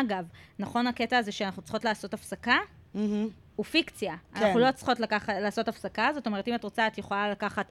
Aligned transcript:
אגב, 0.00 0.24
נכון 0.58 0.86
הקטע 0.86 1.18
הזה 1.18 1.32
שאנחנו 1.32 1.62
צריכות 1.62 1.84
לעשות 1.84 2.14
הפסקה? 2.14 2.56
הוא 3.56 3.64
פיקציה. 3.64 4.14
כן. 4.34 4.42
אנחנו 4.42 4.60
לא 4.60 4.72
צריכות 4.72 5.00
לקח, 5.00 5.28
לעשות 5.28 5.68
הפסקה, 5.68 6.10
זאת 6.14 6.26
אומרת, 6.26 6.48
אם 6.48 6.54
את 6.54 6.64
רוצה, 6.64 6.86
את 6.86 6.98
יכולה 6.98 7.30
לקחת 7.30 7.66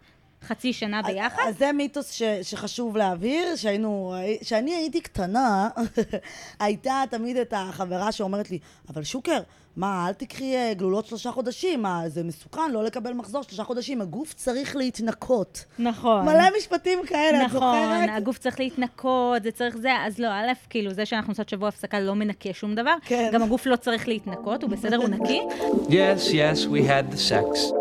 חצי 0.47 0.73
שנה 0.73 1.01
ביחד. 1.01 1.43
אז 1.47 1.57
זה 1.57 1.71
מיתוס 1.71 2.11
ש, 2.11 2.23
שחשוב 2.41 2.97
להבהיר, 2.97 3.55
שהיינו, 3.55 4.15
שאני 4.41 4.75
הייתי 4.75 5.01
קטנה, 5.01 5.69
הייתה 6.59 7.03
תמיד 7.09 7.37
את 7.37 7.53
החברה 7.57 8.11
שאומרת 8.11 8.51
לי, 8.51 8.59
אבל 8.89 9.03
שוקר, 9.03 9.39
מה, 9.75 10.07
אל 10.07 10.13
תקחי 10.13 10.55
אה, 10.55 10.73
גלולות 10.73 11.05
שלושה 11.05 11.31
חודשים, 11.31 11.81
מה, 11.81 12.03
זה 12.07 12.23
מסוכן 12.23 12.71
לא 12.71 12.83
לקבל 12.83 13.13
מחזור 13.13 13.41
שלושה 13.41 13.63
חודשים, 13.63 14.01
הגוף 14.01 14.33
צריך 14.33 14.75
להתנקות. 14.75 15.65
נכון. 15.79 16.25
מלא 16.25 16.43
משפטים 16.57 16.99
כאלה, 17.05 17.41
את 17.41 17.45
נכון, 17.45 17.59
זוכרת? 17.59 18.09
הגוף 18.17 18.37
צריך 18.37 18.59
להתנקות, 18.59 19.43
זה 19.43 19.51
צריך 19.51 19.77
זה, 19.77 19.91
אז 20.05 20.19
לא, 20.19 20.27
א', 20.27 20.51
כאילו, 20.69 20.93
זה 20.93 21.05
שאנחנו 21.05 21.31
עושות 21.31 21.49
שבוע 21.49 21.67
הפסקה 21.67 21.99
לא 21.99 22.15
מנקה 22.15 22.53
שום 22.53 22.75
דבר. 22.75 22.95
כן. 23.05 23.29
גם 23.33 23.43
הגוף 23.43 23.65
לא 23.65 23.75
צריך 23.75 24.07
להתנקות, 24.07 24.63
הוא 24.63 24.69
בסדר, 24.71 24.97
הוא 24.97 25.09
נקי. 25.09 25.41
Yes, 25.87 26.31
yes, 26.31 26.65
we 26.67 26.87
had 26.87 27.13
the 27.15 27.19
sex. 27.29 27.71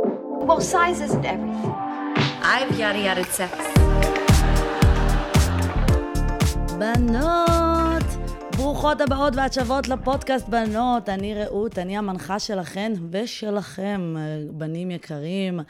Well, 0.47 0.61
size 0.61 1.01
isn't 1.01 1.25
everything. 1.25 1.90
I've 2.43 2.79
yada 2.79 2.99
yada 2.99 3.25
sex. 3.25 3.55
בנות, 6.79 8.05
ברוכות 8.57 9.01
הבאות 9.01 9.37
והשבות 9.37 9.89
לפודקאסט 9.89 10.49
בנות. 10.49 11.09
אני 11.09 11.35
רעות, 11.35 11.79
אני 11.79 11.99
המנחה 11.99 12.39
שלכן 12.39 12.93
ושלכם, 13.11 14.15
בנים 14.51 14.91
יקרים. 14.91 15.61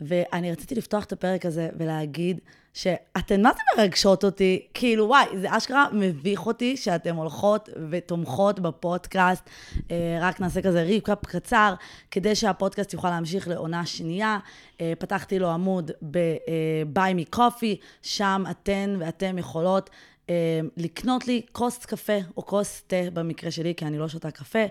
ואני 0.00 0.52
רציתי 0.52 0.74
לפתוח 0.74 1.04
את 1.04 1.12
הפרק 1.12 1.46
הזה 1.46 1.68
ולהגיד 1.78 2.40
שאתן 2.74 3.42
מה 3.42 3.50
זה 3.52 3.60
מרגשות 3.76 4.24
אותי? 4.24 4.66
כאילו, 4.74 5.04
וואי, 5.04 5.24
זה 5.40 5.56
אשכרה 5.56 5.86
מביך 5.92 6.46
אותי 6.46 6.76
שאתן 6.76 7.16
הולכות 7.16 7.68
ותומכות 7.90 8.60
בפודקאסט. 8.60 9.50
אה, 9.90 10.18
רק 10.20 10.40
נעשה 10.40 10.62
כזה 10.62 10.82
ריקאפ 10.82 11.26
קצר, 11.26 11.74
כדי 12.10 12.34
שהפודקאסט 12.34 12.92
יוכל 12.92 13.10
להמשיך 13.10 13.48
לעונה 13.48 13.86
שנייה. 13.86 14.38
אה, 14.80 14.92
פתחתי 14.98 15.38
לו 15.38 15.50
עמוד 15.50 15.90
ב-Buy 16.10 16.98
Me 17.18 17.36
Coffee, 17.36 17.76
שם 18.02 18.44
אתן 18.50 18.96
ואתם 18.98 19.38
יכולות 19.38 19.90
אה, 20.30 20.60
לקנות 20.76 21.26
לי 21.26 21.42
כוס 21.52 21.84
קפה 21.84 22.18
או 22.36 22.46
כוס 22.46 22.82
תה 22.86 22.96
במקרה 23.12 23.50
שלי, 23.50 23.74
כי 23.74 23.84
אני 23.84 23.98
לא 23.98 24.08
שותה 24.08 24.30
קפה, 24.30 24.58
אה, 24.58 24.66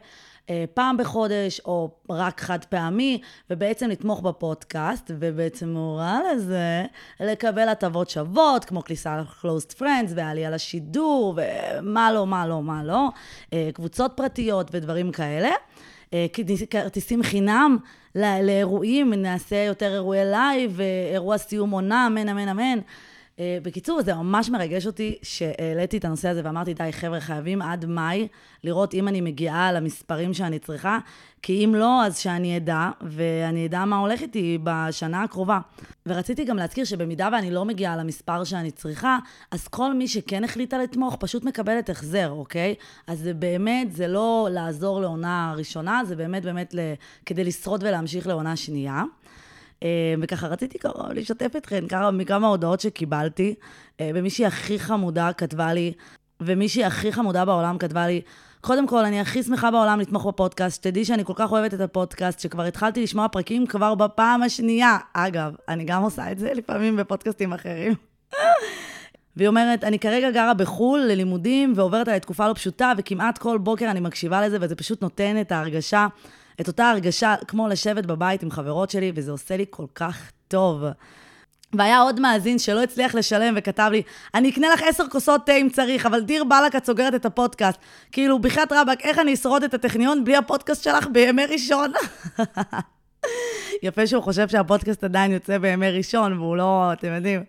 פעם 0.74 0.98
בחודש 0.98 1.62
או 1.66 1.92
רק 2.10 2.42
חד 2.42 2.66
פעמי, 2.66 3.22
ובעצם 3.50 3.90
לתמוך 3.90 4.22
בפודקאסט, 4.22 5.12
ובעצם 5.20 5.70
מורה 5.70 6.20
לזה 6.34 6.86
לקבל 7.20 7.70
הטבות 7.70 8.10
שוות, 8.10 8.66
כמו 8.66 8.84
כניסה 8.84 9.18
ל-closed 9.18 9.80
friends 9.80 10.12
ועלייה 10.16 10.50
לשידור, 10.50 11.36
ומה 11.38 12.12
לא, 12.12 12.28
מה 12.28 12.48
לא, 12.48 12.64
מה 12.64 12.84
לא, 12.84 13.10
אה, 13.54 13.70
קבוצות 13.74 14.12
פרטיות 14.16 14.68
ודברים 14.74 15.12
כאלה. 15.12 15.50
אה, 16.14 16.26
כרטיסים 16.70 17.24
חינם 17.24 17.78
לא- 18.16 18.40
לאירועים, 18.42 19.14
נעשה 19.14 19.56
יותר 19.64 19.94
אירועי 19.94 20.26
live, 20.26 20.82
אה, 20.82 20.86
אירוע 21.14 21.38
סיום 21.38 21.72
עונה, 21.72 22.08
אמן, 22.08 22.30
אמן, 22.30 22.48
אמן. 22.48 22.80
אה, 23.40 23.58
בקיצור, 23.64 24.02
זה 24.02 24.14
ממש 24.14 24.50
מרגש 24.50 24.86
אותי 24.86 25.16
שהעליתי 25.22 25.98
את 25.98 26.06
הנושא 26.06 26.30
הזה 26.30 26.42
ואמרתי, 26.44 26.74
די, 26.74 26.92
חבר'ה, 26.92 27.20
חייבים 27.20 27.62
עד 27.62 27.86
מאי 27.86 28.28
לראות 28.64 28.94
אם 28.94 29.08
אני 29.08 29.22
מגיעה 29.22 29.72
למספרים 29.72 30.34
שאני 30.34 30.60
צריכה, 30.60 31.00
כי 31.42 31.66
אם 31.66 31.76
לא, 31.76 32.06
אז 32.06 32.18
שאני 32.18 32.58
אדע, 32.58 32.90
ואני 33.02 33.66
אדע 33.66 33.86
מה 33.86 33.98
הולך 33.98 34.22
איתי 34.22 34.58
בשנה 34.64 35.24
הקרובה. 35.24 35.60
ורציתי 36.06 36.46
גם 36.46 36.58
להזכיר 36.58 36.86
שבמידה 36.86 37.30
ואני 37.32 37.52
לא 37.52 37.66
מגיעה 37.66 37.98
למספר 37.98 38.44
שאני 38.44 38.72
צריכה, 38.72 39.18
אז 39.52 39.68
כל 39.68 39.94
מי 39.94 40.08
שכן 40.08 40.44
החליטה 40.44 40.78
לתמוך 40.78 41.18
פשוט 41.20 41.44
מקבלת 41.44 41.90
החזר, 41.90 42.30
אוקיי? 42.30 42.76
אז 43.08 43.20
זה 43.20 43.34
באמת, 43.34 43.92
זה 43.92 44.08
לא 44.08 44.48
לעזור 44.52 45.02
לעונה 45.02 45.54
ראשונה, 45.58 46.02
זה 46.06 46.16
באמת 46.16 46.44
באמת 46.44 46.74
ל... 46.74 46.80
כדי 47.26 47.44
לשרוד 47.44 47.84
ולהמשיך 47.84 48.28
לעונה 48.28 48.56
שנייה. 48.56 49.04
אה, 49.86 50.14
וככה 50.22 50.48
רציתי 50.48 50.80
ככה 50.80 51.14
לשתף 51.14 51.56
אתכן 51.58 51.88
כמה, 51.88 52.12
מכמה 52.12 52.48
הודעות 52.48 52.80
שקיבלתי, 52.80 53.56
אה, 54.02 54.10
ומישהי 54.16 54.46
הכי 54.46 54.80
חמודה 54.80 55.34
כתבה 55.34 55.74
לי, 55.74 55.94
ומישהי 56.42 56.84
הכי 56.84 57.12
חמודה 57.12 57.46
בעולם 57.46 57.78
כתבה 57.78 58.08
לי, 58.08 58.22
קודם 58.62 58.88
כל, 58.88 59.06
אני 59.06 59.20
הכי 59.20 59.44
שמחה 59.44 59.72
בעולם 59.72 60.00
לתמוך 60.00 60.26
בפודקאסט. 60.26 60.76
שתדעי 60.76 61.06
שאני 61.06 61.26
כל 61.26 61.34
כך 61.36 61.52
אוהבת 61.52 61.74
את 61.74 61.80
הפודקאסט, 61.80 62.40
שכבר 62.40 62.64
התחלתי 62.64 63.04
לשמוע 63.04 63.28
פרקים 63.28 63.68
כבר 63.68 63.96
בפעם 63.96 64.44
השנייה. 64.44 64.98
אגב, 65.14 65.56
אני 65.70 65.84
גם 65.84 66.04
עושה 66.04 66.32
את 66.32 66.40
זה 66.40 66.54
לפעמים 66.54 66.96
בפודקאסטים 66.96 67.54
אחרים. 67.54 67.94
והיא 69.38 69.48
אומרת, 69.48 69.84
אני 69.84 70.00
כרגע 70.00 70.32
גרה 70.32 70.54
בחו"ל 70.54 71.00
ללימודים 71.00 71.74
ועוברת 71.76 72.08
עליי 72.08 72.20
תקופה 72.20 72.48
לא 72.48 72.54
פשוטה, 72.54 72.94
וכמעט 72.98 73.38
כל 73.38 73.58
בוקר 73.58 73.92
אני 73.92 74.00
מקשיבה 74.00 74.46
לזה, 74.48 74.58
וזה 74.62 74.76
פשוט 74.76 75.02
נותן 75.02 75.42
את 75.42 75.52
ההרגשה, 75.52 76.08
את 76.62 76.68
אותה 76.68 76.90
הרגשה 76.90 77.36
כמו 77.48 77.68
לשבת 77.68 78.06
בבית 78.06 78.44
עם 78.44 78.52
חברות 78.52 78.90
שלי, 78.90 79.12
וזה 79.16 79.32
עושה 79.32 79.58
לי 79.58 79.66
כל 79.70 79.86
כך 79.96 80.32
טוב. 80.48 80.84
והיה 81.74 82.00
עוד 82.00 82.20
מאזין 82.20 82.60
שלא 82.60 82.84
הצליח 82.84 83.16
לשלם 83.16 83.54
וכתב 83.58 83.90
לי, 83.92 84.02
אני 84.34 84.50
אקנה 84.50 84.68
לך 84.74 84.82
עשר 84.88 85.08
כוסות 85.12 85.46
תה 85.46 85.52
אם 85.52 85.70
צריך, 85.70 86.06
אבל 86.06 86.22
דיר 86.22 86.44
באלק 86.44 86.76
את 86.76 86.86
סוגרת 86.86 87.16
את 87.16 87.26
הפודקאסט. 87.26 87.80
כאילו, 88.12 88.40
בחייאת 88.40 88.72
רבאק, 88.72 89.02
איך 89.02 89.20
אני 89.20 89.34
אשרוד 89.34 89.64
את 89.64 89.74
הטכניון 89.74 90.24
בלי 90.24 90.36
הפודקאסט 90.36 90.84
שלך 90.84 91.08
בימי 91.12 91.46
ראשון? 91.46 91.92
יפה 93.84 94.08
שהוא 94.08 94.24
חושב 94.24 94.48
שהפודקאסט 94.48 95.04
עדיין 95.04 95.32
יוצא 95.32 95.58
בימי 95.58 95.92
ראשון, 95.92 96.34
והוא 96.40 96.58
לא, 96.58 96.94
אתם 96.94 97.14
יודעים, 97.14 97.44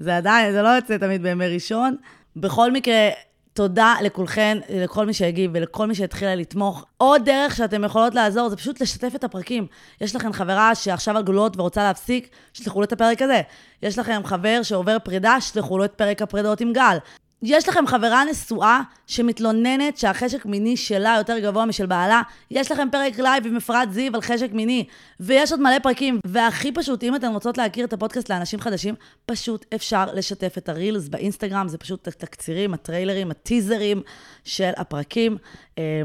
זה 0.00 0.16
עדיין, 0.16 0.52
זה 0.52 0.62
לא 0.62 0.68
יוצא 0.68 0.96
תמיד 0.96 1.22
בימי 1.22 1.48
ראשון. 1.48 1.96
בכל 2.36 2.72
מקרה, 2.72 3.08
תודה 3.56 3.94
לכולכן, 4.02 4.58
לכל 4.68 5.06
מי 5.06 5.14
שהגיב 5.14 5.50
ולכל 5.54 5.86
מי 5.86 5.94
שהתחילה 5.94 6.34
לתמוך. 6.34 6.84
עוד 6.98 7.24
דרך 7.24 7.56
שאתם 7.56 7.84
יכולות 7.84 8.14
לעזור 8.14 8.48
זה 8.48 8.56
פשוט 8.56 8.80
לשתף 8.80 9.12
את 9.14 9.24
הפרקים. 9.24 9.66
יש 10.00 10.16
לכם 10.16 10.32
חברה 10.32 10.74
שעכשיו 10.74 11.16
על 11.16 11.22
ורוצה 11.56 11.82
להפסיק, 11.82 12.28
שלחו 12.52 12.80
לו 12.80 12.84
את 12.84 12.92
הפרק 12.92 13.22
הזה. 13.22 13.40
יש 13.82 13.98
לכם 13.98 14.20
חבר 14.24 14.60
שעובר 14.62 14.96
פרידה, 15.04 15.40
שלחו 15.40 15.78
לו 15.78 15.84
את 15.84 15.92
פרק 15.92 16.22
הפרידות 16.22 16.60
עם 16.60 16.72
גל. 16.72 16.96
יש 17.42 17.68
לכם 17.68 17.86
חברה 17.86 18.24
נשואה 18.24 18.80
שמתלוננת 19.06 19.98
שהחשק 19.98 20.46
מיני 20.46 20.76
שלה 20.76 21.14
יותר 21.18 21.38
גבוה 21.38 21.64
משל 21.64 21.86
בעלה, 21.86 22.22
יש 22.50 22.72
לכם 22.72 22.88
פרק 22.92 23.18
live 23.18 23.46
עם 23.46 23.56
אפרת 23.56 23.92
זיו 23.92 24.14
על 24.14 24.20
חשק 24.20 24.52
מיני, 24.52 24.84
ויש 25.20 25.52
עוד 25.52 25.60
מלא 25.60 25.78
פרקים. 25.78 26.20
והכי 26.26 26.72
פשוט, 26.72 27.04
אם 27.04 27.14
אתן 27.14 27.32
רוצות 27.32 27.58
להכיר 27.58 27.84
את 27.84 27.92
הפודקאסט 27.92 28.30
לאנשים 28.30 28.60
חדשים, 28.60 28.94
פשוט 29.26 29.66
אפשר 29.74 30.04
לשתף 30.14 30.58
את 30.58 30.68
הרילס 30.68 31.08
באינסטגרם, 31.08 31.68
זה 31.68 31.78
פשוט 31.78 32.08
התקצירים, 32.08 32.74
הטריילרים, 32.74 33.30
הטיזרים 33.30 34.02
של 34.44 34.70
הפרקים. 34.76 35.36
אה, 35.78 36.02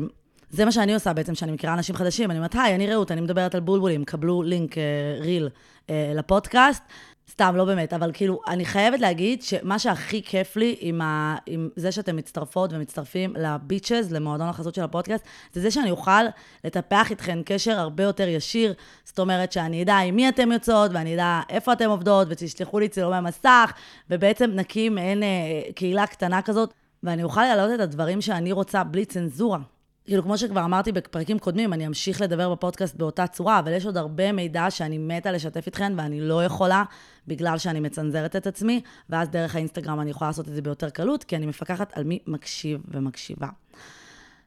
זה 0.50 0.66
מה 0.66 0.72
שאני 0.72 0.94
עושה 0.94 1.14
בעצם, 1.14 1.36
שאני 1.36 1.52
מכירה 1.52 1.74
אנשים 1.74 1.96
חדשים. 1.96 2.32
אני 2.32 2.40
אומרת, 2.40 2.56
היי, 2.56 2.76
אני 2.76 2.88
רעות, 2.88 3.12
אני 3.12 3.22
מדברת 3.22 3.56
על 3.56 3.62
בולבולים, 3.62 4.06
קבלו 4.06 4.44
לינק 4.44 4.78
אה, 4.78 4.84
ריל 5.20 5.50
אה, 5.90 6.12
לפודקאסט. 6.16 6.84
סתם, 7.32 7.56
לא 7.56 7.66
באמת, 7.66 7.94
אבל 7.94 8.12
כאילו, 8.14 8.40
אני 8.48 8.66
חייבת 8.66 9.00
להגיד 9.00 9.42
שמה 9.42 9.80
שהכי 9.80 10.22
כיף 10.24 10.56
לי 10.56 10.76
עם, 10.80 11.02
ה... 11.02 11.36
עם 11.46 11.70
זה 11.76 11.92
שאתם 11.92 12.16
מצטרפות 12.16 12.74
ומצטרפים 12.74 13.34
לביצ'ז, 13.38 14.14
למועדון 14.14 14.48
החסות 14.48 14.76
של 14.76 14.84
הפודקאסט, 14.84 15.24
זה 15.54 15.62
זה 15.62 15.72
שאני 15.72 15.92
אוכל 15.92 16.24
לטפח 16.64 17.12
איתכן 17.12 17.40
קשר 17.46 17.80
הרבה 17.80 18.04
יותר 18.04 18.28
ישיר. 18.28 18.74
זאת 19.04 19.20
אומרת 19.20 19.52
שאני 19.52 19.84
אדע 19.84 19.98
עם 19.98 20.16
מי 20.16 20.30
אתן 20.30 20.52
יוצאות, 20.52 20.92
ואני 20.94 21.16
אדע 21.16 21.42
איפה 21.50 21.74
אתן 21.74 21.86
עובדות, 21.86 22.28
ותשלחו 22.30 22.80
לי 22.80 22.90
צילומי 22.90 23.30
מסך, 23.30 23.72
ובעצם 24.10 24.52
נקים 24.54 24.96
מעין 24.96 25.24
אה, 25.24 25.28
קהילה 25.76 26.08
קטנה 26.08 26.42
כזאת, 26.42 26.74
ואני 27.04 27.24
אוכל 27.24 27.42
להעלות 27.42 27.76
את 27.76 27.80
הדברים 27.80 28.22
שאני 28.22 28.52
רוצה 28.52 28.84
בלי 28.84 29.06
צנזורה. 29.06 29.60
כאילו, 30.06 30.24
כמו 30.24 30.38
שכבר 30.38 30.64
אמרתי 30.66 30.92
בפרקים 30.92 31.40
קודמים, 31.40 31.74
אני 31.74 31.88
אמשיך 31.88 32.22
לדבר 32.22 32.52
בפודקאסט 32.52 32.96
באותה 32.96 33.28
צורה, 33.28 33.60
אבל 33.60 33.72
יש 33.72 33.86
עוד 33.86 33.98
הרבה 33.98 34.32
מידע 34.32 34.70
שאני 34.70 34.98
מתה 34.98 35.32
לשתף 35.32 35.66
איתכן, 35.66 35.94
ואני 35.98 36.22
לא 36.22 36.46
יכולה, 36.46 36.84
בגלל 37.28 37.58
שאני 37.58 37.80
מצנזרת 37.80 38.36
את 38.36 38.48
עצמי, 38.48 38.82
ואז 39.10 39.30
דרך 39.30 39.56
האינסטגרם 39.56 40.00
אני 40.00 40.10
יכולה 40.10 40.30
לעשות 40.30 40.48
את 40.48 40.54
זה 40.54 40.62
ביותר 40.62 40.90
קלות, 40.90 41.24
כי 41.24 41.36
אני 41.36 41.46
מפקחת 41.46 41.98
על 41.98 42.04
מי 42.04 42.20
מקשיב 42.28 42.82
ומקשיבה. 42.88 43.48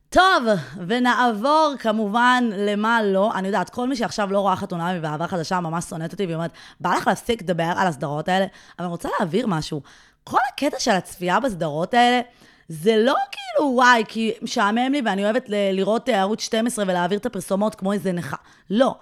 טוב, 0.08 0.44
ונעבור 0.86 1.74
כמובן 1.78 2.44
למה 2.52 3.02
לא. 3.02 3.32
אני 3.34 3.48
יודעת, 3.48 3.70
כל 3.70 3.88
מי 3.88 3.96
שעכשיו 3.96 4.32
לא 4.32 4.40
רואה 4.40 4.56
חתונה 4.56 4.94
מבעבר 4.98 5.26
חדשה 5.26 5.60
ממש 5.60 5.84
שונאת 5.84 6.12
אותי, 6.12 6.24
והיא 6.24 6.34
אומרת, 6.34 6.50
בא 6.80 6.94
לך 6.94 7.06
להפסיק 7.06 7.42
לדבר 7.42 7.72
על 7.76 7.86
הסדרות 7.86 8.28
האלה, 8.28 8.46
אבל 8.78 8.84
אני 8.84 8.90
רוצה 8.90 9.08
להעביר 9.18 9.46
משהו. 9.46 9.82
כל 10.24 10.38
הקטע 10.52 10.78
של 10.78 10.90
הצפייה 10.90 11.40
בסדרות 11.40 11.94
האלה, 11.94 12.20
זה 12.68 12.96
לא 12.96 13.14
כאילו, 13.32 13.70
וואי, 13.74 14.04
כי 14.08 14.32
משעמם 14.42 14.92
לי 14.92 15.02
ואני 15.04 15.24
אוהבת 15.24 15.48
ל- 15.48 15.70
לראות 15.72 16.08
אה, 16.08 16.20
ערוץ 16.20 16.40
12 16.40 16.84
ולהעביר 16.88 17.18
את 17.18 17.26
הפרסומות 17.26 17.74
כמו 17.74 17.92
איזה 17.92 18.12
נכה. 18.12 18.36
לא. 18.70 18.94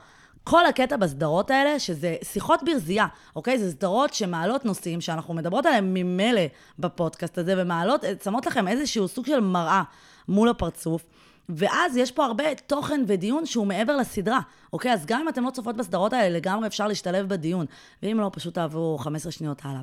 כל 0.45 0.67
הקטע 0.67 0.97
בסדרות 0.97 1.51
האלה, 1.51 1.79
שזה 1.79 2.17
שיחות 2.23 2.61
ברזייה, 2.65 3.07
אוקיי? 3.37 3.59
זה 3.59 3.71
סדרות 3.71 4.15
שמעלות 4.15 4.65
נושאים 4.65 5.01
שאנחנו 5.01 5.35
מדברות 5.35 5.67
עליהם 5.67 5.95
ממילא 5.95 6.41
בפודקאסט 6.79 7.39
הזה, 7.39 7.55
ומעלות, 7.57 8.05
אה, 8.05 8.13
שמות 8.25 8.47
לכם 8.47 8.69
איזשהו 8.69 9.09
סוג 9.09 9.27
של 9.27 9.41
מראה 9.41 9.83
מול 10.29 10.49
הפרצוף. 10.49 11.03
ואז 11.49 11.97
יש 11.97 12.13
פה 12.13 12.25
הרבה 12.25 12.45
תוכן 12.67 13.05
ודיון 13.07 13.47
שהוא 13.47 13.67
מעבר 13.67 13.97
לסדרה, 13.97 14.41
אוקיי? 14.73 14.93
אז 14.93 15.07
גם 15.07 15.21
אם 15.21 15.29
אתם 15.29 15.45
לא 15.45 15.51
צופות 15.51 15.77
בסדרות 15.77 16.13
האלה, 16.13 16.37
לגמרי 16.37 16.67
אפשר 16.67 16.89
להשתלב 16.89 17.29
בדיון. 17.29 17.67
ואם 18.03 18.21
לא, 18.21 18.31
פשוט 18.33 18.55
תעברו 18.55 18.99
15 18.99 19.33
שניות 19.33 19.61
הלאה. 19.65 19.81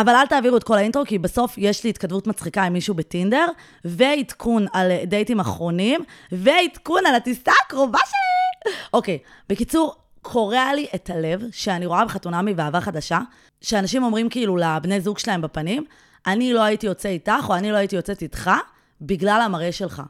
אבל 0.00 0.14
אל 0.14 0.26
תעבירו 0.26 0.56
את 0.56 0.64
כל 0.64 0.76
האינטרו, 0.76 1.04
כי 1.06 1.18
בסוף 1.18 1.54
יש 1.58 1.84
לי 1.84 1.90
התכתבות 1.90 2.26
מצחיקה 2.26 2.62
עם 2.62 2.72
מישהו 2.72 2.94
בטינדר, 2.94 3.46
ועדכון 3.84 4.66
על 4.72 4.92
דייטים 5.04 5.40
אחרונים, 5.40 6.00
ועדכון 6.32 7.06
על 7.06 7.14
הטיסה 7.14 7.52
הקרובה 7.64 7.98
שלי. 7.98 8.72
אוקיי, 8.92 9.18
בקיצור, 9.48 9.94
קורע 10.22 10.74
לי 10.74 10.86
את 10.94 11.10
הלב 11.10 11.42
שאני 11.52 11.86
רואה 11.86 12.04
בחתונמי 12.04 12.54
ואהבה 12.56 12.80
חדשה, 12.80 13.20
שאנשים 13.60 14.02
אומרים 14.02 14.28
כאילו 14.28 14.56
לבני 14.56 15.00
זוג 15.00 15.18
שלהם 15.18 15.42
בפנים, 15.42 15.84
אני 16.26 16.52
לא 16.52 16.62
הייתי 16.62 16.86
יוצא 16.86 17.08
איתך, 17.08 17.44
או 17.48 17.54
אני 17.54 17.72
לא 17.72 17.76
הייתי 17.76 17.96
יוצאת 17.96 18.22
איתך, 18.22 18.50
בגלל 19.00 19.40
המראה 19.44 19.72
שלך. 19.72 20.02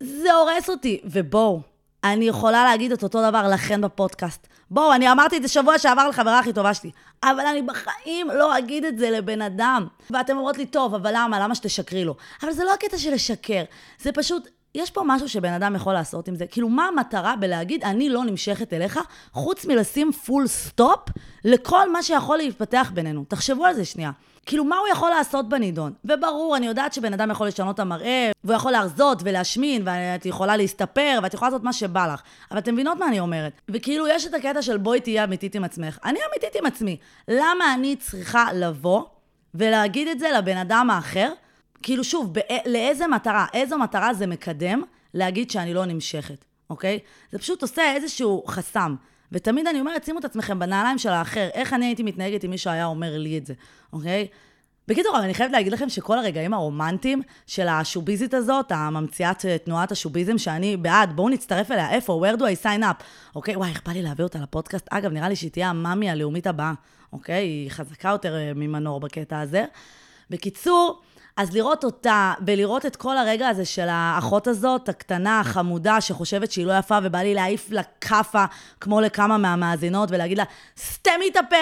זה 0.00 0.32
הורס 0.34 0.70
אותי, 0.70 1.00
ובואו, 1.04 1.60
אני 2.04 2.24
יכולה 2.24 2.64
להגיד 2.64 2.92
את 2.92 3.02
אותו 3.02 3.28
דבר 3.28 3.48
לכן 3.48 3.80
בפודקאסט. 3.80 4.48
בואו, 4.70 4.92
אני 4.92 5.12
אמרתי 5.12 5.36
את 5.36 5.42
זה 5.42 5.48
שבוע 5.48 5.78
שעבר 5.78 6.08
לחברה 6.08 6.38
הכי 6.38 6.52
טובה 6.52 6.74
שלי, 6.74 6.90
אבל 7.22 7.40
אני 7.40 7.62
בחיים 7.62 8.28
לא 8.30 8.58
אגיד 8.58 8.84
את 8.84 8.98
זה 8.98 9.10
לבן 9.10 9.42
אדם. 9.42 9.86
ואתם 10.10 10.36
אומרות 10.36 10.58
לי, 10.58 10.66
טוב, 10.66 10.94
אבל 10.94 11.10
למה? 11.14 11.40
למה 11.40 11.54
שתשקרי 11.54 12.04
לו? 12.04 12.14
אבל 12.42 12.52
זה 12.52 12.64
לא 12.64 12.74
הקטע 12.74 12.98
של 12.98 13.12
לשקר, 13.14 13.62
זה 14.00 14.12
פשוט... 14.12 14.48
יש 14.74 14.90
פה 14.90 15.02
משהו 15.06 15.28
שבן 15.28 15.52
אדם 15.52 15.74
יכול 15.74 15.92
לעשות 15.92 16.28
עם 16.28 16.34
זה. 16.34 16.46
כאילו, 16.46 16.68
מה 16.68 16.86
המטרה 16.86 17.36
בלהגיד, 17.36 17.84
אני 17.84 18.08
לא 18.08 18.24
נמשכת 18.24 18.72
אליך, 18.72 19.00
חוץ 19.32 19.64
מלשים 19.64 20.12
full 20.12 20.46
stop 20.46 21.00
לכל 21.44 21.92
מה 21.92 22.02
שיכול 22.02 22.36
להתפתח 22.36 22.90
בינינו? 22.94 23.24
תחשבו 23.28 23.66
על 23.66 23.74
זה 23.74 23.84
שנייה. 23.84 24.10
כאילו, 24.46 24.64
מה 24.64 24.76
הוא 24.76 24.88
יכול 24.88 25.10
לעשות 25.10 25.48
בנידון? 25.48 25.92
וברור, 26.04 26.56
אני 26.56 26.66
יודעת 26.66 26.92
שבן 26.92 27.12
אדם 27.12 27.30
יכול 27.30 27.46
לשנות 27.46 27.74
את 27.74 27.80
המראה, 27.80 28.30
והוא 28.44 28.56
יכול 28.56 28.72
להרזות 28.72 29.18
ולהשמין, 29.24 29.82
ואת 29.84 30.26
יכולה 30.26 30.56
להסתפר, 30.56 31.18
ואת 31.22 31.34
יכולה 31.34 31.50
לעשות 31.50 31.64
מה 31.64 31.72
שבא 31.72 32.12
לך. 32.12 32.22
אבל 32.50 32.58
אתם 32.58 32.74
מבינות 32.74 32.98
מה 32.98 33.06
אני 33.06 33.20
אומרת? 33.20 33.52
וכאילו, 33.68 34.08
יש 34.08 34.26
את 34.26 34.34
הקטע 34.34 34.62
של 34.62 34.76
בואי 34.76 35.00
תהיי 35.00 35.24
אמיתית 35.24 35.54
עם 35.54 35.64
עצמך. 35.64 35.98
אני 36.04 36.18
אמיתית 36.30 36.56
עם 36.60 36.66
עצמי. 36.66 36.96
למה 37.28 37.74
אני 37.74 37.96
צריכה 37.96 38.52
לבוא 38.52 39.02
ולהגיד 39.54 40.08
את 40.08 40.18
זה 40.18 40.30
לבן 40.38 40.56
אדם 40.56 40.90
האחר? 40.90 41.32
כאילו, 41.82 42.04
שוב, 42.04 42.34
בא, 42.34 42.40
לאיזה 42.66 43.06
מטרה, 43.06 43.46
איזו 43.54 43.78
מטרה 43.78 44.14
זה 44.14 44.26
מקדם 44.26 44.82
להגיד 45.14 45.50
שאני 45.50 45.74
לא 45.74 45.84
נמשכת, 45.84 46.44
אוקיי? 46.70 46.98
זה 47.32 47.38
פשוט 47.38 47.62
עושה 47.62 47.92
איזשהו 47.92 48.44
חסם. 48.46 48.94
ותמיד 49.32 49.66
אני 49.66 49.80
אומרת, 49.80 50.04
שימו 50.04 50.18
את 50.18 50.24
עצמכם 50.24 50.58
בנעליים 50.58 50.98
של 50.98 51.08
האחר, 51.08 51.48
איך 51.54 51.72
אני 51.72 51.86
הייתי 51.86 52.02
מתנהגת 52.02 52.44
אם 52.44 52.50
מישהו 52.50 52.70
היה 52.70 52.86
אומר 52.86 53.18
לי 53.18 53.38
את 53.38 53.46
זה, 53.46 53.54
אוקיי? 53.92 54.28
בקיצור, 54.88 55.16
אבל 55.16 55.24
אני 55.24 55.34
חייבת 55.34 55.52
להגיד 55.52 55.72
לכם 55.72 55.88
שכל 55.88 56.18
הרגעים 56.18 56.54
הרומנטיים 56.54 57.22
של 57.46 57.68
השוביזית 57.68 58.34
הזאת, 58.34 58.72
הממציאת 58.72 59.44
אה, 59.44 59.58
תנועת 59.58 59.92
השוביזם, 59.92 60.38
שאני 60.38 60.76
בעד, 60.76 61.16
בואו 61.16 61.28
נצטרף 61.28 61.70
אליה, 61.70 61.90
איפה? 61.90 62.22
where 62.24 62.38
do 62.38 62.42
I 62.42 62.64
sign 62.64 62.82
up? 62.82 63.04
אוקיי, 63.34 63.56
וואי, 63.56 63.70
איך 63.70 63.82
בא 63.86 63.92
לי 63.92 64.02
להביא 64.02 64.24
אותה 64.24 64.38
לפודקאסט? 64.38 64.86
אגב, 64.90 65.12
נראה 65.12 65.28
לי 65.28 65.36
שהיא 65.36 65.50
תהיה 65.50 65.70
המאמי 65.70 66.10
הלאומית 66.10 66.46
הבאה, 66.46 66.72
אוקיי? 67.12 67.44
היא 67.44 67.70
חזקה 67.70 68.08
יותר 68.08 68.36
אה, 68.36 68.52
ממנור 68.54 69.00
בקטע 69.00 69.40
הזה. 69.40 69.64
בקיצור, 70.30 71.02
אז 71.40 71.54
לראות 71.54 71.84
אותה, 71.84 72.32
ולראות 72.46 72.86
את 72.86 72.96
כל 72.96 73.16
הרגע 73.16 73.48
הזה 73.48 73.64
של 73.64 73.86
האחות 73.88 74.46
הזאת, 74.46 74.88
הקטנה, 74.88 75.40
החמודה, 75.40 76.00
שחושבת 76.00 76.52
שהיא 76.52 76.66
לא 76.66 76.78
יפה, 76.78 76.98
ובא 77.02 77.18
לי 77.18 77.34
להעיף 77.34 77.70
לה 77.70 77.82
כאפה, 78.00 78.44
כמו 78.80 79.00
לכמה 79.00 79.38
מהמאזינות, 79.38 80.10
ולהגיד 80.10 80.38
לה, 80.38 80.44
סתמי 80.78 81.28
את 81.30 81.36
הפה, 81.36 81.56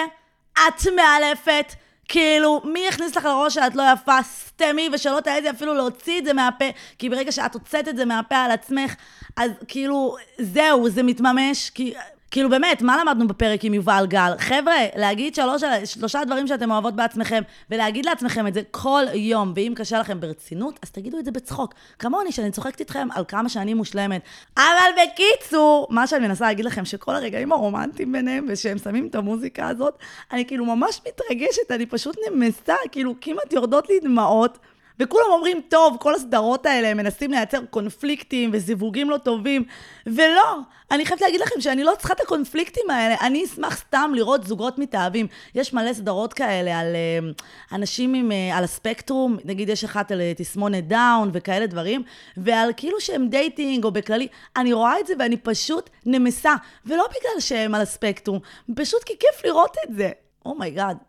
את 0.53 0.87
מאלפת. 0.95 1.73
כאילו, 2.07 2.61
מי 2.65 2.79
יכניס 2.87 3.15
לך 3.15 3.25
לראש 3.25 3.53
שאת 3.53 3.75
לא 3.75 3.83
יפה? 3.93 4.23
סתמי, 4.23 4.89
ושלא 4.93 5.19
תעזי 5.19 5.49
אפילו 5.49 5.73
להוציא 5.73 6.19
את 6.19 6.25
זה 6.25 6.33
מהפה, 6.33 6.65
כי 6.97 7.09
ברגע 7.09 7.31
שאת 7.31 7.53
הוצאת 7.53 7.87
את 7.87 7.97
זה 7.97 8.05
מהפה 8.05 8.37
על 8.37 8.51
עצמך, 8.51 8.95
אז 9.37 9.51
כאילו, 9.67 10.15
זהו, 10.39 10.89
זה 10.89 11.03
מתממש, 11.03 11.69
כי 11.69 11.93
כאילו 12.31 12.49
באמת, 12.49 12.81
מה 12.81 12.97
למדנו 13.01 13.27
בפרק 13.27 13.63
עם 13.63 13.73
יובל 13.73 14.05
גל? 14.09 14.31
חבר'ה, 14.39 14.75
להגיד 14.95 15.35
שלוש, 15.35 15.63
שלושה 15.85 16.25
דברים 16.25 16.47
שאתם 16.47 16.71
אוהבות 16.71 16.95
בעצמכם, 16.95 17.41
ולהגיד 17.69 18.05
לעצמכם 18.05 18.47
את 18.47 18.53
זה 18.53 18.61
כל 18.71 19.03
יום, 19.13 19.53
ואם 19.55 19.73
קשה 19.75 19.99
לכם 19.99 20.19
ברצינות, 20.19 20.79
אז 20.83 20.91
תגידו 20.91 21.19
את 21.19 21.25
זה 21.25 21.31
בצחוק. 21.31 21.73
כמוני, 21.99 22.31
שאני 22.31 22.51
צוחקת 22.51 22.79
איתכם 22.79 23.07
על 23.15 23.23
כמה 23.27 23.49
שאני 23.49 23.73
מושלמת. 23.73 24.21
אבל 24.57 24.91
בקיצור, 25.03 25.87
מה 25.89 26.07
שאני 26.07 26.27
מנסה 26.27 26.45
להגיד 26.45 26.65
לכם, 26.65 26.85
שכל 26.85 27.15
הרגעים 27.15 27.51
הרומנטיים 27.51 28.11
ביניהם, 28.11 28.45
ושהם 28.49 28.77
שמים 28.77 29.07
את 29.07 29.15
המוזיקה 29.15 29.67
הזאת, 29.67 29.97
אני 30.31 30.45
כאילו 30.45 30.65
ממש 30.65 31.01
מתרגשת, 31.07 31.71
אני 31.71 31.85
פשוט 31.85 32.15
נמסה, 32.31 32.75
כאילו 32.91 33.15
כמעט 33.21 33.53
יורדות 33.53 33.89
לי 33.89 33.99
דמעות. 33.99 34.57
וכולם 34.99 35.25
אומרים, 35.29 35.61
טוב, 35.69 35.97
כל 35.99 36.15
הסדרות 36.15 36.65
האלה, 36.65 36.93
מנסים 36.93 37.31
לייצר 37.31 37.65
קונפליקטים 37.69 38.49
וזיווגים 38.53 39.09
לא 39.09 39.17
טובים, 39.17 39.63
ולא, 40.05 40.57
אני 40.91 41.05
חייבת 41.05 41.21
להגיד 41.21 41.41
לכם 41.41 41.61
שאני 41.61 41.83
לא 41.83 41.93
צריכה 41.97 42.13
את 42.13 42.21
הקונפליקטים 42.21 42.89
האלה, 42.89 43.15
אני 43.21 43.45
אשמח 43.45 43.77
סתם 43.77 44.11
לראות 44.15 44.43
זוגות 44.43 44.77
מתאהבים. 44.77 45.27
יש 45.55 45.73
מלא 45.73 45.93
סדרות 45.93 46.33
כאלה 46.33 46.79
על 46.79 46.95
uh, 46.95 47.43
אנשים 47.75 48.13
עם, 48.13 48.31
uh, 48.31 48.57
על 48.57 48.63
הספקטרום, 48.63 49.37
נגיד 49.45 49.69
יש 49.69 49.83
אחת 49.83 50.11
על 50.11 50.19
uh, 50.19 50.37
תסמונת 50.37 50.87
דאון 50.87 51.29
וכאלה 51.33 51.67
דברים, 51.67 52.03
ועל 52.37 52.71
כאילו 52.77 53.01
שהם 53.01 53.27
dating 53.27 53.83
או 53.83 53.91
בכללי, 53.91 54.27
אני 54.55 54.73
רואה 54.73 54.99
את 54.99 55.07
זה 55.07 55.13
ואני 55.19 55.37
פשוט 55.37 55.89
נמסה, 56.05 56.53
ולא 56.85 57.07
בגלל 57.07 57.39
שהם 57.39 57.75
על 57.75 57.81
הספקטרום, 57.81 58.39
פשוט 58.75 59.03
כי 59.03 59.13
כיף 59.19 59.45
לראות 59.45 59.77
את 59.85 59.95
זה. 59.95 60.11
oh 60.45 60.58
my 60.58 60.71
god, 60.71 60.97
oh 60.97 61.03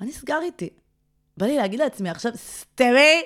מה 0.00 0.06
נסגר 0.06 0.38
איתי? 0.42 0.68
בא 1.36 1.46
לי 1.46 1.56
להגיד 1.56 1.80
לעצמי 1.80 2.10
עכשיו, 2.10 2.32
סתמי, 2.36 3.22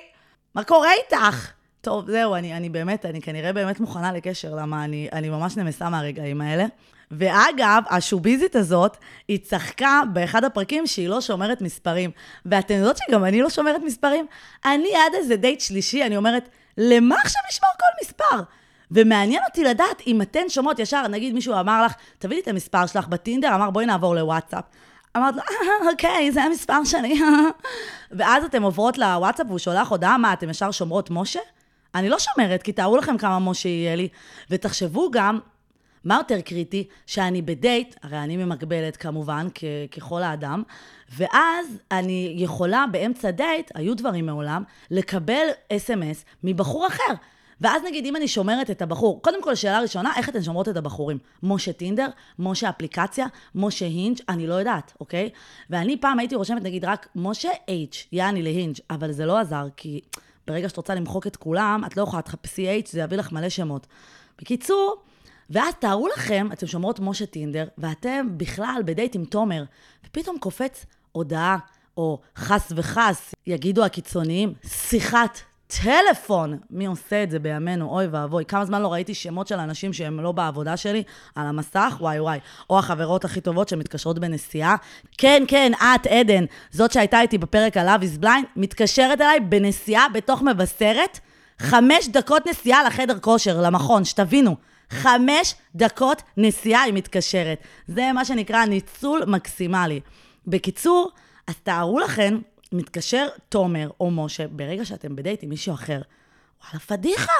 מה 0.55 0.63
קורה 0.63 0.89
איתך? 1.03 1.51
טוב, 1.81 2.11
זהו, 2.11 2.35
אני, 2.35 2.57
אני 2.57 2.69
באמת, 2.69 3.05
אני 3.05 3.21
כנראה 3.21 3.53
באמת 3.53 3.79
מוכנה 3.79 4.11
לקשר, 4.11 4.55
למה 4.55 4.83
אני, 4.83 5.09
אני 5.13 5.29
ממש 5.29 5.57
נמסה 5.57 5.89
מהרגעים 5.89 6.41
האלה. 6.41 6.65
ואגב, 7.11 7.83
השוביזית 7.89 8.55
הזאת, 8.55 8.97
היא 9.27 9.39
צחקה 9.43 10.01
באחד 10.13 10.43
הפרקים 10.43 10.87
שהיא 10.87 11.09
לא 11.09 11.21
שומרת 11.21 11.61
מספרים. 11.61 12.11
ואתן 12.45 12.73
יודעות 12.73 12.97
שגם 12.97 13.25
אני 13.25 13.41
לא 13.41 13.49
שומרת 13.49 13.81
מספרים? 13.85 14.25
אני 14.65 14.89
עד 14.95 15.13
איזה 15.15 15.35
דייט 15.35 15.59
שלישי, 15.59 16.03
אני 16.03 16.17
אומרת, 16.17 16.49
למה 16.77 17.15
עכשיו 17.23 17.41
לשמור 17.49 17.71
כל 17.79 18.05
מספר? 18.05 18.43
ומעניין 18.91 19.43
אותי 19.49 19.63
לדעת 19.63 20.01
אם 20.07 20.21
אתן 20.21 20.49
שומעות 20.49 20.79
ישר, 20.79 21.07
נגיד 21.07 21.33
מישהו 21.33 21.59
אמר 21.59 21.85
לך, 21.85 21.93
תביאי 22.19 22.37
לי 22.37 22.41
את 22.43 22.47
המספר 22.47 22.85
שלך 22.85 23.07
בטינדר, 23.07 23.55
אמר 23.55 23.69
בואי 23.69 23.85
נעבור 23.85 24.15
לוואטסאפ. 24.15 24.63
אמרת 25.17 25.35
לו, 25.35 25.41
אה, 25.41 25.91
אוקיי, 25.91 26.31
זה 26.31 26.43
המספר 26.43 26.83
שלי. 26.83 27.21
ואז 28.17 28.43
אתן 28.43 28.63
עוברות 28.63 28.97
לוואטסאפ 28.97 29.47
והוא 29.47 29.59
שולח 29.59 29.89
הודעה, 29.89 30.17
מה, 30.17 30.33
אתן 30.33 30.49
ישר 30.49 30.71
שומרות 30.71 31.09
משה? 31.11 31.39
אני 31.95 32.09
לא 32.09 32.19
שומרת, 32.19 32.63
כי 32.63 32.71
תארו 32.71 32.97
לכם 32.97 33.17
כמה 33.17 33.39
משה 33.39 33.69
יהיה 33.69 33.95
לי. 33.95 34.07
ותחשבו 34.49 35.11
גם, 35.11 35.39
מה 36.03 36.15
יותר 36.15 36.41
קריטי? 36.41 36.87
שאני 37.05 37.41
בדייט, 37.41 37.95
הרי 38.03 38.19
אני 38.19 38.37
ממקבלת 38.37 38.97
כמובן, 38.97 39.47
כ- 39.55 39.63
ככל 39.95 40.23
האדם, 40.23 40.63
ואז 41.17 41.65
אני 41.91 42.33
יכולה 42.37 42.85
באמצע 42.91 43.31
דייט, 43.31 43.71
היו 43.75 43.95
דברים 43.95 44.25
מעולם, 44.25 44.63
לקבל 44.91 45.45
אס.אם.אס 45.75 46.25
מבחור 46.43 46.87
אחר. 46.87 47.13
ואז 47.61 47.81
נגיד, 47.83 48.05
אם 48.05 48.15
אני 48.15 48.27
שומרת 48.27 48.69
את 48.69 48.81
הבחור, 48.81 49.21
קודם 49.21 49.43
כל, 49.43 49.55
שאלה 49.55 49.79
ראשונה, 49.79 50.11
איך 50.17 50.29
אתן 50.29 50.43
שומרות 50.43 50.69
את 50.69 50.77
הבחורים? 50.77 51.17
משה 51.43 51.73
טינדר, 51.73 52.07
משה 52.39 52.69
אפליקציה, 52.69 53.27
משה 53.55 53.85
הינג', 53.85 54.19
אני 54.29 54.47
לא 54.47 54.53
יודעת, 54.53 54.93
אוקיי? 54.99 55.29
ואני 55.69 55.97
פעם 56.01 56.19
הייתי 56.19 56.35
רושמת, 56.35 56.63
נגיד, 56.63 56.85
רק 56.85 57.07
משה 57.15 57.49
H, 57.51 57.95
יעני 58.11 58.41
להינג', 58.41 58.75
אבל 58.89 59.11
זה 59.11 59.25
לא 59.25 59.37
עזר, 59.37 59.67
כי 59.77 60.01
ברגע 60.47 60.69
שאת 60.69 60.77
רוצה 60.77 60.95
למחוק 60.95 61.27
את 61.27 61.35
כולם, 61.35 61.83
את 61.87 61.97
לא 61.97 62.03
יכולה, 62.03 62.21
תחפשי 62.21 62.81
H, 62.85 62.91
זה 62.91 62.99
יביא 62.99 63.17
לך 63.17 63.31
מלא 63.31 63.49
שמות. 63.49 63.87
בקיצור, 64.39 64.95
ואז 65.49 65.73
תארו 65.79 66.07
לכם, 66.07 66.47
אתם 66.53 66.67
שומרות 66.67 66.99
משה 66.99 67.25
טינדר, 67.25 67.67
ואתם 67.77 68.27
בכלל 68.37 68.81
בדייט 68.85 69.15
עם 69.15 69.25
תומר, 69.25 69.63
ופתאום 70.05 70.37
קופץ 70.39 70.85
הודעה, 71.11 71.57
או 71.97 72.19
חס 72.35 72.71
וחס, 72.75 73.35
יגידו 73.47 73.85
הקיצוניים, 73.85 74.53
שיחת 74.67 75.39
טלפון. 75.79 76.57
מי 76.69 76.85
עושה 76.85 77.23
את 77.23 77.31
זה 77.31 77.39
בימינו? 77.39 77.89
אוי 77.89 78.07
ואבוי. 78.07 78.45
כמה 78.45 78.65
זמן 78.65 78.81
לא 78.81 78.93
ראיתי 78.93 79.13
שמות 79.13 79.47
של 79.47 79.59
אנשים 79.59 79.93
שהם 79.93 80.19
לא 80.19 80.31
בעבודה 80.31 80.77
שלי 80.77 81.03
על 81.35 81.47
המסך? 81.47 81.97
וואי 81.99 82.19
וואי. 82.19 82.39
או 82.69 82.79
החברות 82.79 83.25
הכי 83.25 83.41
טובות 83.41 83.69
שמתקשרות 83.69 84.19
בנסיעה. 84.19 84.75
כן, 85.17 85.43
כן, 85.47 85.71
את, 85.77 86.07
עדן, 86.07 86.45
זאת 86.71 86.91
שהייתה 86.91 87.21
איתי 87.21 87.37
בפרק 87.37 87.77
על 87.77 87.89
Love 87.89 88.01
is 88.01 88.23
Blind, 88.23 88.45
מתקשרת 88.55 89.21
אליי 89.21 89.39
בנסיעה 89.39 90.09
בתוך 90.13 90.41
מבשרת, 90.41 91.19
חמש 91.59 92.07
דקות 92.07 92.47
נסיעה 92.47 92.83
לחדר 92.83 93.19
כושר, 93.19 93.61
למכון, 93.61 94.05
שתבינו. 94.05 94.55
חמש 94.89 95.55
דקות 95.75 96.21
נסיעה 96.37 96.81
היא 96.81 96.93
מתקשרת. 96.93 97.57
זה 97.87 98.11
מה 98.13 98.25
שנקרא 98.25 98.65
ניצול 98.65 99.23
מקסימלי. 99.27 99.99
בקיצור, 100.47 101.11
אז 101.47 101.55
תארו 101.63 101.99
לכם 101.99 102.39
מתקשר 102.71 103.27
תומר 103.49 103.89
או 103.99 104.11
משה, 104.11 104.47
ברגע 104.47 104.85
שאתם 104.85 105.15
בדייט 105.15 105.43
עם 105.43 105.49
מישהו 105.49 105.73
אחר, 105.73 106.01
וואלה, 106.63 106.79
פדיחה. 106.79 107.33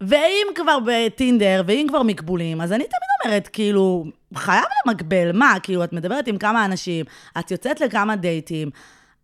ואם 0.00 0.46
כבר 0.54 0.78
בטינדר, 0.86 1.62
ואם 1.66 1.86
כבר 1.88 2.02
מקבולים, 2.02 2.60
אז 2.60 2.72
אני 2.72 2.84
תמיד 2.84 3.08
אומרת, 3.24 3.48
כאילו, 3.48 4.04
חייב 4.34 4.64
למקבל, 4.86 5.32
מה? 5.32 5.54
כאילו, 5.62 5.84
את 5.84 5.92
מדברת 5.92 6.28
עם 6.28 6.38
כמה 6.38 6.64
אנשים, 6.64 7.04
את 7.38 7.50
יוצאת 7.50 7.80
לכמה 7.80 8.16
דייטים, 8.16 8.70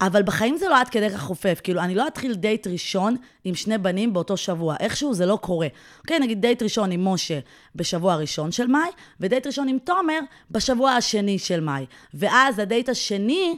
אבל 0.00 0.23
בחיים 0.23 0.56
זה 0.56 0.68
לא 0.68 0.80
עד 0.80 0.88
כדי 0.88 1.11
כך 1.11 1.20
חופף. 1.20 1.61
כאילו, 1.62 1.80
אני 1.80 1.94
לא 1.94 2.06
אתחיל 2.06 2.34
דייט 2.34 2.66
ראשון 2.66 3.16
עם 3.44 3.54
שני 3.54 3.78
בנים 3.78 4.12
באותו 4.12 4.37
שבוע. 4.37 4.76
איכשהו 4.80 5.14
זה 5.14 5.26
לא 5.26 5.37
קורה. 5.37 5.66
אוקיי, 5.99 6.18
נגיד 6.18 6.40
דייט 6.40 6.62
ראשון 6.62 6.90
עם 6.90 7.08
משה 7.08 7.38
בשבוע 7.75 8.12
הראשון 8.12 8.52
של 8.52 8.66
מאי, 8.66 8.90
ודייט 9.20 9.46
ראשון 9.46 9.68
עם 9.68 9.78
תומר 9.78 10.18
בשבוע 10.50 10.90
השני 10.90 11.38
של 11.38 11.61
מאי. 11.61 11.87
ואז 12.14 12.58
הדייט 12.58 12.88
השני 12.88 13.56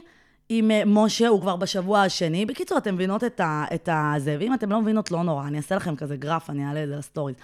עם 0.49 0.71
אה, 0.71 0.83
משה, 0.85 1.27
הוא 1.27 1.41
כבר 1.41 1.55
בשבוע 1.55 2.01
השני. 2.01 2.45
בקיצור, 2.45 2.77
אתם 2.77 2.95
מבינות 2.95 3.23
את, 3.23 3.39
ה, 3.39 3.65
את 3.73 3.89
הזה, 3.91 4.37
ואם 4.39 4.53
אתם 4.53 4.71
לא 4.71 4.81
מבינות, 4.81 5.11
לא 5.11 5.23
נורא, 5.23 5.47
אני 5.47 5.57
אעשה 5.57 5.75
לכם 5.75 5.95
כזה 5.95 6.15
גרף, 6.15 6.49
אני 6.49 6.67
אעלה 6.67 6.83
את 6.83 6.89
זה 6.89 6.95
ל 6.95 6.99
stories. 6.99 7.35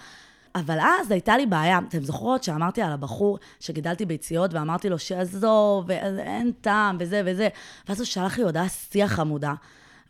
אבל 0.54 0.78
אז 0.80 1.10
הייתה 1.10 1.36
לי 1.36 1.46
בעיה. 1.46 1.78
אתם 1.88 2.02
זוכרות 2.04 2.44
שאמרתי 2.44 2.82
על 2.82 2.92
הבחור 2.92 3.38
שגידלתי 3.60 4.06
ביציות, 4.06 4.54
ואמרתי 4.54 4.88
לו 4.88 4.98
שעזוב, 4.98 5.84
ואין 5.86 6.52
טעם, 6.60 6.96
וזה 7.00 7.22
וזה, 7.24 7.48
ואז 7.88 8.00
הוא 8.00 8.06
שלח 8.06 8.38
לי 8.38 8.44
הודעה 8.44 8.68
שיא 8.68 9.06
חמודה. 9.06 9.54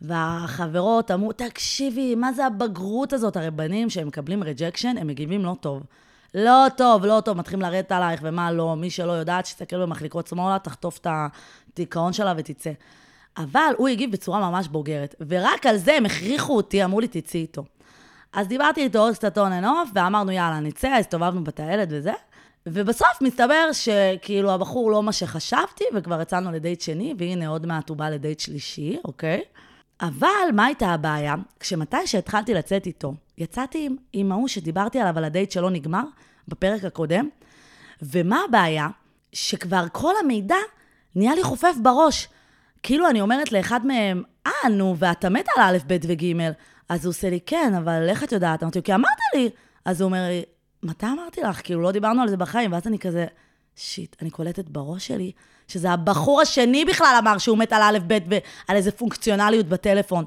והחברות 0.01 1.11
אמרו, 1.11 1.31
תקשיבי, 1.31 2.15
מה 2.15 2.33
זה 2.33 2.45
הבגרות 2.45 3.13
הזאת? 3.13 3.37
הרי 3.37 3.51
בנים 3.51 3.89
שהם 3.89 4.07
מקבלים 4.07 4.43
rejection, 4.43 4.95
הם 4.97 5.07
מגיבים 5.07 5.45
לא 5.45 5.55
טוב. 5.59 5.83
לא 6.33 6.65
טוב, 6.77 7.05
לא 7.05 7.21
טוב, 7.25 7.37
מתחילים 7.37 7.61
לרדת 7.61 7.91
עלייך, 7.91 8.19
ומה 8.23 8.51
לא, 8.51 8.75
מי 8.75 8.89
שלא 8.89 9.11
יודעת, 9.11 9.45
שתסתכל 9.45 9.81
במחליקות 9.81 10.27
שמאלה, 10.27 10.59
תחטוף 10.59 10.97
את 10.97 11.07
הדיכאון 11.75 12.13
שלה 12.13 12.33
ותצא. 12.37 12.71
אבל 13.37 13.73
הוא 13.77 13.87
הגיב 13.87 14.11
בצורה 14.11 14.49
ממש 14.49 14.67
בוגרת, 14.67 15.15
ורק 15.27 15.65
על 15.65 15.77
זה 15.77 15.93
הם 15.93 16.05
הכריחו 16.05 16.55
אותי, 16.55 16.83
אמרו 16.83 16.99
לי, 16.99 17.07
תצאי 17.07 17.39
איתו. 17.39 17.63
אז 18.33 18.47
דיברתי 18.47 18.83
איתו 18.83 18.99
עוד 18.99 19.13
קצת 19.13 19.37
און 19.37 19.51
אנ 19.51 19.65
אוף, 19.65 19.89
ואמרנו, 19.95 20.31
יאללה, 20.31 20.59
נצא, 20.59 20.87
הסתובבנו 20.87 21.43
בטיילת 21.43 21.87
וזה. 21.91 22.13
ובסוף 22.65 23.21
מסתבר 23.21 23.69
שכאילו 23.71 24.51
הבחור 24.51 24.91
לא 24.91 25.03
מה 25.03 25.11
שחשבתי, 25.11 25.83
וכבר 25.95 26.21
יצאנו 26.21 26.51
לדייט 26.51 26.81
שני, 26.81 27.13
והנה 27.17 27.47
עוד 27.47 27.65
מעט 27.65 27.89
הוא 27.89 27.97
בא 27.97 28.09
לדייט 28.09 28.39
שלישי, 28.39 28.97
אוקיי? 29.05 29.41
אבל 30.01 30.49
מה 30.53 30.65
הייתה 30.65 30.87
הבעיה? 30.87 31.35
כשמתי 31.59 32.07
שהתחלתי 32.07 32.53
לצאת 32.53 32.85
איתו, 32.85 33.13
יצאתי 33.37 33.85
עם, 33.85 33.95
עם 34.13 34.31
ההוא 34.31 34.47
שדיברתי 34.47 34.99
עליו, 34.99 35.17
על 35.17 35.23
הדייט 35.23 35.51
שלא 35.51 35.69
נגמר, 35.69 36.03
בפרק 36.47 36.83
הקודם, 36.83 37.29
ומה 38.01 38.41
הבעיה? 38.49 38.87
שכבר 39.33 39.85
כל 39.91 40.13
המידע 40.23 40.55
נהיה 41.15 41.35
לי 41.35 41.43
חופף 41.43 41.75
בראש. 41.83 42.27
כאילו 42.83 43.09
אני 43.09 43.21
אומרת 43.21 43.51
לאחד 43.51 43.85
מהם, 43.85 44.23
אה, 44.47 44.69
נו, 44.69 44.95
ואתה 44.99 45.29
מת 45.29 45.45
על 45.55 45.63
א', 45.63 45.77
ב' 45.87 45.97
וג'. 46.07 46.51
אז 46.89 47.05
הוא 47.05 47.09
עושה 47.09 47.29
לי, 47.29 47.39
כן, 47.45 47.73
אבל 47.77 48.09
איך 48.09 48.23
את 48.23 48.31
יודעת? 48.31 48.63
אמרתי 48.63 48.79
לו, 48.79 48.83
כי 48.83 48.95
אמרת 48.95 49.19
לי. 49.35 49.49
אז 49.85 50.01
הוא 50.01 50.05
אומר 50.05 50.27
לי, 50.27 50.43
מתי 50.83 51.05
אמרתי 51.05 51.41
לך? 51.41 51.61
כאילו, 51.63 51.81
לא 51.81 51.91
דיברנו 51.91 52.21
על 52.21 52.29
זה 52.29 52.37
בחיים. 52.37 52.73
ואז 52.73 52.87
אני 52.87 52.99
כזה, 52.99 53.25
שיט, 53.75 54.15
אני 54.21 54.29
קולטת 54.29 54.69
בראש 54.69 55.07
שלי, 55.07 55.31
שזה 55.67 55.91
הבחור 55.91 56.41
השני 56.41 56.85
בכלל 56.85 57.15
אמר 57.19 57.37
שהוא 57.37 57.57
מת 57.57 57.73
על 57.73 57.81
א', 57.81 57.97
ב' 58.07 58.17
ועל 58.29 58.77
איזה 58.77 58.91
פונקציונליות 58.91 59.65
בטלפון. 59.65 60.25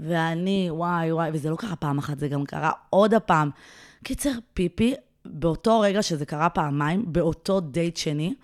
ואני, 0.00 0.68
וואי, 0.70 1.12
וואי, 1.12 1.30
וזה 1.32 1.50
לא 1.50 1.56
קרה 1.56 1.76
פעם 1.76 1.98
אחת, 1.98 2.18
זה 2.18 2.28
גם 2.28 2.44
קרה 2.44 2.70
עוד 2.90 3.14
הפעם. 3.14 3.50
קיצר, 4.04 4.32
פיפי, 4.54 4.94
באותו 5.24 5.80
רגע 5.80 6.02
שזה 6.02 6.26
קרה 6.26 6.48
פעמיים, 6.48 7.04
באותו 7.06 7.60
דייט 7.60 7.96
שני, 7.96 8.34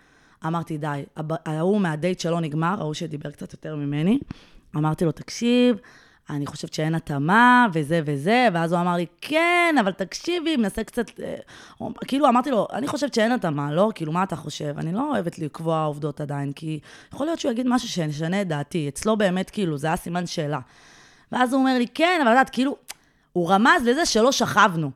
אמרתי, 0.47 0.79
די, 0.79 1.05
ההוא 1.47 1.81
מהדייט 1.81 2.21
שלא 2.21 2.41
נגמר, 2.41 2.77
ההוא 2.79 2.95
שדיבר 2.95 3.31
קצת 3.31 3.53
יותר 3.53 3.77
ממני, 3.77 4.19
אמרתי 4.77 5.05
לו, 5.05 5.13
תקשיב, 5.13 5.77
אני 6.31 6.47
חושבת 6.47 6.75
שאין 6.75 6.95
התאמה, 6.95 7.67
וזה 7.73 8.01
וזה, 8.05 8.49
ואז 8.53 8.73
הוא 8.73 8.81
אמר 8.81 8.97
לי, 8.97 9.07
כן, 9.21 9.75
אבל 9.81 9.93
תקשיבי, 9.93 10.57
מנסה 10.57 10.85
קצת... 10.85 11.21
אה, 11.21 11.87
כאילו, 12.07 12.29
אמרתי 12.29 12.51
לו, 12.51 12.67
אני 12.73 12.87
חושבת 12.87 13.15
שאין 13.15 13.33
התאמה, 13.33 13.73
לא? 13.73 13.91
כאילו, 13.95 14.13
מה 14.13 14.23
אתה 14.23 14.37
חושב? 14.37 14.75
אני 14.79 14.93
לא 14.93 15.11
אוהבת 15.11 15.39
לקבוע 15.39 15.85
עובדות 15.85 16.21
עדיין, 16.21 16.53
כי 16.53 16.81
יכול 17.13 17.27
להיות 17.27 17.39
שהוא 17.39 17.53
יגיד 17.53 17.67
משהו 17.69 17.89
שישנה 17.89 18.43
את 18.43 18.49
דעתי. 18.49 18.89
אצלו 18.89 19.17
באמת, 19.17 19.51
כאילו, 19.51 19.79
זה 19.79 19.87
היה 19.87 19.97
סימן 19.97 20.27
שאלה. 20.27 20.59
ואז 21.33 21.53
הוא 21.53 21.61
אומר 21.61 21.79
לי, 21.79 21.87
כן, 21.95 22.21
אבל 22.25 22.33
את 22.33 22.51
כאילו, 22.51 22.77
הוא 23.33 23.51
רמז 23.51 23.83
לזה 23.85 24.07
שלא 24.07 24.33
שכבנו. 24.33 24.91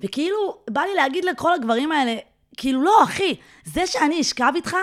וכאילו, 0.00 0.56
בא 0.70 0.80
לי 0.80 0.94
להגיד 0.94 1.24
לכל 1.24 1.54
הגברים 1.54 1.92
האלה, 1.92 2.16
כאילו, 2.60 2.82
לא, 2.82 3.04
אחי, 3.04 3.34
זה 3.64 3.86
שאני 3.86 4.20
אשכב 4.20 4.52
איתך, 4.54 4.76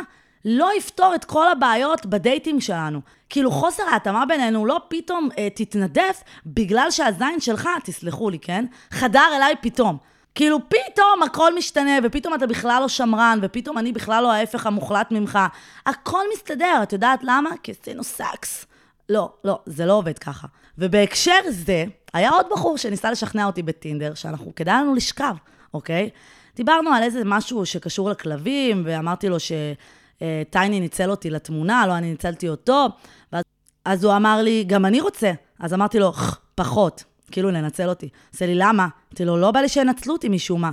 לא 0.46 0.70
יפתור 0.78 1.16
את 1.16 1.26
כל 1.26 1.50
הבעיות 1.50 2.06
בדייטים 2.06 2.62
שלנו. 2.62 3.02
כאילו, 3.30 3.52
חוסר 3.52 3.84
ההתאמה 3.84 4.26
בינינו 4.26 4.66
לא 4.66 4.82
פתאום 4.88 5.30
אה, 5.38 5.48
תתנדף 5.56 6.24
בגלל 6.46 6.92
שהזין 6.92 7.40
שלך, 7.40 7.70
תסלחו 7.84 8.30
לי, 8.30 8.40
כן? 8.40 8.66
חדר 8.92 9.28
אליי 9.36 9.56
פתאום. 9.62 9.98
כאילו, 10.36 10.60
פתאום 10.70 11.24
הכל 11.26 11.56
משתנה, 11.56 11.92
ופתאום 12.04 12.34
אתה 12.34 12.48
בכלל 12.48 12.82
לא 12.82 12.88
שמרן, 12.88 13.40
ופתאום 13.42 13.78
אני 13.78 13.92
בכלל 13.92 14.24
לא 14.24 14.32
ההפך 14.32 14.66
המוחלט 14.66 15.12
ממך. 15.12 15.40
הכל 15.86 16.24
מסתדר, 16.34 16.80
את 16.84 16.94
יודעת 16.94 17.20
למה? 17.24 17.50
כי 17.64 17.74
עשינו 17.82 18.04
סקס. 18.04 18.66
לא, 19.10 19.30
לא, 19.44 19.60
זה 19.66 19.86
לא 19.86 19.94
עובד 19.94 20.20
ככה. 20.20 20.48
ובהקשר 20.78 21.40
זה, 21.50 21.86
היה 22.14 22.30
עוד 22.30 22.46
בחור 22.52 22.78
שניסה 22.78 23.12
לשכנע 23.12 23.46
אותי 23.46 23.64
בטינדר, 23.64 24.14
שאנחנו, 24.14 24.56
כדאי 24.56 24.82
לנו 24.82 24.96
לשכב, 24.96 25.36
אוקיי? 25.74 26.10
דיברנו 26.58 26.90
על 26.90 27.04
איזה 27.04 27.22
משהו 27.26 27.66
שקשור 27.66 28.10
לכלבים, 28.10 28.84
ואמרתי 28.86 29.30
לו 29.30 29.38
שטייני 29.40 30.80
ניצל 30.80 31.12
אותי 31.12 31.30
לתמונה, 31.30 31.88
לא 31.88 31.98
אני 31.98 32.10
ניצלתי 32.12 32.50
אותו. 32.50 32.88
ואז 33.34 33.44
אז 33.86 34.04
הוא 34.04 34.16
אמר 34.16 34.42
לי, 34.42 34.64
גם 34.68 34.86
אני 34.86 35.02
רוצה. 35.02 35.32
אז 35.60 35.74
אמרתי 35.74 36.00
לו, 36.00 36.14
פחות, 36.56 37.04
כאילו 37.32 37.52
לנצל 37.52 37.90
אותי. 37.90 38.10
עושה 38.34 38.46
לי, 38.46 38.56
למה? 38.56 38.88
אמרתי 39.10 39.26
לו, 39.26 39.38
לא 39.38 39.52
בא 39.52 39.60
לי 39.60 39.70
שינצלו 39.70 40.14
אותי 40.14 40.30
משום 40.30 40.62
מה. 40.62 40.72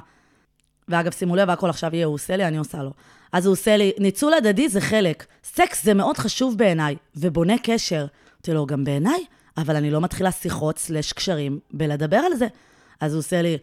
ואגב, 0.89 1.13
שימו 1.13 1.37
לב, 1.37 1.51
הכל 1.51 1.71
עכשיו 1.71 1.95
יהיה, 1.95 2.07
הוא 2.07 2.15
עושה 2.15 2.37
לי, 2.37 2.45
אני 2.45 2.57
עושה 2.57 2.83
לו. 2.83 2.91
אז 3.33 3.47
הוא 3.47 3.53
עושה 3.53 3.77
לי, 3.77 3.93
ניצול 3.99 4.35
הדדי 4.35 4.69
זה 4.69 4.81
חלק. 4.81 5.27
סקס 5.45 5.85
זה 5.85 5.95
מאוד 5.95 6.19
חשוב 6.19 6.59
בעיניי, 6.59 6.97
ובונה 7.17 7.55
קשר. 7.63 8.07
אמרתי 8.35 8.53
לו, 8.53 8.67
גם 8.67 8.85
בעיניי, 8.85 9.25
אבל 9.57 9.77
אני 9.77 9.91
לא 9.91 10.01
מתחילה 10.01 10.33
שיחות 10.33 10.79
סלש 10.79 11.13
קשרים 11.13 11.59
בלדבר 11.73 12.17
על 12.17 12.35
זה. 12.37 12.47
אז 13.01 13.13
הוא 13.13 13.19
עושה 13.19 13.43
לי, 13.43 13.59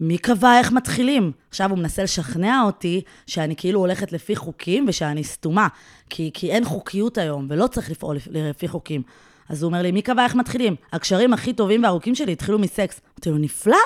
מי 0.00 0.18
קבע 0.18 0.58
איך 0.58 0.72
מתחילים? 0.72 1.32
עכשיו 1.50 1.70
הוא 1.70 1.78
מנסה 1.78 2.02
לשכנע 2.02 2.62
אותי 2.66 3.02
שאני 3.26 3.56
כאילו 3.56 3.80
הולכת 3.80 4.12
לפי 4.12 4.36
חוקים 4.36 4.84
ושאני 4.88 5.24
סתומה, 5.24 5.68
כי, 6.10 6.30
כי 6.34 6.50
אין 6.50 6.64
חוקיות 6.64 7.18
היום 7.18 7.46
ולא 7.50 7.66
צריך 7.66 7.90
לפעול 7.90 8.16
לפי 8.30 8.68
חוקים. 8.68 9.02
אז 9.48 9.62
הוא 9.62 9.68
אומר 9.68 9.82
לי, 9.82 9.92
מי 9.92 10.02
קבע 10.02 10.24
איך 10.24 10.34
מתחילים? 10.34 10.76
הקשרים 10.92 11.32
הכי 11.32 11.52
טובים 11.52 11.82
והארוכים 11.82 12.14
שלי 12.14 12.32
התחילו 12.32 12.58
מסקס. 12.58 13.00
אמרתי 13.10 13.30
לו, 13.30 13.38
נפלא. 13.38 13.76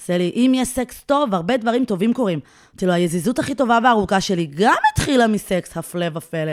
עושה 0.00 0.18
לי, 0.18 0.32
אם 0.36 0.52
יש 0.54 0.68
סקס 0.68 1.02
טוב, 1.02 1.34
הרבה 1.34 1.56
דברים 1.56 1.84
טובים 1.84 2.14
קורים. 2.14 2.40
אמרתי 2.70 2.86
לו, 2.86 2.92
היזיזות 2.92 3.38
הכי 3.38 3.54
טובה 3.54 3.78
והארוכה 3.84 4.20
שלי 4.20 4.46
גם 4.46 4.74
התחילה 4.92 5.26
מסקס, 5.26 5.76
הפלא 5.76 6.06
ופלא. 6.14 6.52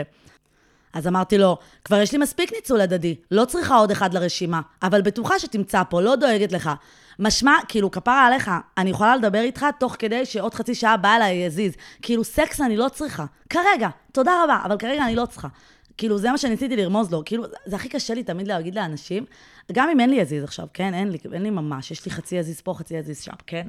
אז 0.92 1.06
אמרתי 1.06 1.38
לו, 1.38 1.56
כבר 1.84 2.00
יש 2.00 2.12
לי 2.12 2.18
מספיק 2.18 2.52
ניצול 2.52 2.80
הדדי, 2.80 3.14
לא 3.30 3.44
צריכה 3.44 3.76
עוד 3.76 3.90
אחד 3.90 4.14
לרשימה, 4.14 4.60
אבל 4.82 5.02
בטוחה 5.02 5.38
שתמצא 5.38 5.82
פה, 5.90 6.00
לא 6.00 6.16
דואגת 6.16 6.52
לך. 6.52 6.70
משמע, 7.18 7.56
כאילו, 7.68 7.90
כפרה 7.90 8.26
עליך, 8.26 8.50
אני 8.78 8.90
יכולה 8.90 9.16
לדבר 9.16 9.40
איתך 9.40 9.66
תוך 9.78 9.96
כדי 9.98 10.26
שעוד 10.26 10.54
חצי 10.54 10.74
שעה 10.74 10.96
בא 10.96 11.16
אליי 11.16 11.34
יזיז. 11.34 11.72
כאילו, 12.02 12.24
סקס 12.24 12.60
אני 12.60 12.76
לא 12.76 12.88
צריכה. 12.88 13.24
כרגע, 13.50 13.88
תודה 14.12 14.44
רבה, 14.44 14.60
אבל 14.64 14.78
כרגע 14.78 15.04
אני 15.04 15.16
לא 15.16 15.26
צריכה. 15.26 15.48
כאילו, 15.96 16.18
זה 16.18 16.30
מה 16.30 16.38
שניסיתי 16.38 16.76
לרמוז 16.76 17.12
לו. 17.12 17.22
כאילו, 17.24 17.44
זה 17.66 17.76
הכי 17.76 17.88
קשה 17.88 18.14
לי 18.14 18.22
תמיד 18.22 18.48
להגיד 18.48 18.74
לאנשים, 18.74 19.24
גם 19.72 19.88
אם 19.90 20.00
אין 20.00 20.10
לי 20.10 20.16
יזיז 20.16 20.44
עכשיו, 20.44 20.66
כן? 20.74 20.94
אין 20.94 21.10
לי, 21.10 21.18
אין 21.32 21.42
לי 21.42 21.50
ממש, 21.50 21.90
יש 21.90 22.04
לי 22.04 22.10
חצי 22.10 22.36
יזיז 22.36 22.60
פה, 22.60 22.74
חצי 22.74 22.94
יזיז 22.94 23.20
שם, 23.20 23.32
כן? 23.46 23.68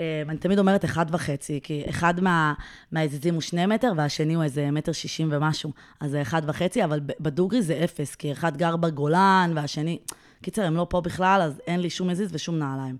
אה, 0.00 0.22
ואני 0.26 0.38
תמיד 0.38 0.58
אומרת 0.58 0.84
אחד 0.84 1.06
וחצי, 1.10 1.60
כי 1.62 1.82
אחד 1.88 2.20
מה, 2.20 2.54
מהיזיזים 2.92 3.34
הוא 3.34 3.42
שני 3.42 3.66
מטר, 3.66 3.92
והשני 3.96 4.34
הוא 4.34 4.44
איזה 4.44 4.70
מטר 4.70 4.92
שישים 4.92 5.28
ומשהו. 5.32 5.72
אז 6.00 6.10
זה 6.10 6.22
אחד 6.22 6.42
וחצי, 6.46 6.84
אבל 6.84 7.00
בדוגרי 7.20 7.62
זה 7.62 7.80
אפס, 7.84 8.14
כי 8.14 8.32
אחד 8.32 8.56
גר 8.56 8.76
בגולן, 8.76 9.52
והשני... 9.54 9.98
קיצר, 10.42 10.62
הם 10.62 10.76
לא 10.76 10.86
פה 10.90 11.00
בכלל, 11.00 11.40
אז 11.42 11.60
אין 11.66 11.80
לי 11.80 11.90
שום 11.90 12.08
מזיז 12.08 12.30
ושום 12.32 12.58
נעליים. 12.58 12.96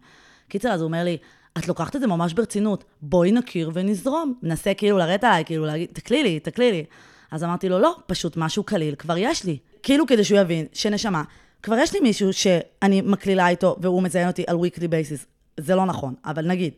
קיצר, 0.48 0.68
אז 0.68 0.80
הוא 0.80 0.86
אומר 0.86 1.04
לי, 1.04 1.16
את 1.58 1.68
לוקחת 1.68 1.96
את 1.96 2.00
זה 2.00 2.06
ממש 2.06 2.32
ברצינות, 2.32 2.84
בואי 3.02 3.32
נכיר 3.32 3.70
ונזרום. 3.74 4.34
מנסה 4.42 4.74
כאילו 4.74 4.98
לרדת 4.98 5.24
עליי, 5.24 5.44
כאילו 5.44 5.66
להגיד, 5.66 5.88
תקלי 5.92 6.22
לי, 6.22 6.40
תקלי 6.40 6.72
לי. 6.72 6.84
אז 7.30 7.44
אמרתי 7.44 7.68
לו, 7.68 7.78
לא, 7.78 7.96
פשוט 8.06 8.36
משהו 8.36 8.62
קליל, 8.62 8.94
כבר 8.94 9.16
יש 9.18 9.44
לי. 9.44 9.58
כאילו 9.82 10.06
כדי 10.06 10.24
שהוא 10.24 10.38
יבין, 10.38 10.66
שנשמה, 10.72 11.22
כבר 11.62 11.76
יש 11.78 11.94
לי 11.94 12.00
מישהו 12.00 12.32
שאני 12.32 13.00
מקלילה 13.00 13.48
איתו 13.48 13.76
והוא 13.80 14.02
מציין 14.02 14.28
אותי 14.28 14.44
על 14.46 14.56
weekly 14.56 14.82
basis. 14.82 15.26
זה 15.60 15.74
לא 15.74 15.86
נכון, 15.86 16.14
אבל 16.24 16.46
נגיד. 16.46 16.72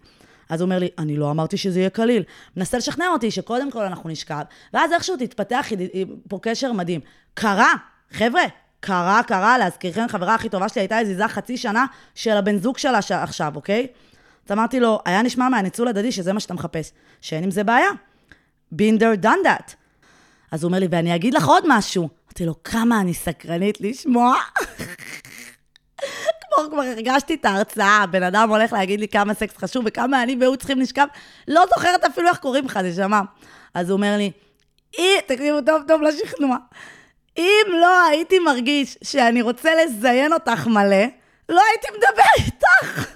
אז 0.49 0.61
הוא 0.61 0.67
אומר 0.67 0.79
לי, 0.79 0.89
אני 0.99 1.17
לא 1.17 1.31
אמרתי 1.31 1.57
שזה 1.57 1.79
יהיה 1.79 1.91
קליל. 1.91 2.23
מנסה 2.57 2.79
לשכנע 2.79 3.07
אותי 3.13 3.31
שקודם 3.31 3.71
כל 3.71 3.85
אנחנו 3.85 4.11
נשכב, 4.11 4.43
ואז 4.75 4.93
איכשהו 4.93 5.17
תתפתח 5.17 5.67
פה 6.29 6.39
קשר 6.43 6.73
מדהים. 6.73 7.01
קרה, 7.35 7.73
חבר'ה, 8.11 8.43
קרה, 8.85 9.21
קרה, 9.27 9.59
להזכירכם, 9.59 10.07
חברה 10.09 10.35
הכי 10.35 10.49
טובה 10.49 10.69
שלי 10.69 10.83
הייתה 10.83 10.99
הזיזה 10.99 11.29
חצי 11.29 11.57
שנה 11.57 11.87
של 12.15 12.31
הבן 12.31 12.59
זוג 12.59 12.79
שלה 12.79 13.03
ש... 13.03 13.13
עכשיו, 13.13 13.53
אוקיי? 13.57 13.87
אז 14.47 14.53
אמרתי 14.53 14.81
לו, 14.81 15.01
היה 15.05 15.23
נשמע 15.23 15.49
מהניצול 15.49 15.89
הדדי 15.89 16.13
שזה 16.13 16.33
מה 16.33 16.41
שאתה 16.41 16.55
מחפש, 16.55 16.93
שאין 17.21 17.45
עם 17.45 17.51
זה 17.51 17.65
בעיה. 17.65 17.89
been 18.75 18.99
there, 18.99 19.25
done 19.25 19.47
that. 19.47 19.73
אז 20.51 20.63
הוא 20.63 20.69
אומר 20.69 20.79
לי, 20.79 20.87
ואני 20.91 21.15
אגיד 21.15 21.35
לך 21.35 21.47
עוד 21.47 21.65
משהו. 21.69 22.09
אמרתי 22.27 22.47
לו, 22.47 22.63
כמה 22.65 23.01
אני 23.01 23.15
סקרנית 23.15 23.81
לשמוע. 23.81 24.35
כמו 26.41 26.71
כבר 26.71 26.83
הרגשתי 26.83 27.35
את 27.35 27.45
ההרצאה, 27.45 28.03
הבן 28.03 28.23
אדם 28.23 28.51
הולך 28.51 28.73
להגיד 28.73 29.01
לי 29.01 29.09
כמה 29.09 29.35
סקס 29.35 29.57
חשוב 29.57 29.85
וכמה 29.87 30.23
אני 30.23 30.37
והוא 30.41 30.57
צריכים 30.57 30.81
לשכב, 30.81 31.07
לא 31.49 31.65
זוכרת 31.75 32.05
אפילו 32.05 32.29
איך 32.29 32.39
קוראים 32.39 32.65
לך, 32.65 32.77
נשמה. 32.77 33.23
אז 33.75 33.91
הוא 33.91 33.97
אומר 33.97 34.17
לי, 34.17 34.31
אי, 34.99 35.21
תקשיבו 35.27 35.61
טוב 35.67 35.83
טוב 35.89 36.03
לשכנוע. 36.03 36.57
אם 37.39 37.67
לא 37.81 38.05
הייתי 38.05 38.39
מרגיש 38.39 38.99
שאני 39.05 39.43
רוצה 39.43 39.71
לזיין 39.85 40.33
אותך 40.33 40.67
מלא, 40.67 41.05
לא 41.49 41.61
הייתי 41.71 41.89
מדבר 41.97 42.45
איתך. 42.45 43.15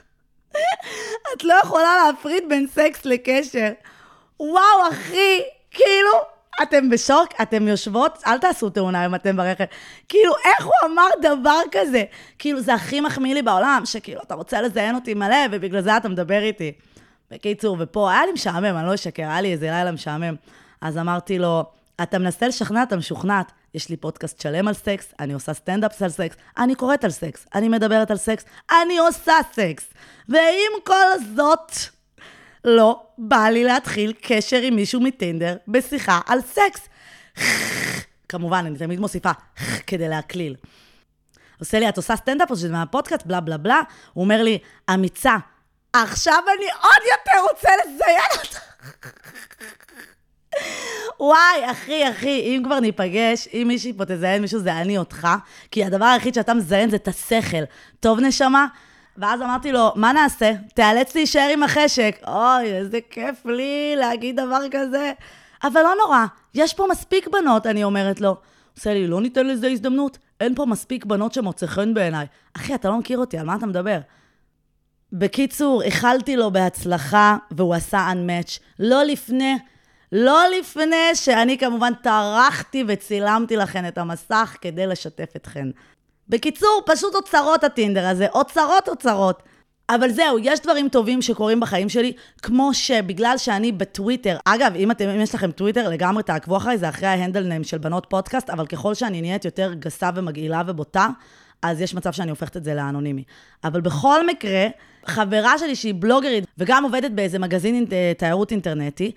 את 1.36 1.44
לא 1.44 1.54
יכולה 1.64 1.96
להפריד 2.06 2.44
בין 2.48 2.66
סקס 2.66 3.04
לקשר. 3.04 3.68
וואו, 4.40 4.88
אחי, 4.90 5.40
כאילו, 5.70 6.12
אתם 6.62 6.90
בשוק, 6.90 7.28
אתם 7.42 7.68
יושבות, 7.68 8.22
אל 8.26 8.38
תעשו 8.38 8.70
תאונה 8.70 9.06
אם 9.06 9.14
אתם 9.14 9.36
ברכב. 9.36 9.64
כאילו, 10.08 10.32
איך 10.44 10.66
הוא 10.66 10.72
אמר 10.84 11.08
דבר 11.22 11.60
כזה? 11.72 12.04
כאילו, 12.38 12.60
זה 12.60 12.74
הכי 12.74 13.00
מחמיא 13.00 13.34
לי 13.34 13.42
בעולם, 13.42 13.82
שכאילו, 13.84 14.20
אתה 14.22 14.34
רוצה 14.34 14.60
לזיין 14.62 14.94
אותי 14.94 15.14
מלא, 15.14 15.36
ובגלל 15.50 15.80
זה 15.80 15.96
אתה 15.96 16.08
מדבר 16.08 16.42
איתי. 16.42 16.72
בקיצור, 17.30 17.76
ופה 17.80 18.10
היה 18.10 18.26
לי 18.26 18.32
משעמם, 18.32 18.76
אני 18.76 18.86
לא 18.86 18.94
אשקר, 18.94 19.22
היה 19.22 19.40
לי 19.40 19.52
איזה 19.52 19.66
לילה 19.66 19.92
משעמם. 19.92 20.34
אז 20.80 20.98
אמרתי 20.98 21.38
לו, 21.38 21.64
אתה 22.02 22.18
מנסה 22.18 22.48
לשכנע, 22.48 22.82
את 22.82 22.96
המשוכנעת. 22.96 23.52
יש 23.74 23.88
לי 23.88 23.96
פודקאסט 23.96 24.40
שלם 24.40 24.68
על 24.68 24.74
סקס, 24.74 25.14
אני 25.20 25.32
עושה 25.32 25.54
standups 25.54 26.02
על 26.02 26.10
סקס, 26.10 26.36
אני 26.58 26.74
קוראת 26.74 27.04
על 27.04 27.10
סקס, 27.10 27.46
אני 27.54 27.68
מדברת 27.68 28.10
על 28.10 28.16
סקס, 28.16 28.44
אני 28.82 28.98
עושה 28.98 29.34
סקס. 29.52 29.84
ועם 30.28 30.72
כל 30.84 31.06
זאת, 31.36 31.72
לא 32.64 33.02
בא 33.18 33.48
לי 33.48 33.64
להתחיל 33.64 34.12
קשר 34.22 34.60
עם 34.62 34.76
מישהו 34.76 35.00
מטינדר 35.00 35.56
בשיחה 35.68 36.20
על 36.26 36.40
סקס. 36.40 36.88
כמובן, 38.28 38.64
אני 38.66 38.78
תמיד 38.78 39.00
מוסיפה 39.00 39.30
כדי 39.86 40.08
להקליל. 40.08 40.56
עושה 41.60 41.78
לי, 41.78 41.88
את 41.88 41.96
עושה 41.96 42.16
סטנדאפ 42.16 42.50
או 42.50 42.56
שזה 42.56 42.68
מהפודקאסט, 42.68 43.26
בלה 43.26 43.40
בלה 43.40 43.56
בלה. 43.56 43.80
הוא 44.12 44.24
אומר 44.24 44.42
לי, 44.42 44.58
אמיצה, 44.94 45.36
עכשיו 45.92 46.42
אני 46.56 46.66
עוד 46.82 47.02
יותר 47.10 47.52
רוצה 47.52 47.68
לזיין 47.84 48.30
אותך. 48.44 48.60
וואי, 51.20 51.70
אחי, 51.70 52.10
אחי, 52.10 52.40
אם 52.40 52.62
כבר 52.64 52.80
ניפגש, 52.80 53.48
אם 53.52 53.64
מישהי 53.68 53.92
פה 53.92 54.04
תזיין 54.04 54.42
מישהו, 54.42 54.60
זה 54.60 54.72
אני 54.80 54.98
אותך, 54.98 55.28
כי 55.70 55.84
הדבר 55.84 56.04
היחיד 56.04 56.34
שאתה 56.34 56.54
מזיין 56.54 56.90
זה 56.90 56.96
את 56.96 57.08
השכל. 57.08 57.64
טוב, 58.00 58.20
נשמה? 58.20 58.66
ואז 59.16 59.42
אמרתי 59.42 59.72
לו, 59.72 59.92
מה 59.94 60.12
נעשה? 60.12 60.52
תיאלץ 60.74 61.14
להישאר 61.14 61.50
עם 61.52 61.62
החשק. 61.62 62.16
אוי, 62.26 62.72
איזה 62.72 62.98
כיף 63.10 63.46
לי 63.46 63.94
להגיד 63.96 64.40
דבר 64.40 64.60
כזה. 64.70 65.12
אבל 65.64 65.82
לא 65.82 65.94
נורא, 66.04 66.24
יש 66.54 66.74
פה 66.74 66.86
מספיק 66.90 67.28
בנות, 67.28 67.66
אני 67.66 67.84
אומרת 67.84 68.20
לו. 68.20 68.36
עושה 68.76 68.94
לי, 68.94 69.06
לא 69.06 69.20
ניתן 69.20 69.46
לזה 69.46 69.68
הזדמנות? 69.68 70.18
אין 70.40 70.54
פה 70.54 70.66
מספיק 70.66 71.04
בנות 71.04 71.32
שמוצא 71.32 71.66
חן 71.66 71.94
בעיניי. 71.94 72.26
אחי, 72.56 72.74
אתה 72.74 72.88
לא 72.88 72.98
מכיר 72.98 73.18
אותי, 73.18 73.38
על 73.38 73.46
מה 73.46 73.54
אתה 73.54 73.66
מדבר? 73.66 73.98
בקיצור, 75.12 75.82
איחלתי 75.82 76.36
לו 76.36 76.50
בהצלחה, 76.50 77.36
והוא 77.50 77.74
עשה 77.74 78.12
unmatch. 78.12 78.60
לא 78.78 79.02
לפני, 79.02 79.56
לא 80.12 80.44
לפני 80.58 81.14
שאני 81.14 81.58
כמובן 81.58 81.92
טרחתי 82.02 82.84
וצילמתי 82.88 83.56
לכן 83.56 83.88
את 83.88 83.98
המסך 83.98 84.56
כדי 84.60 84.86
לשתף 84.86 85.30
אתכן. 85.36 85.68
בקיצור, 86.28 86.82
פשוט 86.86 87.14
אוצרות 87.14 87.64
הטינדר 87.64 88.06
הזה, 88.06 88.26
אוצרות 88.28 88.88
אוצרות. 88.88 89.42
אבל 89.90 90.10
זהו, 90.10 90.38
יש 90.38 90.60
דברים 90.60 90.88
טובים 90.88 91.22
שקורים 91.22 91.60
בחיים 91.60 91.88
שלי, 91.88 92.12
כמו 92.42 92.74
שבגלל 92.74 93.34
שאני 93.38 93.72
בטוויטר, 93.72 94.36
אגב, 94.44 94.72
אם, 94.76 94.90
אתם, 94.90 95.08
אם 95.08 95.20
יש 95.20 95.34
לכם 95.34 95.50
טוויטר, 95.50 95.88
לגמרי 95.88 96.22
תעקבו 96.22 96.56
אחריי, 96.56 96.78
זה 96.78 96.88
אחרי 96.88 97.08
ההנדל 97.08 97.42
ניים 97.42 97.64
של 97.64 97.78
בנות 97.78 98.06
פודקאסט, 98.10 98.50
אבל 98.50 98.66
ככל 98.66 98.94
שאני 98.94 99.20
נהיית 99.20 99.44
יותר 99.44 99.74
גסה 99.74 100.10
ומגעילה 100.14 100.62
ובוטה, 100.66 101.08
אז 101.62 101.80
יש 101.80 101.94
מצב 101.94 102.12
שאני 102.12 102.30
הופכת 102.30 102.56
את 102.56 102.64
זה 102.64 102.74
לאנונימי. 102.74 103.24
אבל 103.64 103.80
בכל 103.80 104.26
מקרה, 104.26 104.66
חברה 105.06 105.58
שלי 105.58 105.76
שהיא 105.76 105.94
בלוגרית 105.98 106.44
וגם 106.58 106.84
עובדת 106.84 107.10
באיזה 107.10 107.38
מגזין 107.38 107.86
אה, 107.92 108.12
תיירות 108.18 108.50
אינטרנטי, 108.50 109.12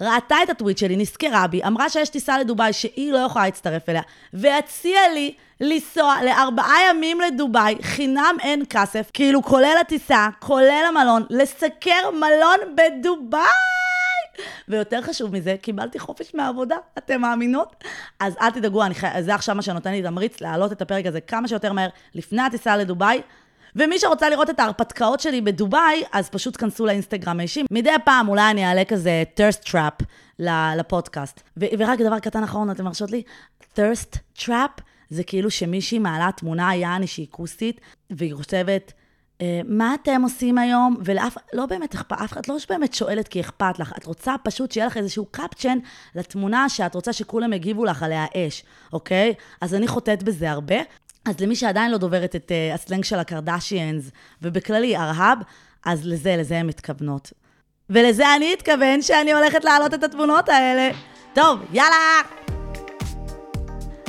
ראתה 0.00 0.36
את 0.42 0.50
הטוויט 0.50 0.78
שלי, 0.78 0.96
נזכרה 0.96 1.46
בי, 1.46 1.64
אמרה 1.66 1.88
שיש 1.90 2.08
טיסה 2.08 2.38
לדובאי 2.38 2.72
שהיא 2.72 3.12
לא 3.12 3.18
יכולה 3.18 3.44
להצטרף 3.44 3.88
אליה, 3.88 4.02
והציעה 4.32 5.08
לי 5.08 5.34
לנסוע 5.60 6.14
לארבעה 6.24 6.76
ימים 6.90 7.20
לדובאי, 7.20 7.76
חינם 7.82 8.36
אין 8.42 8.62
כסף, 8.70 9.10
כאילו 9.14 9.42
כולל 9.42 9.76
הטיסה, 9.80 10.28
כולל 10.38 10.84
המלון, 10.88 11.22
לסקר 11.30 12.10
מלון 12.12 12.76
בדובאי! 12.76 13.40
ויותר 14.68 15.02
חשוב 15.02 15.32
מזה, 15.32 15.56
קיבלתי 15.62 15.98
חופש 15.98 16.34
מהעבודה, 16.34 16.76
אתם 16.98 17.20
מאמינות? 17.20 17.84
אז 18.20 18.36
אל 18.40 18.50
תדאגו, 18.50 18.82
חי... 18.94 19.22
זה 19.22 19.34
עכשיו 19.34 19.54
מה 19.54 19.62
שנותן 19.62 19.90
לי 19.90 20.02
תמריץ 20.02 20.40
להעלות 20.40 20.72
את 20.72 20.82
הפרק 20.82 21.06
הזה 21.06 21.20
כמה 21.20 21.48
שיותר 21.48 21.72
מהר 21.72 21.88
לפני 22.14 22.42
הטיסה 22.42 22.76
לדובאי. 22.76 23.22
ומי 23.76 23.98
שרוצה 23.98 24.30
לראות 24.30 24.50
את 24.50 24.60
ההרפתקאות 24.60 25.20
שלי 25.20 25.40
בדובאי, 25.40 26.04
אז 26.12 26.28
פשוט 26.28 26.56
כנסו 26.56 26.86
לאינסטגרם 26.86 27.40
האישי. 27.40 27.64
מדי 27.70 27.90
פעם 28.04 28.28
אולי 28.28 28.50
אני 28.50 28.66
אעלה 28.66 28.84
כזה 28.84 29.24
thirst 29.36 29.68
trap 29.68 30.04
לפודקאסט. 30.76 31.40
ו- 31.56 31.64
ורק 31.78 32.00
דבר 32.00 32.18
קטן 32.18 32.42
אחרון, 32.42 32.70
אתם 32.70 32.84
מרשות 32.84 33.10
לי? 33.10 33.22
thirst 33.76 34.38
trap 34.38 34.82
זה 35.10 35.24
כאילו 35.24 35.50
שמישהי 35.50 35.98
מעלה 35.98 36.30
תמונה 36.36 36.74
יעני 36.74 37.06
שהיא 37.06 37.26
כוסית, 37.30 37.80
והיא 38.10 38.34
חושבת, 38.34 38.92
אה, 39.40 39.60
מה 39.68 39.94
אתם 39.94 40.22
עושים 40.22 40.58
היום? 40.58 40.96
ולאף, 41.04 41.36
לא 41.52 41.66
באמת 41.66 41.94
אכפת, 41.94 42.12
אף 42.12 42.32
אחד 42.32 42.40
לא 42.48 42.56
באמת 42.68 42.94
שואלת 42.94 43.28
כי 43.28 43.40
אכפת 43.40 43.78
לך, 43.78 43.92
את 43.98 44.04
רוצה 44.04 44.34
פשוט 44.42 44.72
שיהיה 44.72 44.86
לך 44.86 44.96
איזשהו 44.96 45.26
קפצ'ן 45.30 45.78
לתמונה 46.14 46.68
שאת 46.68 46.94
רוצה 46.94 47.12
שכולם 47.12 47.52
יגיבו 47.52 47.84
לך 47.84 48.02
עליה 48.02 48.26
אש, 48.36 48.64
אוקיי? 48.92 49.34
אז 49.60 49.74
אני 49.74 49.88
חוטאת 49.88 50.22
בזה 50.22 50.50
הרבה. 50.50 50.76
אז 51.26 51.40
למי 51.40 51.56
שעדיין 51.56 51.90
לא 51.90 51.98
דוברת 51.98 52.36
את 52.36 52.50
uh, 52.50 52.74
הסלנג 52.74 53.04
של 53.04 53.18
הקרדשיאנס, 53.18 54.10
ובכללי 54.42 54.96
ארהב, 54.96 55.38
אז 55.84 56.06
לזה, 56.06 56.36
לזה 56.36 56.58
הן 56.58 56.66
מתכוונות. 56.66 57.32
ולזה 57.90 58.34
אני 58.36 58.54
אתכוון 58.54 59.02
שאני 59.02 59.32
הולכת 59.32 59.64
להעלות 59.64 59.94
את 59.94 60.04
התמונות 60.04 60.48
האלה. 60.48 60.90
טוב, 61.34 61.60
יאללה! 61.72 62.20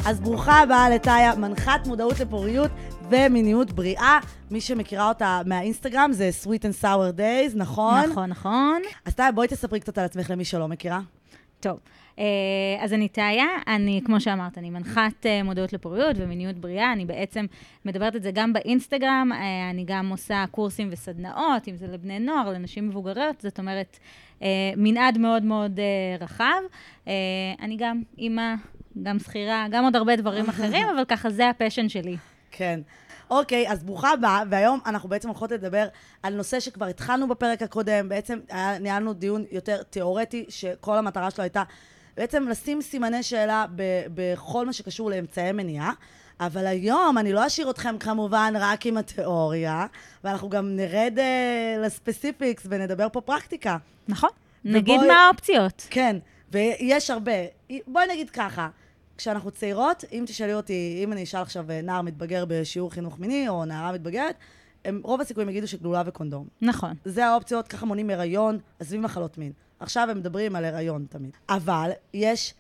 אז 0.06 0.20
ברוכה 0.20 0.60
הבאה 0.60 0.90
לטאיה, 0.90 1.36
מנחת 1.36 1.88
מודעות 1.88 2.20
לפוריות 2.20 2.72
ומיניות 3.10 3.72
בריאה. 3.72 4.20
מי 4.52 4.62
שמכירה 4.62 5.10
אותה 5.10 5.42
מהאינסטגרם 5.46 6.12
זה 6.14 6.30
sweet 6.44 6.62
and 6.62 6.84
sour 6.84 7.18
days, 7.18 7.56
נכון? 7.56 8.10
נכון, 8.10 8.30
נכון. 8.30 8.82
אז 9.06 9.16
טאיה, 9.16 9.32
בואי 9.32 9.48
תספרי 9.48 9.80
קצת 9.80 9.98
על 9.98 10.06
עצמך 10.06 10.30
למי 10.30 10.46
שלא 10.46 10.68
מכירה. 10.68 11.00
טוב, 11.60 11.80
אה, 12.20 12.24
אז 12.80 12.94
אני 12.94 13.08
טאיה, 13.08 13.48
אני, 13.68 14.02
כמו 14.06 14.22
שאמרת, 14.22 14.58
אני 14.58 14.70
מנחת 14.70 15.26
אה, 15.26 15.44
מודעות 15.44 15.74
לפוריות 15.74 16.16
ומיניות 16.20 16.56
בריאה, 16.56 16.94
אני 16.94 17.06
בעצם 17.06 17.46
מדברת 17.86 18.16
את 18.16 18.24
זה 18.24 18.32
גם 18.34 18.54
באינסטגרם, 18.54 19.30
אה, 19.34 19.70
אני 19.70 19.84
גם 19.88 20.10
עושה 20.10 20.46
קורסים 20.52 20.88
וסדנאות, 20.92 21.68
אם 21.68 21.76
זה 21.76 21.88
לבני 21.88 22.20
נוער, 22.20 22.50
לנשים 22.50 22.88
מבוגרות, 22.88 23.42
זאת 23.42 23.60
אומרת, 23.60 24.00
מנעד 24.78 25.18
מאוד 25.18 25.44
מאוד 25.44 25.80
רחב. 26.20 26.62
אני 27.62 27.78
גם 27.78 28.02
אימא, 28.18 28.54
גם 29.04 29.20
שכירה, 29.20 29.66
גם 29.72 29.84
עוד 29.84 29.96
הרבה 29.96 30.16
דברים 30.16 30.50
אחרים, 30.50 30.88
אבל 30.96 31.06
ככה 31.06 31.30
זה 31.30 31.50
הפשן 31.50 31.90
שלי. 31.90 32.18
כן. 32.52 32.80
אוקיי, 33.30 33.72
אז 33.72 33.84
ברוכה 33.84 34.12
הבאה, 34.12 34.44
והיום 34.50 34.80
אנחנו 34.86 35.10
בעצם 35.10 35.28
הולכות 35.28 35.52
לדבר 35.52 35.88
על 36.24 36.36
נושא 36.36 36.60
שכבר 36.60 36.86
התחלנו 36.86 37.28
בפרק 37.28 37.62
הקודם, 37.62 38.10
בעצם 38.10 38.40
ניהלנו 38.80 39.14
דיון 39.14 39.46
יותר 39.52 39.84
תיאורטי, 39.84 40.46
שכל 40.50 40.98
המטרה 40.98 41.32
שלו 41.32 41.42
הייתה 41.44 41.64
בעצם 42.18 42.48
לשים 42.48 42.82
סימני 42.82 43.24
שאלה 43.24 43.66
ב, 43.76 43.84
בכל 44.14 44.66
מה 44.66 44.74
שקשור 44.74 45.10
לאמצעי 45.10 45.52
מניעה. 45.52 45.92
אבל 46.40 46.68
היום 46.68 47.18
אני 47.18 47.34
לא 47.34 47.48
אשאיר 47.48 47.70
אתכם 47.70 47.98
כמובן 47.98 48.54
רק 48.60 48.86
עם 48.86 48.98
התיאוריה, 48.98 49.86
ואנחנו 50.24 50.50
גם 50.50 50.76
נרד 50.76 51.14
uh, 51.18 51.86
לספציפיקס 51.86 52.68
ונדבר 52.70 53.08
פה 53.12 53.22
פרקטיקה. 53.22 53.78
נכון. 54.08 54.30
ובואי... 54.66 54.82
נגיד 54.82 55.02
מה 55.08 55.14
האופציות. 55.14 55.88
כן, 55.90 56.18
ויש 56.52 57.10
הרבה. 57.10 57.32
בואי 57.88 58.06
נגיד 58.12 58.30
ככה, 58.30 58.68
כשאנחנו 59.18 59.52
צעירות, 59.52 60.04
אם 60.12 60.24
תשאלי 60.28 60.54
אותי, 60.54 61.02
אם 61.04 61.14
אני 61.14 61.24
אשאל 61.24 61.42
עכשיו 61.42 61.72
אה, 61.72 61.82
נער 61.82 62.02
מתבגר 62.02 62.46
בשיעור 62.48 62.92
חינוך 62.92 63.20
מיני, 63.20 63.50
או 63.50 63.66
נערה 63.66 63.92
מתבגרת, 63.92 64.36
הם, 64.86 65.02
רוב 65.04 65.22
הסיכויים 65.22 65.50
יגידו 65.50 65.68
שגלולה 65.68 66.04
וקונדום. 66.06 66.48
נכון. 66.62 66.94
זה 67.06 67.26
האופציות, 67.26 67.68
ככה 67.68 67.86
מונים 67.86 68.10
הריון, 68.10 68.60
עזבי 68.80 68.98
מחלות 68.98 69.38
מין. 69.38 69.52
עכשיו 69.80 70.08
הם 70.12 70.18
מדברים 70.18 70.56
על 70.56 70.66
הריון 70.66 71.06
תמיד. 71.10 71.32
אבל 71.50 71.92
יש 72.14 72.54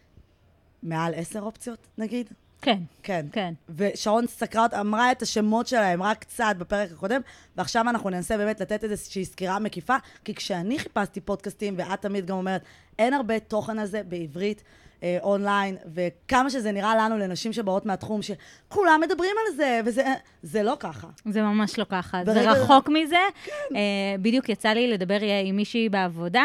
מעל 0.84 1.13
עשר 1.15 1.41
אופציות, 1.41 1.88
נגיד? 1.98 2.28
כן. 2.62 2.80
כן. 3.04 3.26
כן. 3.32 3.54
ושרון 3.76 4.28
סקרה, 4.28 4.65
אמרה 4.80 5.12
את 5.12 5.22
השמות 5.22 5.67
שלהם 5.67 6.04
רק 6.04 6.17
קצת 6.17 6.56
בפרק 6.58 6.91
הקודם, 6.91 7.22
ועכשיו 7.58 7.82
אנחנו 7.89 8.10
ננסה 8.10 8.38
באמת 8.38 8.62
לתת 8.62 8.84
איזושהי 8.84 9.26
סקירה 9.26 9.60
מקיפה, 9.60 9.96
כי 10.24 10.36
כשאני 10.36 10.80
חיפשתי 10.80 11.22
פודקאסטים, 11.22 11.74
ואת 11.78 12.02
תמיד 12.02 12.26
גם 12.26 12.38
אומרת, 12.38 12.62
אין 13.00 13.13
הרבה 13.13 13.39
תוכן 13.39 13.80
הזה 13.80 14.02
בעברית. 14.04 14.63
אה, 15.03 15.17
אונליין, 15.23 15.77
וכמה 15.93 16.49
שזה 16.49 16.71
נראה 16.71 16.95
לנו, 16.95 17.17
לנשים 17.17 17.53
שבאות 17.53 17.86
מהתחום, 17.86 18.21
שכולם 18.21 19.01
מדברים 19.03 19.36
על 19.47 19.55
זה, 19.55 19.81
וזה 19.86 20.03
זה 20.43 20.63
לא 20.63 20.77
ככה. 20.79 21.07
זה 21.25 21.41
ממש 21.41 21.79
לא 21.79 21.86
ככה. 21.89 22.21
זה 22.25 22.51
רחוק 22.51 22.89
מזה. 22.89 23.15
כן. 23.45 23.51
אה, 23.75 24.15
בדיוק 24.21 24.49
יצא 24.49 24.69
לי 24.69 24.88
לדבר 24.88 25.17
עם 25.45 25.55
מישהי 25.55 25.89
בעבודה, 25.89 26.43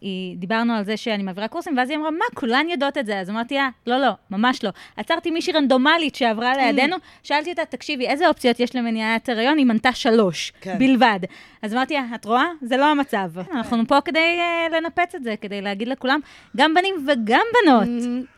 היא, 0.00 0.36
דיברנו 0.36 0.74
על 0.74 0.84
זה 0.84 0.96
שאני 0.96 1.22
מעבירה 1.22 1.48
קורסים, 1.48 1.76
ואז 1.76 1.90
היא 1.90 1.98
אמרה, 1.98 2.10
מה, 2.10 2.24
כולן 2.34 2.66
יודעות 2.70 2.98
את 2.98 3.06
זה. 3.06 3.20
אז 3.20 3.30
אמרתי 3.30 3.54
לה, 3.54 3.68
לא, 3.86 3.98
לא, 3.98 4.10
ממש 4.30 4.64
לא. 4.64 4.70
עצרתי 4.96 5.30
מישהי 5.30 5.52
רנדומלית 5.52 6.14
שעברה 6.14 6.56
לידינו, 6.56 6.96
שאלתי 7.22 7.50
אותה, 7.50 7.64
תקשיבי, 7.64 8.06
איזה 8.06 8.28
אופציות 8.28 8.60
יש 8.60 8.76
למניעת 8.76 9.28
הריון? 9.28 9.58
היא 9.58 9.66
מנתה 9.66 9.92
שלוש 9.92 10.52
כן. 10.60 10.78
בלבד. 10.78 11.20
אז 11.62 11.74
אמרתי 11.74 11.94
לה, 11.94 12.06
את 12.14 12.24
רואה? 12.24 12.46
זה 12.62 12.76
לא 12.76 12.84
המצב. 12.84 13.30
כן. 13.34 13.56
אנחנו 13.56 13.86
פה 13.88 14.00
כדי 14.00 14.38
uh, 14.38 14.76
לנפץ 14.76 15.14
את 15.14 15.24
זה, 15.24 15.34
כדי 15.40 15.60
להגיד 15.60 15.88
לכולם, 15.88 16.20
גם 16.56 16.74
בנים 16.74 16.94
וגם 17.08 17.44
בנות. 17.64 17.88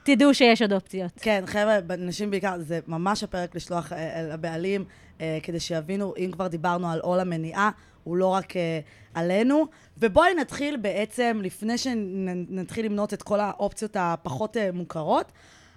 תדעו 0.03 0.35
שיש 0.35 0.63
עוד 0.63 0.73
אופציות. 0.73 1.13
כן, 1.21 1.45
חבר'ה, 1.47 1.79
נשים 1.99 2.31
בעיקר, 2.31 2.57
זה 2.59 2.81
ממש 2.87 3.25
הפרק 3.25 3.55
לשלוח 3.55 3.93
uh, 3.93 3.97
לבעלים, 4.33 4.85
uh, 5.19 5.23
כדי 5.43 5.61
שיבינו, 5.61 6.15
אם 6.19 6.31
כבר 6.33 6.49
דיברנו 6.49 6.91
על 6.91 7.01
עול 7.01 7.21
המניעה, 7.21 7.71
הוא 8.05 8.17
לא 8.17 8.27
רק 8.27 8.57
אה, 8.57 8.81
עלינו. 9.15 9.67
ובואי 9.99 10.35
נתחיל 10.35 10.77
בעצם, 10.77 11.41
לפני 11.43 11.79
שנתחיל 11.79 12.87
למנות 12.87 13.15
את 13.15 13.23
כל 13.23 13.41
האופציות 13.41 13.97
הפחות 14.01 14.57
אה, 14.57 14.73
מוכרות, 14.73 15.33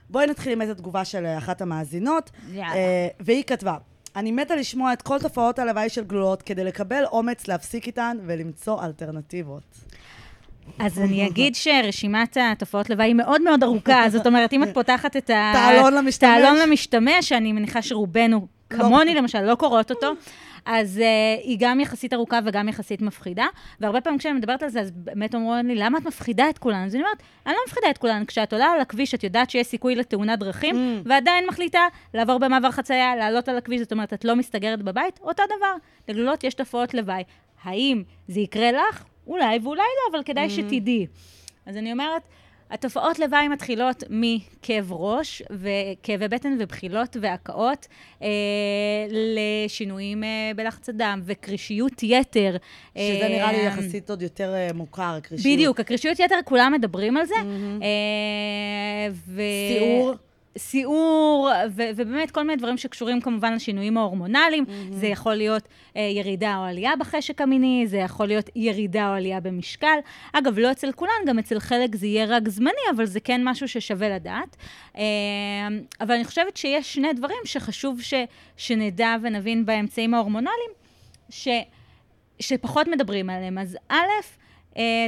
בואי 0.10 0.28
נתחיל 0.28 0.52
עם 0.54 0.62
איזו 0.62 0.74
תגובה 0.74 1.06
של 1.06 1.26
אה, 1.26 1.38
אחת 1.38 1.62
המאזינות. 1.62 2.32
יאללה. 2.52 2.76
אה, 2.76 3.08
והיא 3.20 3.44
כתבה, 3.44 3.78
אני 4.16 4.32
מתה 4.32 4.56
לשמוע 4.56 4.94
את 4.94 5.02
כל 5.02 5.20
תופעות 5.20 5.60
הלוואי 5.60 5.90
של 5.90 6.04
גלולות 6.04 6.42
כדי 6.42 6.63
לקבל 6.63 7.04
אומץ 7.12 7.48
להפסיק 7.48 7.88
איתן 7.88 8.18
ולמצוא 8.26 8.86
אלטרנטיבות. 8.86 9.63
אז 10.80 10.99
אני 10.99 11.27
אגיד 11.27 11.56
שרשימת 11.56 12.38
התופעות 12.41 12.89
לוואי 12.89 13.08
היא 13.08 13.15
מאוד 13.15 13.41
מאוד 13.41 13.63
ארוכה, 13.63 14.03
זאת 14.13 14.27
אומרת, 14.27 14.53
אם 14.53 14.63
את 14.63 14.73
פותחת 14.73 15.17
את 15.17 15.30
ה... 15.30 15.51
תעלון 15.53 15.93
למשתמש. 15.93 16.30
תעלון 16.30 16.58
למשתמש, 16.58 17.30
שאני 17.30 17.51
מניחה 17.51 17.82
שרובנו, 17.82 18.47
כמוני 18.69 19.15
למשל, 19.15 19.41
לא 19.41 19.56
קוראות 19.56 19.91
אותו, 19.91 20.13
אז 20.65 20.97
uh, 20.97 21.43
היא 21.43 21.58
גם 21.60 21.80
יחסית 21.80 22.13
ארוכה 22.13 22.39
וגם 22.45 22.69
יחסית 22.69 23.01
מפחידה. 23.01 23.45
והרבה 23.80 24.01
פעמים 24.01 24.19
כשאני 24.19 24.34
מדברת 24.34 24.63
על 24.63 24.69
זה, 24.69 24.82
אז 24.82 24.91
באמת 24.91 25.36
אומרים 25.36 25.67
לי, 25.67 25.75
למה 25.75 25.97
את 25.97 26.06
מפחידה 26.06 26.49
את 26.49 26.58
כולן? 26.58 26.84
אז 26.86 26.95
אני 26.95 27.03
אומרת, 27.03 27.17
אני 27.45 27.53
לא 27.53 27.60
מפחידה 27.67 27.89
את 27.89 27.97
כולן. 27.97 28.25
כשאת 28.25 28.53
עולה 28.53 28.65
על 28.65 28.80
הכביש, 28.80 29.13
את 29.13 29.23
יודעת 29.23 29.49
שיש 29.49 29.67
סיכוי 29.67 29.95
לתאונת 29.95 30.39
דרכים, 30.39 30.75
Mm. 30.75 31.08
ועדיין 31.10 31.47
מחליטה 31.47 31.80
לעבור 32.13 32.39
במעבר 32.39 32.71
חצייה, 32.71 33.15
לעלות 33.15 33.49
על 33.49 33.58
הכביש, 33.58 33.82
זאת 33.82 33.91
אומרת, 33.91 34.13
את 34.13 34.25
לא 34.25 34.36
מסתגרת 34.36 34.82
בבית, 34.82 35.19
אותו 35.21 35.43
דבר. 35.58 35.73
לגלולות 36.10 36.43
יש 36.43 36.53
תופעות 36.53 36.93
לוואי. 36.93 37.23
האם 37.63 38.03
זה 38.27 38.39
יקרה 38.39 38.71
לך? 38.71 39.03
אולי 39.28 39.60
ואולי 39.63 39.82
לא, 39.82 40.18
אבל 40.18 40.24
כדאי 40.24 40.50
שתדעי. 40.50 41.08
אז 41.66 41.78
אני 41.78 41.92
אומרת, 41.92 42.22
התופעות 42.72 43.20
לוואי 43.20 43.48
מתחילות 43.48 44.04
מכאב 44.10 44.92
ראש 44.92 45.42
וכאבי 45.52 46.28
בטן 46.28 46.58
ובחילות 46.60 47.18
והקאות, 47.22 47.88
אה, 48.22 48.28
לשינויים 49.10 50.24
אה, 50.24 50.52
בלחץ 50.56 50.90
הדם 50.90 51.22
וקרישיות 51.26 52.04
יתר. 52.04 52.58
שזה 52.94 53.22
אה, 53.22 53.30
נראה 53.30 53.52
לי 53.52 53.58
יחסית 53.58 54.10
עוד 54.10 54.22
יותר 54.22 54.54
אה, 54.54 54.70
מוכר, 54.74 55.20
קרישיות. 55.24 55.56
בדיוק, 55.56 55.80
הקרישיות 55.80 56.20
יתר, 56.20 56.36
כולם 56.46 56.74
מדברים 56.74 57.18
על 57.18 57.26
זה. 57.26 57.36
אה, 57.82 59.08
ו... 59.28 59.42
סיעור. 59.74 60.16
סיעור, 60.58 61.50
ו- 61.76 61.82
ובאמת 61.96 62.32
כל 62.32 62.43
מיני 62.43 62.56
דברים 62.56 62.78
שקשורים 62.78 63.22
כמובן 63.22 63.54
לשינויים 63.54 63.98
ההורמונליים. 63.98 64.63
זה 64.91 65.08
יכול 65.08 65.36
להיות 65.36 65.67
אה, 65.98 66.02
ירידה 66.02 66.58
או 66.58 66.63
עלייה 66.63 66.91
בחשק 67.00 67.41
המיני, 67.41 67.84
זה 67.88 67.98
יכול 67.98 68.28
להיות 68.28 68.50
ירידה 68.56 69.10
או 69.10 69.13
עלייה 69.13 69.39
במשקל. 69.39 69.98
אגב, 70.34 70.60
לא 70.60 70.72
אצל 70.72 70.91
כולן, 70.91 71.12
גם 71.28 71.39
אצל 71.39 71.60
חלק 71.60 71.96
זה 71.96 72.08
יהיה 72.08 72.26
רק 72.26 72.50
זמני, 72.50 72.72
אבל 72.96 73.06
זה 73.06 73.20
כן 73.20 73.41
משהו 73.43 73.67
ששווה 73.67 74.10
לדעת. 74.10 74.58
אה, 74.98 75.04
אבל 76.02 76.15
אני 76.15 76.26
חושבת 76.26 76.58
שיש 76.58 76.93
שני 76.93 77.13
דברים 77.13 77.38
שחשוב 77.46 78.02
ש- 78.02 78.13
שנדע 78.58 79.15
ונבין 79.22 79.65
באמצעים 79.65 80.13
ההורמונליים, 80.13 80.72
ש... 81.30 81.48
שפחות 82.39 82.88
מדברים 82.88 83.30
עליהם. 83.30 83.58
אז 83.58 83.78
א', 83.89 83.96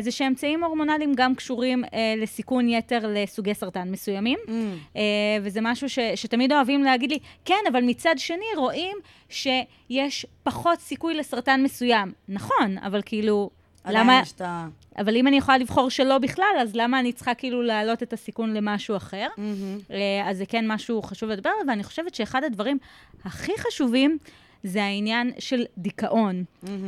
זה 0.01 0.11
שאמצעים 0.11 0.63
הורמונליים 0.63 1.13
גם 1.15 1.35
קשורים 1.35 1.83
אה, 1.93 2.13
לסיכון 2.17 2.69
יתר 2.69 2.99
לסוגי 3.07 3.53
סרטן 3.53 3.91
מסוימים, 3.91 4.39
Mm. 4.45 4.51
אה, 4.95 5.01
וזה 5.41 5.59
משהו 5.61 5.89
ש, 5.89 5.99
שתמיד 6.15 6.51
אוהבים 6.53 6.83
להגיד 6.83 7.11
לי, 7.11 7.19
כן, 7.45 7.63
אבל 7.71 7.83
מצד 7.83 8.15
שני 8.17 8.45
רואים 8.55 8.97
שיש 9.29 10.25
פחות 10.43 10.79
סיכוי 10.79 11.13
לסרטן 11.13 11.63
מסוים. 11.63 12.11
נכון, 12.29 12.77
אבל 12.81 13.01
כאילו, 13.05 13.49
למה... 13.85 14.19
יש 14.23 14.31
את 14.31 14.41
ה... 14.41 14.67
אבל 14.97 15.15
אם 15.15 15.27
אני 15.27 15.37
יכולה 15.37 15.57
לבחור 15.57 15.89
שלא 15.89 16.17
בכלל, 16.17 16.55
אז 16.61 16.75
למה 16.75 16.99
אני 16.99 17.13
צריכה 17.13 17.33
כאילו 17.33 17.61
להעלות 17.61 18.03
את 18.03 18.13
הסיכון 18.13 18.53
למשהו 18.53 18.95
אחר? 18.97 19.27
אה, 19.91 20.29
אז 20.29 20.37
זה 20.37 20.45
כן 20.45 20.67
משהו 20.67 21.01
חשוב 21.01 21.29
לדבר 21.29 21.49
עליו, 21.49 21.67
ואני 21.67 21.83
חושבת 21.83 22.15
שאחד 22.15 22.43
הדברים 22.43 22.77
הכי 23.25 23.51
חשובים 23.59 24.17
זה 24.63 24.83
העניין 24.83 25.31
של 25.39 25.65
דיכאון. 25.77 26.43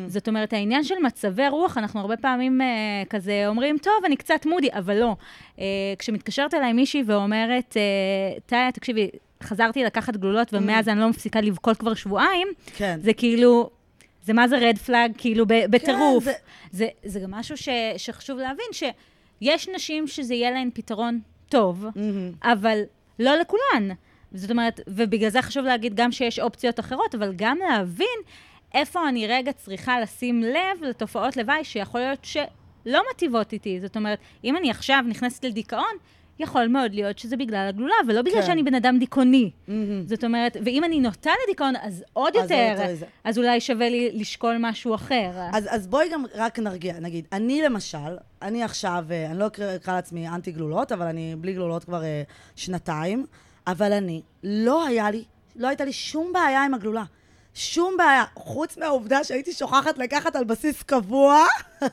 זאת 0.07 0.27
אומרת, 0.27 0.53
העניין 0.53 0.84
של 0.84 0.95
מצבי 1.03 1.47
רוח, 1.47 1.77
אנחנו 1.77 1.99
הרבה 1.99 2.17
פעמים 2.17 2.62
אה, 2.62 2.67
כזה 3.10 3.43
אומרים, 3.47 3.77
טוב, 3.77 3.93
אני 4.05 4.15
קצת 4.15 4.45
מודי, 4.45 4.67
אבל 4.73 4.95
לא. 4.99 5.15
אה, 5.60 5.65
כשמתקשרת 5.99 6.53
אליי 6.53 6.73
מישהי 6.73 7.03
ואומרת, 7.05 7.77
אה, 7.77 7.81
טאיה, 8.45 8.71
תקשיבי, 8.71 9.10
חזרתי 9.43 9.84
לקחת 9.84 10.17
גלולות 10.17 10.53
ומאז 10.53 10.89
אני 10.89 10.99
לא 10.99 11.10
מפסיקה 11.10 11.41
לבכות 11.41 11.77
כבר 11.77 11.93
שבועיים, 11.93 12.47
כן. 12.77 12.99
זה 13.03 13.13
כאילו, 13.13 13.69
זה 14.25 14.34
מה 14.34 14.47
זה 14.47 14.57
רד 14.57 14.77
פלאג, 14.77 15.12
כאילו, 15.17 15.45
ב- 15.45 15.65
בטירוף. 15.69 16.23
זה- 16.23 16.34
זה, 16.71 16.88
זה 17.03 17.19
גם 17.19 17.31
משהו 17.31 17.57
ש, 17.57 17.69
שחשוב 17.97 18.38
להבין, 18.39 18.65
שיש 18.73 19.69
נשים 19.75 20.07
שזה 20.07 20.34
יהיה 20.34 20.51
להן 20.51 20.69
פתרון 20.73 21.19
טוב, 21.49 21.86
אבל 22.43 22.81
לא 23.19 23.31
לכולן. 23.36 23.89
זאת 24.34 24.52
אומרת, 24.52 24.80
ובגלל 24.88 25.30
זה 25.30 25.41
חשוב 25.41 25.65
להגיד 25.65 25.96
גם 25.96 26.12
שיש 26.12 26.39
אופציות 26.39 26.80
אחרות, 26.80 27.15
אבל 27.15 27.34
גם 27.36 27.58
להבין 27.70 28.20
איפה 28.74 29.10
אני 29.10 29.28
רגע 29.28 29.52
צריכה 29.52 30.00
לשים 30.00 30.44
לב 30.44 30.84
לתופעות 30.84 31.38
לוואי 31.38 31.63
שיכול 31.63 32.02
להיות 32.02 32.20
שלא 32.26 33.02
מטיבות 33.12 33.54
איתי. 33.54 33.80
זאת 33.80 33.96
אומרת, 33.96 34.20
אם 34.44 34.58
אני 34.58 34.72
עכשיו 34.72 35.04
נכנסת 35.08 35.46
לדיכאון, 35.46 35.96
יכול 36.39 36.67
מאוד 36.67 36.94
להיות 36.94 37.20
שזה 37.20 37.38
בגלל 37.38 37.65
הגלולה, 37.70 37.96
ולא 38.08 38.22
בגלל 38.22 38.41
כן. 38.41 38.48
שאני 38.48 38.63
בן 38.63 38.76
אדם 38.76 39.00
דיכאוני. 39.00 39.52
זאת 40.06 40.24
אומרת, 40.24 40.58
ואם 40.65 40.84
אני 40.84 41.00
נוטה 41.00 41.32
לדיכאון, 41.46 41.74
אז 41.82 42.04
עוד 42.13 42.36
אז 42.36 42.41
יותר, 42.41 42.67
יותר 42.80 42.96
זה. 42.96 43.06
אז 43.24 43.38
אולי 43.38 43.62
שווה 43.62 43.89
לי 43.89 44.12
לשקול 44.13 44.58
משהו 44.60 44.96
אחר. 44.96 45.32
אז, 45.54 45.67
אז 45.70 45.88
בואי 45.88 46.10
גם 46.13 46.24
רק 46.36 46.60
נרגיע, 46.60 47.00
נגיד, 47.00 47.26
אני 47.32 47.62
למשל, 47.62 48.17
אני 48.41 48.63
עכשיו, 48.63 49.06
אה, 49.12 49.32
אני 49.32 49.39
לא 49.39 49.48
אקרא 49.48 49.76
אקרא 49.76 49.94
לעצמי 49.94 50.28
אנטי 50.28 50.52
גלולות, 50.52 50.91
אבל 50.91 51.06
אני 51.06 51.36
בלי 51.38 51.54
גלולות 51.54 51.84
כבר 51.84 52.04
אה, 52.04 52.24
שנתיים, 52.56 53.26
אבל 53.67 53.93
אני, 53.93 54.21
לא 54.43 54.86
היה 54.86 55.12
לי, 55.12 55.24
לא 55.56 55.67
הייתה 55.67 55.86
לי 55.86 55.93
שום 55.93 56.34
בעיה 56.34 56.65
עם 56.65 56.74
הגלולה. 56.74 57.04
שום 57.54 57.97
בעיה, 57.97 58.24
חוץ 58.36 58.78
מהעובדה 58.78 59.24
שהייתי 59.24 59.54
שוכחת 59.54 59.97
לקחת 59.97 60.36
על 60.36 60.43
בסיס 60.43 60.84
קבוע, 60.84 61.45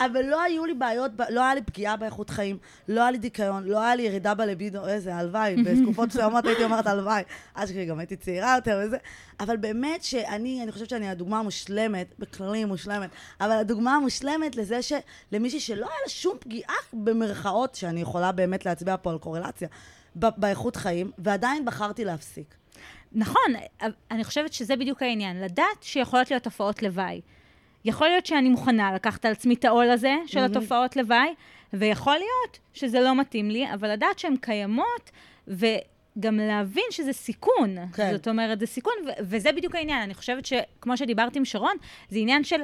אבל 0.00 0.22
לא 0.22 0.42
היו 0.42 0.64
לי 0.66 0.74
בעיות, 0.74 1.10
לא 1.28 1.40
היה 1.40 1.54
לי 1.54 1.62
פגיעה 1.62 1.96
באיכות 1.96 2.30
חיים, 2.30 2.58
לא 2.88 3.00
היה 3.00 3.10
לי 3.10 3.18
דיכאון, 3.18 3.64
לא 3.64 3.80
היה 3.80 3.94
לי 3.94 4.02
ירידה 4.02 4.34
בלבידו, 4.34 4.88
איזה, 4.88 5.14
הלוואי, 5.14 5.56
בתקופות 5.64 6.08
מסוימות 6.08 6.46
הייתי 6.46 6.64
אומרת 6.64 6.86
הלוואי, 6.86 7.22
עד 7.54 7.68
שגם 7.68 7.98
הייתי 7.98 8.16
צעירה 8.16 8.54
יותר 8.56 8.80
וזה, 8.84 8.96
אבל 9.40 9.56
באמת 9.56 10.04
שאני, 10.04 10.62
אני 10.62 10.72
חושבת 10.72 10.88
שאני 10.88 11.08
הדוגמה 11.08 11.38
המושלמת, 11.38 12.14
בכללי 12.18 12.64
מושלמת, 12.64 13.10
אבל 13.40 13.52
הדוגמה 13.52 13.94
המושלמת 13.94 14.56
לזה 14.56 14.80
שלמישהי 14.82 15.60
שלא 15.60 15.86
היה 15.86 15.96
לה 16.04 16.08
שום 16.08 16.36
פגיעה 16.40 16.76
במרכאות, 16.92 17.74
שאני 17.74 18.00
יכולה 18.00 18.32
באמת 18.32 18.66
להצביע 18.66 18.96
פה 19.02 19.10
על 19.10 19.18
קורלציה, 19.18 19.68
באיכות 20.18 20.76
חיים, 20.76 21.10
ועדיין 21.18 21.64
בחרתי 21.64 22.04
להפסיק. 22.04 22.54
נכון, 23.12 23.52
אני 24.10 24.24
חושבת 24.24 24.52
שזה 24.52 24.76
בדיוק 24.76 25.02
העניין, 25.02 25.40
לדעת 25.40 25.82
שיכולות 25.82 26.30
להיות 26.30 26.42
תופעות 26.42 26.82
לוואי. 26.82 27.20
יכול 27.84 28.08
להיות 28.08 28.26
שאני 28.26 28.48
מוכנה 28.48 28.94
לקחת 28.94 29.24
על 29.24 29.32
עצמי 29.32 29.54
את 29.54 29.64
העול 29.64 29.90
הזה 29.90 30.14
של 30.26 30.38
התופעות 30.38 30.96
לוואי, 30.96 31.34
ויכול 31.72 32.12
להיות 32.12 32.58
שזה 32.72 33.00
לא 33.00 33.14
מתאים 33.14 33.50
לי, 33.50 33.72
אבל 33.74 33.92
לדעת 33.92 34.18
שהן 34.18 34.36
קיימות, 34.40 35.10
וגם 35.48 36.36
להבין 36.36 36.84
שזה 36.90 37.12
סיכון. 37.12 37.76
כן. 37.92 38.12
זאת 38.12 38.28
אומרת, 38.28 38.60
זה 38.60 38.66
סיכון, 38.66 38.92
ו- 39.06 39.20
וזה 39.20 39.52
בדיוק 39.52 39.74
העניין. 39.74 40.02
אני 40.02 40.14
חושבת 40.14 40.46
שכמו 40.46 40.96
שדיברתי 40.96 41.38
עם 41.38 41.44
שרון, 41.44 41.76
זה 42.08 42.18
עניין 42.18 42.44
של 42.44 42.60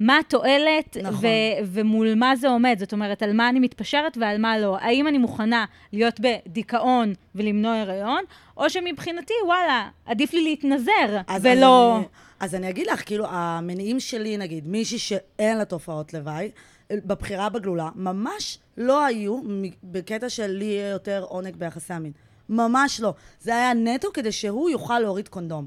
מה 0.00 0.18
התועלת 0.18 0.96
נכון. 1.02 1.24
ו- 1.24 1.64
ומול 1.64 2.14
מה 2.14 2.36
זה 2.36 2.48
עומד. 2.48 2.76
זאת 2.78 2.92
אומרת, 2.92 3.22
על 3.22 3.32
מה 3.32 3.48
אני 3.48 3.60
מתפשרת 3.60 4.16
ועל 4.20 4.38
מה 4.38 4.58
לא. 4.58 4.76
האם 4.80 5.08
אני 5.08 5.18
מוכנה 5.18 5.64
להיות 5.92 6.20
בדיכאון 6.20 7.12
ולמנוע 7.34 7.76
הריון, 7.76 8.24
או 8.56 8.70
שמבחינתי, 8.70 9.34
וואלה, 9.46 9.88
עדיף 10.06 10.32
לי 10.32 10.42
להתנזר, 10.42 11.20
אז, 11.26 11.44
ולא... 11.44 11.96
אני, 11.96 12.06
אז 12.40 12.54
אני 12.54 12.70
אגיד 12.70 12.86
לך, 12.86 13.06
כאילו, 13.06 13.26
המניעים 13.28 14.00
שלי, 14.00 14.36
נגיד, 14.36 14.68
מישהי 14.68 14.98
שאין 14.98 15.58
לה 15.58 15.64
תופעות 15.64 16.14
לוואי, 16.14 16.50
בבחירה 16.92 17.48
בגלולה, 17.48 17.88
ממש 17.94 18.58
לא 18.76 19.04
היו 19.04 19.40
בקטע 19.84 20.28
של 20.28 20.46
לי 20.46 20.64
יהיה 20.64 20.88
יותר 20.88 21.24
עונג 21.28 21.56
ביחסי 21.56 21.92
המין. 21.92 22.12
ממש 22.48 23.00
לא. 23.00 23.14
זה 23.40 23.56
היה 23.56 23.74
נטו 23.74 24.08
כדי 24.14 24.32
שהוא 24.32 24.70
יוכל 24.70 24.98
להוריד 24.98 25.28
קונדום. 25.28 25.66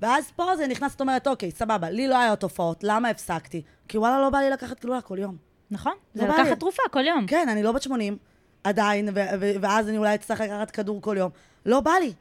ואז 0.00 0.30
פה 0.36 0.56
זה 0.56 0.66
נכנס, 0.66 0.90
זאת 0.90 1.00
אומרת, 1.00 1.26
אוקיי, 1.26 1.50
סבבה, 1.50 1.90
לי 1.90 2.08
לא 2.08 2.18
היה 2.18 2.36
תופעות, 2.36 2.84
למה 2.84 3.08
הפסקתי? 3.08 3.62
כי 3.88 3.98
וואלה, 3.98 4.20
לא 4.20 4.30
בא 4.30 4.38
לי 4.38 4.50
לקחת 4.50 4.82
גלולה 4.84 5.00
כל 5.00 5.18
יום. 5.18 5.36
נכון? 5.70 5.92
לא 6.14 6.22
זה 6.22 6.28
לי. 6.28 6.34
לקחת 6.42 6.60
תרופה 6.60 6.82
כל 6.90 7.06
יום. 7.06 7.26
כן, 7.26 7.48
אני 7.48 7.62
לא 7.62 7.72
בת 7.72 7.82
80, 7.82 8.16
עדיין, 8.64 9.08
ו- 9.08 9.12
ו- 9.40 9.52
ואז 9.60 9.88
אני 9.88 9.98
אולי 9.98 10.14
אצטרך 10.14 10.40
לקחת 10.40 10.70
כדור 10.70 11.02
כל 11.02 11.16
יום. 11.18 11.30
לא 11.66 11.80
בא 11.80 11.90
לי, 11.90 12.12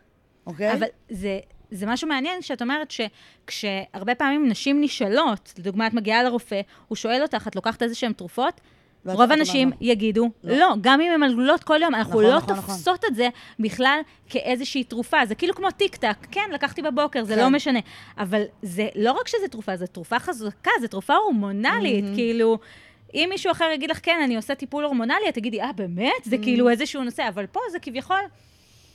אוקיי? 0.46 0.74
אבל 0.74 0.88
זה, 1.10 1.40
זה 1.72 1.86
משהו 1.86 2.08
מעניין 2.08 2.42
שאת 2.42 2.62
אומרת 2.62 2.92
שכשהרבה 2.92 4.16
פעמים 4.16 4.50
נשים 4.50 4.82
נשאלות, 4.82 5.54
לדוגמה, 5.58 5.88
את 5.88 5.94
מגיעה 5.94 6.24
לרופא, 6.24 6.62
הוא 6.88 6.96
שואל 6.96 7.22
אותך, 7.22 7.48
את 7.48 7.56
לוקחת 7.56 7.84
איזה 7.84 7.96
שהן 7.96 8.14
תרופות? 8.14 8.62
רוב 9.06 9.22
אומרת 9.22 9.48
יגידו, 9.82 10.30
לא. 10.44 10.56
לא. 10.58 10.76
גם 10.82 11.02
אם 11.02 11.12
הן 11.12 11.24
על 11.24 11.34
גלולות 11.34 11.64
כל 11.64 11.82
יום, 11.82 11.96
אנחנו 11.96 12.12
נכון, 12.12 12.24
לא 12.24 12.38
נכון, 12.38 12.56
נכון. 12.56 12.76
תופסות 12.76 13.06
את 13.06 13.16
זה 13.16 13.30
בכלל 13.60 14.00
כאיזושהי 14.30 14.84
תרופה. 14.84 15.26
זה 15.26 15.36
כאילו 15.36 15.56
כמו 15.56 15.72
טיק 15.72 15.96
טק, 15.96 16.18
כן, 16.32 16.50
לקחתי 16.54 16.82
בבוקר, 16.82 17.24
זה 17.24 17.36
כן. 17.36 17.40
לא 17.42 17.50
משנה. 17.50 17.80
אבל 18.18 18.44
זה 18.62 18.88
לא 18.96 19.12
רק 19.12 19.28
שזה 19.28 19.48
תרופה, 19.52 19.76
זו 19.78 19.88
תרופה 19.88 20.20
חזקה, 20.20 20.72
זו 20.82 20.88
תרופה 20.88 21.16
הורמונלית, 21.16 22.06
כאילו... 22.16 22.58
אם 23.14 23.28
מישהו 23.30 23.52
אחר 23.52 23.66
יגיד 23.74 23.92
לך, 23.92 24.00
כן, 24.04 24.20
אני 24.24 24.36
עושה 24.36 24.56
טיפול 24.56 24.84
הורמונלי, 24.84 25.30
את 25.30 25.34
תגידי, 25.34 25.62
אה, 25.62 25.72
באמת? 25.76 26.24
זה 26.26 26.38
כאילו 26.38 26.70
איזשהו 26.70 27.04
נושא, 27.04 27.28
אבל 27.30 27.46
פה 27.46 27.60
זה 27.72 27.80
כביכול, 27.80 28.18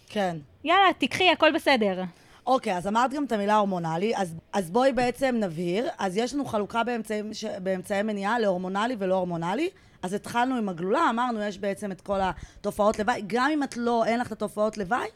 כן. 0.08 0.36
יאללה, 0.64 0.92
תיקחי, 0.98 1.30
הכל 1.30 1.52
בסדר. 1.52 2.02
אוקיי, 2.46 2.76
אז 2.76 2.86
אמרת 2.86 3.12
גם 3.12 3.24
את 3.24 3.32
המילה 3.32 3.56
הורמונלי, 3.56 4.16
אז, 4.16 4.34
אז 4.52 4.70
בואי 4.70 4.92
בעצם 4.92 5.36
נבהיר. 5.40 5.88
אז 5.98 6.16
יש 6.16 6.34
לנו 6.34 6.44
חלוקה 6.44 6.84
באמצעים, 6.84 7.34
ש- 7.34 7.44
באמצעי 7.44 8.02
מניעה 8.02 8.38
להורמונלי 8.38 8.96
ולא 8.98 9.14
הורמונלי. 9.14 9.68
אז 10.04 10.12
התחלנו 10.12 10.56
עם 10.56 10.68
הגלולה, 10.68 11.10
אמרנו, 11.10 11.42
יש 11.42 11.58
בעצם 11.58 11.92
את 11.92 12.00
כל 12.00 12.18
התופעות 12.20 12.98
לוואי. 12.98 13.22
גם 13.26 13.50
אם 13.50 13.62
את 13.62 13.76
לא, 13.76 14.04
אין 14.04 14.20
לך 14.20 14.26
את 14.26 14.32
התופעות 14.32 14.78
לוואי, 14.78 15.08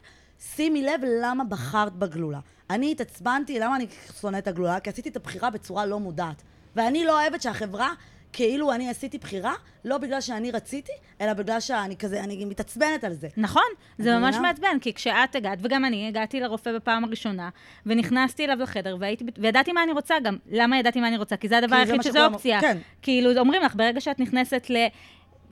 שימי 0.55 0.83
לב 0.83 1.01
למה 1.21 1.43
בחרת 1.43 1.93
בגלולה. 1.93 2.39
אני 2.69 2.91
התעצבנתי, 2.91 3.59
למה 3.59 3.75
אני 3.75 3.87
שונאת 4.21 4.43
את 4.43 4.47
הגלולה? 4.47 4.79
כי 4.79 4.89
עשיתי 4.89 5.09
את 5.09 5.15
הבחירה 5.15 5.49
בצורה 5.49 5.85
לא 5.85 5.99
מודעת. 5.99 6.41
ואני 6.75 7.05
לא 7.05 7.21
אוהבת 7.21 7.41
שהחברה, 7.41 7.93
כאילו 8.33 8.71
אני 8.71 8.89
עשיתי 8.89 9.17
בחירה, 9.17 9.53
לא 9.85 9.97
בגלל 9.97 10.21
שאני 10.21 10.51
רציתי, 10.51 10.91
אלא 11.21 11.33
בגלל 11.33 11.59
שאני 11.59 11.97
כזה, 11.97 12.23
אני 12.23 12.45
מתעצבנת 12.45 13.03
על 13.03 13.13
זה. 13.13 13.27
נכון, 13.37 13.63
זה 13.97 14.17
ממש? 14.17 14.35
מעצבן, 14.35 14.77
כי 14.81 14.93
כשאת 14.93 15.35
הגעת, 15.35 15.59
וגם 15.61 15.85
אני, 15.85 16.07
הגעתי 16.07 16.39
לרופא 16.39 16.73
בפעם 16.75 17.03
הראשונה, 17.03 17.49
ונכנסתי 17.85 18.45
אליו 18.45 18.57
לחדר, 18.59 18.97
והייתי, 18.99 19.23
וידעתי 19.37 19.71
מה 19.71 19.83
אני 19.83 19.91
רוצה 19.91 20.15
גם. 20.23 20.37
למה 20.51 20.79
ידעתי 20.79 21.01
מה 21.01 21.07
אני 21.07 21.17
רוצה? 21.17 21.37
כי 21.37 21.47
זה 21.47 21.57
הדבר 21.57 21.75
היחיד 21.75 22.01
שזה 22.01 22.25
אופציה. 22.25 22.61
כן. 22.61 22.77
כאילו, 23.01 23.37
אומרים 23.37 23.61
לך, 23.61 23.75
ברגע 23.75 24.01
שאת 24.01 24.19
נכנסת 24.19 24.67
ל... 24.69 24.77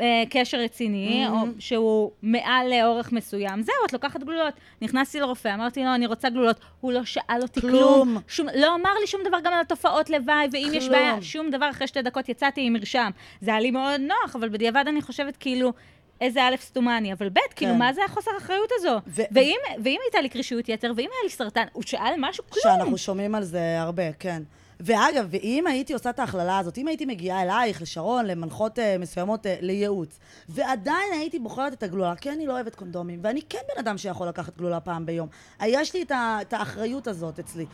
אה, 0.02 0.24
קשר 0.30 0.58
רציני, 0.58 1.26
Mm-hmm. 1.28 1.32
או 1.32 1.38
שהוא 1.60 2.12
מעל 2.22 2.68
לאורך 2.70 3.12
מסוים. 3.12 3.62
זהו, 3.62 3.76
את 3.88 3.94
לוקחת 3.94 4.24
גלולות. 4.24 4.54
נכנסתי 4.82 5.20
לרופא, 5.20 5.54
אמרתי 5.54 5.84
לו, 5.84 5.96
אני 5.96 6.06
רוצה 6.08 6.30
גלולות. 6.30 6.60
הוא 6.82 6.92
לא 6.94 7.06
שאל 7.06 7.40
אותי 7.42 7.62
כלום. 7.62 7.74
כלום. 7.74 8.18
שום, 8.28 8.48
לא 8.56 8.76
אמר 8.76 8.90
לי 9.02 9.08
שום 9.08 9.22
דבר 9.28 9.38
גם 9.44 9.54
על 9.54 9.60
התופעות 9.62 10.10
לוואי, 10.10 10.48
ואם 10.52 10.72
יש 10.74 10.88
כלום. 10.88 11.00
בעיה, 11.00 11.22
שום 11.22 11.50
דבר. 11.50 11.70
אחרי 11.70 11.88
שתי 11.88 12.02
דקות 12.02 12.30
יצאתי 12.30 12.62
עם 12.66 12.74
מרשם. 12.74 13.10
זה 13.42 13.52
היה 13.52 13.60
לי 13.60 13.72
מאוד 13.72 14.02
נוח, 14.02 14.36
אבל 14.36 14.50
בדיעבד 14.50 14.84
אני 14.88 15.02
חושבת 15.02 15.38
כאילו... 15.38 15.74
איזה 16.22 16.44
א' 16.44 16.56
סתומה 16.62 16.98
אני, 16.98 17.14
אבל 17.14 17.30
ב', 17.30 17.40
כאילו, 17.56 17.72
כן. 17.72 17.78
מה 17.80 17.94
זה 17.94 18.02
החוסר 18.06 18.32
האחריות 18.36 18.70
הזו? 18.76 19.00
ו- 19.08 19.22
ואם, 19.32 19.56
ואם 19.84 19.98
הייתה 20.06 20.22
לי 20.22 20.30
קרישיות 20.30 20.70
יתר, 20.70 20.92
ואם 20.96 21.06
היה 21.12 21.24
לי 21.24 21.30
סרטן, 21.30 21.64
הוא 21.74 21.84
שאל 21.84 22.14
משהו? 22.18 22.44
כלום. 22.50 22.64
שאנחנו 22.64 22.98
שומעים 22.98 23.36
על 23.36 23.44
זה 23.44 23.82
הרבה, 23.82 24.14
כן. 24.14 24.44
ואגב, 24.80 25.28
ואם 25.30 25.68
הייתי 25.68 25.94
עושה 25.94 26.10
את 26.10 26.20
ההכללה 26.20 26.58
הזאת, 26.58 26.78
אם 26.78 26.88
הייתי 26.88 27.06
מגיעה 27.06 27.44
אלייך, 27.44 27.82
לשרון, 27.82 28.26
למנחות 28.26 28.80
uh, 28.80 28.82
מסוימות 29.00 29.46
uh, 29.46 29.50
לייעוץ, 29.62 30.20
ועדיין 30.50 31.14
הייתי 31.14 31.40
בוחרת 31.40 31.74
את 31.74 31.84
הגלולה, 31.84 32.16
כי 32.16 32.32
אני 32.32 32.48
לא 32.48 32.54
אוהבת 32.54 32.76
קונדומים, 32.76 33.20
ואני 33.24 33.42
כן 33.50 33.60
בן 33.74 33.80
אדם 33.80 33.98
שיכול 33.98 34.28
לקחת 34.28 34.58
גלולה 34.58 34.80
פעם 34.80 35.06
ביום. 35.06 35.28
יש 35.66 35.94
לי 35.94 36.02
את, 36.02 36.12
ה, 36.12 36.38
את 36.42 36.54
האחריות 36.54 37.08
הזאת 37.08 37.40
אצלי. 37.40 37.66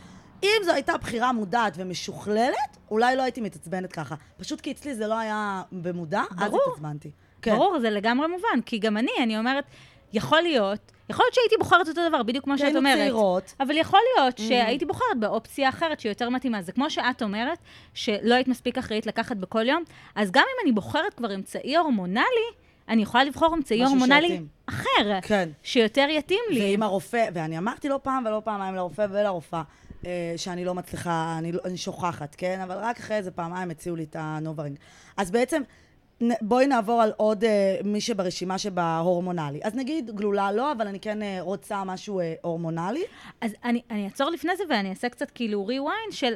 אם 0.43 0.63
זו 0.65 0.71
הייתה 0.71 0.97
בחירה 0.97 1.31
מודעת 1.31 1.73
ומשוכללת, 1.75 2.77
אולי 2.91 3.15
לא 3.15 3.21
הייתי 3.21 3.41
מתעצבנת 3.41 3.91
ככה. 3.91 4.15
פשוט 4.37 4.61
כי 4.61 4.71
אצלי 4.71 4.95
זה 4.95 5.07
לא 5.07 5.19
היה 5.19 5.61
במודע, 5.71 6.21
אז 6.37 6.51
ברור. 6.51 6.61
התעצבנתי. 6.67 7.11
ברור, 7.45 7.79
זה 7.79 7.89
לגמרי 7.89 8.27
מובן, 8.27 8.61
כי 8.65 8.77
גם 8.77 8.97
אני, 8.97 9.11
אני 9.23 9.37
אומרת, 9.37 9.63
יכול 10.13 10.41
להיות, 10.41 10.91
יכול 11.09 11.25
להיות 11.25 11.33
שהייתי 11.33 11.55
בוחרת 11.59 11.87
אותו 11.87 12.01
דבר, 12.09 12.23
בדיוק 12.23 12.43
כמו 12.45 12.57
שאת 12.57 12.75
אומרת. 12.75 12.97
צעירות. 12.97 13.53
אבל 13.59 13.77
יכול 13.77 13.99
להיות 14.15 14.37
שהייתי 14.37 14.85
בוחרת 14.85 15.19
באופציה 15.19 15.69
אחרת 15.69 15.99
שהיא 15.99 16.09
יותר 16.11 16.29
מתאימה. 16.29 16.61
זה 16.61 16.71
כמו 16.71 16.89
שאת 16.89 17.21
אומרת, 17.21 17.57
שלא 17.93 18.35
היית 18.35 18.47
מספיק 18.47 18.77
אחראית 18.77 19.05
לקחת 19.05 19.37
בכל 19.37 19.67
יום, 19.67 19.83
אז 20.15 20.31
גם 20.31 20.43
אם 20.43 20.65
אני 20.65 20.71
בוחרת 20.71 21.13
כבר 21.13 21.35
אמצעי 21.35 21.77
הורמונלי, 21.77 22.23
אני 22.89 23.01
יכולה 23.01 23.23
לבחור 23.23 23.53
אמצעי 23.55 23.83
הורמונלי. 23.83 24.41
אחר, 24.65 25.19
כן. 25.21 25.49
שיותר 25.63 26.07
יתאים 26.09 26.39
לי. 26.49 26.59
ועם 26.61 26.83
הרופא, 26.83 27.25
ואני 27.33 27.57
אמרתי 27.57 27.89
לא 27.89 27.99
פעם 28.03 28.23
ולא 28.25 28.41
פעמיים 28.45 28.75
לרופא 28.75 29.07
ולרופאה, 29.11 29.61
אה, 30.05 30.33
שאני 30.37 30.65
לא 30.65 30.73
מצליחה, 30.73 31.35
אני, 31.37 31.51
לא- 31.51 31.61
אני 31.65 31.77
שוכחת, 31.77 32.35
כן? 32.35 32.59
אבל 32.63 32.75
רק 32.77 32.97
אחרי 32.99 33.17
איזה 33.17 33.31
פעמיים 33.31 33.71
הציעו 33.71 33.95
לי 33.95 34.03
את 34.03 34.15
ה 34.19 34.25
NuvaRing. 34.25 34.77
אז 35.17 35.31
בעצם, 35.31 35.61
בואי 36.41 36.67
נעבור 36.67 37.01
על 37.01 37.12
עוד 37.17 37.43
אה, 37.43 37.77
מי 37.83 38.01
שברשימה 38.01 38.57
שבהורמונלי. 38.57 39.59
אז 39.63 39.75
נגיד 39.75 40.12
גלולה 40.15 40.51
לא, 40.51 40.71
אבל 40.71 40.88
אני 40.88 40.99
כן 40.99 41.21
אה, 41.21 41.38
רוצה 41.41 41.83
משהו 41.83 42.19
אה, 42.19 42.33
הורמונלי. 42.41 43.03
אז 43.41 43.51
אני, 43.63 43.81
אני 43.91 44.05
אעצור 44.05 44.29
לפני 44.29 44.55
זה 44.57 44.63
ואני 44.69 44.89
אעשה 44.89 45.09
קצת 45.09 45.31
כאילו 45.31 45.67
rewind 45.69 46.15
של 46.15 46.33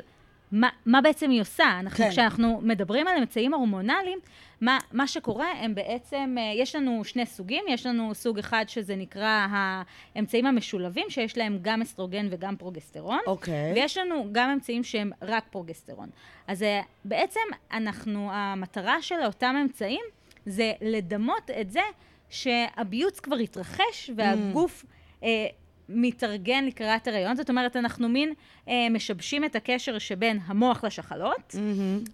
מה, 0.52 0.70
מה 0.86 1.02
בעצם 1.02 1.30
היא 1.30 1.42
עושה. 1.42 1.80
אנחנו. 1.80 1.98
כן. 1.98 2.10
כשאנחנו 2.10 2.60
מדברים 2.64 3.08
על 3.08 3.18
אמצעים 3.18 3.54
הורמונליים, 3.54 4.20
מה, 4.62 4.80
מה 4.92 5.08
שקורה 5.08 5.52
הם 5.52 5.76
בעצם, 5.76 6.36
אה, 6.40 6.52
יש 6.56 6.76
לנו 6.76 7.04
שני 7.04 7.26
סוגים, 7.26 7.64
יש 7.70 7.86
לנו 7.86 8.16
סוג 8.16 8.40
אחד 8.40 8.66
שזה 8.68 8.96
נקרא 8.96 9.48
האמצעים 9.50 10.46
המשולבים, 10.46 11.10
שיש 11.10 11.38
להם 11.38 11.60
גם 11.62 11.82
אסטרוגן 11.82 12.28
וגם 12.32 12.56
פרוגסטרון. 12.56 13.20
אוקיי. 13.28 13.74
ויש 13.74 13.98
לנו 13.98 14.28
גם 14.32 14.50
אמצעים 14.50 14.84
שהם 14.84 15.12
רק 15.22 15.44
פרוגסטרון. 15.52 16.10
אז 16.48 16.64
אה, 16.64 16.82
בעצם 17.06 17.40
אנחנו, 17.72 18.30
המטרה 18.32 19.02
של 19.02 19.16
אותם 19.26 19.56
אמצעים 19.62 20.02
זה 20.46 20.74
לדמות 20.82 21.52
את 21.62 21.72
זה 21.72 21.82
שהביוץ 22.30 23.20
כבר 23.20 23.36
התרחש 23.36 24.12
והגוף 24.16 24.86
אה, 25.24 25.48
מתארגן 25.90 26.66
לקראת 26.66 27.08
הריון. 27.08 27.36
זאת 27.36 27.50
אומרת, 27.50 27.76
אנחנו 27.76 28.10
מין 28.10 28.34
אה, 28.68 28.88
משבשים 28.92 29.44
את 29.46 29.56
הקשר 29.56 29.98
שבין 30.00 30.40
המוח 30.46 30.84
לשחלות. 30.84 31.56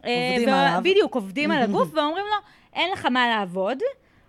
אה, 0.05 0.29
עובדים 0.31 0.49
וה- 0.49 0.67
עליו. 0.69 0.79
בדיוק, 0.83 1.15
עובדים 1.15 1.51
על 1.51 1.61
הגוף 1.61 1.89
ואומרים 1.93 2.25
לו, 2.25 2.35
אין 2.73 2.91
לך 2.93 3.05
מה 3.05 3.27
לעבוד. 3.27 3.77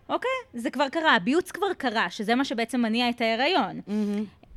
אוקיי? 0.09 0.30
זה 0.54 0.70
כבר 0.70 0.88
קרה, 0.88 1.16
הביוץ 1.16 1.50
כבר 1.50 1.66
קרה, 1.78 2.11
שזה 2.11 2.35
מה 2.35 2.44
שבעצם 2.44 2.80
מניע 2.83 3.09
את 3.09 3.20
ההיריון. 3.20 3.80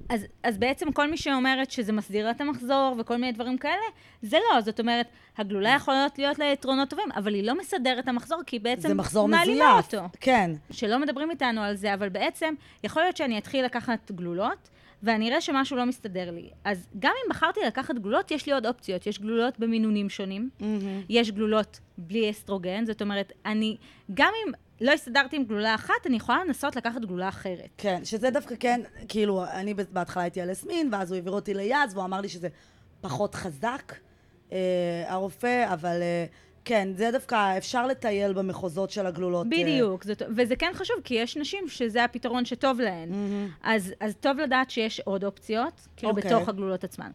אז, 0.10 0.26
אז 0.43 0.58
בעצם 0.58 0.91
כל 0.91 1.10
מי 1.12 1.17
שאומרת 1.17 1.71
שזה 1.71 1.93
מסדיר 1.93 2.32
את 2.32 2.41
המחזור 2.41 2.95
וכל 3.00 3.17
מיני 3.17 3.32
דברים 3.32 3.58
כאלה, 3.58 3.82
זה 4.21 4.38
לא. 4.54 4.62
זאת 4.62 4.80
אומרת, 4.80 5.08
הגלולה 5.38 5.69
יכולות 5.69 6.19
להיות 6.19 6.39
לה 6.39 6.45
יתרונות 6.45 6.89
טובים, 6.89 7.12
אבל 7.15 7.34
היא 7.34 7.43
לא 7.43 7.58
מסדרת 7.58 8.04
את 8.04 8.08
המחזור, 8.08 8.39
כי 8.45 8.56
היא 8.56 8.62
בעצם 8.62 8.88
זה 8.88 8.93
מחזור 8.93 9.28
מעלימה 9.28 9.65
מזויף. 9.80 9.93
אותו. 9.93 10.06
כן. 10.19 10.52
שלא 10.71 11.00
מדברים 11.00 11.32
איתנו 11.32 11.62
על 11.63 11.76
זה, 11.76 11.93
אבל 11.93 12.10
בעצם 12.10 12.54
יכול 12.84 13.02
להיות 13.02 13.17
שאני 13.17 13.38
אתחיל 13.38 13.65
לקחת 13.65 14.12
גלולות, 14.12 14.69
ואני 15.04 15.30
אראה 15.30 15.42
שמשהו 15.42 15.78
לא 15.78 15.86
מסתדר 15.86 16.32
לי. 16.32 16.50
אז 16.64 16.88
גם 17.00 17.12
אם 17.26 17.30
בחרתי 17.30 17.60
לקחת 17.68 17.96
גלולות, 17.96 18.32
יש 18.32 18.46
לי 18.46 18.54
עוד 18.54 18.66
אופציות. 18.66 19.08
יש 19.08 19.20
גלולות 19.20 19.60
במינונים 19.60 20.10
שונים, 20.10 20.50
יש 21.10 21.32
גלולות 21.32 21.80
בלי 21.98 22.30
אסטרוגן, 22.32 22.86
זאת 22.86 23.02
אומרת, 23.02 23.32
אני, 23.46 23.78
גם 24.14 24.32
אם 24.46 24.52
לא 24.82 24.92
הסתדרתי 24.92 25.36
עם 25.36 25.44
גלולה 25.44 25.76
אחת, 25.76 25.94
אני 26.06 26.16
יכולה 26.16 26.44
לנסות 26.46 26.76
לקחת 26.76 27.02
גלולה 27.02 27.30
אחרת. 27.30 27.70
כן, 27.78 28.06
שזה 28.06 28.30
דווקא 28.30 28.56
כן, 28.60 28.82
כאילו, 29.08 29.46
אני 29.46 29.74
בהתחלה 29.74 30.24
הייתי 30.24 30.42
על 30.42 30.50
יסמין, 30.50 30.90
ואז 30.92 31.12
הוא 31.12 31.16
העביר 31.16 31.34
אותי 31.34 31.54
ליאז, 31.54 31.94
והוא 31.94 32.06
אמר 32.06 32.22
לי 32.22 32.30
שזה 32.30 32.48
פחות 33.02 33.36
חזק, 33.36 33.94
אה, 34.52 34.58
הרופא, 35.08 35.74
אבל 35.74 36.02
אה, 36.02 36.26
כן, 36.67 36.89
זה 36.93 37.10
דווקא, 37.12 37.58
אפשר 37.58 37.88
לטייל 37.88 38.34
במחוזות 38.34 38.89
של 38.89 39.06
הגלולות. 39.06 39.45
אה, 39.45 39.51
בדיוק, 39.51 40.03
זאת, 40.03 40.21
וזה 40.36 40.56
כן 40.56 40.71
חשוב, 40.73 40.95
כי 41.03 41.13
יש 41.13 41.38
נשים 41.38 41.67
שזה 41.67 42.03
הפתרון 42.03 42.45
שטוב 42.45 42.80
להן. 42.80 43.10
אז, 43.63 43.93
אז 43.99 44.15
טוב 44.19 44.38
לדעת 44.38 44.69
שיש 44.69 44.99
עוד 44.99 45.23
אופציות, 45.23 45.88
כאילו 45.97 46.12
אוקיי. 46.12 46.32
בתוך 46.32 46.49
הגלולות 46.49 46.84
עצמן. 46.84 47.12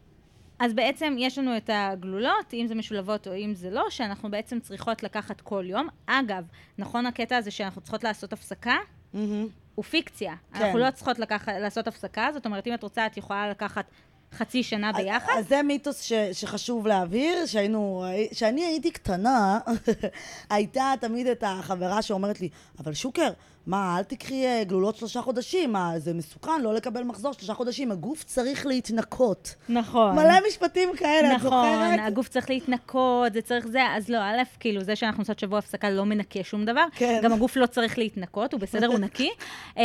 אז 0.58 0.74
בעצם 0.74 1.16
יש 1.18 1.38
לנו 1.38 1.56
את 1.56 1.70
הגלולות, 1.72 2.54
אם 2.54 2.66
זה 2.68 2.74
משולבות 2.74 3.28
או 3.28 3.34
אם 3.34 3.54
זה 3.54 3.70
לא, 3.70 3.84
שאנחנו 3.90 4.30
בעצם 4.30 4.60
צריכות 4.60 5.02
לקחת 5.02 5.40
כל 5.40 5.64
יום. 5.66 5.88
אגב, 6.06 6.44
נכון 6.78 7.06
הקטע 7.06 7.36
הזה 7.36 7.50
שאנחנו 7.50 7.80
צריכות 7.80 8.04
לעשות 8.04 8.32
הפסקה? 8.32 8.76
מהמם. 9.14 9.46
הוא 9.74 9.84
פיקציה. 9.84 10.34
כן. 10.52 10.64
אנחנו 10.64 10.78
לא 10.78 10.90
צריכות 10.90 11.18
לקחת, 11.18 11.52
לעשות 11.60 11.86
הפסקה, 11.86 12.28
זאת 12.32 12.46
אומרת, 12.46 12.66
אם 12.66 12.74
את 12.74 12.82
רוצה, 12.82 13.06
את 13.06 13.16
יכולה 13.16 13.50
לקחת 13.50 13.90
חצי 14.32 14.62
שנה 14.62 14.92
ביחד. 14.92 15.32
אז 15.38 15.48
זה 15.48 15.62
מיתוס 15.62 16.02
ש, 16.02 16.12
שחשוב 16.32 16.86
להבהיר, 16.86 17.46
שהיינו, 17.46 18.04
שאני 18.32 18.64
הייתי 18.64 18.90
קטנה, 18.90 19.58
הייתה 20.50 20.92
תמיד 21.00 21.26
את 21.26 21.44
החברה 21.46 22.02
שאומרת 22.02 22.40
לי, 22.40 22.48
אבל 22.78 22.94
שוקר, 22.94 23.30
מה, 23.66 23.98
אל 23.98 24.02
תקחי 24.02 24.46
אה, 24.46 24.64
גלולות 24.64 24.96
שלושה 24.96 25.22
חודשים, 25.22 25.72
מה, 25.72 25.92
זה 25.96 26.14
מסוכן 26.14 26.60
לא 26.62 26.74
לקבל 26.74 27.02
מחזור 27.02 27.32
שלושה 27.32 27.54
חודשים, 27.54 27.92
הגוף 27.92 28.24
צריך 28.24 28.66
להתנקות. 28.66 29.54
נכון. 29.68 30.14
מלא 30.16 30.34
משפטים 30.48 30.88
כאלה, 30.96 31.28
את 31.28 31.36
נכון, 31.36 31.50
זוכרת? 31.50 32.00
הגוף 32.06 32.28
צריך 32.28 32.50
להתנקות, 32.50 33.32
זה 33.32 33.42
צריך 33.42 33.66
זה, 33.66 33.82
אז 33.96 34.08
לא, 34.08 34.18
א', 34.18 34.42
כאילו, 34.60 34.84
זה 34.84 34.96
שאנחנו 34.96 35.22
עושות 35.22 35.38
שבוע 35.38 35.58
הפסקה 35.58 35.90
לא 35.90 36.04
מנקה 36.04 36.42
שום 36.42 36.64
דבר. 36.64 36.84
כן. 36.94 37.20
גם 37.22 37.32
הגוף 37.32 37.56
לא 37.56 37.66
צריך 37.66 37.98
להתנקות, 37.98 38.52
הוא 38.52 38.60
בסדר, 38.60 38.86
הוא 38.86 38.98
נקי. 38.98 39.30
אמ, 39.76 39.82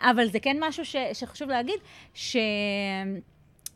אבל 0.00 0.30
זה 0.30 0.40
כן 0.40 0.56
משהו 0.60 0.84
ש, 0.84 0.96
שחשוב 1.12 1.48
להגיד, 1.48 1.78
ש... 2.14 2.36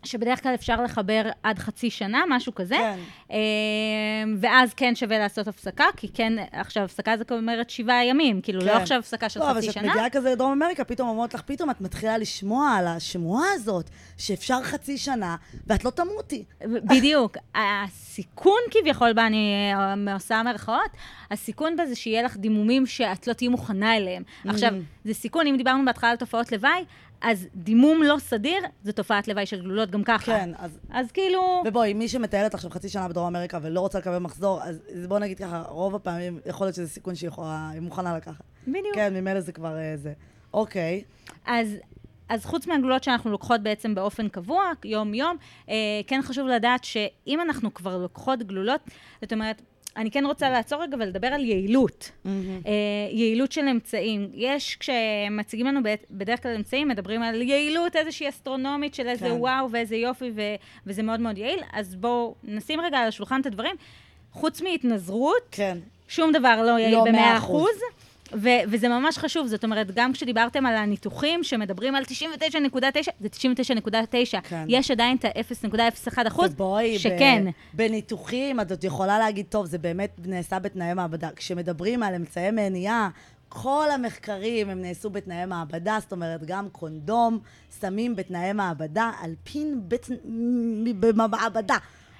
שבדרך 0.04 0.42
כלל 0.42 0.54
אפשר 0.54 0.82
לחבר 0.82 1.22
עד 1.42 1.58
חצי 1.58 1.90
שנה, 1.90 2.22
משהו 2.28 2.54
כזה. 2.54 2.76
כן. 2.76 2.98
אמ, 3.30 4.36
ואז 4.40 4.74
כן 4.74 4.94
שווה 4.94 5.18
לעשות 5.18 5.48
הפסקה, 5.48 5.84
כי 5.96 6.08
כן, 6.14 6.32
עכשיו, 6.52 6.82
הפסקה 6.82 7.16
זה 7.16 7.24
אומרת 7.30 7.70
שבעה 7.70 8.04
ימים, 8.04 8.40
כאילו, 8.40 8.60
לא 8.60 8.72
כן. 8.72 8.76
עכשיו 8.76 8.98
הפסקה 8.98 9.28
של 9.28 9.40
לא, 9.40 9.50
אבל 9.50 9.58
חצי 9.58 9.68
כשאת 9.68 9.82
שנה. 9.82 9.92
מגיעה 9.92 10.10
כזה 10.10 10.30
לדרום 10.32 10.52
אמריקה, 10.52 10.84
פתאום 10.84 11.08
אומרות 11.08 11.34
לך, 11.34 11.42
פתאום 11.42 11.70
את 11.70 11.80
מתחילה 11.80 12.18
לשמוע 12.18 12.70
על 12.70 12.86
השמועה 12.86 13.46
הזאת, 13.54 13.90
שאפשר 14.18 14.62
חצי 14.62 14.98
שנה, 14.98 15.36
ואת 15.66 15.84
לא 15.84 15.90
תמותי. 15.90 16.44
בדיוק. 16.64 17.36
הסיכון 17.54 18.60
כביכול 18.70 19.12
בה, 19.12 19.26
אני 19.26 19.72
אה, 20.08 20.14
עושה 20.14 20.42
מרכאות, 20.42 20.90
הסיכון 21.30 21.76
בזה 21.76 21.94
שיהיה 21.94 22.22
לך 22.22 22.36
דימומים 22.36 22.86
שאת 22.86 23.26
לא 23.26 23.32
תהיי 23.32 23.48
מוכנה 23.48 23.96
אליהם. 23.96 24.22
עכשיו, 24.44 24.70
זה 25.04 25.14
סיכון, 25.14 25.46
אם 25.46 25.56
דיברנו 25.56 25.84
בהתחלה 25.84 26.10
על 26.10 26.16
תופעות 26.16 26.52
לוואי, 26.52 26.84
אז 27.22 27.46
דימום 27.54 28.02
לא 28.02 28.16
סדיר 28.18 28.58
זה 28.82 28.92
תופעת 28.92 29.28
לוואי 29.28 29.46
של 29.46 29.60
גלולות 29.60 29.90
גם 29.90 30.04
ככה. 30.04 30.24
כן, 30.26 30.50
אז... 30.58 30.78
אז 30.90 31.12
כאילו... 31.12 31.62
ובואי, 31.66 31.94
מי 31.94 32.08
שמטיילת 32.08 32.54
עכשיו 32.54 32.70
חצי 32.70 32.88
שנה 32.88 33.08
בדרום 33.08 33.26
אמריקה 33.26 33.58
ולא 33.62 33.80
רוצה 33.80 33.98
לקבל 33.98 34.18
מחזור, 34.18 34.62
אז 34.62 34.80
אז 34.96 35.06
בוא 35.06 35.18
נגיד 35.18 35.38
ככה, 35.38 35.62
רוב 35.68 35.94
הפעמים 35.94 36.40
יכול 36.46 36.66
להיות 36.66 36.74
שזה 36.74 36.88
סיכון 36.88 37.14
שהיא 37.14 37.28
יכולה, 37.28 37.70
היא 37.72 37.80
מוכנה 37.80 38.16
לקחת. 38.16 38.44
בדיוק. 38.68 38.94
כן, 38.94 39.14
ממילא 39.14 39.40
זה 39.40 39.52
כבר 39.52 39.76
אה, 39.76 39.96
זה. 39.96 40.12
אוקיי. 40.54 41.02
אז, 41.46 41.76
אז 42.28 42.44
חוץ 42.44 42.66
מהגלולות 42.66 43.04
שאנחנו 43.04 43.30
לוקחות 43.30 43.60
בעצם 43.60 43.94
באופן 43.94 44.28
קבוע, 44.28 44.62
יום-יום, 44.84 45.36
אה, 45.68 45.74
כן 46.06 46.20
חשוב 46.22 46.48
לדעת 46.48 46.84
שאם 46.84 47.40
אנחנו 47.40 47.74
כבר 47.74 47.98
לוקחות 47.98 48.42
גלולות, 48.42 48.80
זאת 49.22 49.32
אומרת, 49.32 49.62
אני 49.96 50.10
כן 50.10 50.26
רוצה 50.26 50.50
לעצור 50.50 50.82
רגע 50.82 50.96
ולדבר 51.00 51.26
על 51.26 51.44
יעילות. 51.44 52.10
Mm-hmm. 52.10 52.28
אה, 52.66 52.72
יעילות 53.10 53.52
של 53.52 53.68
אמצעים. 53.68 54.30
יש, 54.34 54.76
כשמציגים 54.76 55.66
לנו 55.66 55.80
בדרך 56.10 56.42
כלל 56.42 56.54
אמצעים, 56.56 56.88
מדברים 56.88 57.22
על 57.22 57.42
יעילות 57.42 57.96
איזושהי 57.96 58.28
אסטרונומית 58.28 58.94
של 58.94 59.08
איזה 59.08 59.26
כן. 59.26 59.32
וואו 59.32 59.70
ואיזה 59.70 59.96
יופי, 59.96 60.30
ו- 60.34 60.54
וזה 60.86 61.02
מאוד 61.02 61.20
מאוד 61.20 61.38
יעיל. 61.38 61.60
אז 61.72 61.94
בואו 61.94 62.34
נשים 62.44 62.80
רגע 62.80 62.98
על 62.98 63.08
השולחן 63.08 63.40
את 63.40 63.46
הדברים. 63.46 63.74
חוץ 64.32 64.62
מהתנזרות, 64.62 65.48
כן. 65.50 65.78
שום 66.08 66.32
דבר 66.32 66.62
לא 66.62 66.78
יעיל 66.78 66.94
לא, 66.94 67.04
ב-100 67.04 67.12
מאה 67.12 67.36
אחוז. 67.36 67.62
אחוז. 67.62 67.82
ו- 68.34 68.48
וזה 68.68 68.88
ממש 68.88 69.18
חשוב, 69.18 69.46
זאת 69.46 69.64
אומרת, 69.64 69.90
גם 69.94 70.12
כשדיברתם 70.12 70.66
על 70.66 70.76
הניתוחים 70.76 71.44
שמדברים 71.44 71.94
על 71.94 72.04
99.9, 72.04 73.10
זה 73.20 73.28
99.9. 73.28 74.40
כן. 74.42 74.64
יש 74.68 74.90
עדיין 74.90 75.16
את 75.16 75.24
ה-0.01 75.24 76.28
אחוז, 76.28 76.50
ובואי, 76.52 76.94
ב- 76.94 76.98
שכן. 76.98 77.44
בניתוחים, 77.72 78.60
את 78.60 78.70
עוד 78.70 78.84
יכולה 78.84 79.18
להגיד, 79.18 79.46
טוב, 79.48 79.66
זה 79.66 79.78
באמת 79.78 80.10
נעשה 80.24 80.58
בתנאי 80.58 80.94
מעבדה. 80.94 81.28
כשמדברים 81.36 82.02
על 82.02 82.14
אמצעי 82.14 82.50
מניעה, 82.50 83.08
כל 83.48 83.86
המחקרים 83.94 84.68
הם 84.68 84.82
נעשו 84.82 85.10
בתנאי 85.10 85.46
מעבדה, 85.46 85.98
זאת 86.00 86.12
אומרת, 86.12 86.44
גם 86.44 86.68
קונדום 86.72 87.38
שמים 87.80 88.16
בתנאי 88.16 88.52
מעבדה, 88.52 89.10
על 89.22 89.34
פין 89.44 89.80
בית... 89.82 90.06
במעבדה. 91.00 91.76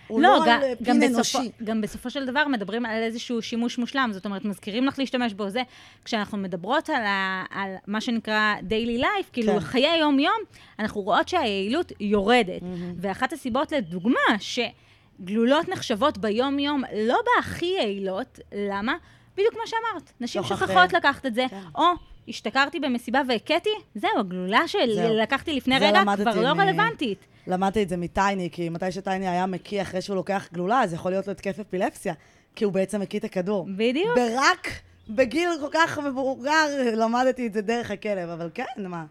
הוא 0.07 0.21
לא, 0.21 0.29
לא, 0.29 0.45
גם, 0.47 0.61
על 0.62 0.69
גם, 0.83 1.01
פין 1.01 1.12
בסופו, 1.12 1.38
אנושי. 1.38 1.53
גם 1.65 1.81
בסופו 1.81 2.11
של 2.11 2.27
דבר 2.27 2.49
מדברים 2.49 2.87
על 2.87 3.03
איזשהו 3.03 3.43
שימוש 3.43 3.79
מושלם, 3.79 4.11
זאת 4.12 4.25
אומרת, 4.25 4.45
מזכירים 4.45 4.87
לך 4.87 4.99
להשתמש 4.99 5.33
בו. 5.33 5.51
זה, 5.51 5.62
כשאנחנו 6.05 6.38
מדברות 6.38 6.91
על, 6.91 7.05
ה, 7.05 7.45
על 7.51 7.75
מה 7.87 8.01
שנקרא 8.01 8.55
daily 8.69 9.03
life, 9.03 9.31
כאילו 9.33 9.53
כן. 9.53 9.61
חיי 9.61 9.88
היום-יום, 9.88 10.38
אנחנו 10.79 11.01
רואות 11.01 11.29
שהיעילות 11.29 11.93
יורדת. 12.01 12.62
ואחת 12.97 13.33
הסיבות, 13.33 13.73
לדוגמה, 13.73 14.21
שגלולות 14.38 15.69
נחשבות 15.69 16.19
ביום-יום 16.19 16.83
לא 17.07 17.19
בהכי 17.37 17.75
יעילות, 17.79 18.41
למה? 18.55 18.95
בדיוק 19.37 19.55
כמו 19.55 19.62
שאמרת, 19.67 20.12
נשים 20.21 20.43
שוכחות 20.43 20.95
אה, 20.95 20.99
לקחת 20.99 21.27
את 21.27 21.35
זה, 21.35 21.47
כן. 21.51 21.61
או 21.75 21.85
השתכרתי 22.29 22.81
במסיבה 22.81 23.23
והכיתי, 23.29 23.71
זהו, 23.95 24.11
הגלולה. 24.19 24.69
שלקחתי 24.69 25.53
לפני 25.53 25.79
רגע 25.79 26.03
כבר 26.17 26.41
לא 26.43 26.55
מ- 26.55 26.61
רלוונטית. 26.61 27.19
למדתי 27.47 27.83
את 27.83 27.89
זה 27.89 27.97
מטייני, 27.97 28.49
כי 28.53 28.69
מתי 28.69 28.93
שטייני 28.93 29.29
היה 29.29 29.47
מקיא 29.47 29.83
אחרי 29.83 30.01
שהוא 30.03 30.17
לוקח 30.17 30.49
גלולה, 30.53 30.81
אז 30.83 30.93
יכול 30.93 31.11
להיות 31.11 31.27
לו 31.27 31.33
התקף 31.33 31.59
אפילפסיה, 31.61 32.15
כי 32.57 32.65
הוא 32.65 32.73
בעצם 32.73 33.01
מקיא 33.01 33.19
את 33.19 33.25
הכדור. 33.25 33.67
בדיוק. 33.77 34.17
ורק 34.17 34.69
בגיל 35.09 35.51
כל 35.61 35.69
כך 35.73 35.99
מבוגר 35.99 36.67
למדתי 36.97 37.47
את 37.47 37.53
זה 37.53 37.61
דרך 37.63 37.91
הכלב, 37.91 38.29
אבל 38.29 38.51
כן, 38.55 38.65
מה? 38.79 39.05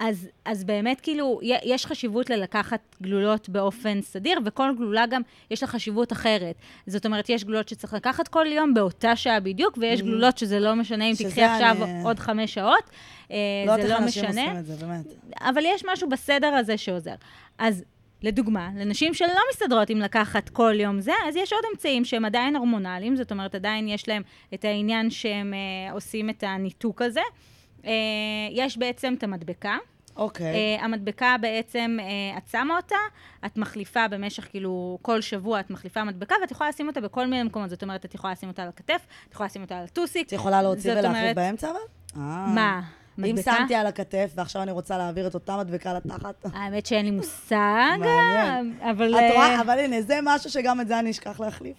אז, 0.00 0.28
אז 0.44 0.64
באמת, 0.64 1.00
כאילו, 1.00 1.40
יש 1.42 1.86
חשיבות 1.86 2.30
ללקחת 2.30 2.96
גלולות 3.02 3.48
באופן 3.48 4.00
סדיר, 4.02 4.38
וכל 4.44 4.70
גלולה 4.76 5.06
גם 5.06 5.22
יש 5.50 5.62
לה 5.62 5.68
חשיבות 5.68 6.12
אחרת. 6.12 6.54
זאת 6.86 7.06
אומרת, 7.06 7.28
יש 7.30 7.44
גלולות 7.44 7.68
שצריך 7.68 7.94
לקחת 7.94 8.28
כל 8.28 8.46
יום 8.48 8.74
באותה 8.74 9.16
שעה 9.16 9.40
בדיוק, 9.40 9.78
ויש 9.80 10.02
גלולות 10.02 10.38
שזה 10.38 10.60
לא 10.60 10.74
משנה 10.74 11.04
אם 11.04 11.12
Mm. 11.14 11.24
תקחי 11.28 11.42
עכשיו 11.42 11.76
אני- 11.84 12.02
עוד 12.04 12.18
חמש 12.18 12.54
שעות. 12.54 12.90
אה, 13.30 13.36
לא 13.66 13.72
יודעת 13.72 13.86
זה 13.86 13.92
איך 13.92 14.00
לא 14.00 14.06
משנה. 14.06 14.28
עושים 14.28 14.56
את 14.58 14.66
זה, 14.66 14.86
באמת. 14.86 15.04
אבל 15.40 15.62
יש 15.66 15.82
משהו 15.92 16.08
בסדר 16.08 16.46
הזה 16.54 16.76
שעוזר. 16.78 17.14
אז 17.58 17.84
לדוגמה, 18.22 18.68
לנשים 18.76 19.14
שלא 19.14 19.28
מסתדרות 19.52 19.90
עם 19.90 19.98
לקחת 19.98 20.48
כל 20.48 20.74
יום 20.80 21.00
זה, 21.00 21.12
אז 21.28 21.36
יש 21.36 21.52
עוד 21.52 21.62
אמצעים 21.72 22.04
שהם 22.04 22.24
עדיין 22.24 22.56
הורמונליים, 22.56 23.16
זאת 23.16 23.32
אומרת, 23.32 23.54
עדיין 23.54 23.88
יש 23.88 24.08
להם 24.08 24.22
את 24.54 24.64
העניין 24.64 25.10
שהם 25.10 25.54
אה, 25.54 25.92
עושים 25.92 26.30
את 26.30 26.44
הניתוק 26.46 27.02
הזה. 27.02 27.20
אה, 27.84 27.90
יש 28.50 28.78
בעצם 28.78 29.14
את 29.18 29.22
המדבקה. 29.22 29.76
אוקיי. 30.16 30.78
Uh, 30.78 30.84
המדבקה 30.84 31.36
בעצם, 31.40 31.96
uh, 32.00 32.38
את 32.38 32.48
שמה 32.48 32.76
אותה, 32.76 32.96
את 33.46 33.56
מחליפה 33.56 34.08
במשך, 34.08 34.48
כאילו, 34.50 34.98
כל 35.02 35.20
שבוע 35.20 35.60
את 35.60 35.70
מחליפה 35.70 36.04
מדבקה, 36.04 36.34
ואת 36.40 36.50
יכולה 36.50 36.70
לשים 36.70 36.88
אותה 36.88 37.00
בכל 37.00 37.26
מיני 37.26 37.42
מקומות. 37.42 37.70
זאת 37.70 37.82
אומרת, 37.82 38.04
את 38.04 38.14
יכולה 38.14 38.32
לשים 38.32 38.48
אותה 38.48 38.62
על 38.62 38.68
הכתף, 38.68 39.06
את 39.28 39.34
יכולה 39.34 39.46
לשים 39.46 39.62
אותה 39.62 39.78
על 39.78 39.84
הטוסיק. 39.84 40.26
את 40.26 40.32
יכולה 40.32 40.62
להוציא 40.62 40.92
ולהחליף 40.92 41.16
אומרת- 41.16 41.36
באמצע 41.36 41.70
אבל? 41.70 41.78
אה. 42.16 42.46
מה? 42.54 42.80
אם 43.18 43.22
מדבקה? 43.22 43.56
שמתי 43.58 43.74
על 43.74 43.86
הכתף 43.86 44.32
ועכשיו 44.34 44.62
אני 44.62 44.70
רוצה 44.70 44.98
להעביר 44.98 45.26
את 45.26 45.34
אותה 45.34 45.56
מדבקה 45.56 45.94
לתחת. 45.94 46.46
האמת 46.52 46.86
שאין 46.86 47.04
לי 47.04 47.10
מושג, 47.10 47.96
מעניין. 47.98 48.78
אבל... 48.90 49.14
את 49.14 49.34
רואה? 49.34 49.56
אה, 49.56 49.60
אבל 49.60 49.78
הנה, 49.78 50.02
זה 50.02 50.18
משהו 50.22 50.50
שגם 50.50 50.80
את 50.80 50.88
זה 50.88 50.98
אני 50.98 51.10
אשכח 51.10 51.40
להחליף. 51.40 51.76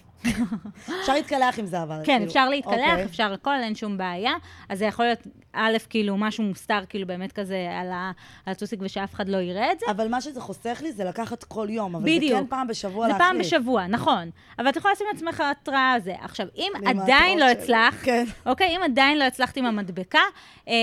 אפשר 1.02 1.14
להתקלח 1.14 1.60
עם 1.60 1.66
זה 1.66 1.84
אבל. 1.84 1.96
כן, 2.06 2.14
כאילו. 2.14 2.26
אפשר 2.26 2.50
להתקלח, 2.50 2.74
אוקיי. 2.92 3.06
אפשר 3.06 3.34
הכל, 3.34 3.56
אין 3.64 3.76
שום 3.76 3.98
בעיה. 3.98 4.32
אז 4.70 4.80
זה 4.80 4.86
יכול 4.86 5.06
להיות, 5.06 5.20
א', 5.54 5.78
כאילו, 5.90 6.18
משהו 6.18 6.44
מוסתר, 6.44 6.80
כאילו, 6.90 7.08
באמת 7.08 7.32
כזה 7.32 7.68
על 7.82 7.92
ה- 7.92 8.12
על 8.46 8.52
הטוסיק, 8.52 8.80
ושאף 8.84 9.14
אחד 9.14 9.30
לא 9.30 9.38
יראה 9.38 9.72
את 9.72 9.80
זה. 9.80 9.86
אבל 9.92 10.08
מה 10.08 10.22
שזה 10.22 10.42
חוסך 10.42 10.80
לי 10.84 10.92
זה 10.92 11.04
לקחת 11.04 11.44
כל 11.44 11.68
יום, 11.70 11.96
אבל 11.96 12.04
בדיוק. 12.06 12.34
זה 12.34 12.40
כן 12.40 12.48
פעם 12.50 12.68
בשבוע 12.68 13.06
זה 13.08 13.14
להחליף. 13.14 13.28
פעם 13.28 13.40
בשבוע, 13.40 13.88
נכון. 13.88 14.30
אבל 14.60 14.70
את 14.70 14.76
יכולה 14.76 14.94
לשים 14.94 15.08
לעצמך 15.14 15.44
התראה 15.52 15.92
על 15.92 16.02
זה. 16.02 16.14
עכשיו, 16.22 16.48
אם 16.58 16.72
עדיין 16.86 17.40
לא 17.40 17.46
שלי. 17.46 17.52
הצלחת, 17.64 18.04
כן. 18.04 18.26
אוקיי, 18.46 18.76
אם 18.78 18.82
עדיין 18.84 19.18
לא 19.20 19.24
הצלחת 19.24 19.58
עם 19.58 19.66
המדבקה, 19.66 20.22
אה, 20.68 20.74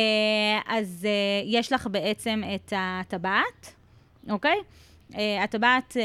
אז 0.66 1.07
אה, 1.09 1.11
יש 1.44 1.72
לך 1.72 1.87
בעצם 1.90 2.42
את 2.55 2.72
הטבעת, 2.77 3.72
אוקיי? 4.31 4.57
אה, 5.14 5.42
הטבעת 5.42 5.97
אה, 5.97 6.03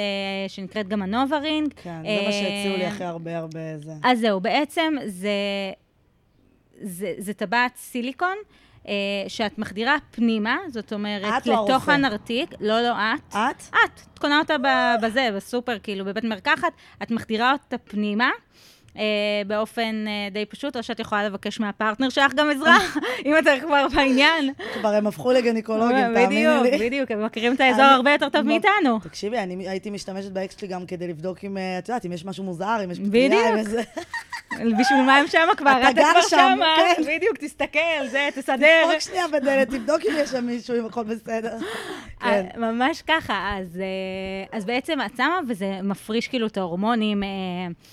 שנקראת 0.48 0.88
גם 0.88 1.02
ה 1.02 1.09
NuvaRing. 1.09 1.74
כן, 1.76 2.02
זה 2.04 2.26
מה 2.26 2.32
שהציעו 2.32 2.78
לי 2.78 2.84
אה, 2.84 2.88
אחרי 2.88 3.06
הרבה 3.06 3.38
הרבה 3.38 3.78
זה. 3.78 3.92
אז 4.04 4.20
זהו, 4.20 4.40
בעצם 4.40 4.94
זה, 5.06 5.32
זה, 6.82 7.14
זה 7.18 7.34
טבעת 7.34 7.76
סיליקון. 7.76 8.36
אה, 8.88 8.94
שאת 9.28 9.58
מחדירה 9.58 9.98
פנימה, 10.12 10.58
זאת 10.70 10.94
אומרת, 10.94 11.48
לתוך 11.48 11.70
הרופא? 11.72 11.92
הנרתיק, 11.92 12.50
לא, 12.60 12.82
לא 12.82 12.92
את, 12.92 13.20
את? 13.30 13.36
את, 13.70 14.02
את 14.14 14.20
קונה 14.20 14.40
אותה 14.40 14.56
בזה, 15.02 15.30
בסופר, 15.36 15.80
כאילו, 15.80 16.06
בבית 16.06 16.24
מרקחת, 16.24 16.74
את 17.04 17.12
מחדירה 17.12 17.52
אותה 17.52 17.78
פנימה. 17.78 18.30
אה, 18.98 19.04
באופן 19.48 20.06
אה, 20.08 20.28
די 20.32 20.46
פשוט, 20.46 20.78
או 20.78 20.84
שאת 20.84 21.00
יכולה 21.00 21.24
לבקש 21.24 21.60
מהפרטנר 21.60 22.10
שלך 22.10 22.34
גם 22.34 22.50
עזרה, 22.52 22.78
אם 23.26 23.38
אתה 23.38 23.52
כבר 23.62 23.88
בעניין. 23.96 24.54
כבר 24.74 24.90
הם 24.90 25.08
הפכו 25.08 25.32
לגניקולוגים, 25.32 26.14
תאמיני 26.14 26.48
לי. 26.48 26.72
בדיוק, 26.72 26.82
בדיוק, 26.82 27.12
הם 27.12 27.26
מכירים 27.26 27.54
את 27.56 27.60
האזור 27.60 27.84
הרבה 27.86 28.12
יותר 28.12 28.30
טוב 28.30 28.42
מ- 28.42 28.48
מאיתנו. 28.48 29.00
תקשיבי, 29.04 29.38
אני 29.38 29.70
הייתי 29.70 29.90
משתמשת 29.90 30.32
באקס 30.32 30.58
שלי 30.60 30.68
גם 30.68 30.86
כדי 30.86 31.08
לבדוק 31.08 31.44
אם, 31.44 31.58
אה, 31.58 31.78
את 31.78 31.90
יודעת, 31.90 32.06
אם 32.06 32.12
יש 32.12 32.26
משהו 32.26 32.44
מוזר, 32.44 32.78
אם 32.84 32.92
יש 32.92 33.00
פתיעה, 33.00 33.50
אם. 33.50 33.58
איזה... 33.58 33.82
בשביל 34.80 35.02
מה 35.06 35.16
הם 35.18 35.28
שמה 35.28 35.56
כבר? 35.58 35.80
אתה 35.82 35.92
גר 35.94 36.12
כבר 36.12 36.22
שם, 36.22 36.60
כן. 36.78 37.04
בדיוק, 37.08 37.38
תסתכל, 37.38 37.80
זה, 38.08 38.30
תסדר. 38.36 38.84
תדפוק 38.86 39.00
שנייה 39.00 39.28
בדלת, 39.28 39.70
תבדוק 39.70 40.02
אם 40.10 40.14
יש 40.18 40.30
שם 40.30 40.46
מישהו, 40.46 40.80
אם 40.80 40.86
הכל 40.86 41.04
בסדר. 41.04 41.58
כן. 42.20 42.46
אה, 42.56 42.72
ממש 42.72 43.02
ככה, 43.02 43.56
אז, 43.58 43.80
אה, 43.80 44.58
אז 44.58 44.66
בעצם 44.66 45.00
את 45.06 45.12
שמה 45.18 45.40
וזה 45.48 45.80
מפריש 45.84 46.28
כאילו 46.28 46.48
את 46.48 46.58
ההורמונים. 46.58 47.24
אה, 47.24 47.30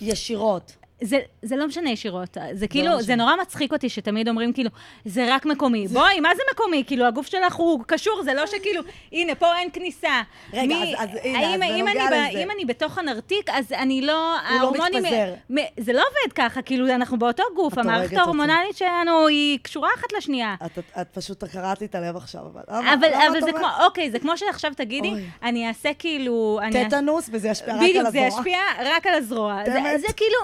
ישירות. 0.01 0.77
זה, 1.01 1.19
זה 1.43 1.57
לא 1.57 1.67
משנה 1.67 1.91
ישירות, 1.91 2.37
זה 2.53 2.69
כאילו, 2.69 2.89
משנה. 2.91 3.03
זה 3.03 3.17
נורא 3.17 3.33
מצחיק 3.43 3.73
אותי 3.73 3.89
שתמיד 3.89 4.29
אומרים 4.29 4.53
כאילו, 4.53 4.71
זה 5.05 5.35
רק 5.35 5.47
מקומי. 5.47 5.89
בואי, 5.89 6.21
מה 6.21 6.29
זה 6.37 6.43
מקומי? 6.55 6.85
כאילו, 6.87 7.05
הגוף 7.07 7.27
שלך 7.27 7.55
הוא 7.55 7.81
קשור, 7.87 8.23
זה 8.25 8.35
לא 8.35 8.47
שכאילו, 8.53 8.83
הנה, 9.13 9.35
פה 9.35 9.57
אין 9.59 9.69
כניסה. 9.73 10.23
רגע, 10.53 10.75
אז- 10.77 10.89
אז 10.99 11.09
הנה, 11.23 11.39
האם, 11.39 11.63
אז 11.63 11.71
אם, 11.71 11.89
אני, 11.89 11.99
ב- 11.99 12.13
לזה. 12.13 12.43
אם 12.45 12.51
אני 12.51 12.65
בתוך 12.65 12.99
הנרתיק, 12.99 13.51
אז 13.51 13.73
אני 13.73 14.03
לא... 14.03 14.35
הוא 14.61 14.77
לא 14.77 14.85
מתפזר. 14.97 15.35
מ- 15.51 15.81
זה 15.81 15.93
לא 15.93 16.01
עובד 16.03 16.33
ככה, 16.35 16.63
כאילו, 16.63 16.89
אנחנו 16.95 17.19
באותו 17.19 17.43
גוף, 17.57 17.79
המערכת. 17.79 18.17
ההורמונלית 18.17 18.77
שלנו 18.77 19.27
היא 19.27 19.59
קשורה 19.63 19.89
אחת 19.99 20.13
לשנייה. 20.17 20.55
את, 20.67 20.79
את, 20.79 20.85
את 21.01 21.07
פשוט 21.15 21.45
קרעת 21.45 21.81
לי 21.81 21.87
את 21.87 21.95
הלב 21.95 22.17
עכשיו, 22.17 22.41
אבל... 22.53 22.63
אבל, 22.69 23.09
אבל 23.29 23.39
את 23.39 23.45
זה? 23.45 23.53
כמו, 23.53 23.67
אוקיי, 23.85 24.11
זה 24.11 24.19
כמו 24.19 24.37
שעכשיו 24.39 24.73
תגידי, 24.77 25.09
אוי. 25.11 25.23
אני 25.43 25.69
אעשה 25.69 25.95
כאילו... 25.99 26.61
טטנוס, 26.73 27.31
וזה 27.33 27.49
ישפיע 27.49 27.75
רק 27.75 27.81
על 27.81 27.89
בדיוק, 27.89 28.07
הזרוע. 28.07 28.31
זה 28.31 28.37
ישפיע 28.39 28.59
רק 28.97 29.07
על 29.07 29.15
הזרוע. 29.15 29.61
זה? 29.67 29.73
זה 30.07 30.13
כאילו... 30.17 30.39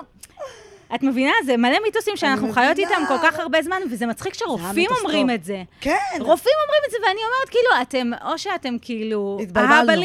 את 0.94 1.02
מבינה? 1.02 1.32
זה 1.46 1.56
מלא 1.56 1.78
מיתוסים 1.84 2.16
שאנחנו. 2.16 2.52
חיות 2.52 2.78
איתם 2.78 3.02
כל 3.08 3.18
כך 3.22 3.38
הרבה 3.38 3.62
זמן, 3.62 3.76
וזה 3.90 4.06
מצחיק 4.06 4.34
שרופאים 4.34 4.90
אומרים. 5.00 5.30
את 5.30 5.44
זה. 5.44 5.62
כן. 5.80 5.94
רופאים 6.20 6.54
אומרים 6.64 6.80
את 6.86 6.90
זה, 6.90 6.96
ואני 7.02 7.20
אומרת, 7.20 7.48
כאילו, 7.48 7.82
אתם, 7.82 8.28
או 8.30 8.38
שאתם 8.38 8.76
כאילו 8.82 9.38
התבלבלנו. 9.42 10.02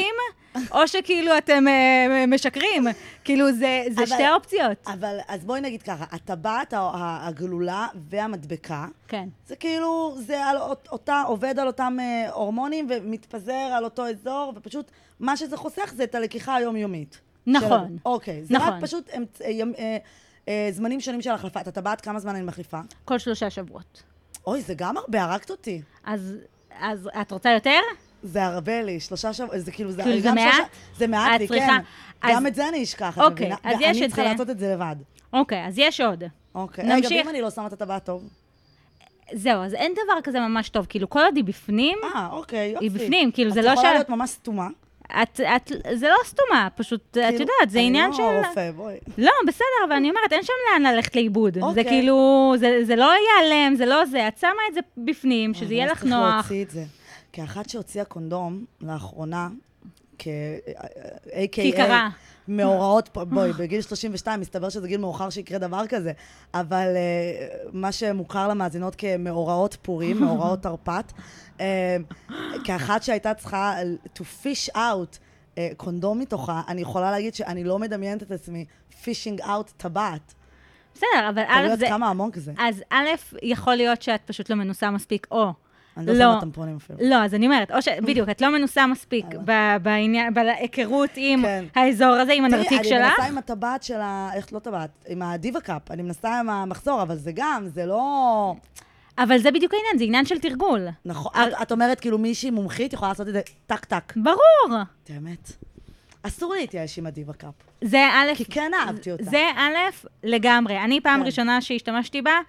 או 0.72 0.88
שכאילו 0.88 1.38
אתם 1.38 1.68
אה, 1.68 2.26
משקרים. 2.28 2.88
כאילו, 3.24 3.52
זה, 3.52 3.58
זה 3.90 4.02
אבל- 4.02 4.06
שתי 4.06 4.24
האופציות. 4.24 4.78
אבל, 4.88 5.18
אז 5.28 5.46
בואי 5.46 5.62
נגיד 5.62 5.82
ככה, 5.82 6.06
הטבעת, 6.12 6.74
הגלולה 6.94 7.88
והמדבקה, 8.10 8.86
כן. 9.08 9.28
זה 9.48 9.56
כאילו, 9.56 10.16
זה 10.18 10.46
על 10.46 10.58
אות- 10.58 10.88
אותה, 10.92 11.24
עובד 11.28 11.60
על 11.60 11.68
אותם 11.68 11.98
אה, 12.00 12.30
הורמונים 12.32 12.88
ומתפזר 12.90 13.54
על 13.78 13.84
אותו 13.84 14.08
אזור, 14.08 14.54
ופשוט, 14.56 14.92
מה 15.20 15.38
שזה 15.38 15.58
חוסך 15.58 15.94
זה 15.96 16.04
את 16.04 16.16
הלקיחה 16.16 16.56
היומיומית. 16.56 17.20
נכון. 17.48 17.88
של- 17.88 17.96
אוקיי. 18.06 18.44
זה 18.44 18.54
נכון. 18.54 18.74
רק 18.74 18.82
פשוט 18.82 19.10
אמצ- 19.10 19.42
אה, 19.46 19.50
ימ- 19.50 19.74
אה, 20.48 20.68
זמנים 20.72 21.02
שונים 21.02 21.22
של 21.22 21.32
החלפה. 21.32 21.62
את 21.62 21.68
הטבעת, 21.68 22.02
כמה 22.02 22.20
זמן 22.20 22.36
אני 22.36 22.44
מחליפה? 22.44 22.80
כל 23.06 23.18
שלושה 23.18 23.50
שבועות. 23.50 24.04
אוי, 24.48 24.62
זה 24.62 24.74
גם 24.74 24.98
הרבה, 24.98 25.24
הרגת 25.24 25.50
אותי. 25.52 25.82
אז, 26.06 26.36
אז 26.80 27.10
את 27.22 27.32
רוצה 27.32 27.50
יותר? 27.52 27.80
זה 28.24 28.44
הרבה 28.46 28.82
לי, 28.82 29.00
שלושה 29.00 29.34
שבועות, 29.34 29.56
זה 29.60 29.72
כאילו, 29.72 29.92
זה 29.92 30.04
כאילו, 30.04 30.20
זה 30.20 30.32
מעט? 30.32 30.54
שלושה- 30.54 30.70
זה 30.98 31.08
מעט 31.08 31.32
את 31.36 31.40
לי, 31.40 31.48
צריכה- 31.48 31.66
כן. 31.68 32.28
אז- 32.28 32.36
גם 32.36 32.48
את 32.48 32.56
זה 32.56 32.70
אני 32.70 32.84
אשכח, 32.84 33.18
את 33.18 33.24
אוקיי, 33.24 33.46
מבינה? 33.46 33.56
אז 33.64 33.78
יש 33.82 33.88
ואני 33.98 34.06
את 34.06 34.10
צריכה 34.12 34.22
זה. 34.22 34.32
לעשות 34.32 34.50
את 34.50 34.60
זה 34.60 34.74
לבד. 34.74 34.96
אוקיי, 35.34 35.66
אז 35.68 35.74
יש 35.78 36.02
עוד. 36.02 36.24
אוקיי. 36.56 36.84
רגע, 36.86 36.96
נמשיך. 36.96 37.12
ואם 37.12 37.30
אני 37.30 37.42
לא 37.42 37.50
שמה 37.50 37.68
את 37.68 37.74
הטבעת 37.74 38.06
טוב? 38.06 38.24
זהו, 39.34 39.64
אז 39.64 39.74
אין 39.74 39.94
דבר 39.94 40.22
כזה 40.24 40.40
ממש 40.40 40.70
טוב. 40.70 40.86
כאילו, 40.90 41.10
כל 41.10 41.20
עוד 41.20 41.36
היא 41.36 41.44
בפנים, 41.44 41.98
אה, 42.16 42.28
אוקיי, 42.32 42.68
יופי. 42.70 42.86
היא 42.86 42.92
בפנים, 42.92 43.32
כאילו, 43.32 43.52
זה 43.52 43.60
את 43.60 43.66
לא 43.66 43.72
יכולה 43.72 43.90
ש- 43.90 43.94
להיות 43.94 44.10
ממש 44.10 44.30
סתומה. 44.30 44.68
את, 45.24 45.40
את, 45.56 45.72
זה 45.94 46.08
לא 46.10 46.16
סתומה, 46.26 46.68
פשוט, 46.76 47.02
את 47.10 47.14
כאילו, 47.14 47.40
יודעת, 47.40 47.70
זה 47.70 47.80
עניין 47.80 48.14
של... 48.14 48.22
אני 48.22 48.42
לא 48.42 48.48
רופא, 48.48 48.72
בואי. 48.72 48.98
לא, 49.18 49.32
בסדר, 49.48 49.66
אבל 49.88 49.96
אני 49.96 50.10
אומרת, 50.10 50.34
אין 50.34 50.44
שם 50.44 50.54
לאן 50.72 50.94
ללכת 50.94 51.16
לאיבוד. 51.16 51.54
זה 51.54 51.62
אוקיי. 51.62 51.84
כאילו, 51.84 52.54
זה, 52.58 52.80
זה 52.84 52.96
לא 52.96 53.12
ייעלם, 53.14 53.76
זה 53.76 53.86
לא 53.86 54.06
זה. 54.06 54.28
את 54.28 54.38
שמה 54.38 54.62
את 54.70 54.74
זה 54.74 54.80
בפנים, 54.98 55.54
שזה 55.54 55.74
יהיה 55.74 55.86
לך 55.86 56.00
צריך 56.00 56.12
נוח. 56.12 56.34
להוציא 56.36 56.64
את 56.64 56.70
זה. 56.70 56.84
כאחת 57.34 57.70
שהוציאה 57.70 58.06
קונדום 58.06 58.66
לאחרונה, 58.82 59.50
כ... 60.20 60.28
A.K.A. 61.28 61.48
כי 61.52 61.72
קרה. 61.72 62.10
מאורעות, 62.50 63.10
בואי, 63.18 63.54
בגיל 63.54 63.82
32, 63.82 64.42
מסתבר 64.42 64.70
שזה 64.70 64.88
גיל 64.88 65.00
מאוחר 65.00 65.30
שיקרה 65.30 65.58
דבר 65.58 65.88
כזה, 65.88 66.12
אבל 66.54 66.88
uh, 66.94 67.70
מה 67.74 67.92
שמוכר 67.92 68.48
למאזינות 68.48 68.96
כמאורעות 68.96 69.78
פורים, 69.82 70.20
מאורעות 70.24 70.62
תרפ"ט, 70.64 71.14
uh, 71.58 71.62
כאחת 72.64 73.04
שהייתה 73.04 73.34
צריכה 73.34 73.76
to 74.16 74.22
fish 74.44 74.76
out 74.76 75.18
uh, 75.56 75.58
קונדום 75.78 76.20
מתוכה, 76.20 76.62
אני 76.68 76.82
יכולה 76.82 77.12
להגיד 77.12 77.36
שאני 77.36 77.64
לא 77.64 77.80
מדמיינת 77.80 78.24
את 78.24 78.32
עצמי 78.32 78.66
fishing 79.04 79.42
out 79.42 79.72
טבעת. 79.78 80.34
בסדר, 80.94 81.30
אבל 81.30 81.44
תראי 81.44 81.68
א', 81.68 81.72
עד 81.72 81.80
זה... 81.80 81.88
כמה 81.88 82.10
עמוק 82.10 82.36
זה. 82.36 82.54
אז 82.60 82.84
א', 82.90 83.08
יכול 83.42 83.76
להיות 83.76 84.02
שאת 84.02 84.22
פשוט 84.26 84.50
לא 84.50 84.56
מנוסה 84.56 84.92
מספיק, 84.92 85.28
או... 85.32 85.54
אני 85.98 86.06
לא 86.06 86.14
לא. 86.14 86.20
שמה 86.20 86.42
טמפונים 86.42 86.76
אפילו. 86.76 87.00
לא, 87.02 87.16
אז 87.16 87.34
אני 87.34 87.46
אומרת, 87.46 87.72
או 87.72 87.82
ש... 87.82 87.88
בדיוק, 87.88 88.30
את 88.30 88.42
לא 88.42 88.50
מנוסה 88.50 88.88
מספיק 88.88 89.26
בעניין, 89.82 90.34
בהיכרות 90.34 91.10
עם 91.16 91.42
כן. 91.42 91.66
האזור 91.76 92.14
הזה, 92.14 92.34
עם 92.34 92.46
הנרתיק 92.46 92.68
תראי, 92.68 92.80
אני 92.80 92.90
שלך. 92.90 93.20
מנסה 93.20 93.32
עם 93.32 93.38
הטבעת 93.38 93.84
של 93.84 94.00
ה... 94.02 94.30
איך 94.34 94.54
לא 94.54 94.60
טבעת? 94.60 94.90
עם 95.08 95.22
הדיבה 95.22 95.62
קאפ. 95.62 95.92
אני 95.92 96.02
מנסה 96.02 96.40
עם 96.40 96.50
המחזור, 96.50 97.02
אבל 97.02 97.16
זה 97.16 97.32
גם, 97.36 97.68
זה 97.68 97.86
לא... 97.86 98.56
אבל 99.18 99.38
זה 99.38 99.52
בדיוק 99.52 99.74
העניין, 99.74 99.98
זה 99.98 100.04
עניין 100.04 100.26
של 100.26 100.40
תרגול. 100.40 100.88
נכון. 101.06 101.32
את, 101.36 101.54
את 101.62 101.72
אומרת, 101.72 102.00
כאילו, 102.00 102.18
מישהי 102.18 102.52
מומחית 102.52 102.94
יכולה 102.94 103.12
לעשות 103.12 103.28
את 103.28 103.34
זה 103.34 103.42
טק-טק. 103.68 104.14
ברור. 104.16 104.78
באמת. 105.10 105.52
אסור 106.24 106.54
להתייאש 106.54 107.00
עם 107.00 107.06
ה 107.06 107.34
DivaCup. 107.34 107.54
זה 107.84 108.08
א', 108.14 108.36
כי 108.36 108.46
כן 108.46 108.72
אהבתי 108.74 109.12
אותה. 109.12 109.24
זה 109.24 109.46
א', 109.56 110.08
לגמרי. 110.24 110.80
אני 110.80 111.02
פעם 111.02 111.20
כן. 111.20 111.26
ראשונה 111.26 111.62
שהשתמשתי 111.62 112.22
בה, 112.22 112.40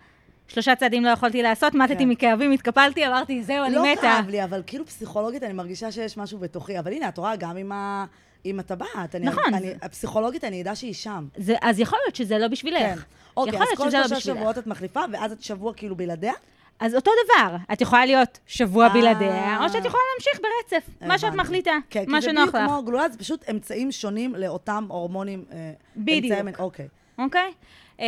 שלושה 0.51 0.76
צעדים 0.76 1.05
לא 1.05 1.11
יכולתי 1.11 1.42
לעשות, 1.42 1.74
מתתי 1.74 1.96
כן. 1.96 2.09
מכאבים, 2.09 2.53
התקפלתי, 2.53 3.07
אמרתי, 3.07 3.42
זהו, 3.42 3.64
אני 3.64 3.74
לא 3.74 3.92
מתה. 3.92 4.01
כאב 4.01 4.28
לי, 4.28 4.44
אבל 4.44 4.62
כאילו 4.66 4.86
פסיכולוגית 4.86 5.42
אני 5.42 5.53
מרגישה 5.53 5.92
שיש 5.92 6.16
משהו 6.16 6.38
בתוכי. 6.38 6.78
אבל 6.78 6.92
הנה, 6.92 7.09
את 7.09 7.18
רואה, 7.18 7.36
גם 7.36 7.57
עם, 7.57 7.72
ה... 7.72 8.05
עם 8.44 8.61
הטבעת. 8.61 9.14
אני, 9.14 9.26
נכון. 9.26 9.55
אני, 9.55 9.74
הפסיכולוגית, 9.82 10.44
אני 10.44 10.62
אדע 10.62 10.74
שהיא 10.74 10.94
שם. 10.94 11.26
זה, 11.36 11.55
אז 11.62 11.80
יכול 11.80 11.98
להיות 12.05 12.16
שזה 12.16 12.38
לא 12.38 12.48
בשבילך. 12.48 12.78
כן. 12.78 12.94
אוקיי, 13.36 13.55
יכול 13.55 13.62
אז 13.62 13.68
להיות 13.68 13.78
כל 13.78 13.84
לא 13.84 13.90
שלושה 13.90 14.16
בשבילך. 14.16 14.38
שבועות 14.38 14.59
את 14.59 14.66
מחליפה, 14.66 15.01
ואז 15.12 15.32
את 15.32 15.42
שבוע 15.42 15.74
כאילו 15.74 15.96
בלעדיה? 15.96 16.32
אז 16.80 16.94
אותו 16.94 17.11
דבר, 17.24 17.57
את 17.72 17.80
יכולה 17.80 18.07
להיות 18.07 18.38
שבוע 18.46 18.84
אה. 18.86 18.92
בלעדיה, 18.92 19.59
או 19.64 19.68
שאת 19.68 19.84
יכולה 19.84 20.03
להמשיך 20.14 20.40
ברצף, 20.42 20.90
מה 21.01 21.18
שאת. 21.18 21.34
מחליטה, 21.34 21.72
כן, 21.90 22.05
מה 22.09 22.18
כי 22.18 22.22
זה 22.22 22.30
שנוח 22.30 22.48
בדיוק 22.48 22.55
לך, 22.55 22.66
כמו 22.66 22.82
גלולה, 22.82 23.09
זה 23.09 23.18
פשוט 23.18 23.48
אמצעים 23.51 23.92
שונים 23.92 24.34
לאותם 24.34 24.86
הורמונים. 24.88 25.44
אה, 25.53 25.72
בדיוק. 25.96 26.38
אוקיי. 26.59 26.88
אוקיי? 27.18 27.53
אמ, 28.01 28.05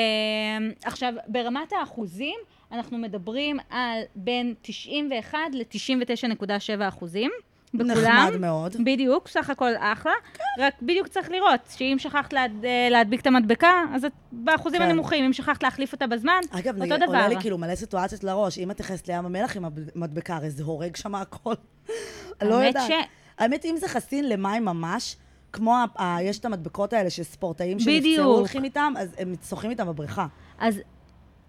עכשיו, 0.84 1.12
ברמת 1.28 1.72
האחוזים, 1.80 2.36
אנחנו 2.72 2.98
מדברים 2.98 3.58
על 3.70 4.00
בין 4.16 4.54
91 4.62 5.38
ל-99.7 5.52 6.88
אחוזים. 6.88 7.30
בכולם. 7.74 7.92
נחמד 7.92 8.36
מאוד. 8.40 8.76
בדיוק, 8.84 9.28
סך 9.28 9.50
הכל 9.50 9.70
אחלה. 9.78 10.12
רק 10.58 10.74
בדיוק 10.82 11.08
צריך 11.08 11.30
לראות, 11.30 11.60
שאם 11.70 11.96
שכחת 11.98 12.32
להד, 12.32 12.64
אה, 12.64 12.88
להדביק 12.90 13.20
את 13.20 13.26
המדבקה, 13.26 13.84
אז 13.94 14.04
את 14.04 14.12
באחוזים 14.32 14.80
כן. 14.80 14.88
הנמוכים. 14.88 15.24
אם 15.24 15.32
שכחת 15.32 15.62
להחליף 15.62 15.92
אותה 15.92 16.06
בזמן, 16.06 16.40
אגב, 16.50 16.74
אותו 16.82 16.94
נגיד, 16.94 16.96
דבר. 16.96 17.06
עולה 17.16 17.28
לי 17.28 17.40
כאילו 17.40 17.58
מלא 17.58 17.74
סיטואציות 17.74 18.24
לראש. 18.24 18.58
אם 18.58 18.70
את 18.70 18.80
נכנסת 18.80 19.08
לים 19.08 19.26
המלח 19.26 19.56
עם 19.56 19.64
המדבקה, 19.94 20.36
הרי 20.36 20.50
זה 20.50 20.64
הורג 20.64 20.96
שם 20.96 21.14
הכל. 21.14 21.54
לא 22.42 22.54
יודעת. 22.54 22.88
ש- 22.88 23.06
האמת, 23.38 23.64
אם 23.64 23.76
זה 23.76 23.88
חסין 23.88 24.28
למים 24.28 24.64
ממש, 24.64 25.16
כמו, 25.52 25.74
ה- 25.76 26.02
ה- 26.02 26.22
יש 26.22 26.38
את 26.38 26.44
המדבקות 26.44 26.92
האלה 26.92 27.10
שספורטאים 27.10 27.78
שנפצעו 27.80 27.98
בדיוק. 28.00 28.26
הולכים 28.26 28.64
איתם, 28.64 28.92
אז 28.98 29.08
הם 29.18 29.34
שוחים 29.48 29.70
איתם 29.70 29.86
בבריכה. 29.86 30.26
אז 30.58 30.80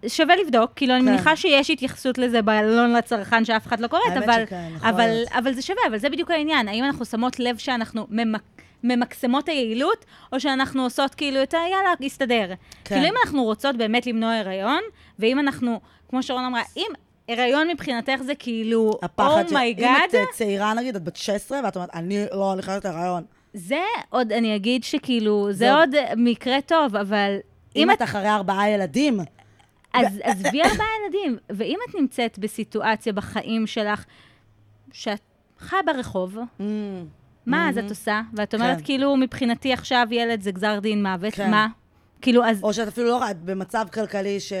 שווה 0.06 0.36
לבדוק, 0.36 0.70
כאילו, 0.76 0.94
אני 0.94 1.04
כן. 1.04 1.10
מניחה 1.10 1.36
שיש 1.36 1.70
התייחסות 1.70 2.18
לזה 2.18 2.42
בעלון 2.42 2.92
לצרכן 2.92 3.44
שאף 3.44 3.66
אחד 3.66 3.80
לא 3.80 3.86
קורא, 3.86 4.00
האמת 4.10 4.22
אבל, 4.24 4.44
שכן, 4.46 4.68
יכול 4.76 4.88
אבל, 4.88 5.06
להיות. 5.06 5.28
אבל 5.32 5.52
זה 5.54 5.62
שווה, 5.62 5.82
אבל 5.88 5.98
זה 5.98 6.08
בדיוק 6.08 6.30
העניין. 6.30 6.68
האם 6.68 6.84
אנחנו 6.84 7.04
שמות 7.04 7.38
לב 7.38 7.58
שאנחנו 7.58 8.06
ממק... 8.10 8.42
ממקסמות 8.84 9.48
היעילות, 9.48 10.04
או 10.32 10.40
שאנחנו 10.40 10.82
עושות 10.82 11.14
כאילו 11.14 11.42
את 11.42 11.54
ה... 11.54 11.58
יאללה, 11.70 11.92
יסתדר. 12.00 12.48
כן. 12.48 12.94
כאילו, 12.94 13.08
אם 13.08 13.14
אנחנו 13.24 13.44
רוצות 13.44 13.76
באמת 13.76 14.06
למנוע 14.06 14.34
הריון, 14.34 14.80
ואם 15.18 15.38
אנחנו, 15.38 15.80
כמו 16.08 16.22
שרון 16.22 16.44
אמרה, 16.44 16.62
אם 16.76 16.86
הריון 17.28 17.68
מבחינתך 17.68 18.16
זה 18.26 18.34
כאילו, 18.34 18.98
הפחד 19.02 19.44
oh 19.48 19.58
my 19.58 19.68
god, 19.68 19.88
אם 19.88 20.08
את 20.08 20.14
אה, 20.14 20.24
צעירה, 20.32 20.74
נגיד, 20.74 20.96
את 20.96 21.04
בת 21.04 21.16
16, 21.16 21.60
ואת 21.64 21.76
אומרת, 21.76 21.90
אני 21.94 22.24
לא 22.32 22.54
נכנסת 22.58 22.84
להיריון. 22.84 23.24
זה 23.54 23.80
עוד, 24.10 24.32
אני 24.32 24.56
אגיד 24.56 24.84
שכאילו, 24.84 25.46
זה 25.52 25.58
זה 25.58 25.74
עוד- 25.74 25.94
מקרה 26.16 26.60
טוב, 26.60 26.96
אבל 26.96 27.36
אם 27.76 27.90
את 27.90 28.02
אחרי 28.02 28.28
ארבעה 28.28 28.70
ילדים, 28.70 29.20
אז 29.92 30.20
עזבי 30.22 30.62
ארבעה 30.62 30.86
ילדים, 31.04 31.36
ואם 31.50 31.78
את 31.88 31.94
נמצאת 31.94 32.38
בסיטואציה 32.38 33.12
בחיים 33.12 33.66
שלך, 33.66 34.04
שאת 34.92 35.20
חיה 35.58 35.78
ברחוב, 35.86 36.38
מה 37.46 37.68
אז 37.68 37.78
את 37.78 37.88
עושה? 37.90 38.20
ואת 38.34 38.54
אומרת, 38.54 38.78
כן. 38.78 38.84
כאילו, 38.84 39.16
מבחינתי 39.16 39.72
עכשיו 39.72 40.06
ילד 40.10 40.40
זה 40.42 40.50
גזר 40.50 40.78
דין 40.80 41.02
מוות, 41.02 41.34
כן. 41.34 41.50
מה? 41.50 41.66
כאילו, 42.24 42.44
אז 42.44 42.62
או 42.62 42.72
שאת 42.72 42.88
אפילו 42.88 43.06
לא, 43.08 43.30
את 43.30 43.40
במצב 43.40 43.86
כלכלי 43.92 44.40
ש... 44.40 44.52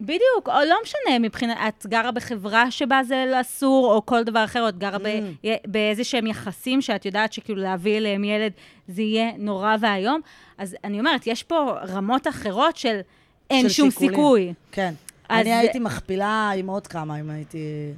בדיוק, 0.00 0.48
או 0.48 0.52
לא 0.68 0.76
משנה, 0.82 1.18
מבחינת, 1.18 1.56
את 1.68 1.86
גרה 1.86 2.10
בחברה 2.10 2.70
שבה 2.70 3.00
זה 3.04 3.40
אסור, 3.40 3.94
או 3.94 4.06
כל 4.06 4.24
דבר 4.24 4.44
אחר, 4.44 4.62
או 4.62 4.68
את 4.68 4.78
גרה 4.78 4.98
ב, 4.98 5.06
Mm. 5.06 5.48
באיזה 5.66 6.04
שהם 6.04 6.26
יחסים 6.26 6.82
שאת 6.82 7.06
יודעת 7.06 7.32
שכאילו 7.32 7.62
להביא 7.62 7.96
אליהם 7.96 8.24
ילד 8.24 8.52
זה 8.88 9.02
יהיה 9.02 9.30
נורא 9.38 9.76
ואיום. 9.80 10.20
אז 10.58 10.76
אני 10.84 10.98
אומרת, 10.98 11.26
יש 11.26 11.42
פה 11.42 11.72
רמות 11.88 12.26
אחרות 12.26 12.76
של 12.76 13.00
אין 13.50 13.62
של 13.62 13.68
שום 13.68 13.90
שיקולים. 13.90 14.10
סיכוי. 14.10 14.54
כן. 14.72 14.94
אני 15.30 15.54
הייתי 15.54 15.78
מכפילה 15.78 16.50
עם 16.56 16.66
עוד 16.66 16.86
כמה, 16.86 17.20
אם 17.20 17.30
הייתי... 17.30 17.92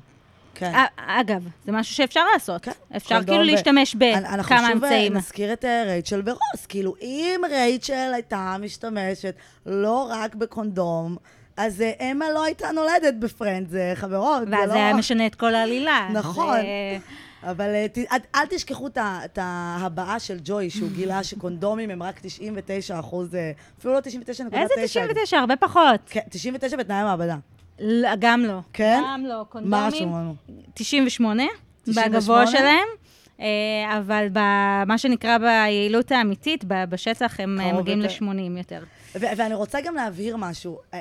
כן. 0.54 0.72
א- 0.74 1.20
אגב, 1.20 1.44
זה 1.66 1.72
משהו 1.72 1.94
שאפשר 1.94 2.20
לעשות. 2.32 2.62
כן, 2.62 2.70
אפשר 2.96 3.20
כאילו 3.24 3.38
ו- 3.38 3.42
להשתמש 3.42 3.94
אנ- 3.94 4.02
אנחנו 4.02 4.56
בכמה 4.56 4.58
שוב, 4.72 4.84
אה, 4.84 4.90
אמצעים. 4.90 5.12
נזכיר 5.16 5.52
את 5.52 5.64
אה, 5.64 5.82
רייצ'ל 5.86 6.22
ורוס. 6.24 6.66
כאילו, 6.68 6.94
אם 7.02 7.40
רייצ'ל 7.50 8.10
הייתה 8.14 8.56
משתמשת 8.60 9.34
לא 9.66 10.08
רק 10.10 10.34
בקונדום, 10.34 11.16
אז 11.56 11.80
אה, 11.82 12.10
אמה 12.12 12.24
לא 12.34 12.44
הייתה 12.44 12.70
נולדת 12.72 13.14
בפרנד, 13.18 13.68
זה 13.70 13.92
חברות, 13.94 14.42
זה 14.44 14.50
לא... 14.50 14.56
ואז 14.56 14.70
זה 14.70 14.76
היה 14.76 14.94
משנה 14.94 15.26
את 15.26 15.34
כל 15.34 15.54
העלילה. 15.54 16.08
נכון. 16.12 16.58
אבל 17.42 17.64
אה, 17.74 17.86
ת- 17.92 17.98
אל, 18.34 18.46
תשכחו 18.50 18.88
את 18.98 19.38
ההבעה 19.40 20.18
של 20.20 20.38
ג'וי, 20.44 20.70
שהוא 20.70 20.88
גילה 20.96 21.24
שקונדומים 21.24 21.90
הם 21.90 22.02
רק 22.02 22.18
99 22.22 22.98
אחוז, 23.00 23.34
אה, 23.34 23.50
אפילו 23.78 23.94
לא 23.94 24.00
99.9. 24.00 24.56
איזה 24.56 24.74
99? 24.84 25.38
הרבה 25.38 25.56
פחות. 25.56 26.00
כן, 26.06 26.20
99 26.30 26.76
בתנאי 26.76 27.02
מעבדה. 27.04 27.36
לא, 27.78 28.08
גם 28.18 28.40
לא. 28.40 28.58
כן? 28.72 29.02
גם 29.04 29.24
לא. 29.26 29.44
קונדומים, 29.48 30.08
לנו? 30.08 30.34
98, 30.74 31.42
98? 31.84 32.18
בגבוה 32.18 32.46
שלהם. 32.46 32.88
אה, 33.40 33.98
אבל 33.98 34.26
במה 34.32 34.98
שנקרא 34.98 35.38
ביעילות 35.38 36.12
האמיתית, 36.12 36.64
בשטח, 36.64 37.40
הם 37.40 37.60
אה, 37.60 37.72
מגיעים 37.72 38.00
יותר. 38.00 38.24
ל-80 38.24 38.58
יותר. 38.58 38.84
ו- 39.14 39.26
ואני 39.36 39.54
רוצה 39.54 39.80
גם 39.80 39.94
להבהיר 39.94 40.36
משהו. 40.36 40.78
אה, 40.94 41.00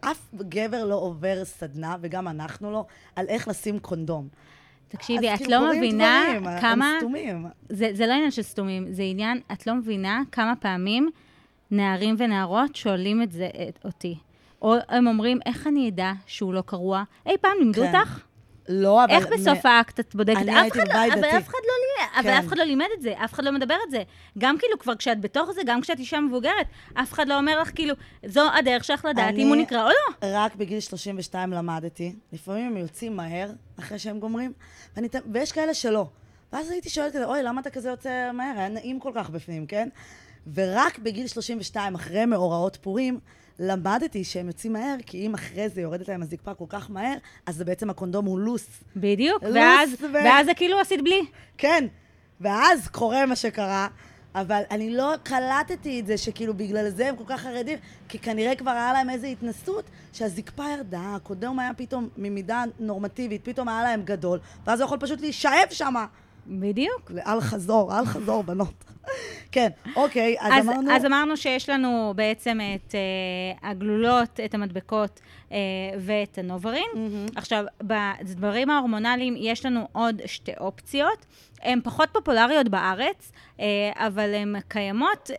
אף 0.00 0.34
גבר 0.34 0.84
לא 0.84 0.94
עובר 0.94 1.44
סדנה, 1.44 1.96
וגם 2.00 2.28
אנחנו 2.28 2.72
לא, 2.72 2.84
על 3.16 3.28
איך 3.28 3.48
לשים 3.48 3.78
קונדום. 3.78 4.28
תקשיבי, 4.88 5.34
את 5.34 5.48
לא 5.48 5.72
מבינה 5.72 6.24
דברים, 6.40 6.60
כמה... 6.60 6.86
הם 6.86 6.98
סתומים. 6.98 7.46
זה, 7.68 7.90
זה 7.92 8.06
לא 8.06 8.12
עניין 8.12 8.30
של 8.30 8.42
סתומים, 8.42 8.92
זה 8.92 9.02
עניין, 9.02 9.40
את 9.52 9.66
לא 9.66 9.74
מבינה 9.74 10.22
כמה 10.32 10.56
פעמים 10.56 11.10
נערים 11.70 12.14
ונערות 12.18 12.76
שואלים 12.76 13.22
את 13.22 13.32
זה 13.32 13.48
את, 13.68 13.78
אותי. 13.84 14.18
או 14.62 14.74
הם 14.88 15.06
אומרים, 15.06 15.38
איך 15.46 15.66
אני 15.66 15.88
אדע 15.88 16.12
שהוא 16.26 16.54
לא 16.54 16.62
קרוע? 16.66 17.02
אי 17.26 17.36
פעם 17.40 17.52
לימדו 17.58 17.82
כן. 17.82 17.96
אותך? 17.96 18.20
לא, 18.68 19.04
אבל... 19.04 19.12
איך 19.12 19.26
בסוף 19.26 19.66
מ- 19.66 19.68
האקט 19.68 20.00
את 20.00 20.14
בודקת? 20.14 20.36
אני 20.36 20.54
הייתי 20.60 20.78
לא, 20.78 20.84
בבית 20.84 21.12
אבל 21.12 21.22
דתי. 21.22 21.36
אף 21.38 21.48
אחד 21.48 21.58
לא 21.64 21.74
לימד, 21.82 22.10
אבל 22.16 22.22
כן. 22.22 22.38
אף 22.38 22.46
אחד 22.46 22.58
לא 22.58 22.64
לימד 22.64 22.86
את 22.96 23.02
זה, 23.02 23.12
אף 23.24 23.32
אחד 23.32 23.44
לא 23.44 23.52
מדבר 23.52 23.76
את 23.86 23.90
זה. 23.90 24.02
גם 24.38 24.58
כאילו, 24.58 24.78
כבר 24.78 24.96
כשאת 24.96 25.20
בתוך 25.20 25.50
זה, 25.52 25.60
גם 25.66 25.80
כשאת 25.80 25.98
אישה 25.98 26.20
מבוגרת, 26.20 26.66
אף 26.94 27.12
אחד 27.12 27.28
לא 27.28 27.38
אומר 27.38 27.60
לך, 27.60 27.70
כאילו, 27.74 27.94
זו 28.26 28.42
הדרך 28.58 28.84
שלך 28.84 29.04
לדעת 29.04 29.34
אם 29.38 29.48
הוא 29.48 29.56
נקרא 29.56 29.82
או 29.84 29.88
לא. 29.88 30.28
רק 30.40 30.54
בגיל 30.56 30.80
32 30.80 31.52
למדתי. 31.52 32.14
לפעמים 32.32 32.66
הם 32.66 32.76
יוצאים 32.76 33.16
מהר, 33.16 33.50
אחרי 33.78 33.98
שהם 33.98 34.18
גומרים, 34.20 34.52
ואני, 34.96 35.08
ויש 35.32 35.52
כאלה 35.52 35.74
שלא. 35.74 36.06
ואז 36.52 36.70
הייתי 36.70 36.88
שואלת 36.88 37.12
כזה, 37.12 37.24
אוי, 37.26 37.42
למה 37.42 37.60
אתה 37.60 37.70
כזה 37.70 37.88
יוצא 37.88 38.30
מהר? 38.32 38.54
היה 38.58 38.68
נעים 38.68 39.00
כל 39.00 39.12
כך 39.14 39.30
בפנים, 39.30 39.66
כן? 39.66 39.88
ורק 40.54 40.98
בגיל 40.98 41.26
32, 41.26 41.94
אחרי 41.94 42.24
מאורעות 42.24 42.78
פורים, 42.80 43.18
למדתי 43.62 44.24
שהם 44.24 44.46
יוצאים 44.46 44.72
מהר, 44.72 44.94
כי 45.06 45.26
אם 45.26 45.34
אחרי 45.34 45.68
זה 45.68 45.80
יורדת 45.80 46.08
להם 46.08 46.22
הזקפה 46.22 46.54
כל 46.54 46.64
כך 46.68 46.90
מהר, 46.90 47.14
אז 47.46 47.62
בעצם 47.62 47.90
הקונדום 47.90 48.24
הוא 48.24 48.38
לוס. 48.38 48.66
בדיוק, 48.96 49.42
לוס 49.42 49.54
ואז, 49.54 49.90
ו- 50.00 50.12
ואז 50.12 50.46
זה 50.46 50.54
כאילו 50.54 50.80
עשית 50.80 51.02
בלי. 51.02 51.20
כן. 51.58 51.86
ואז 52.40 52.88
קורה 52.88 53.26
מה 53.26 53.36
שקרה, 53.36 53.88
אבל 54.34 54.62
אני 54.70 54.96
לא 54.96 55.14
קלטתי 55.22 56.00
את 56.00 56.06
זה 56.06 56.18
שכאילו 56.18 56.54
בגלל 56.54 56.90
זה 56.90 57.08
הם 57.08 57.16
כל 57.16 57.24
כך 57.26 57.40
חרדים, 57.40 57.78
כי 58.08 58.18
כנראה 58.18 58.54
כבר 58.56 58.70
היה 58.70 58.92
להם 58.92 59.10
איזו 59.10 59.26
התנסות 59.26 59.84
שהזקפה 60.12 60.64
ירדה, 60.76 61.12
הקודם 61.16 61.58
היה 61.58 61.74
פתאום 61.76 62.08
ממידה 62.16 62.64
נורמטיבית, 62.78 63.44
פתאום 63.44 63.68
היה 63.68 63.82
להם 63.82 64.02
גדול, 64.04 64.38
ואז 64.66 64.80
הוא 64.80 64.86
יכול 64.86 64.98
פשוט 64.98 65.20
להישאב 65.20 65.66
שמה. 65.70 66.06
בדיוק. 66.46 67.10
לאל 67.10 67.40
חזור, 67.40 67.98
אל 67.98 68.04
חזור, 68.04 68.42
בנות. 68.42 68.84
כן, 69.52 69.68
אוקיי, 69.96 70.36
אז, 70.40 70.52
אז, 70.52 70.68
אמרנו... 70.68 70.92
אז 70.92 71.04
אמרנו 71.04 71.36
שיש 71.36 71.68
לנו 71.68 72.12
בעצם 72.16 72.58
את 72.74 72.94
uh, 72.94 73.66
הגלולות, 73.66 74.40
את 74.44 74.54
המדבקות 74.54 75.20
uh, 75.48 75.52
ואת 75.98 76.38
הנוברים. 76.38 76.86
Mm-hmm. 76.94 77.32
עכשיו, 77.36 77.64
בדברים 77.82 78.70
ההורמונליים 78.70 79.34
יש 79.38 79.66
לנו 79.66 79.88
עוד 79.92 80.22
שתי 80.26 80.52
אופציות. 80.60 81.26
הן 81.62 81.80
פחות 81.84 82.08
פופולריות 82.12 82.68
בארץ, 82.68 83.32
uh, 83.56 83.60
אבל 83.94 84.34
הן 84.34 84.56
קיימות, 84.68 85.30
uh, 85.30 85.38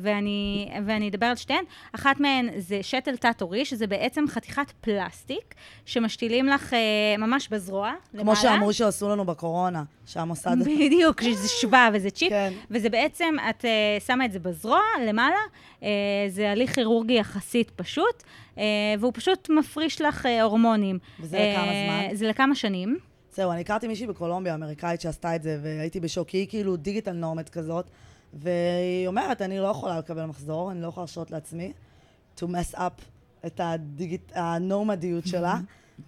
ואני, 0.00 0.68
ואני 0.86 1.08
אדבר 1.08 1.26
על 1.26 1.36
שתיהן. 1.36 1.64
אחת 1.92 2.20
מהן 2.20 2.48
זה 2.56 2.78
שתל 2.82 3.16
תת-עורי, 3.16 3.64
שזה 3.64 3.86
בעצם 3.86 4.24
חתיכת 4.28 4.72
פלסטיק, 4.80 5.54
שמשתילים 5.86 6.46
לך 6.46 6.72
uh, 6.72 6.76
ממש 7.20 7.48
בזרוע, 7.48 7.92
כמו 8.10 8.20
למעלה. 8.20 8.36
שאמרו 8.36 8.72
שעשו 8.72 9.08
לנו 9.08 9.24
בקורונה, 9.24 9.82
שהמוסד... 10.06 10.56
בדיוק, 10.60 11.22
שזה 11.22 11.48
שווה 11.48 11.88
וזה 11.92 12.10
צ'יפ. 12.10 12.30
כן. 12.30 12.52
וזה 12.70 12.90
בעצם, 12.90 13.34
את 13.50 13.64
שמה 14.06 14.24
את 14.24 14.32
זה 14.32 14.38
בזרוע, 14.38 14.80
למעלה, 15.08 15.36
זה 16.28 16.50
הליך 16.50 16.74
כירורגי 16.74 17.12
יחסית 17.12 17.70
פשוט, 17.70 18.22
והוא 18.98 19.12
פשוט 19.14 19.50
מפריש 19.50 20.00
לך 20.00 20.28
הורמונים. 20.42 20.98
וזה 21.20 21.38
לכמה 21.38 21.64
זמן? 21.64 22.14
זה 22.16 22.28
לכמה 22.28 22.54
שנים. 22.54 22.98
זהו, 23.34 23.52
אני 23.52 23.60
הכרתי 23.60 23.88
מישהי 23.88 24.06
בקולומביה, 24.06 24.54
אמריקאית, 24.54 25.00
שעשתה 25.00 25.36
את 25.36 25.42
זה, 25.42 25.58
והייתי 25.62 26.00
בשוק, 26.00 26.28
היא 26.28 26.48
כאילו 26.48 26.76
דיגיטל 26.76 27.12
נורמט 27.12 27.48
כזאת, 27.48 27.90
והיא 28.34 29.06
אומרת, 29.06 29.42
אני 29.42 29.58
לא 29.58 29.66
יכולה 29.66 29.98
לקבל 29.98 30.24
מחזור, 30.24 30.70
אני 30.70 30.82
לא 30.82 30.86
יכולה 30.86 31.02
להרשות 31.02 31.30
לעצמי 31.30 31.72
to 32.36 32.42
mess 32.42 32.74
up 32.74 33.02
את 33.46 33.60
הדיגיט... 33.64 34.32
הנורמדיות 34.34 35.26
שלה, 35.26 35.56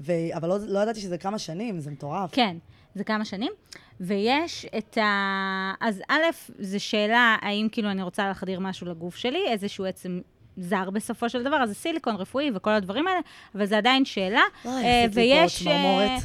ו... 0.00 0.12
אבל 0.34 0.48
לא, 0.48 0.58
לא 0.66 0.78
ידעתי 0.78 1.00
שזה 1.00 1.18
כמה 1.18 1.38
שנים, 1.38 1.80
זה 1.80 1.90
מטורף. 1.90 2.30
כן, 2.32 2.56
זה 2.94 3.04
כמה 3.04 3.24
שנים. 3.24 3.52
ויש 4.00 4.66
את 4.78 4.98
ה... 4.98 5.72
אז 5.80 6.02
א', 6.08 6.22
זו 6.58 6.80
שאלה, 6.80 7.36
האם 7.40 7.68
כאילו 7.72 7.90
אני 7.90 8.02
רוצה 8.02 8.28
להחדיר 8.28 8.60
משהו 8.60 8.86
לגוף 8.86 9.16
שלי, 9.16 9.48
איזשהו 9.48 9.84
עצם 9.84 10.20
זר 10.56 10.90
בסופו 10.90 11.28
של 11.28 11.42
דבר, 11.42 11.56
אז 11.56 11.68
זה 11.68 11.74
סיליקון 11.74 12.16
רפואי 12.16 12.50
וכל 12.54 12.70
הדברים 12.70 13.06
האלה, 13.06 13.20
אבל 13.54 13.66
זה 13.66 13.78
עדיין 13.78 14.04
שאלה. 14.04 14.42
אוי, 14.64 14.84
אה, 14.84 15.04
פה 15.08 15.20
ויש... 15.20 15.62
צמרמורת. 15.62 16.22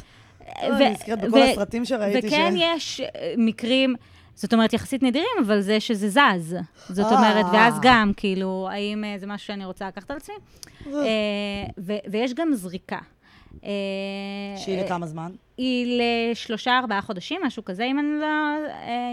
אה, 0.56 0.68
אוי, 0.68 0.76
אני 0.86 0.90
נזכרת 0.90 1.20
בכל 1.20 1.42
הסרטים 1.42 1.84
שראיתי 1.84 2.26
וכן 2.28 2.54
ש- 2.56 2.60
יש 2.76 3.00
אה, 3.00 3.34
מקרים, 3.36 3.94
זאת 4.34 4.52
אומרת, 4.52 4.72
יחסית 4.72 5.02
נדירים, 5.02 5.26
אבל 5.46 5.60
זה 5.60 5.80
שזה 5.80 6.08
זז. 6.08 6.56
זאת 6.88 7.12
אה. 7.12 7.16
אומרת, 7.18 7.46
ואז 7.52 7.78
גם, 7.82 8.12
כאילו, 8.16 8.68
האם 8.72 9.04
אה, 9.04 9.14
זה 9.18 9.26
משהו 9.26 9.46
שאני 9.46 9.64
רוצה 9.64 9.88
לקחת 9.88 10.10
על 10.10 10.16
עצמי? 10.16 10.34
ו- 11.78 11.96
ויש 12.10 12.34
גם 12.34 12.54
זריקה. 12.54 12.98
שהיא 14.56 14.82
לכמה 14.84 15.06
זמן? 15.06 15.32
היא 15.56 16.00
לשלושה, 16.32 16.78
ארבעה 16.78 17.02
חודשים, 17.02 17.40
משהו 17.44 17.64
כזה, 17.64 17.84
אם 17.84 17.98
אני, 17.98 18.08
לא, 18.20 18.56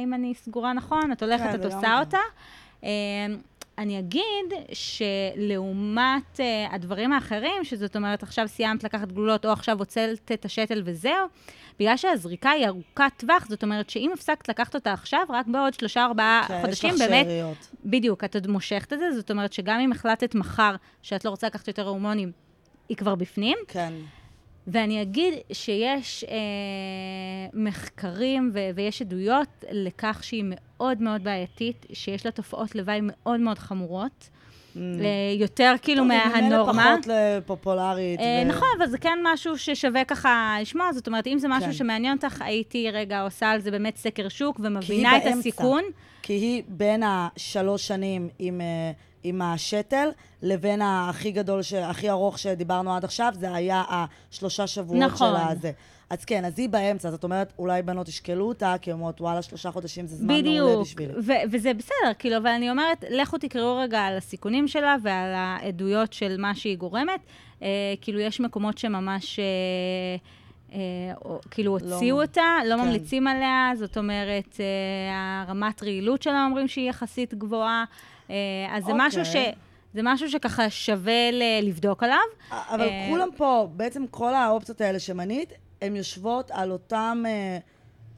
אם 0.04 0.14
אני 0.14 0.34
סגורה 0.34 0.74
נכון, 0.74 1.12
את 1.12 1.24
הולכת, 1.24 1.44
כן, 1.44 1.56
את 1.56 1.66
עושה 1.66 2.00
אותה. 2.00 2.18
אני 3.80 4.00
אגיד 4.00 4.54
שלעומת 4.74 6.40
אה, 6.40 6.68
הדברים 6.72 7.14
האחרים, 7.14 7.64
שזאת 7.64 7.96
אומרת, 7.96 8.24
עכשיו 8.24 8.48
סיימת 8.48 8.84
לקחת 8.84 9.12
גלולות, 9.12 9.46
או 9.46 9.52
עכשיו 9.52 9.80
הוצאת 9.80 10.32
את 10.34 10.46
השתל 10.46 10.82
וזהו, 10.86 11.28
בגלל 11.80 11.98
שהזריקה 11.98 12.50
היא 12.50 12.68
ארוכת 12.68 13.12
טווח, 13.18 13.48
זאת 13.50 13.64
אומרת 13.64 13.90
שאם 13.90 14.12
הפסקת 14.14 14.50
לקחת 14.50 14.76
אותה 14.76 14.94
עכשיו, 14.94 15.20
רק 15.30 15.48
בעוד 15.48 15.74
שלושה, 15.74 16.06
ארבעה 16.06 16.44
כן, 16.48 16.62
חודשים, 16.62 16.96
באמת, 17.00 17.26
שאריות. 17.26 17.70
בדיוק, 17.86 18.24
את 18.24 18.36
עוד 18.36 18.48
מושכת 18.48 18.94
את 18.94 19.00
זה, 19.00 19.12
זאת 19.12 19.32
אומרת 19.32 19.54
שגם 19.54 19.80
אם 19.80 19.92
החלטת 19.92 20.36
מחר 20.36 20.76
שאת 21.02 21.26
לא 21.26 21.30
רוצה 21.30 21.48
לקחת 21.48 21.68
יותר 21.68 21.88
הורמונים, 21.88 22.32
היא 22.90 22.98
כבר 22.98 23.16
בפנים. 23.16 23.58
כן. 23.68 23.94
ואני 24.72 25.02
אגיד 25.02 25.34
שיש 25.52 26.24
אה, 26.24 26.36
מחקרים 27.54 28.52
ו- 28.54 28.70
ויש 28.76 29.02
עדויות 29.02 29.48
לכך 29.72 30.20
שהיא 30.24 30.44
מאוד 30.48 31.02
מאוד 31.02 31.24
בעייתית, 31.24 31.86
שיש 31.94 32.26
לה 32.26 32.32
תופעות 32.32 32.76
לוואי 32.76 33.00
מאוד 33.02 33.40
מאוד 33.40 33.60
חמורות, 33.60 34.30
אה, 34.78 34.82
יותר 35.40 35.74
כאילו 35.82 36.04
היא 36.04 36.10
ממילא 36.12 36.42
מהנורמה. 36.50 36.96
פחות 37.02 37.14
פופולרית. 37.46 38.20
אה, 38.20 38.44
ו- 38.46 38.50
נכון, 38.50 38.68
אבל 38.78 38.88
זה 38.88 38.98
כן 38.98 39.20
משהו 39.24 39.58
ששווה 39.58 40.04
ככה 40.04 40.58
לשמוע, 40.62 40.94
זאת 40.94 41.08
אומרת, 41.08 41.28
אם 41.28 41.40
זה 41.40 41.48
משהו 41.48 41.66
כן. 41.66 41.74
שמעניין 41.74 42.18
אותך, 42.18 42.42
הייתי 42.42 42.92
רגע 42.92 43.22
עושה 43.22 43.50
על 43.52 43.62
זה 43.62 43.72
באמת 43.72 43.98
סקר 43.98 44.30
שוק 44.30 44.60
ומבינה 44.64 45.18
את 45.18 45.24
באמצע. 45.24 45.40
הסיכון. 45.40 45.84
כי 46.22 46.34
היא 46.34 46.64
בין 46.68 47.04
השלוש 47.06 47.88
שנים 47.88 48.30
עם, 48.40 48.62
אה, 48.62 48.92
עם 49.24 49.42
השתל, 49.42 50.10
לבין 50.42 50.82
הכי 50.82 51.32
גדול, 51.32 51.62
ש- 51.62 51.74
הכי 51.74 52.10
ארוך 52.10 52.40
שדיברנו 52.40 52.96
עד 52.96 53.04
עכשיו, 53.04 53.34
זה 53.40 53.54
היה 53.54 53.84
השלושה 53.90 54.68
שבועות 54.68 55.02
נכון. 55.04 55.30
של 55.40 55.58
הזה. 55.58 55.72
אז 56.10 56.26
כן, 56.26 56.46
אז 56.46 56.60
היא 56.60 56.70
באמצע, 56.70 57.12
זאת 57.12 57.24
אומרת, 57.24 57.54
אולי 57.60 57.82
בנות 57.82 58.08
ישקלו 58.08 58.48
אותה, 58.48 58.76
כי 58.82 58.92
אומרות, 58.92 59.22
וואלה, 59.22 59.42
שלושה 59.42 59.72
חודשים 59.72 60.08
זה 60.08 60.16
זמן 60.16 60.28
מעולה 60.28 60.42
בדיוק, 60.42 60.82
בשבילי. 60.82 61.14
ו- 61.14 61.52
וזה 61.52 61.74
בסדר, 61.74 62.12
כאילו, 62.20 62.38
אבל 62.38 62.48
אני 62.50 62.70
אומרת, 62.70 63.04
לכו 63.10 63.38
תקראו 63.38 63.78
רגע 63.78 64.00
על 64.02 64.18
הסיכונים 64.18 64.68
שלה 64.68 64.96
ועל 65.04 65.34
העדויות 65.36 66.14
של 66.14 66.36
מה 66.40 66.56
שהיא 66.56 66.78
גורמת. 66.78 67.20
אה, 67.62 67.68
כאילו, 68.02 68.20
יש 68.20 68.40
מקומות 68.40 68.78
שממש, 68.78 69.40
אה, 69.40 69.46
אה, 70.74 70.80
או, 71.26 71.40
כאילו, 71.52 71.78
לא- 71.82 71.94
הוציאו 71.94 72.22
אותה, 72.22 72.42
לא 72.66 72.76
כן. 72.76 72.82
ממליצים 72.82 73.28
עליה, 73.28 73.72
זאת 73.76 73.98
אומרת, 73.98 74.58
אה, 74.60 74.66
הרמת 75.48 75.84
רעילות 75.84 76.22
שלה 76.22 76.46
אומרים 76.46 76.68
שהיא 76.68 76.90
יחסית 76.90 77.34
גבוהה. 77.34 77.84
אה, 78.30 78.36
אז 78.72 78.84
זה 78.86 78.92
משהו 78.96 79.26
ש... 79.26 79.28
אוקיי. 79.28 79.54
זה 79.94 80.02
משהו 80.04 80.30
שככה 80.30 80.70
שווה 80.70 81.32
ל- 81.32 81.68
לבדוק 81.68 82.04
עליו. 82.04 82.18
אבל 82.52 82.82
אה, 82.82 83.08
כולם 83.10 83.28
פה, 83.38 83.68
בעצם 83.76 84.06
כל 84.12 84.34
האופציות 84.34 84.82
האלה 84.82 85.00
שמנית, 85.00 85.54
הן 85.82 85.96
יושבות 85.96 86.52
על 86.52 86.72
אותם, 86.72 87.24
אה, 87.28 87.58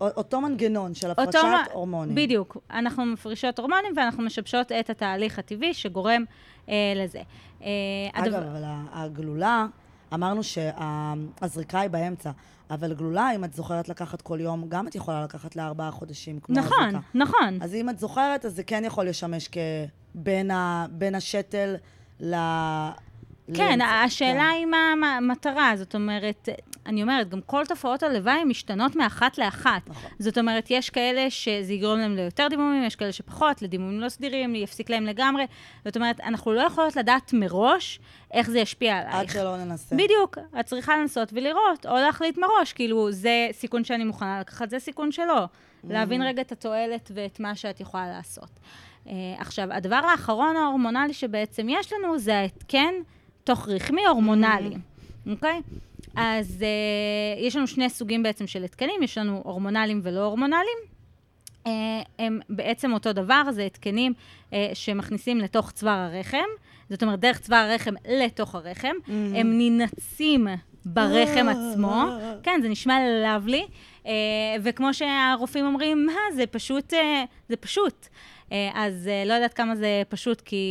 אותו 0.02 0.42
מנגנון 0.42 0.94
של 0.96 1.12
הפרשת 1.12 1.36
אותו 1.36 1.48
הורמונים. 1.74 2.16
בדיק. 2.16 2.54
אנחנו 2.72 3.06
מפרישות 3.06 3.60
הורמונים 3.60 3.94
ואנחנו 3.96 4.24
משבשות 4.24 4.72
את 4.72 4.90
התהליך 4.90 5.40
הטבעי 5.40 5.74
שגורם 5.74 6.24
אה, 6.70 6.76
לזה. 6.96 7.22
אה, 7.64 7.68
אגב, 8.14 8.26
הדבר- 8.34 8.48
אבל 8.52 8.64
הגלולה, 8.94 9.66
אמרנו 10.14 10.42
שהזריקה 10.44 11.80
היא 11.80 11.90
באמצע, 11.90 12.32
אבל 12.70 12.94
גלולה, 12.94 13.36
אם 13.36 13.44
את 13.44 13.54
זוכרת 13.54 13.90
לקחת 13.90 14.22
כל 14.22 14.40
יום, 14.42 14.66
גם 14.70 14.88
את 14.88 14.96
יכולה 14.96 15.24
לקחת 15.24 15.56
לארבעה 15.56 15.92
חודשים, 15.92 16.40
כמו 16.40 16.56
נכון, 16.56 16.88
הזריקה. 16.88 17.00
נכון. 17.14 17.58
אז 17.62 17.76
אם 17.76 17.90
את 17.90 18.00
זוכרת, 18.00 18.46
אז 18.46 18.56
זה 18.56 18.64
כן 18.64 18.84
יכול 18.86 19.08
לשמש 19.08 19.50
כבין 20.16 20.52
ה, 20.52 20.86
בין 20.92 21.16
השתל 21.16 21.76
ל... 22.20 22.36
כן, 23.54 23.80
לאמצע. 23.80 23.86
השאלה 23.86 24.34
כן. 24.34 24.56
היא 24.56 24.66
מה 24.66 25.18
המטרה, 25.18 25.72
זאת 25.76 25.96
אומרת, 25.96 26.50
אני 26.86 27.02
אומרת, 27.02 27.30
גם 27.30 27.42
כל 27.42 27.66
תופעות 27.66 28.04
הלוואי 28.04 28.44
משתנות 28.44 28.96
מאחת 28.96 29.38
לאחת. 29.38 29.82
נכון. 29.88 30.12
זאת 30.20 30.38
אומרת, 30.38 30.68
יש 30.70 30.90
כאלה 30.90 31.30
שזה 31.30 31.74
יגרום 31.74 32.00
להם 32.00 32.16
ליותר 32.16 32.48
דימומים, 32.50 32.84
יש 32.84 32.96
כאלה 32.96 33.12
שפחות, 33.12 33.62
לדימומים 33.62 34.00
לא 34.00 34.10
סדירים, 34.10 34.56
יפסיק 34.56 34.90
להם 34.90 35.06
לגמרי. 35.06 35.46
זאת 35.86 35.96
אומרת, 35.96 36.20
אנחנו 36.22 36.54
לא 36.54 36.62
יכולות 36.62 36.96
לדעת 36.96 37.34
מראש 37.34 38.00
איך 38.34 38.50
זה 38.50 38.60
ישפיע 38.60 38.98
עלייך. 38.98 39.16
עד 39.16 39.30
שלא 39.30 39.58
ננסה. 39.58 39.96
בדיוק, 39.96 40.38
את 40.60 40.66
צריכה 40.66 40.98
לנסות 40.98 41.30
ולראות, 41.34 41.86
או 41.86 41.96
להחליט 41.96 42.38
מראש, 42.38 42.74
כאילו, 42.74 43.12
זה 43.12 43.48
סיכון 43.52 43.84
שאני 43.84 44.04
מוכנה 44.04 44.40
לקחת, 44.40 44.70
זה 44.70 44.80
סיכון 44.80 45.12
שלא. 45.12 45.46
להבין 45.84 46.22
רגע 46.22 46.42
את 46.42 46.52
התועלת 46.52 47.12
ואת 47.14 47.40
מה 47.40 47.56
שאת 47.56 47.80
יכולה 47.80 48.08
לעשות. 48.08 48.50
Uh, 49.06 49.10
עכשיו, 49.38 49.74
הדבר 49.74 49.96
האחרון 50.12 50.56
ההורמונלי 50.56 51.14
שבעצם 51.14 51.68
יש 51.70 51.94
לנו, 51.94 52.20
זה 52.20 52.38
ההתקן 52.38 52.94
תוך 53.44 53.68
רחמי 53.68 54.06
הורמונלי, 54.06 54.76
אוקיי? 55.30 55.62
אז 56.16 56.58
uh, 56.60 57.40
יש 57.42 57.56
לנו 57.56 57.68
שני 57.68 57.90
סוגים 57.90 58.24
בעצם 58.24 58.48
של 58.48 58.64
התקנים, 58.64 59.04
יש 59.04 59.18
לנו 59.18 59.42
הורמונליים 59.46 60.00
ולא 60.04 60.26
הורמונליים. 60.26 60.78
Uh, 61.66 61.70
הם 62.20 62.40
בעצם 62.50 62.94
אותו 62.94 63.14
דבר, 63.14 63.44
זה 63.52 63.64
התקנים 63.64 64.14
uh, 64.50 64.54
שמכניסים 64.74 65.38
לתוך 65.38 65.72
צוואר 65.72 66.10
הרחם, 66.14 66.48
זאת 66.90 67.04
אומרת, 67.04 67.20
דרך 67.20 67.40
צוואר 67.40 67.60
הרחם 67.72 67.94
לתוך 68.10 68.56
הרחם. 68.56 68.96
הם 69.08 69.58
ננעצים 69.58 70.48
ברחם 70.86 71.48
עצמו. 71.50 72.04
כן, 72.44 72.60
זה 72.62 72.70
נשמע 72.70 73.00
לבלי. 73.26 73.66
Uh, 74.04 74.08
וכמו 74.64 74.94
שהרופאים 74.94 75.66
אומרים, 75.66 76.06
מה, 76.06 76.36
זה 76.36 76.48
פשוט, 76.48 76.94
uh, 76.94 76.98
זה 77.50 77.56
פשוט. 77.56 78.08
Uh, 78.52 78.54
אז 78.74 79.10
uh, 79.10 79.28
לא 79.28 79.34
יודעת 79.34 79.54
כמה 79.54 79.76
זה 79.76 80.04
פשוט, 80.10 80.42
כי 80.42 80.66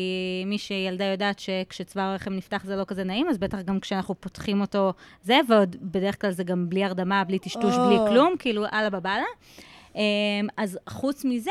מי 0.47 0.59
שילדה 0.59 1.05
יודעת 1.05 1.39
שכשצוואר 1.39 2.05
הרחם 2.05 2.33
נפתח 2.33 2.65
זה 2.65 2.77
לא 2.77 2.85
כזה 2.85 3.05
נעים, 3.05 3.29
אז 3.29 3.39
בטח 3.39 3.61
גם 3.61 3.81
כשאנחנו 3.81 4.15
פותחים 4.21 4.61
אותו 4.61 4.93
זה, 5.23 5.41
ועוד 5.49 5.77
בדרך 5.83 6.21
כלל 6.21 6.31
זה 6.31 6.45
גם 6.45 6.69
בלי 6.69 6.85
הרדמה, 6.85 7.25
בלי 7.25 7.39
טשטוש, 7.39 7.75
בלי 7.75 7.99
או. 7.99 8.07
כלום, 8.09 8.35
כאילו, 8.39 8.65
אללה 8.73 8.91
בבאללה. 8.91 9.25
Um, 9.93 9.97
אז 10.57 10.79
חוץ 10.89 11.25
מזה, 11.25 11.51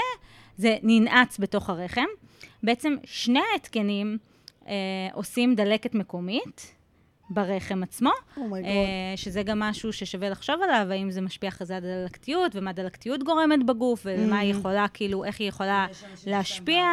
זה 0.58 0.78
ננעץ 0.84 1.40
בתוך 1.40 1.70
הרחם. 1.70 2.06
בעצם 2.64 2.96
שני 3.04 3.42
ההתקנים 3.54 4.18
uh, 4.64 4.68
עושים 5.14 5.56
דלקת 5.56 5.96
מקומית, 5.96 6.76
ברחם 7.30 7.84
עצמו, 7.84 8.10
Oh. 8.38 8.40
אה, 8.66 8.70
שזה 9.16 9.44
גם 9.44 9.60
משהו 9.60 9.94
ששווה 9.94 10.30
לחשוב 10.30 10.56
עליו, 10.64 10.88
האם 10.92 11.12
זה 11.12 11.22
משפיע 11.22 11.50
אחרי 11.50 11.68
זה 11.68 11.76
על 11.78 11.82
דלקתיות, 11.84 12.52
ומה 12.56 12.72
דלקתיות 12.74 13.24
גורמת 13.24 13.66
בגוף, 13.66 14.02
ומה 14.06 14.36
Mm. 14.40 14.42
היא 14.42 14.52
יכולה, 14.52 14.86
כאילו, 14.94 15.26
איך 15.26 15.40
היא 15.40 15.48
יכולה 15.50 15.88
להשפיע. 16.28 16.86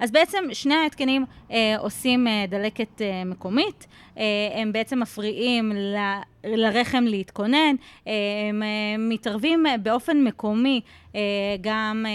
אז 0.00 0.10
בעצם 0.10 0.38
שני 0.52 0.74
ההתקנים 0.74 1.24
אה, 1.50 1.74
עושים 1.78 2.26
אה, 2.26 2.44
דלקת 2.48 3.02
אה, 3.02 3.24
מקומית, 3.24 3.86
אה, 4.18 4.22
הם 4.54 4.72
בעצם 4.72 5.00
מפריעים 5.00 5.72
ל... 5.72 5.96
לרחם 6.44 7.04
להתכונן, 7.04 7.74
אה, 8.06 8.12
הם 8.48 8.62
אה, 8.62 8.68
מתערבים 8.98 9.66
אה, 9.66 9.78
באופן 9.78 10.24
מקומי 10.24 10.80
אה, 11.14 11.20
גם 11.60 12.06
אה, 12.08 12.12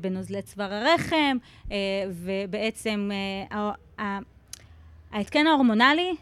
בנוזלי 0.00 0.42
צוואר 0.42 0.74
הרחם, 0.74 1.36
אה, 1.72 1.76
ובעצם 2.10 3.10
אה, 3.98 4.18
ההתקן 5.12 5.46
ההורמונלי, 5.46 6.14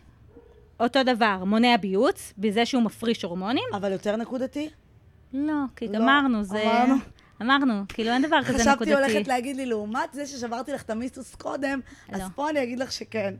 אותו 0.80 1.02
דבר, 1.02 1.44
מונע 1.46 1.76
ביוץ, 1.76 2.32
בזה 2.38 2.66
שהוא 2.66 2.82
מפריש 2.82 3.22
הורמונים. 3.22 3.64
אבל 3.74 3.92
יותר 3.92 4.16
נקודתי? 4.16 4.68
לא, 5.32 5.52
כי 5.76 5.88
לא, 5.88 5.98
אמרנו, 5.98 6.44
זה... 6.44 6.62
אמרנו. 6.62 6.94
אמרנו, 7.42 7.82
כאילו 7.88 8.10
אין 8.10 8.22
דבר 8.22 8.42
כזה 8.42 8.70
נקודתי. 8.70 8.94
חשבתי 8.94 8.94
הולכת 8.94 9.28
להגיד 9.28 9.56
לי, 9.56 9.66
לעומת 9.66 10.12
זה 10.12 10.26
ששברתי 10.26 10.72
לך 10.72 10.82
את 10.82 10.90
המיסטוס 10.90 11.34
קודם, 11.34 11.80
אז 12.12 12.20
לא. 12.20 12.26
פה 12.34 12.50
אני 12.50 12.62
אגיד 12.62 12.78
לך 12.78 12.92
שכן. 12.92 13.34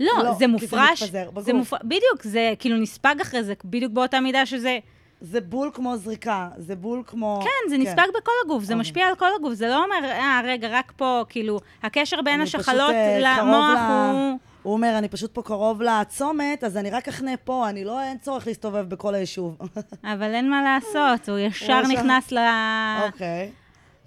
לא, 0.00 0.12
לא, 0.16 0.22
זה 0.24 0.30
כי 0.30 0.38
זה 0.38 0.46
מופרש, 0.46 1.02
מתפזר. 1.02 1.30
זה 1.40 1.52
מופרש, 1.52 1.80
בדיוק, 1.84 2.22
זה 2.22 2.52
כאילו 2.58 2.76
נספג 2.76 3.14
אחרי 3.22 3.44
זה, 3.44 3.54
בדיוק 3.64 3.92
באותה 3.92 4.20
מידה 4.20 4.46
שזה... 4.46 4.78
זה 5.20 5.40
בול 5.40 5.70
כמו 5.74 5.96
זריקה, 5.96 6.48
זה 6.56 6.76
בול 6.76 7.02
כמו... 7.06 7.40
כן, 7.44 7.70
זה 7.70 7.78
נספג 7.78 8.06
בכל 8.14 8.32
הגוף, 8.44 8.64
זה 8.64 8.72
אוקיי. 8.72 8.80
משפיע 8.80 9.06
על 9.06 9.14
כל 9.14 9.28
הגוף, 9.38 9.54
זה 9.54 9.68
לא 9.68 9.84
אומר, 9.84 10.10
אה, 10.10 10.40
רגע, 10.44 10.68
רק 10.70 10.92
פה, 10.96 11.24
כאילו, 11.28 11.60
הקשר 11.82 12.22
בין 12.22 12.34
אני 12.40 12.46
פשוט, 12.46 12.60
השחלות 12.60 12.90
אה, 12.90 13.18
למוח 13.20 13.78
ל- 13.78 14.12
הוא... 14.12 14.38
הוא 14.62 14.72
אומר, 14.72 14.98
אני 14.98 15.08
פשוט 15.08 15.34
פה 15.34 15.42
קרוב 15.42 15.82
לצומת, 15.82 16.64
אז 16.64 16.76
אני 16.76 16.90
רק 16.90 17.08
אחנה 17.08 17.36
פה, 17.44 17.68
אני 17.68 17.84
לא, 17.84 18.02
אין 18.02 18.18
צורך 18.18 18.46
להסתובב 18.46 18.88
בכל 18.88 19.14
היישוב. 19.14 19.58
אבל 20.14 20.34
אין 20.34 20.50
מה 20.50 20.62
לעשות, 20.62 21.28
הוא 21.28 21.38
ישר 21.38 21.82
נכנס 21.82 22.32
ל... 22.32 22.38
אוקיי. 23.06 23.50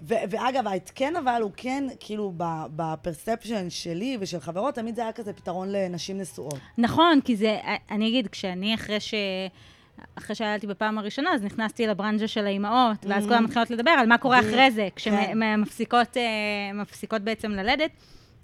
ו- 0.01 0.23
ואגב, 0.29 0.67
ההתקן 0.67 1.15
אבל 1.15 1.41
הוא 1.41 1.51
כן, 1.57 1.83
כאילו, 1.99 2.33
בפרספשן 2.75 3.69
שלי 3.69 4.17
ושל 4.19 4.39
חברות, 4.39 4.75
תמיד 4.75 4.95
זה 4.95 5.01
היה 5.01 5.11
כזה 5.11 5.33
פתרון 5.33 5.71
לנשים 5.71 6.17
נשואות. 6.17 6.59
נכון, 6.77 7.19
כי 7.25 7.35
זה, 7.35 7.59
אני 7.91 8.07
אגיד, 8.07 8.27
כשאני 8.27 8.75
אחרי 8.75 8.99
ש... 8.99 9.13
אחרי 10.15 10.35
שילדתי 10.35 10.67
בפעם 10.67 10.97
הראשונה, 10.97 11.33
אז 11.33 11.43
נכנסתי 11.43 11.87
לברנז'ה 11.87 12.27
של 12.27 12.45
האימהות, 12.45 13.05
ואז 13.05 13.25
כולם 13.25 13.43
מתחילות 13.43 13.71
לדבר 13.71 13.91
על 13.91 14.07
מה 14.07 14.17
קורה 14.17 14.39
אחרי 14.39 14.71
זה, 14.71 14.87
כשמפסיקות 14.95 16.17
מפסיקות 16.73 17.21
בעצם 17.21 17.51
ללדת, 17.51 17.91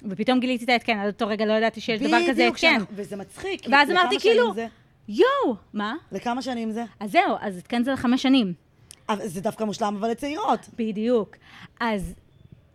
ופתאום 0.10 0.39
גיליתי 0.39 0.64
את 0.64 0.70
ההתקן, 0.70 0.97
עד 1.00 1.08
אותו 1.08 1.28
רגע 1.28 1.45
לא 1.45 1.54
ידעתי 1.54 1.82
שיש 1.82 2.02
דבר 2.02 2.18
כזה 2.30 2.47
התקן. 2.47 2.58
שאנחנו- 2.58 2.86
וזה 2.95 3.16
מצחיק. 3.16 3.62
ואז 3.72 3.91
אמרתי, 3.91 4.20
כאילו? 4.20 4.54
יואו, 5.08 5.56
מה? 5.74 5.93
לכמה 6.12 6.41
שנים 6.41 6.72
זה? 6.72 6.84
אז 7.00 7.12
זהו, 7.12 7.36
אז 7.41 7.58
התקן 7.58 7.84
זה 7.84 7.91
לחמש 7.91 8.22
שנים. 8.24 8.54
זה 9.24 9.41
דווקא 9.41 9.64
מושלם, 9.64 9.95
אבל 10.00 10.12
לצעירות. 10.12 10.60
בדיוק. 10.78 11.36
אז, 11.80 12.14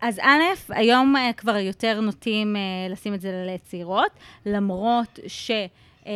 אז 0.01 0.19
א', 0.19 0.41
היום 0.69 1.17
אה, 1.17 1.31
כבר 1.33 1.57
יותר 1.57 2.01
נוטים 2.01 2.57
אה, 2.57 2.61
לשים 2.91 3.15
את 3.15 3.21
זה 3.21 3.31
לצעירות, 3.55 4.11
למרות 4.47 5.19
ש... 5.27 5.51
אה, 6.07 6.13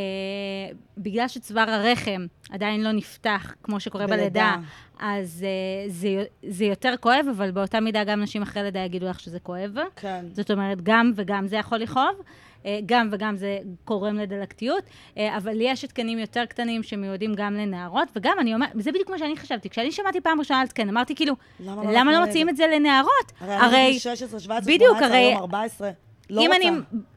בגלל 0.99 1.29
שצוואר 1.29 1.71
הרחם 1.71 2.27
עדיין 2.51 2.85
לא 2.85 2.93
נפתח, 2.93 3.55
כמו 3.63 3.81
שקורה 3.81 4.07
בלידה. 4.07 4.23
בלידה, 4.25 4.57
אז 5.01 5.45
אה, 5.45 5.89
זה, 5.91 6.09
זה 6.49 6.65
יותר 6.65 6.95
כואב, 7.01 7.27
אבל 7.37 7.51
באותה 7.51 7.81
מידה 7.81 8.05
גם 8.05 8.21
נשים 8.23 8.43
אחרי 8.43 8.63
לידה 8.63 8.81
יגידו 8.81 9.07
לך 9.07 9.21
שזה 9.21 9.41
כואב. 9.41 9.71
כן. 9.97 10.25
זאת 10.33 10.51
אומרת, 10.51 10.79
גם 10.83 11.13
וגם 11.17 11.47
זה 11.47 11.57
יכול 11.57 11.79
לכאוב, 11.79 12.23
אה, 12.67 12.79
גם 12.87 13.09
וגם 13.13 13.37
זה 13.37 13.59
גורם 13.87 14.17
לדלקתיות, 14.17 14.85
אה, 15.19 15.37
אבל 15.37 15.57
יש 15.61 15.85
התקנים 15.85 16.19
יותר 16.19 16.45
קטנים 16.45 16.83
שמיועדים 16.83 17.35
גם 17.35 17.55
לנערות, 17.55 18.09
וגם 18.17 18.37
אני 18.41 18.55
אומרת, 18.55 18.71
זה 18.75 18.93
בדיוק 18.93 19.11
מה 19.11 19.19
שאני 19.19 19.37
חשבתי. 19.37 19.69
כשאני 19.69 19.93
שמעתי 19.93 20.21
פעם 20.21 20.39
ראשונה 20.39 20.61
על 20.61 20.67
התקן, 20.67 20.89
אמרתי 20.89 21.15
כאילו, 21.15 21.35
למה 21.61 21.85
לא 21.85 21.91
למה 21.93 22.05
לא 22.13 22.19
נתנו 22.19 22.27
מוציאים 22.27 22.49
את 22.49 22.57
זה 22.57 22.65
לנערות? 22.75 23.33
הרי 23.41 23.87
בגיל 23.89 23.99
16, 23.99 24.41
17, 24.41 24.75
בדיוק, 24.75 24.97
18, 24.99 25.07
הרי- 25.07 25.17
היום 25.27 25.39
14. 25.41 25.91
לא 26.31 26.41
אם, 26.41 26.47
רוצה. 26.47 26.57
אני, 26.69 26.71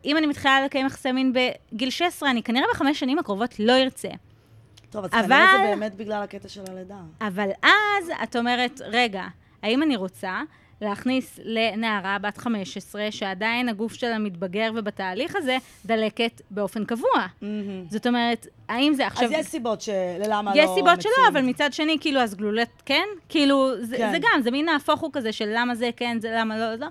אם 0.05 0.17
אני 0.17 0.27
מתחילה 0.27 0.65
לקיים 0.65 0.85
יחסי 0.87 1.11
מין 1.11 1.33
בגיל 1.33 1.89
16, 1.89 2.29
אני 2.29 2.43
כנראה 2.43 2.65
בחמש 2.73 2.99
שנים 2.99 3.19
הקרובות 3.19 3.59
לא 3.59 3.73
ארצה. 3.73 4.09
טוב, 4.89 5.05
אז 5.05 5.11
אבל- 5.11 5.21
כנראה 5.27 5.57
זה 5.57 5.75
באמת 5.75 5.95
בגלל 5.95 6.23
הקטע 6.23 6.49
של 6.49 6.61
הלידה. 6.71 6.95
אבל 7.21 7.49
אז 7.63 8.09
את 8.23 8.35
אומרת, 8.35 8.81
רגע, 8.85 9.23
האם 9.63 9.83
אני 9.83 9.95
רוצה 9.95 10.41
להכניס 10.81 11.39
לנערה 11.43 12.17
בת 12.19 12.37
15, 12.37 13.07
שעדיין 13.11 13.69
הגוף 13.69 13.93
שלה 13.93 14.17
מתבגר 14.19 14.71
ובתהליך 14.75 15.35
הזה, 15.35 15.57
דלקת 15.85 16.41
באופן 16.51 16.85
קבוע? 16.85 17.25
זאת 17.89 18.07
אומרת, 18.07 18.47
האם 18.69 18.93
זה 18.93 19.07
עכשיו... 19.07 19.25
אז 19.25 19.31
יש 19.31 19.45
סיבות 19.45 19.81
של 19.81 19.91
למה 20.27 20.55
לא 20.55 20.61
יש 20.61 20.69
סיבות 20.75 21.01
שלא, 21.01 21.11
מציעים 21.11 21.27
אבל 21.31 21.39
את 21.39 21.45
זה. 21.45 21.49
מצד 21.49 21.73
שני, 21.73 21.97
כאילו, 22.01 22.19
אז 22.21 22.35
גלולת 22.35 22.69
כן? 22.85 23.03
כאילו, 23.29 23.71
זה, 23.81 23.97
כן. 23.97 24.11
זה 24.11 24.17
גם, 24.19 24.41
זה 24.41 24.51
מין 24.51 24.65
נהפוך 24.65 24.99
הוא 24.99 25.09
כזה 25.13 25.31
של 25.31 25.49
למה 25.55 25.75
זה 25.75 25.89
כן, 25.95 26.17
זה 26.21 26.31
למה 26.37 26.57
לא, 26.57 26.75
לא. 26.75 26.87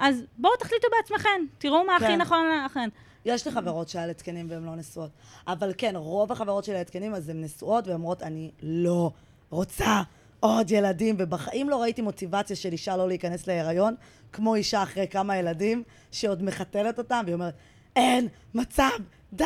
אז 0.00 0.22
בואו 0.38 0.56
תחליטו 0.56 0.88
בעצמכם, 0.96 1.44
תראו 1.58 1.84
מה 1.84 1.96
הכי 1.96 2.06
כן. 2.06 2.20
נכון 2.20 2.46
לכם. 2.64 2.88
יש 3.24 3.46
לי 3.46 3.52
חברות 3.52 3.88
שהיה 3.88 4.06
להתקנים 4.06 4.46
והן 4.50 4.64
לא 4.64 4.76
נשואות. 4.76 5.10
אבל 5.46 5.72
כן, 5.78 5.96
רוב 5.96 6.32
החברות 6.32 6.64
שלי 6.64 6.74
להתקנים, 6.74 7.14
אז 7.14 7.28
הן 7.28 7.44
נשואות, 7.44 7.86
והן 7.86 7.96
אומרות, 7.96 8.22
אני 8.22 8.50
לא 8.62 9.10
רוצה 9.50 10.02
עוד 10.40 10.70
ילדים, 10.70 11.16
ובחיים 11.18 11.70
לא 11.70 11.82
ראיתי 11.82 12.02
מוטיבציה 12.02 12.56
של 12.56 12.72
אישה 12.72 12.96
לא 12.96 13.08
להיכנס 13.08 13.46
להיריון, 13.46 13.94
כמו 14.32 14.54
אישה 14.54 14.82
אחרי 14.82 15.08
כמה 15.08 15.36
ילדים, 15.36 15.82
שעוד 16.10 16.42
מחתלת 16.42 16.98
אותם, 16.98 17.22
והיא 17.24 17.34
אומרת, 17.34 17.54
אין 17.96 18.28
מצב, 18.54 18.90
די! 19.32 19.44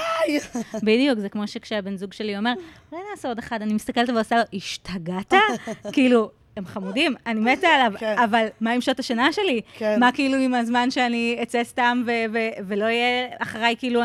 בדיוק, 0.86 1.18
זה 1.18 1.28
כמו 1.28 1.48
שכשהבן 1.48 1.96
זוג 1.96 2.12
שלי 2.12 2.38
אומר, 2.38 2.52
אולי 2.92 3.02
נעשה 3.10 3.28
עוד 3.28 3.38
אחד, 3.38 3.62
אני 3.62 3.74
מסתכלת 3.74 4.08
ועושה 4.08 4.36
לו, 4.36 4.42
השתגעת? 4.54 5.34
כאילו, 5.92 6.30
הם 6.56 6.66
חמודים, 6.66 7.14
אני 7.26 7.40
מתה 7.40 7.68
עליו, 7.68 7.92
כן. 7.98 8.16
אבל 8.18 8.46
מה 8.60 8.70
עם 8.70 8.80
שעות 8.80 8.98
השינה 8.98 9.32
שלי? 9.32 9.60
כן. 9.78 10.00
מה 10.00 10.12
כאילו 10.12 10.38
עם 10.38 10.54
הזמן 10.54 10.90
שאני 10.90 11.38
אצא 11.42 11.64
סתם 11.64 12.02
ו- 12.06 12.32
ו- 12.32 12.64
ולא 12.68 12.84
יהיה 12.84 13.28
אחריי 13.38 13.76
כאילו 13.78 14.00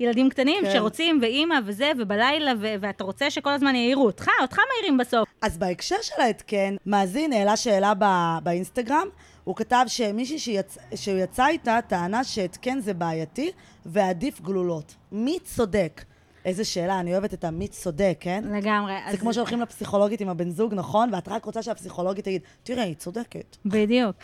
ילדים 0.00 0.30
קטנים 0.30 0.64
כן. 0.64 0.72
שרוצים, 0.72 1.18
ואימא 1.22 1.54
וזה, 1.66 1.92
ובלילה, 1.98 2.52
ו- 2.60 2.74
ואתה 2.80 3.04
רוצה 3.04 3.30
שכל 3.30 3.50
הזמן 3.50 3.74
יעירו 3.74 4.06
אותך, 4.06 4.28
אותך 4.42 4.58
מעירים 4.72 4.98
בסוף. 4.98 5.28
אז 5.42 5.58
בהקשר 5.58 5.96
של 6.02 6.22
ההתקן, 6.22 6.76
מאזין 6.86 7.32
העלה 7.32 7.56
שאלה 7.56 7.92
ב- 7.98 8.38
באינסטגרם, 8.42 9.08
הוא 9.44 9.56
כתב 9.56 9.84
שמישהי 9.88 10.38
שיצ... 10.38 10.78
שהוא 10.94 11.18
יצא 11.18 11.46
איתה 11.46 11.78
טענה 11.88 12.24
שהתקן 12.24 12.80
זה 12.80 12.94
בעייתי 12.94 13.50
ועדיף 13.86 14.40
גלולות. 14.40 14.94
מי 15.12 15.38
צודק? 15.44 16.04
איזה 16.44 16.64
שאלה, 16.64 17.00
אני 17.00 17.12
אוהבת 17.12 17.34
את 17.34 17.44
המי 17.44 17.68
צודק, 17.68 18.16
כן? 18.20 18.44
לגמרי. 18.52 18.92
זה 18.92 19.10
אז- 19.10 19.20
כמו 19.20 19.34
שהולכים 19.34 19.60
לפסיכולוגית 19.60 20.20
עם 20.20 20.28
הבן 20.28 20.50
זוג, 20.50 20.74
נכון? 20.74 21.14
ואת 21.14 21.28
רק 21.28 21.44
רוצה 21.44 21.62
שהפסיכולוגית 21.62 22.24
תגיד, 22.24 22.40
תראה, 22.62 22.82
היא 22.84 22.94
צודקת. 22.94 23.56
בדיוק. 23.66 24.16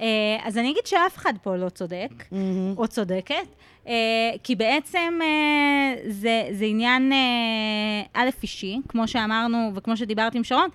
אה, 0.00 0.06
אז 0.44 0.58
אני 0.58 0.70
אגיד 0.70 0.86
שאף 0.86 1.16
אחד 1.16 1.32
פה 1.42 1.56
לא 1.56 1.68
צודק, 1.68 2.24
או 2.76 2.88
צודקת, 2.88 3.34
אה, 3.88 3.92
כי 4.42 4.54
בעצם 4.54 5.18
אה, 5.22 5.94
זה, 6.08 6.48
זה 6.52 6.64
עניין 6.64 7.12
א', 8.14 8.28
אישי, 8.42 8.78
כמו 8.88 9.08
שאמרנו 9.08 9.70
וכמו 9.74 9.96
שדיברתי 9.96 10.38
עם 10.38 10.44
שרון, 10.44 10.68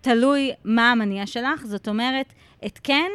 תלוי 0.00 0.50
מה 0.64 0.90
המניע 0.92 1.26
שלך, 1.26 1.64
זאת 1.66 1.88
אומרת, 1.88 2.26
התקן 2.62 3.08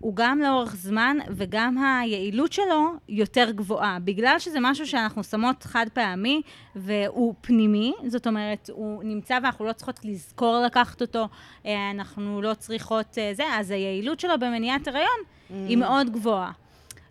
הוא 0.00 0.16
גם 0.16 0.40
לאורך 0.40 0.76
זמן 0.76 1.16
וגם 1.30 1.78
היעילות 1.78 2.52
שלו 2.52 2.92
יותר 3.08 3.50
גבוהה. 3.50 3.98
בגלל 4.04 4.38
שזה 4.38 4.58
משהו 4.60 4.86
שאנחנו 4.86 5.24
שמות 5.24 5.62
חד 5.62 5.86
פעמי 5.92 6.42
והוא 6.76 7.34
פנימי, 7.40 7.92
זאת 8.06 8.26
אומרת, 8.26 8.70
הוא 8.72 9.04
נמצא 9.04 9.34
ואנחנו 9.42 9.64
לא 9.64 9.72
צריכות 9.72 10.00
לזכור 10.04 10.62
לקחת 10.66 11.00
אותו, 11.00 11.28
אה, 11.66 11.90
אנחנו 11.90 12.42
לא 12.42 12.54
צריכות 12.54 13.18
אה, 13.18 13.30
זה, 13.34 13.44
אז 13.52 13.70
היעילות 13.70 14.20
שלו 14.20 14.34
במניעת 14.40 14.88
הריון 14.88 15.20
היא 15.50 15.76
מאוד 15.76 16.10
גבוהה. 16.10 16.52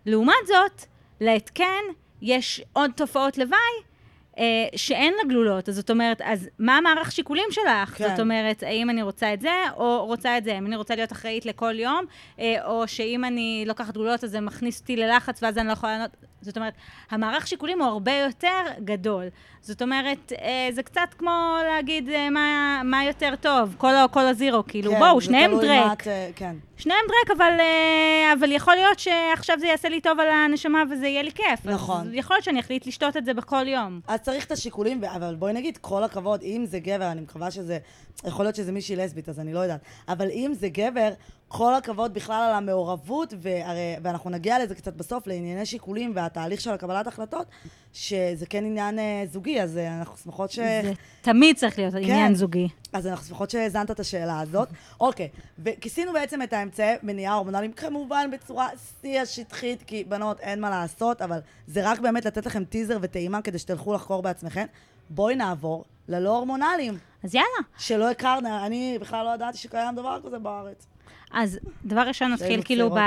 לעומת 0.06 0.46
זאת, 0.46 0.84
להתקן 1.20 1.82
יש 2.22 2.62
עוד 2.72 2.90
תופעות 2.96 3.38
לוואי 3.38 3.93
אה, 4.38 4.44
שאין 4.76 5.14
לה 5.14 5.28
גלולות. 5.28 5.68
אז 5.68 5.74
זאת 5.74 5.90
אומרת, 5.90 6.20
אז 6.24 6.48
מה 6.58 6.76
המערך 6.76 7.12
שיקולים 7.12 7.48
שלך? 7.50 7.94
כן. 7.94 8.08
זאת 8.08 8.20
אומרת, 8.20 8.62
האם 8.62 8.90
אני 8.90 9.02
רוצה 9.02 9.34
את 9.34 9.40
זה 9.40 9.54
או 9.76 10.06
רוצה 10.06 10.38
את 10.38 10.44
זה? 10.44 10.54
האם 10.54 10.66
אני 10.66 10.76
רוצה 10.76 10.94
להיות 10.94 11.12
אחראית 11.12 11.46
לכל 11.46 11.78
יום, 11.78 12.04
אה, 12.38 12.66
או 12.66 12.88
שאם 12.88 13.24
אני 13.24 13.64
לוקחת 13.66 13.94
גלולות 13.94 14.24
אז 14.24 14.30
זה 14.30 14.40
מכניס 14.40 14.80
אותי 14.80 14.96
ללחץ 14.96 15.42
ואז 15.42 15.58
אני 15.58 15.68
לא 15.68 15.72
יכולה 15.72 15.92
לענות? 15.92 16.10
זאת 16.44 16.56
אומרת, 16.56 16.74
המערך 17.10 17.46
שיקולים 17.46 17.82
הוא 17.82 17.88
הרבה 17.88 18.12
יותר 18.12 18.62
גדול. 18.84 19.24
זאת 19.60 19.82
אומרת, 19.82 20.32
אה, 20.42 20.68
זה 20.72 20.82
קצת 20.82 21.14
כמו 21.18 21.56
להגיד 21.68 22.08
אה, 22.08 22.30
מה, 22.30 22.80
מה 22.84 23.04
יותר 23.04 23.34
טוב, 23.40 23.74
כל 23.78 23.94
או 24.02 24.10
כל 24.10 24.20
הזירו, 24.20 24.62
כאילו, 24.68 24.90
כן, 24.90 24.98
בואו, 24.98 25.20
שניהם 25.20 25.60
דרק. 25.60 26.00
את, 26.02 26.08
אה, 26.08 26.30
כן. 26.36 26.56
שניהם 26.76 27.00
דרק, 27.08 27.36
אבל, 27.36 27.52
אה, 27.60 28.32
אבל 28.38 28.52
יכול 28.52 28.74
להיות 28.74 28.98
שעכשיו 28.98 29.56
זה 29.58 29.66
יעשה 29.66 29.88
לי 29.88 30.00
טוב 30.00 30.20
על 30.20 30.28
הנשמה 30.30 30.82
וזה 30.90 31.06
יהיה 31.06 31.22
לי 31.22 31.32
כיף. 31.32 31.60
נכון. 31.64 32.00
אז 32.00 32.14
יכול 32.14 32.36
להיות 32.36 32.44
שאני 32.44 32.60
אחליט 32.60 32.86
לשתות 32.86 33.16
את 33.16 33.24
זה 33.24 33.34
בכל 33.34 33.68
יום. 33.68 34.00
אז 34.08 34.20
צריך 34.24 34.46
את 34.46 34.52
השיקולים, 34.52 35.04
אבל 35.04 35.34
בואי 35.34 35.52
נגיד, 35.52 35.78
כל 35.80 36.04
הכבוד, 36.04 36.42
אם 36.42 36.64
זה 36.66 36.78
גבר, 36.78 37.10
אני 37.10 37.20
מקווה 37.20 37.50
שזה, 37.50 37.78
יכול 38.24 38.44
להיות 38.44 38.56
שזה 38.56 38.72
מישהי 38.72 38.96
לסבית, 38.96 39.28
אז 39.28 39.40
אני 39.40 39.52
לא 39.52 39.58
יודעת, 39.58 39.80
אבל 40.08 40.30
אם 40.30 40.52
זה 40.54 40.68
גבר, 40.68 41.12
כל 41.56 41.74
הכבוד 41.74 42.14
בכלל 42.14 42.46
על 42.48 42.54
המעורבות, 42.54 43.34
והרי, 43.38 43.96
ואנחנו 44.02 44.30
נגיע 44.30 44.64
לזה 44.64 44.74
קצת 44.74 44.94
בסוף, 44.94 45.26
לענייני 45.26 45.66
שיקולים 45.66 46.12
והתהליך 46.14 46.60
של 46.60 46.70
הקבלת 46.70 47.06
החלטות, 47.06 47.46
שזה 47.92 48.46
כן 48.46 48.64
עניין 48.64 48.98
אה, 48.98 49.22
זוגי, 49.32 49.62
אז 49.62 49.78
אה, 49.78 49.98
אנחנו 49.98 50.16
שמחות 50.16 50.50
ש... 50.50 50.58
זה 50.58 50.92
תמיד 51.22 51.56
צריך 51.56 51.78
להיות 51.78 51.94
עניין 51.94 52.34
זוגי. 52.34 52.68
אז 52.92 53.06
אנחנו 53.06 53.26
שמחות 53.26 53.50
שהאזנת 53.50 53.90
את 53.90 54.00
השאלה 54.00 54.40
הזאת. 54.40 54.68
אוקיי, 55.00 55.28
וכיסינו 55.58 56.12
בעצם 56.12 56.42
את 56.42 56.52
האמצעי 56.52 56.94
מניעה 57.02 57.34
הורמונליים, 57.34 57.72
כמובן 57.72 58.30
בצורה 58.32 58.68
שיא 59.00 59.20
השטחית, 59.20 59.82
כי 59.82 60.04
בנות, 60.04 60.40
אין 60.40 60.60
מה 60.60 60.70
לעשות, 60.70 61.22
אבל 61.22 61.38
זה 61.66 61.90
רק 61.90 62.00
באמת 62.00 62.24
לתת 62.24 62.46
לכם 62.46 62.64
טיזר 62.64 62.98
וטעימה 63.00 63.42
כדי 63.42 63.58
שתלכו 63.58 63.94
לחקור 63.94 64.22
בעצמכם. 64.22 64.66
בואי 65.10 65.36
נעבור 65.36 65.84
ללא 66.08 66.36
הורמונליים, 66.36 66.98
אז 67.24 67.34
יאללה. 67.34 67.68
שלא 67.78 68.10
הכרנו, 68.10 68.48
אני 68.66 68.98
בכלל 69.00 69.24
לא 69.24 69.34
ידעתי 69.34 69.58
שקיים 69.58 69.94
דבר 69.94 70.18
כזה 70.24 70.38
בארץ. 70.38 70.86
אז 71.34 71.58
דבר 71.84 72.00
ראשון 72.00 72.32
נתחיל 72.32 72.62
כאילו 72.62 72.90
ב... 72.90 72.98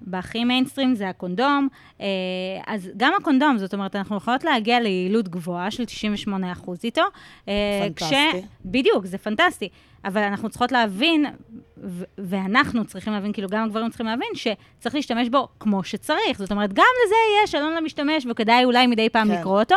בהכי 0.00 0.44
מיינסטרים 0.44 0.94
זה 0.94 1.08
הקונדום. 1.08 1.68
אה, 2.00 2.06
אז 2.66 2.90
גם 2.96 3.12
הקונדום, 3.20 3.58
זאת 3.58 3.74
אומרת, 3.74 3.96
אנחנו 3.96 4.16
יכולות 4.16 4.44
להגיע 4.44 4.80
ליעילות 4.80 5.28
גבוהה 5.28 5.70
של 5.70 5.84
98% 6.28 6.70
איתו. 6.84 7.02
אה, 7.48 7.54
פנטסטי. 7.94 8.42
בדיוק, 8.64 9.06
זה 9.06 9.18
פנטסטי. 9.18 9.68
אבל 10.04 10.22
אנחנו 10.22 10.48
צריכות 10.48 10.72
להבין, 10.72 11.26
ו- 11.84 12.04
ואנחנו 12.18 12.84
צריכים 12.84 13.12
להבין, 13.12 13.32
כאילו 13.32 13.48
גם 13.48 13.64
הגברים 13.64 13.88
צריכים 13.88 14.06
להבין, 14.06 14.28
שצריך 14.34 14.94
להשתמש 14.94 15.28
בו 15.28 15.48
כמו 15.60 15.84
שצריך. 15.84 16.38
זאת 16.38 16.50
אומרת, 16.50 16.72
גם 16.72 16.84
לזה 17.06 17.16
יש 17.44 17.50
שלום 17.50 17.72
למשתמש, 17.72 18.26
וכדאי 18.30 18.64
אולי 18.64 18.86
מדי 18.86 19.08
פעם 19.08 19.28
כן. 19.28 19.40
לקרוא 19.40 19.60
אותו. 19.60 19.76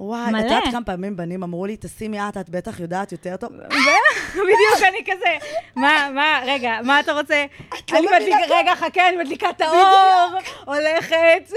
וואי, 0.00 0.32
מלא. 0.32 0.40
את 0.40 0.44
יודעת 0.44 0.64
כמה 0.70 0.84
פעמים 0.84 1.16
בנים 1.16 1.42
אמרו 1.42 1.66
לי, 1.66 1.76
תשימי 1.80 2.20
את, 2.20 2.36
את 2.36 2.50
בטח 2.50 2.80
יודעת 2.80 3.12
יותר 3.12 3.36
טוב. 3.36 3.50
בדיוק, 4.32 4.82
אני 4.88 4.98
כזה, 5.12 5.46
מה, 5.76 6.08
מה, 6.14 6.40
רגע, 6.46 6.78
מה 6.84 7.00
אתה 7.00 7.12
רוצה? 7.12 7.44
את 7.68 7.92
לא 7.92 7.98
אני 7.98 8.06
מבינה 8.20 8.36
רגע, 8.50 8.74
חכה, 8.76 9.08
אני 9.08 9.16
מדליקה 9.16 9.50
את 9.50 9.60
האור, 9.60 10.38
הולכת. 10.64 11.52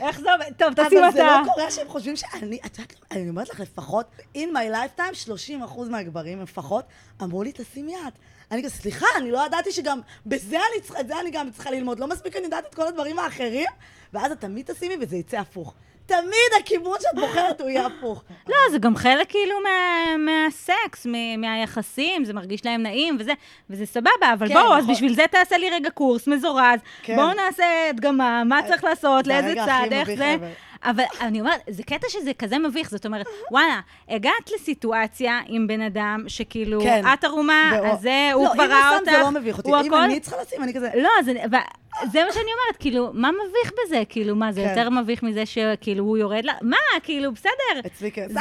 איך 0.00 0.20
זה 0.20 0.32
עובד? 0.32 0.52
טוב, 0.56 0.74
תשים 0.74 1.04
אבל 1.04 1.12
זה. 1.12 1.22
לא 1.22 1.52
קורה 1.54 1.70
שהם 1.70 1.88
חושבים 1.88 2.16
שאני, 2.16 2.58
את 2.66 2.78
יודעת, 2.78 2.94
אני 3.10 3.28
אומרת 3.28 3.48
לך, 3.48 3.60
לפחות, 3.60 4.06
in 4.36 4.48
my 4.54 4.98
lifetime, 4.98 5.14
30 5.14 5.62
אחוז 5.62 5.88
מהגברים 5.88 6.42
לפחות, 6.42 6.84
אמרו 7.22 7.42
לי, 7.42 7.52
תשימי 7.52 7.94
את. 7.96 8.12
אני 8.50 8.62
כזה, 8.64 8.74
סליחה, 8.76 9.06
אני 9.16 9.30
לא 9.30 9.46
ידעתי 9.46 9.72
שגם 9.72 10.00
בזה 10.26 10.56
אני 10.56 10.82
צריכה, 10.82 11.00
את 11.00 11.08
זה 11.08 11.20
אני 11.20 11.30
גם 11.30 11.50
צריכה 11.50 11.70
ללמוד. 11.70 12.00
לא 12.00 12.06
מספיק 12.06 12.36
אני 12.36 12.44
יודעת 12.44 12.66
את 12.66 12.74
כל 12.74 12.86
הדברים 12.86 13.18
האחרים, 13.18 13.66
ואז 14.12 14.32
את 14.32 14.40
תמיד 14.40 14.72
תשימי 14.72 14.96
וזה 15.00 15.16
יצא 15.16 15.38
הפוך. 15.38 15.74
תמיד 16.10 16.60
הכיוון 16.62 16.96
שאת 17.00 17.14
בוחרת 17.20 17.60
הוא 17.60 17.68
יהיה 17.70 17.86
הפוך. 17.86 18.22
לא, 18.48 18.56
זה 18.70 18.78
גם 18.78 18.96
חלק 18.96 19.28
כאילו 19.30 19.54
מה- 19.62 20.16
מהסקס, 20.16 21.06
מ- 21.06 21.40
מהיחסים, 21.40 22.24
זה 22.24 22.32
מרגיש 22.32 22.64
להם 22.66 22.82
נעים 22.82 23.16
וזה, 23.20 23.32
וזה 23.70 23.86
סבבה, 23.86 24.10
אבל 24.38 24.48
כן, 24.48 24.54
בואו, 24.54 24.74
אז 24.76 24.82
נכון. 24.82 24.94
בשביל 24.94 25.14
זה 25.14 25.24
תעשה 25.30 25.58
לי 25.58 25.70
רגע 25.70 25.90
קורס 25.90 26.26
מזורז, 26.26 26.80
כן. 27.02 27.16
בואו 27.16 27.32
נעשה 27.34 27.64
הדגמה, 27.90 28.44
מה 28.44 28.60
צריך 28.68 28.84
לעשות, 28.84 29.24
זה 29.24 29.30
לאיזה 29.32 29.54
צעד, 29.54 29.92
הכי 29.92 30.10
איך 30.12 30.18
זה. 30.18 30.36
אבל 30.84 31.04
אני 31.20 31.40
אומרת, 31.40 31.60
זה 31.70 31.82
קטע 31.82 32.06
שזה 32.08 32.30
כזה 32.38 32.58
מביך, 32.58 32.90
זאת 32.90 33.06
אומרת, 33.06 33.26
וואלה, 33.50 33.80
הגעת 34.08 34.50
לסיטואציה 34.54 35.40
עם 35.46 35.66
בן 35.66 35.80
אדם 35.80 36.24
שכאילו, 36.28 36.80
כן. 36.80 37.04
את 37.14 37.24
ערומה, 37.24 37.70
והוא- 37.74 37.86
אז 37.88 38.00
זה, 38.00 38.30
הוא 38.34 38.44
לא, 38.44 38.52
כבר 38.54 38.64
אם 38.64 38.70
ראה 38.70 38.88
הוא 38.90 38.98
אותך, 38.98 39.10
שם 39.10 39.16
זה 39.16 39.22
לא 39.22 39.30
מביך 39.30 39.58
אותי. 39.58 39.68
אם 39.70 39.74
הכל- 39.74 39.94
אני 40.02 40.20
צריכה 40.20 40.42
לשים, 40.42 40.62
אני 40.62 40.74
כזה... 40.74 40.88
לא, 40.94 41.08
אז 41.20 41.28
אני, 41.28 41.38
ו- 41.38 41.70
זה 42.12 42.24
מה 42.24 42.32
שאני 42.32 42.44
אומרת, 42.44 42.76
כאילו, 42.78 43.10
מה 43.14 43.30
מביך 43.32 43.72
בזה? 43.86 44.02
כאילו, 44.08 44.36
מה, 44.36 44.52
זה 44.52 44.60
כן. 44.62 44.68
יותר 44.78 44.90
מביך 44.90 45.22
מזה 45.22 45.46
שכאילו 45.46 46.04
הוא 46.04 46.18
יורד 46.18 46.44
לה? 46.44 46.52
מה, 46.62 46.76
כאילו, 47.02 47.32
בסדר. 47.32 47.50
אצלי 47.86 48.10
כן. 48.12 48.28
זה, 48.32 48.38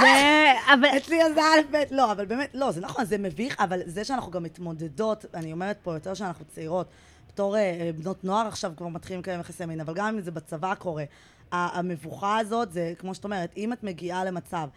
אבל... 0.73 0.87
אצלי 0.97 1.19
זה 1.33 1.41
א' 1.41 1.61
ב', 1.71 1.83
לא, 1.91 2.11
אבל 2.11 2.25
באמת, 2.25 2.49
לא, 2.53 2.71
זה 2.71 2.81
נכון, 2.81 3.05
זה 3.05 3.17
מביך, 3.17 3.55
אבל 3.59 3.79
זה 3.85 4.03
שאנחנו 4.03 4.31
גם 4.31 4.43
מתמודדות, 4.43 5.25
אני 5.33 5.51
אומרת 5.51 5.77
פה 5.83 5.93
יותר 5.93 6.13
שאנחנו 6.13 6.45
צעירות, 6.45 6.87
בתור 7.27 7.57
אה, 7.57 7.89
בנות 7.97 8.23
נוער 8.23 8.47
עכשיו 8.47 8.71
כבר 8.77 8.87
מתחילים 8.87 9.19
לקיים 9.21 9.39
יחסי 9.39 9.65
מין, 9.65 9.79
אבל 9.79 9.93
גם 9.93 10.07
אם 10.07 10.21
זה 10.21 10.31
בצבא 10.31 10.75
קורה, 10.75 11.03
המבוכה 11.51 12.37
הזאת 12.37 12.71
זה, 12.71 12.93
כמו 12.97 13.15
שאת 13.15 13.23
אומרת, 13.23 13.53
אם 13.57 13.73
את 13.73 13.83
מגיעה 13.83 14.25
למצב 14.25 14.67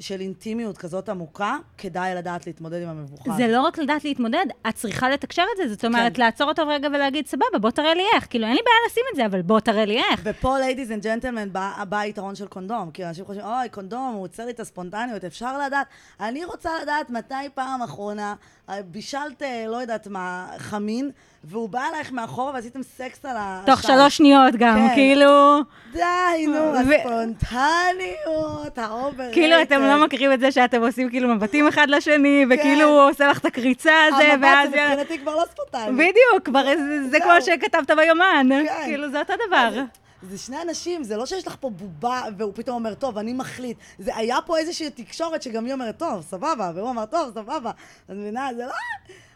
של 0.00 0.20
אינטימיות 0.20 0.78
כזאת 0.78 1.08
עמוקה, 1.08 1.56
כדאי 1.78 2.14
לדעת 2.14 2.46
להתמודד 2.46 2.82
עם 2.82 2.88
המבוכה. 2.88 3.32
זה 3.36 3.48
לא 3.48 3.62
רק 3.62 3.78
לדעת 3.78 4.04
להתמודד, 4.04 4.46
את 4.68 4.74
צריכה 4.74 5.10
לתקשר 5.10 5.42
את 5.52 5.56
זה. 5.56 5.74
זאת 5.74 5.84
אומרת, 5.84 6.16
כן. 6.16 6.22
לעצור 6.22 6.48
אותו 6.48 6.66
רגע 6.66 6.88
ולהגיד, 6.88 7.26
סבבה, 7.26 7.58
בוא 7.60 7.70
תראה 7.70 7.94
לי 7.94 8.02
איך. 8.14 8.26
כאילו, 8.30 8.46
אין 8.46 8.54
לי 8.54 8.60
בעיה 8.64 8.76
לשים 8.86 9.04
את 9.10 9.16
זה, 9.16 9.26
אבל 9.26 9.42
בוא 9.42 9.60
תראה 9.60 9.84
לי 9.84 9.98
איך. 9.98 10.20
ופה, 10.24 10.56
ladies 10.58 10.88
and 10.88 11.04
gentlemen, 11.04 11.48
בא, 11.52 11.84
בא 11.88 11.98
היתרון 11.98 12.34
של 12.34 12.46
קונדום. 12.46 12.90
כי 12.90 13.04
אנשים 13.06 13.24
חושבים, 13.24 13.46
אוי, 13.46 13.68
קונדום, 13.68 14.12
הוא 14.14 14.22
עוצר 14.22 14.44
לי 14.44 14.50
את 14.50 14.60
הספונטניות, 14.60 15.24
אפשר 15.24 15.58
לדעת. 15.58 15.86
אני 16.20 16.44
רוצה 16.44 16.70
לדעת 16.82 17.10
מתי 17.10 17.34
פעם 17.54 17.82
אחרונה 17.82 18.34
אה, 18.68 18.82
בישלת, 18.82 19.42
אה, 19.42 19.64
לא 19.68 19.76
יודעת 19.76 20.06
מה, 20.06 20.46
חמין, 20.58 21.10
והוא 21.44 21.68
בא 21.68 21.80
אלייך 21.92 22.12
מאחורה 22.12 22.52
ועשיתם 22.54 22.82
סקס 22.82 23.24
על 23.24 23.36
ה... 23.36 23.62
תוך. 23.66 23.82
שלוש 23.82 24.16
שניות 24.16 24.54
גם, 24.58 24.76
כן. 24.88 24.94
כאילו... 24.94 25.58
די, 25.92 26.00
נו, 26.46 26.52
ו- 26.54 26.94
הספונטניות, 26.94 28.78
ה 28.78 28.89
over 28.89 29.32
כאילו, 29.32 29.62
אתם 29.62 29.80
לא 29.80 30.04
מכירים 30.04 30.32
את 30.32 30.40
זה 30.40 30.52
שאתם 30.52 30.82
עושים 30.82 31.10
כאילו 31.10 31.28
מבטים 31.28 31.68
אחד 31.68 31.86
לשני, 31.90 32.44
כן. 32.48 32.54
וכאילו 32.54 32.88
הוא 32.88 33.10
עושה 33.10 33.28
לך 33.28 33.38
את 33.38 33.44
הקריצה 33.44 33.92
הזה, 34.08 34.32
המבט 34.32 34.44
ואז... 34.48 34.70
זה 34.70 34.76
מבחינתי 34.90 35.18
כבר 35.18 35.36
לא 35.36 35.42
ספונטני. 35.50 35.92
בדיוק, 35.92 36.44
כבר 36.44 36.64
זה- 36.76 37.08
זה 37.10 37.20
כמו. 37.20 37.32
שכתבת 37.40 37.90
ביומן. 37.96 38.46
כן. 38.66 38.80
כאילו, 38.84 39.10
זה 39.10 39.18
אותו 39.18 39.32
דבר. 39.48 39.82
זה 40.30 40.38
שני 40.38 40.56
אנשים, 40.62 41.04
זה 41.04 41.16
לא 41.16 41.26
שיש 41.26 41.46
לך 41.46 41.56
פה 41.60 41.70
בובה 41.70 42.22
והוא 42.38 42.52
פתאום 42.54 42.74
אומר, 42.76 42.94
טוב, 42.94 43.18
אני 43.18 43.32
מחליט. 43.32 43.76
זה 43.98 44.16
היה 44.16 44.36
פה 44.46 44.58
איזושהי 44.58 44.90
תקשורת 44.90 45.42
שגם 45.42 45.64
היא 45.64 45.72
אומרת, 45.72 45.98
טוב, 45.98 46.22
סבבה, 46.22 46.70
והוא 46.74 46.90
אמר, 46.90 47.06
טוב, 47.06 47.30
סבבה. 47.34 47.70
אז 48.08 48.16
מבינה, 48.16 48.48
זה 48.56 48.64
לא... 48.66 48.72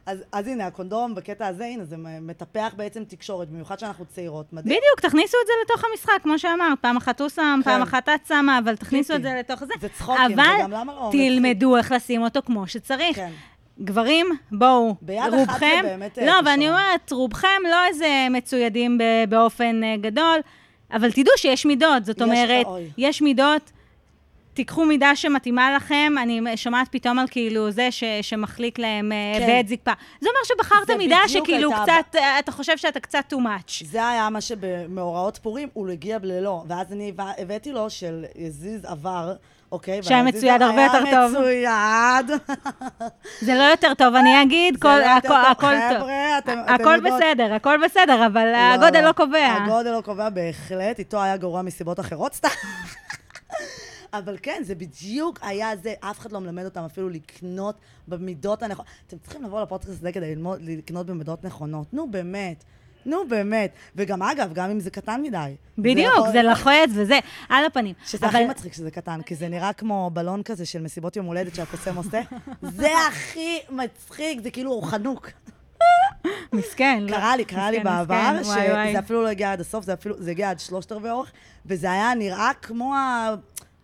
אז, 0.06 0.18
אז 0.32 0.46
הנה, 0.46 0.66
הקונדום 0.66 1.14
בקטע 1.14 1.46
הזה, 1.46 1.64
הנה, 1.64 1.84
זה 1.84 1.96
מטפח 2.20 2.74
בעצם 2.76 3.04
תקשורת, 3.04 3.48
במיוחד 3.48 3.78
שאנחנו 3.78 4.04
צעירות. 4.04 4.52
מדהים. 4.52 4.76
בדיוק, 4.76 5.00
תכניסו 5.00 5.36
את 5.42 5.46
זה 5.46 5.52
לתוך 5.64 5.84
המשחק, 5.90 6.22
כמו 6.22 6.38
שאמרת. 6.38 6.78
פעם 6.80 6.96
אחת 6.96 7.20
הוא 7.20 7.28
שם, 7.28 7.60
כן. 7.64 7.70
פעם 7.70 7.82
אחת 7.82 8.08
את 8.08 8.26
שמה, 8.28 8.58
אבל 8.58 8.76
תכניסו 8.76 9.14
את 9.14 9.18
טיפים. 9.18 9.32
זה 9.32 9.38
לתוך 9.38 9.64
זה. 9.64 9.74
זה 9.80 9.88
צחוקים, 9.88 10.24
אבל 10.40 10.54
וגם 10.58 10.70
למה 10.70 10.94
לא? 10.94 11.08
תלמדו 11.12 11.76
איך 11.76 11.92
לשים 11.92 12.22
אותו 12.22 12.40
כמו 12.46 12.66
שצריך. 12.66 13.16
כן. 13.16 13.30
גברים, 13.80 14.26
בואו, 14.52 14.94
ביד 15.02 15.18
אחת 15.18 15.32
רובכם, 15.32 15.80
זה 15.82 15.88
באמת, 15.88 16.18
אה, 16.18 16.26
לא, 16.26 16.32
ואני. 16.44 16.68
אומרת, 16.68 17.12
רובכם 17.12 17.62
לא 17.70 17.86
איזה 17.86 18.26
מצוידים 18.30 18.98
באופן 19.28 19.84
אה, 19.84 19.96
גדול, 20.00 20.38
אבל 20.92 21.12
תדעו 21.12 21.32
שיש 21.36 21.66
מידות, 21.66 22.04
זאת 22.04 22.16
יש, 22.16 22.22
אומרת, 22.22 22.66
אוי. 22.66 22.90
יש 22.98 23.22
מידות, 23.22 23.72
תיקחו 24.56 24.84
מידה 24.84 25.16
שמתאימה 25.16 25.76
לכם, 25.76 26.12
אני 26.22 26.56
שומעת 26.56 26.88
פתאום 26.90 27.18
על 27.18 27.26
כאילו 27.30 27.70
זה 27.70 27.90
ש, 27.90 28.04
שמחליק 28.22 28.78
להם 28.78 29.12
כן. 29.34 29.40
כן. 29.40 29.46
בעת 29.46 29.68
זקפה. 29.68 29.90
זה 30.20 30.28
אומר 30.28 30.64
שבחרת 30.64 30.86
זה 30.86 30.96
מידה 30.96 31.18
שכאילו 31.28 31.70
הייתה 31.72 31.92
קצת, 32.08 32.16
אה, 32.16 32.38
אתה 32.38 32.52
חושב 32.52 32.76
שאתה 32.76 33.00
קצת 33.00 33.32
too 33.32 33.36
much. 33.36 33.84
זה 33.84 34.08
היה 34.08 34.30
מה 34.30 34.40
שבמאורעות 34.40 35.38
פורים, 35.42 35.68
הוא 35.72 35.88
הגיע 35.90 36.18
ללא. 36.22 36.64
ואז 36.68 36.92
אני 36.92 37.08
הבא- 37.08 37.32
הבאתי 37.38 37.72
לו 37.72 37.90
של 37.90 38.24
יזיז 38.36 38.84
עבר, 38.84 39.32
אוקיי? 39.72 40.02
שהיה 40.02 40.22
מצויד 40.22 40.62
הרבה 40.62 40.82
יותר 40.82 40.98
טוב. 41.00 41.36
היה 41.44 42.20
מצויד. 42.22 42.40
זה 43.40 43.54
לא 43.54 43.62
יותר 43.62 43.94
טוב, 43.94 44.14
אני 44.14 44.30
אגיד, 44.42 44.76
כל, 44.82 44.88
לא 44.88 45.04
יותר 45.14 45.34
הכל, 45.34 45.66
טוב. 45.90 45.98
חבר'ה, 45.98 46.38
אתם- 46.38 46.58
אתם 46.64 46.74
הכל 46.74 46.94
יודעות. 46.94 47.20
בסדר, 47.22 47.54
הכל 47.54 47.76
בסדר, 47.84 48.26
אבל 48.26 48.46
לא, 48.52 48.56
הגודל 48.56 49.04
לא 49.08 49.12
קובע. 49.12 49.56
הגודל 49.64 49.90
לא 49.90 50.00
קובע 50.00 50.28
בהחלט, 50.30 50.98
איתו 50.98 51.22
היה 51.22 51.36
גרוע 51.36 51.62
מסיבות 51.62 52.00
אחרות 52.00 52.34
סתם. 52.34 52.48
אבל 54.18 54.36
כן, 54.42 54.62
זה 54.64 54.74
בדיוק 54.74 55.38
היה 55.42 55.76
זה, 55.76 55.94
אף 56.00 56.18
אחד 56.18 56.32
לא 56.32 56.40
מלמד 56.40 56.64
אותם 56.64 56.84
אפילו 56.84 57.08
לקנות 57.08 57.76
במידות 58.08 58.62
הנכונות. 58.62 58.86
אתם 59.06 59.18
צריכים 59.18 59.42
לבוא 59.44 59.62
לפודקאסט 59.62 59.92
הזה 59.92 60.12
כדי 60.12 60.34
ללמוד, 60.34 60.60
לקנות 60.62 61.06
במידות 61.06 61.44
נכונות. 61.44 61.94
נו, 61.94 62.10
באמת. 62.10 62.64
נו, 63.06 63.28
באמת. 63.28 63.70
וגם 63.96 64.22
אגב, 64.22 64.52
גם 64.52 64.70
אם 64.70 64.80
זה 64.80 64.90
קטן 64.90 65.22
מדי. 65.22 65.54
בדיוק, 65.78 66.14
יכול- 66.16 66.32
זה 66.32 66.42
לוחץ 66.42 66.90
וזה, 66.94 67.18
על 67.48 67.64
הפנים. 67.64 67.94
שזה 68.06 68.26
הכי 68.26 68.46
מצחיק 68.46 68.72
שזה 68.72 68.90
קטן, 68.90 69.22
כי 69.22 69.34
זה 69.34 69.48
נראה 69.48 69.72
כמו 69.72 70.10
בלון 70.12 70.42
כזה 70.42 70.66
של 70.66 70.82
מסיבות 70.82 71.16
יום 71.16 71.26
הולדת 71.26 71.54
שהקוסם 71.54 71.96
עושה. 71.96 72.20
זה 72.62 72.88
הכי 73.08 73.58
מצחיק, 73.70 74.40
זה 74.42 74.50
כאילו 74.50 74.80
חנוק. 74.82 75.30
מסכן. 76.52 77.02
לא. 77.02 77.16
קרה 77.16 77.36
לי, 77.36 77.44
קרה 77.44 77.70
לי 77.70 77.80
בעבר. 77.80 78.42
שזה 78.42 78.98
אפילו 78.98 79.22
לא 79.22 79.28
הגיע 79.28 79.52
עד 79.52 79.60
הסוף, 79.60 79.84
זה 79.84 79.94
זה 80.18 80.30
הגיע 80.30 80.50
עד 80.50 80.60
שלושת 80.60 80.92
רבעי 80.92 81.10
אורך, 81.10 81.32
וזה 81.66 81.92
היה 81.92 82.14
נראה 82.14 82.50
כמו 82.62 82.94
ה... 82.94 83.34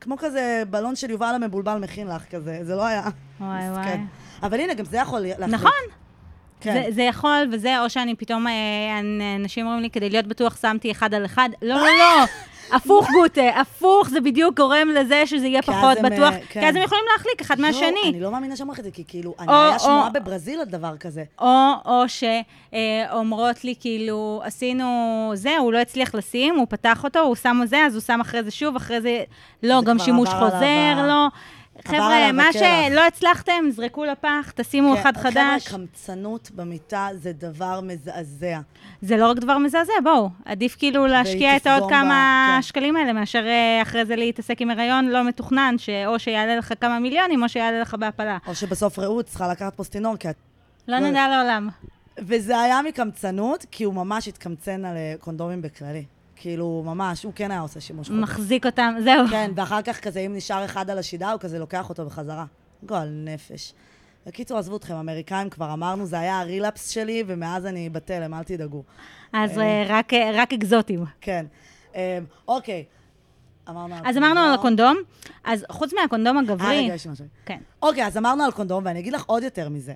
כמו 0.02 0.16
כזה 0.18 0.62
בלון 0.70 0.96
של 0.96 1.10
יובל 1.10 1.32
המבולבל 1.34 1.78
מכין 1.78 2.06
לך 2.08 2.22
כזה, 2.30 2.58
זה 2.62 2.74
לא 2.76 2.86
היה... 2.86 3.02
וואי. 3.40 3.70
וואי. 3.70 3.96
אבל 4.42 4.60
הנה, 4.60 4.74
גם 4.74 4.84
זה 4.84 4.96
יכול 4.96 5.20
להחליט. 5.20 5.48
נכון. 5.48 5.70
כן. 6.60 6.72
זה, 6.74 6.94
זה 6.94 7.02
יכול, 7.02 7.48
וזה, 7.52 7.80
או 7.82 7.90
שאני 7.90 8.14
פתאום, 8.14 8.46
אה, 8.46 8.52
אנ- 9.00 9.40
אנשים 9.40 9.66
אומרים 9.66 9.82
לי, 9.82 9.90
כדי 9.90 10.10
להיות 10.10 10.26
בטוח 10.26 10.56
שמתי 10.62 10.90
אחד 10.90 11.14
על 11.14 11.24
אחד. 11.24 11.48
לא, 11.62 11.74
לא, 11.76 11.86
לא. 11.98 12.24
הפוך, 12.72 13.08
גוטה, 13.10 13.60
הפוך, 13.60 14.08
זה 14.08 14.20
בדיוק 14.20 14.56
גורם 14.56 14.88
לזה 14.88 15.26
שזה 15.26 15.46
יהיה 15.46 15.62
פחות 15.62 15.98
בטוח, 15.98 16.34
אה, 16.34 16.38
כן. 16.48 16.60
כי 16.60 16.66
אז 16.68 16.76
הם 16.76 16.82
יכולים 16.82 17.04
להחליק 17.12 17.40
אחד 17.40 17.58
לא, 17.58 17.66
מהשני. 17.66 18.08
אני 18.08 18.20
לא 18.20 18.32
מאמינה 18.32 18.56
שאמרת 18.56 18.78
את 18.78 18.84
זה, 18.84 18.90
כי 18.90 19.04
כאילו, 19.08 19.34
אני 19.38 19.52
היה 19.52 19.78
שמועה 19.78 20.10
בברזיל 20.10 20.60
על 20.60 20.66
דבר 20.66 20.96
כזה. 20.96 21.24
או, 21.40 21.72
או 21.84 22.04
שאומרות 22.08 23.64
לי, 23.64 23.74
כאילו, 23.80 24.40
עשינו 24.44 25.30
זה, 25.34 25.56
הוא 25.58 25.72
לא 25.72 25.78
הצליח 25.78 26.14
לשים, 26.14 26.54
הוא 26.54 26.66
פתח 26.68 27.04
אותו, 27.04 27.20
הוא 27.20 27.34
שם 27.34 27.60
זה, 27.64 27.86
אז 27.86 27.94
הוא 27.94 28.02
שם 28.02 28.20
אחרי 28.20 28.42
זה 28.42 28.50
שוב, 28.50 28.76
אחרי 28.76 29.00
זה, 29.00 29.22
לא, 29.62 29.82
גם 29.82 29.98
שימוש 29.98 30.28
חוזר, 30.28 31.06
לא. 31.06 31.28
חבר'ה, 31.88 32.32
מה. 32.32 32.52
שלא 32.52 33.06
הצלחתם, 33.06 33.64
זרקו 33.70 34.04
לפח, 34.04 34.52
תשימו 34.54 34.94
אחד 34.94 35.16
כן, 35.16 35.22
חדש. 35.22 35.66
חבר'ה, 35.66 35.78
קמצנות 35.78 36.50
במיטה 36.54 37.08
זה 37.14 37.32
דבר 37.32 37.80
מזעזע. 37.80 38.60
זה 39.02 39.16
לא 39.16 39.30
רק 39.30 39.36
דבר 39.36 39.58
מזעזע, 39.58 39.92
בואו, 40.04 40.28
עדיף 40.44 40.76
כאילו 40.78 41.06
להשקיע 41.06 41.56
את 41.56 41.66
העוד 41.66 41.90
כמה 41.90 42.52
כן. 42.56 42.62
שקלים 42.62 42.96
האלה, 42.96 43.12
מאשר 43.12 43.46
אה, 43.46 43.82
אחרי 43.82 44.04
זה 44.04 44.16
להתעסק 44.16 44.60
עם 44.60 44.70
הריון 44.70 45.08
לא 45.08 45.24
מתוכנן, 45.24 45.74
שאו 45.78 46.18
שיעלה 46.18 46.56
לך 46.56 46.72
כמה 46.80 46.98
מיליונים, 46.98 47.42
או 47.42 47.48
שיעלה 47.48 47.80
לך 47.80 47.94
בהפלה. 47.94 48.38
או 48.46 48.54
שבסוף 48.54 48.98
רעות 48.98 49.26
צריכה 49.26 49.48
לקחת 49.48 49.74
פוסטינור, 49.76 50.16
כי 50.16 50.30
את... 50.30 50.36
לא 50.88 50.98
לא. 50.98 51.10
נדע 51.10 51.28
לעולם. 51.28 51.68
וזה 52.18 52.60
היה 52.60 52.82
מקמצנות, 52.82 53.66
כי 53.70 53.84
הוא 53.84 53.94
ממש 53.94 54.28
התקמצן 54.28 54.84
על 54.84 54.96
אה, 54.96 55.14
קונדומים 55.20 55.62
בכללי. 55.62 56.04
כאילו, 56.36 56.82
ממש, 56.86 57.22
הוא 57.22 57.32
כן 57.36 57.50
היה 57.50 57.60
עושה 57.60 57.80
שימוש 57.80 58.08
חוזר. 58.08 58.20
מחזיק 58.20 58.66
אותם, 58.66 58.94
זהו. 59.04 59.28
כן, 59.30 59.50
ואחר 59.56 59.82
כך 59.82 60.00
כזה, 60.00 60.20
אם 60.20 60.36
נשאר 60.36 60.64
אחד 60.64 60.90
על 60.90 60.98
השידה, 60.98 61.32
הוא 61.32 61.40
כזה 61.40 61.58
לוקח 61.58 61.88
אותו 61.88 62.06
בחזרה. 62.06 62.44
גועל 62.82 63.08
נפש. 63.24 63.74
בקיצור, 64.26 64.58
עזבו 64.58 64.76
אתכם, 64.76 64.94
אמריקאים 64.94 65.50
כבר 65.50 65.72
אמרנו, 65.72 66.06
זה 66.06 66.20
היה 66.20 66.40
הרילאפס 66.40 66.88
שלי, 66.88 67.24
ומאז 67.26 67.66
אני 67.66 67.90
בתלם, 67.90 68.34
אל 68.34 68.42
תדאגו. 68.42 68.82
אז 69.32 69.58
אה, 69.58 69.84
רק, 69.88 70.14
אה, 70.14 70.30
רק 70.34 70.52
אקזוטים. 70.52 71.04
כן. 71.20 71.46
אה, 71.94 72.18
אוקיי. 72.48 72.84
אמרנו 73.68 73.94
אז 74.04 74.16
אמרנו 74.16 74.40
על 74.40 74.56
קונדום. 74.56 74.96
הקונדום, 74.96 74.96
אז 75.44 75.64
חוץ 75.70 75.94
מהקונדום 75.94 76.36
אה, 76.36 76.42
הגברי... 76.42 76.84
רגע, 76.84 76.94
יש 76.94 77.06
משהו. 77.06 77.24
כן. 77.46 77.58
אוקיי, 77.82 78.06
אז 78.06 78.16
אמרנו 78.16 78.44
על 78.44 78.52
קונדום, 78.52 78.84
ואני 78.86 78.98
אגיד 78.98 79.12
לך 79.12 79.24
עוד 79.26 79.42
יותר 79.42 79.68
מזה. 79.68 79.92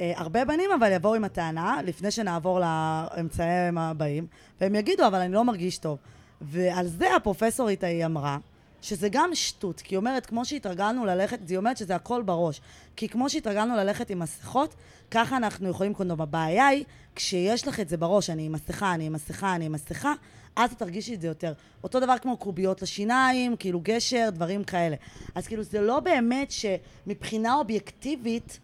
אה, 0.00 0.12
הרבה 0.16 0.44
בנים 0.44 0.70
אבל 0.78 0.92
יבואו 0.92 1.14
עם 1.14 1.24
הטענה, 1.24 1.80
לפני 1.84 2.10
שנעבור 2.10 2.60
לאמצעים 2.60 3.78
הבאים, 3.78 4.26
והם 4.60 4.74
יגידו, 4.74 5.06
אבל 5.06 5.18
אני 5.18 5.32
לא 5.32 5.44
מרגיש 5.44 5.78
טוב. 5.78 5.98
ועל 6.40 6.86
זה 6.86 7.16
הפרופסורית 7.16 7.84
ההיא 7.84 8.06
אמרה, 8.06 8.38
שזה 8.82 9.08
גם 9.12 9.30
שטות, 9.34 9.80
כי 9.80 9.94
היא 9.94 9.98
אומרת, 9.98 10.26
כמו 10.26 10.44
שהתרגלנו 10.44 11.06
ללכת, 11.06 11.38
היא 11.48 11.58
אומרת 11.58 11.76
שזה 11.76 11.94
הכל 11.94 12.22
בראש. 12.22 12.60
כי 12.96 13.08
כמו 13.08 13.30
שהתרגלנו 13.30 13.76
ללכת 13.76 14.10
עם 14.10 14.18
מסכות, 14.18 14.74
ככה 15.10 15.36
אנחנו 15.36 15.68
יכולים 15.68 15.94
קונדום. 15.94 16.20
הבעיה 16.20 16.66
היא, 16.66 16.84
כשיש 17.14 17.68
לך 17.68 17.80
את 17.80 17.88
זה 17.88 17.96
בראש, 17.96 18.30
אני 18.30 18.46
עם 18.46 18.52
מסכה, 18.52 18.94
אני 18.94 19.06
עם 19.06 19.12
מסכה, 19.12 19.54
אני 19.54 19.64
עם 19.64 19.72
מסכה, 19.72 20.12
אז 20.56 20.72
את 20.72 20.78
תרגישי 20.78 21.14
את 21.14 21.20
זה 21.20 21.26
יותר. 21.26 21.52
אותו 21.84 22.00
דבר 22.00 22.18
כמו 22.18 22.36
קוביות 22.36 22.82
לשיניים, 22.82 23.56
כאילו 23.56 23.80
גשר, 23.82 24.28
דברים 24.32 24.64
כאלה. 24.64 24.96
אז 25.34 25.46
כאילו, 25.46 25.62
זה 25.62 25.80
לא 25.80 26.00
באמת 26.00 26.50
שמבחינה 26.50 27.54
אובייקטיבית, 27.54 28.58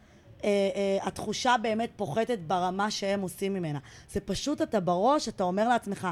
התחושה 1.03 1.55
באמת 1.63 1.91
פוחתת 1.97 2.39
ברמה 2.47 2.91
שהם 2.91 3.21
עושים 3.21 3.55
ממנה. 3.55 3.79
זה 4.13 4.21
פשוט 4.21 4.63
אתה 4.63 4.81
בראש, 4.81 5.29
אתה 5.29 5.45
אומר 5.45 5.69
לעצמך, 5.69 6.09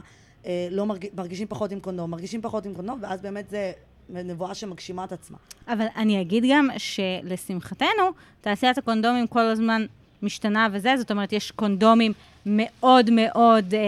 אה, 0.47 0.69
לא 0.71 0.87
מרג... 0.87 1.07
מרגישים 1.15 1.47
פחות 1.47 1.73
עם 1.73 1.81
קונדום, 1.81 2.11
מרגישים 2.11 2.43
פחות 2.43 2.67
עם 2.67 2.75
קונדום, 2.75 2.99
ואז 3.03 3.21
באמת 3.21 3.51
זה 3.51 3.73
נבואה 4.09 4.55
שמגשימה 4.55 5.05
את 5.05 5.13
עצמה. 5.13 5.37
אבל 5.69 5.87
אני 5.97 6.21
אגיד 6.21 6.45
גם 6.51 6.69
שלשמחתנו, 6.79 8.11
תעשיית 8.41 8.79
הקונדומים 8.79 9.27
כל 9.27 9.41
הזמן 9.41 9.87
משתנה 10.23 10.69
וזה, 10.73 10.97
זאת 10.97 11.11
אומרת, 11.11 11.33
יש 11.33 11.51
קונדומים 11.51 12.13
מאוד 12.47 13.11
מאוד 13.11 13.75
אה, 13.75 13.81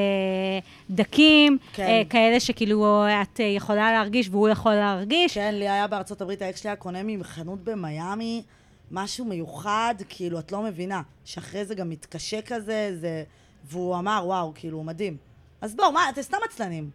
דקים, 0.91 1.59
כן. 1.73 1.83
אה, 1.83 2.03
כאלה 2.11 2.41
שכאילו 2.41 3.05
את 3.23 3.41
אה, 3.41 3.45
יכולה 3.45 3.93
להרגיש 3.93 4.29
והוא 4.29 4.49
יכול 4.49 4.75
להרגיש. 4.75 5.35
כן, 5.35 5.55
לי 5.55 5.69
היה 5.69 5.87
בארצות 5.87 6.21
הברית, 6.21 6.43
האקס 6.43 6.61
שלי 6.61 6.71
היה 6.71 6.77
קונה 6.77 7.03
מחנות 7.03 7.65
במיאמי, 7.65 8.43
משהו 8.91 9.25
מיוחד, 9.25 9.95
כאילו, 10.09 10.39
את 10.39 10.53
לא 10.53 10.63
מבינה, 10.63 11.03
שאחרי 11.25 11.65
זה 11.65 11.75
גם 11.75 11.91
מתקשה 11.91 12.43
כזה, 12.43 12.97
זה... 13.01 13.23
והוא 13.65 13.97
אמר, 13.99 14.23
וואו, 14.27 14.53
כאילו, 14.55 14.83
מדהים. 14.83 15.17
אז 15.61 15.75
בואו, 15.77 15.93
מה, 15.93 16.09
אתם 16.11 16.23
סתם 16.23 16.37
עצלנים. 16.45 16.91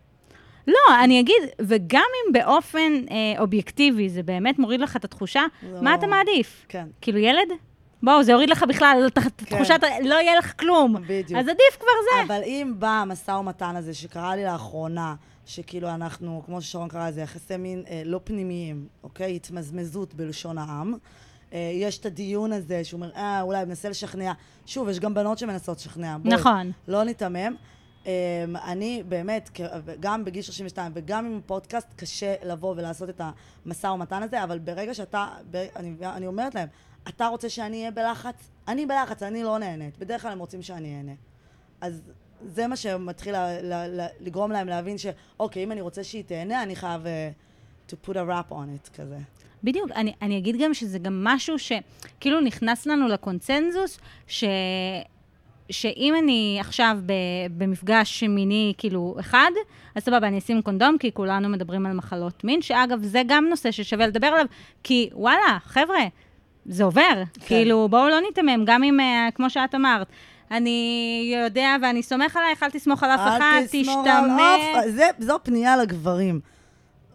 לא, 0.67 1.03
אני 1.03 1.19
אגיד, 1.19 1.43
וגם 1.59 2.05
אם 2.27 2.33
באופן 2.33 2.93
אה, 3.11 3.39
אובייקטיבי 3.39 4.09
זה 4.09 4.23
באמת 4.23 4.59
מוריד 4.59 4.79
לך 4.79 4.95
את 4.95 5.05
התחושה, 5.05 5.41
זה 5.71 5.81
מה 5.81 5.91
לא- 5.91 5.95
אתה 5.95 6.07
מעדיף? 6.07 6.65
כן. 6.69 6.87
כאילו 7.01 7.19
ילד? 7.19 7.49
בואו, 8.03 8.23
זה 8.23 8.31
יוריד 8.31 8.49
לך 8.49 8.63
בכלל 8.69 9.03
את 9.07 9.17
התחושת, 9.17 9.79
לא 10.03 10.15
יהיה 10.15 10.35
לך 10.35 10.59
כלום. 10.59 10.95
בדיוק. 11.07 11.39
אז 11.39 11.47
עדיף 11.47 11.77
כבר 11.79 11.87
זה. 12.11 12.23
אבל 12.33 12.41
אם 12.43 12.73
בא 12.79 12.89
המשא 12.89 13.31
ומתן 13.31 13.75
הזה 13.75 13.93
שקרה 13.93 14.35
לי 14.35 14.43
לאחרונה, 14.43 15.15
שכאילו 15.45 15.89
אנחנו, 15.89 16.41
כמו 16.45 16.61
ששרון 16.61 16.87
קרא 16.89 17.09
לזה, 17.09 17.21
יחסי 17.21 17.57
מין 17.57 17.83
אה, 17.89 18.01
לא 18.05 18.19
פנימיים, 18.23 18.87
אוקיי? 19.03 19.35
התמזמזות 19.35 20.13
בלשון 20.13 20.57
העם. 20.57 20.93
אה, 21.53 21.71
יש 21.73 21.97
את 21.97 22.05
הדיון 22.05 22.51
הזה 22.51 22.83
שהוא 22.83 22.97
אומר, 22.97 23.11
אה, 23.15 23.41
אולי 23.41 23.65
מנסה 23.65 23.89
לשכנע. 23.89 24.33
שוב, 24.65 24.89
יש 24.89 24.99
גם 24.99 25.13
בנות 25.13 25.37
שמנסות 25.37 25.77
לשכנע. 25.77 26.17
בואי, 26.17 26.33
נכון. 26.33 26.71
לא 26.87 27.03
ניתמם. 27.03 27.55
אה, 28.07 28.45
אני 28.63 29.03
באמת, 29.07 29.49
גם 29.99 30.25
בגיל 30.25 30.41
32 30.41 30.91
וגם 30.95 31.25
עם 31.25 31.41
פודקאסט, 31.45 31.87
קשה 31.95 32.35
לבוא 32.43 32.73
ולעשות 32.77 33.09
את 33.09 33.21
המשא 33.65 33.87
ומתן 33.87 34.23
הזה, 34.23 34.43
אבל 34.43 34.59
ברגע 34.59 34.93
שאתה, 34.93 35.27
אני, 35.75 35.93
אני 36.01 36.27
אומרת 36.27 36.55
להם, 36.55 36.67
אתה 37.09 37.27
רוצה 37.27 37.49
שאני 37.49 37.79
אהיה 37.79 37.91
בלחץ? 37.91 38.35
אני 38.67 38.85
בלחץ, 38.85 39.23
אני 39.23 39.43
לא 39.43 39.57
נהנית. 39.57 39.97
בדרך 39.97 40.21
כלל 40.21 40.31
הם 40.31 40.39
רוצים 40.39 40.61
שאני 40.61 40.97
אהנה. 40.97 41.11
אז 41.81 42.01
זה 42.45 42.67
מה 42.67 42.75
שמתחיל 42.75 43.35
ל- 43.35 43.59
ל- 43.61 44.01
ל- 44.01 44.07
לגרום 44.19 44.51
להם 44.51 44.67
להבין 44.67 44.97
שאוקיי, 44.97 45.63
אם 45.63 45.71
אני 45.71 45.81
רוצה 45.81 46.03
שהיא 46.03 46.23
תהנה, 46.23 46.63
אני 46.63 46.75
חייב 46.75 47.01
uh, 47.03 47.91
to 47.91 48.07
put 48.07 48.13
a 48.13 48.29
wrap 48.29 48.51
on 48.51 48.87
it 48.87 48.97
כזה. 48.97 49.17
בדיוק, 49.65 49.91
אני, 49.95 50.13
אני 50.21 50.37
אגיד 50.37 50.57
גם 50.59 50.73
שזה 50.73 50.99
גם 50.99 51.23
משהו 51.23 51.55
שכאילו 51.59 52.41
נכנס 52.41 52.85
לנו 52.85 53.07
לקונצנזוס, 53.07 53.99
ש, 54.27 54.43
שאם 55.69 56.13
אני 56.23 56.57
עכשיו 56.59 56.97
ב, 57.05 57.13
במפגש 57.57 58.23
מיני 58.23 58.73
כאילו 58.77 59.15
אחד, 59.19 59.51
אז 59.95 60.03
סבבה, 60.03 60.27
אני 60.27 60.37
אשים 60.37 60.61
קונדום, 60.61 60.97
כי 60.97 61.11
כולנו 61.13 61.49
מדברים 61.49 61.85
על 61.85 61.93
מחלות 61.93 62.43
מין, 62.43 62.61
שאגב, 62.61 63.03
זה 63.03 63.21
גם 63.27 63.45
נושא 63.49 63.71
ששווה 63.71 64.07
לדבר 64.07 64.27
עליו, 64.27 64.45
כי 64.83 65.09
וואלה, 65.13 65.57
חבר'ה, 65.63 66.03
זה 66.65 66.83
עובר. 66.83 67.23
כן. 67.33 67.45
כאילו, 67.47 67.87
בואו 67.89 68.09
לא 68.09 68.21
ניתמם, 68.21 68.65
גם 68.65 68.83
אם, 68.83 68.99
אה, 68.99 69.29
כמו 69.35 69.49
שאת 69.49 69.75
אמרת, 69.75 70.07
אני 70.51 71.35
יודע 71.43 71.75
ואני 71.81 72.03
סומך 72.03 72.37
עלייך, 72.37 72.63
אל 72.63 72.69
תסמוך 72.69 73.03
על 73.03 73.11
אף 73.11 73.19
אחד, 73.19 73.59
אל 73.61 73.67
תשמור 73.67 74.09
על 74.09 74.21
תשתמש. 74.21 74.85
אף... 74.85 74.91
זה, 74.91 75.07
זו 75.19 75.37
פנייה 75.43 75.77
לגברים, 75.77 76.39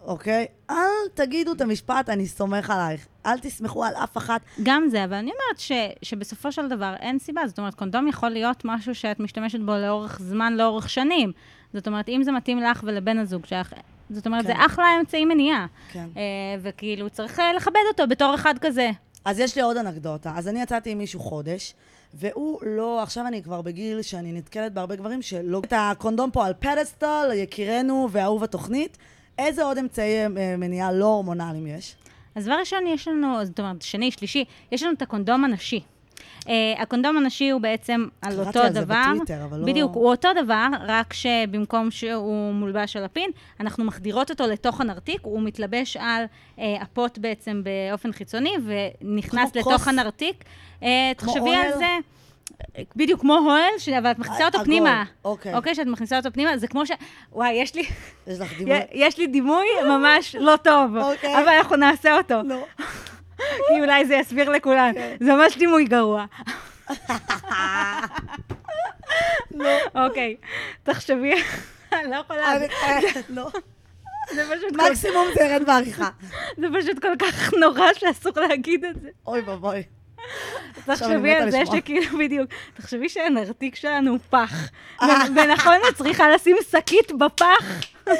אוקיי? 0.05 0.45
אל 0.69 0.75
תגידו 1.13 1.53
את 1.53 1.61
המשפט, 1.61 2.09
אני 2.09 2.27
סומך 2.27 2.69
עלייך. 2.69 3.07
אל 3.25 3.39
תסמכו 3.39 3.83
על 3.83 3.93
אף 3.93 4.17
אחת. 4.17 4.41
גם 4.63 4.87
זה, 4.89 5.03
אבל 5.03 5.13
אני 5.13 5.31
אומרת 5.31 5.59
ש, 5.59 5.71
שבסופו 6.01 6.51
של 6.51 6.67
דבר 6.67 6.93
אין 6.99 7.19
סיבה. 7.19 7.41
זאת 7.47 7.59
אומרת, 7.59 7.75
קונדום 7.75 8.07
יכול 8.07 8.29
להיות 8.29 8.61
משהו 8.65 8.95
שאת 8.95 9.19
משתמשת 9.19 9.59
בו 9.59 9.71
לאורך 9.71 10.19
זמן, 10.21 10.53
לאורך 10.53 10.89
שנים. 10.89 11.31
זאת 11.73 11.87
אומרת, 11.87 12.09
אם 12.09 12.21
זה 12.23 12.31
מתאים 12.31 12.59
לך 12.59 12.83
ולבן 12.87 13.17
הזוג 13.17 13.45
שלך, 13.45 13.73
זאת 14.09 14.25
אומרת, 14.25 14.45
כן. 14.45 14.47
זה 14.47 14.65
אחלה 14.65 14.85
אמצעי 14.99 15.25
מניעה. 15.25 15.65
כן. 15.91 16.07
אה, 16.17 16.21
וכאילו, 16.61 17.09
צריך 17.09 17.39
אה, 17.39 17.53
לכבד 17.53 17.79
אותו 17.91 18.07
בתור 18.07 18.35
אחד 18.35 18.55
כזה. 18.61 18.89
אז 19.25 19.39
יש 19.39 19.55
לי 19.55 19.61
עוד 19.61 19.77
אנקדוטה. 19.77 20.33
אז 20.35 20.47
אני 20.47 20.61
יצאתי 20.61 20.89
עם 20.89 20.97
מישהו 20.97 21.19
חודש, 21.19 21.73
והוא 22.13 22.59
לא, 22.61 23.03
עכשיו 23.03 23.27
אני 23.27 23.43
כבר 23.43 23.61
בגיל 23.61 24.01
שאני 24.01 24.33
נתקלת 24.33 24.73
בהרבה 24.73 24.95
גברים 24.95 25.21
שלא... 25.21 25.61
את 25.65 25.73
הקונדום 25.75 26.31
פה 26.31 26.45
על 26.45 26.53
פדסטל, 26.59 27.31
יקירנו 27.33 28.07
ואהוב 28.11 28.43
התוכנית. 28.43 28.97
איזה 29.37 29.63
עוד 29.63 29.77
אמצעי 29.77 30.23
אה, 30.23 30.27
מניעה 30.57 30.91
לא 30.91 31.05
הורמונליים 31.05 31.67
יש? 31.67 31.95
אז 32.35 32.45
דבר 32.45 32.55
ראשון, 32.59 32.87
יש 32.87 33.07
לנו, 33.07 33.45
זאת 33.45 33.59
אומרת, 33.59 33.81
שני, 33.81 34.11
שלישי, 34.11 34.45
יש 34.71 34.83
לנו 34.83 34.93
את 34.93 35.01
הקונדום 35.01 35.43
הנשי. 35.43 35.79
Uh, 36.39 36.49
הקונדום 36.77 37.17
הנשי 37.17 37.49
הוא 37.49 37.61
בעצם 37.61 38.05
על 38.21 38.33
קראתי 38.35 38.47
אותו 38.47 38.59
על 38.59 38.73
זה 38.73 38.81
דבר. 38.81 39.03
בטוויטר, 39.13 39.43
אבל 39.43 39.59
לא- 39.59 39.65
בדיוק, 39.65 39.95
הוא 39.95 40.09
אותו 40.09 40.29
דבר, 40.43 40.67
רק 40.87 41.13
שבמקום 41.13 41.91
שהוא 41.91 42.53
מולבש 42.53 42.95
על 42.95 43.03
הפין, 43.03 43.31
אנחנו 43.59 43.83
מחדירות 43.83 44.29
אותו 44.29 44.47
לתוך 44.47 44.81
הנרתיק, 44.81 45.19
הוא 45.21 45.41
מתלבש 45.41 45.97
על 45.97 46.25
uh, 46.57 46.61
הפוט 46.81 47.17
בעצם 47.17 47.61
באופן 47.63 48.11
חיצוני, 48.11 48.53
ונכנס 48.65 49.55
לתוך 49.55 49.73
כוס? 49.73 49.87
הנרתיק. 49.87 50.43
Uh, 50.79 50.83
תחשבי 51.17 51.55
על? 51.55 51.77
זה. 51.77 51.97
בדיוק 52.95 53.21
כמו 53.21 53.33
אוהל, 53.37 53.69
ש- 53.77 53.89
אבל 53.89 54.11
את 54.11 54.19
מכניסה 54.19 54.45
אותו 54.45 54.57
פנימה. 54.65 55.03
אוקיי. 55.25 55.53
אוקיי, 55.53 55.75
שאת 55.75 55.87
מכניסה 55.87 56.17
אותו 56.17 56.31
פנימה, 56.33 56.57
זה 56.57 56.67
כמו 56.67 56.85
ש... 56.85 56.91
וואי, 57.31 57.51
יש 57.53 57.75
לי... 57.75 57.83
יש 58.27 58.39
לך 58.39 58.57
דימוי? 58.57 58.75
יש 58.91 59.17
לי 59.17 59.27
דימוי 59.27 59.65
ממש 59.87 60.35
לא 60.39 60.57
טוב, 60.63 60.97
אוקיי. 60.97 61.37
אבל 61.37 61.47
אנחנו 61.49 61.75
נעשה 61.75 62.17
אותו. 62.17 62.35
לא. 62.45 62.65
כי 63.67 63.81
אולי 63.81 64.05
זה 64.05 64.15
יסביר 64.15 64.49
לכולן. 64.49 64.91
זה 65.19 65.33
ממש 65.35 65.57
דימוי 65.57 65.85
גרוע. 65.85 66.25
לא. 69.51 69.69
אוקיי, 70.05 70.35
תחשבי, 70.83 71.33
אני 71.93 72.11
לא 72.11 72.15
יכולה, 72.15 72.55
אני- 72.55 72.67
לא. 73.29 73.49
זה 74.35 74.43
פשוט 74.55 74.71
מקסימום 74.73 75.25
זה 75.35 75.43
ירד 75.43 75.65
בעריכה. 75.65 76.09
זה 76.57 76.67
פשוט 76.79 76.99
כל 77.01 77.15
כך 77.19 77.53
נורא 77.53 77.93
שאסור 77.93 78.33
להגיד 78.39 78.85
את 78.85 79.01
זה. 79.01 79.09
אוי 79.27 79.41
ואבוי. 79.41 79.83
תחשבי 80.85 81.31
על 81.31 81.51
זה. 81.51 81.61
שכאילו, 81.65 82.17
בדיוק, 82.19 82.49
תחשבי 82.73 83.09
שהנרתיק 83.09 83.75
שלנו 83.75 84.17
פח. 84.29 84.69
אה. 85.01 85.23
ונכון, 85.35 85.77
את 85.89 85.95
צריכה 85.95 86.29
לשים 86.29 86.57
שקית 86.71 87.11
בפח. 87.11 87.85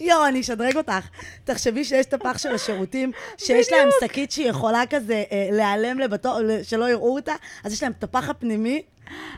יואו, 0.00 0.26
אני 0.26 0.40
אשדרג 0.40 0.76
אותך. 0.76 1.08
תחשבי 1.44 1.84
שיש 1.84 2.06
את 2.06 2.14
הפח 2.14 2.38
של 2.38 2.54
השירותים, 2.54 3.12
שיש 3.38 3.72
להם 3.72 3.88
שקית 4.00 4.32
שהיא 4.32 4.48
יכולה 4.48 4.82
כזה 4.90 5.22
אה, 5.32 5.48
להיעלם 5.52 5.98
לבטו, 5.98 6.30
שלא 6.62 6.90
יראו 6.90 7.14
אותה, 7.14 7.34
אז 7.64 7.72
יש 7.72 7.82
להם 7.82 7.92
את 7.98 8.04
הפח 8.04 8.28
הפנימי. 8.28 8.82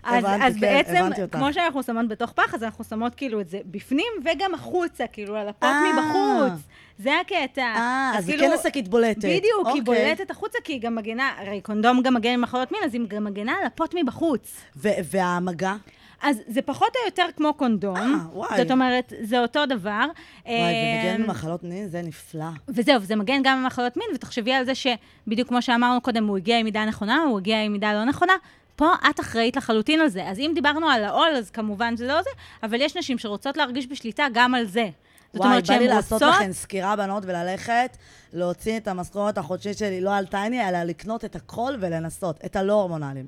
אז, 0.02 0.24
הבנתי, 0.24 0.44
אז 0.46 0.54
כן, 0.54 0.60
בעצם. 0.60 1.26
כמו 1.30 1.52
שאנחנו 1.52 1.82
שמות 1.82 2.08
בתוך 2.08 2.32
פח, 2.32 2.54
אז 2.54 2.62
אנחנו 2.62 2.84
שמות 2.84 3.14
כאילו 3.14 3.40
את 3.40 3.48
זה 3.48 3.58
בפנים, 3.64 4.12
וגם 4.24 4.54
החוצה, 4.54 5.04
כאילו 5.12 5.36
על 5.36 5.48
הפוט 5.48 5.68
אה. 5.68 5.92
מבחוץ. 5.92 6.62
זה 6.98 7.20
הקטע. 7.20 7.62
אה, 7.62 8.12
אז 8.18 8.24
זה 8.24 8.32
כאילו- 8.32 8.46
כן 8.48 8.52
השקית 8.60 8.88
בולטת. 8.88 9.18
בדיוק, 9.24 9.44
היא 9.66 9.80
אוקיי. 9.80 9.80
בולטת 9.80 10.30
החוצה, 10.30 10.58
כי 10.64 10.72
היא 10.72 10.80
גם 10.80 10.94
מגנה, 10.94 11.30
הרי 11.38 11.60
קונדום 11.60 12.02
גם 12.02 12.14
מגן 12.14 12.36
ממחלות 12.36 12.72
מין, 12.72 12.80
אז 12.84 12.94
היא 12.94 13.02
גם 13.08 13.24
מגנה 13.24 13.52
על 13.60 13.66
הפוט 13.66 13.94
מבחוץ. 13.98 14.60
ו- 14.76 14.88
והמגע? 15.04 15.74
אז 16.22 16.36
זה 16.46 16.62
פחות 16.62 16.96
או 16.96 17.00
יותר 17.06 17.26
כמו 17.36 17.54
קונדום. 17.54 17.96
אה, 17.96 18.04
וואי. 18.32 18.56
זאת 18.62 18.70
אומרת, 18.70 19.12
זה 19.22 19.40
אותו 19.40 19.66
דבר. 19.66 20.04
וואי, 20.46 20.54
אה, 20.56 21.02
ומגן 21.14 21.22
ממחלות 21.22 21.64
מין 21.64 21.88
זה 21.88 22.02
נפלא. 22.02 22.44
וזהו, 22.68 23.02
וזה 23.02 23.16
מגן 23.16 23.40
גם 23.44 23.62
ממחלות 23.62 23.96
מין, 23.96 24.06
ותחשבי 24.14 24.52
על 24.52 24.64
זה 24.64 24.72
שבדיוק 24.74 25.48
כמו 25.48 25.62
שאמרנו 25.62 26.00
קודם, 26.00 26.26
הוא 26.26 26.36
הגיע 26.36 26.58
עם 26.58 26.64
מידה 26.64 26.84
נכונה, 26.84 27.22
הוא 27.22 27.38
הגיע 27.38 27.62
עם 27.62 27.72
מידה 27.72 27.92
לא 27.92 28.04
נכונה. 28.04 28.32
פה 28.76 28.92
את 29.10 29.20
אחראית 29.20 29.56
לחלוטין 29.56 30.00
על 30.00 30.08
זה. 30.08 30.28
אז 30.28 30.38
אם 30.38 30.52
דיברנו 30.54 30.88
על 30.88 31.04
העול, 31.04 31.28
אז 31.38 31.50
כמובן 31.50 31.96
זה 31.96 32.06
לא 32.06 32.22
זה, 32.22 32.30
אבל 32.62 32.80
יש 32.80 32.96
נשים 32.96 33.18
שרוצות 33.18 33.56
להרגיש 33.56 33.86
בשליטה 33.86 34.26
גם 34.32 34.54
על 34.54 34.64
זה. 34.64 34.88
זאת 35.32 35.40
וואי, 35.40 35.48
אומרת 35.50 35.68
בא 35.68 35.74
לי 35.74 35.84
שהן 35.86 35.96
לעשות 35.96 36.22
רוצות... 36.22 36.34
לכם 36.40 36.52
סקירה, 36.52 36.96
בנות, 36.96 37.22
וללכת, 37.26 37.96
להוציא 38.32 38.76
את 38.76 38.88
המשכורת 38.88 39.38
החודשית 39.38 39.78
שלי, 39.78 40.00
לא 40.00 40.14
על 40.14 40.26
טייני, 40.26 40.68
אלא 40.68 40.82
לקנות 40.82 41.24
את 41.24 41.36
הכל 41.36 41.74
ולנסות, 41.80 42.40
את 42.44 42.56
הלא 42.56 42.72
הורמונליים. 42.72 43.26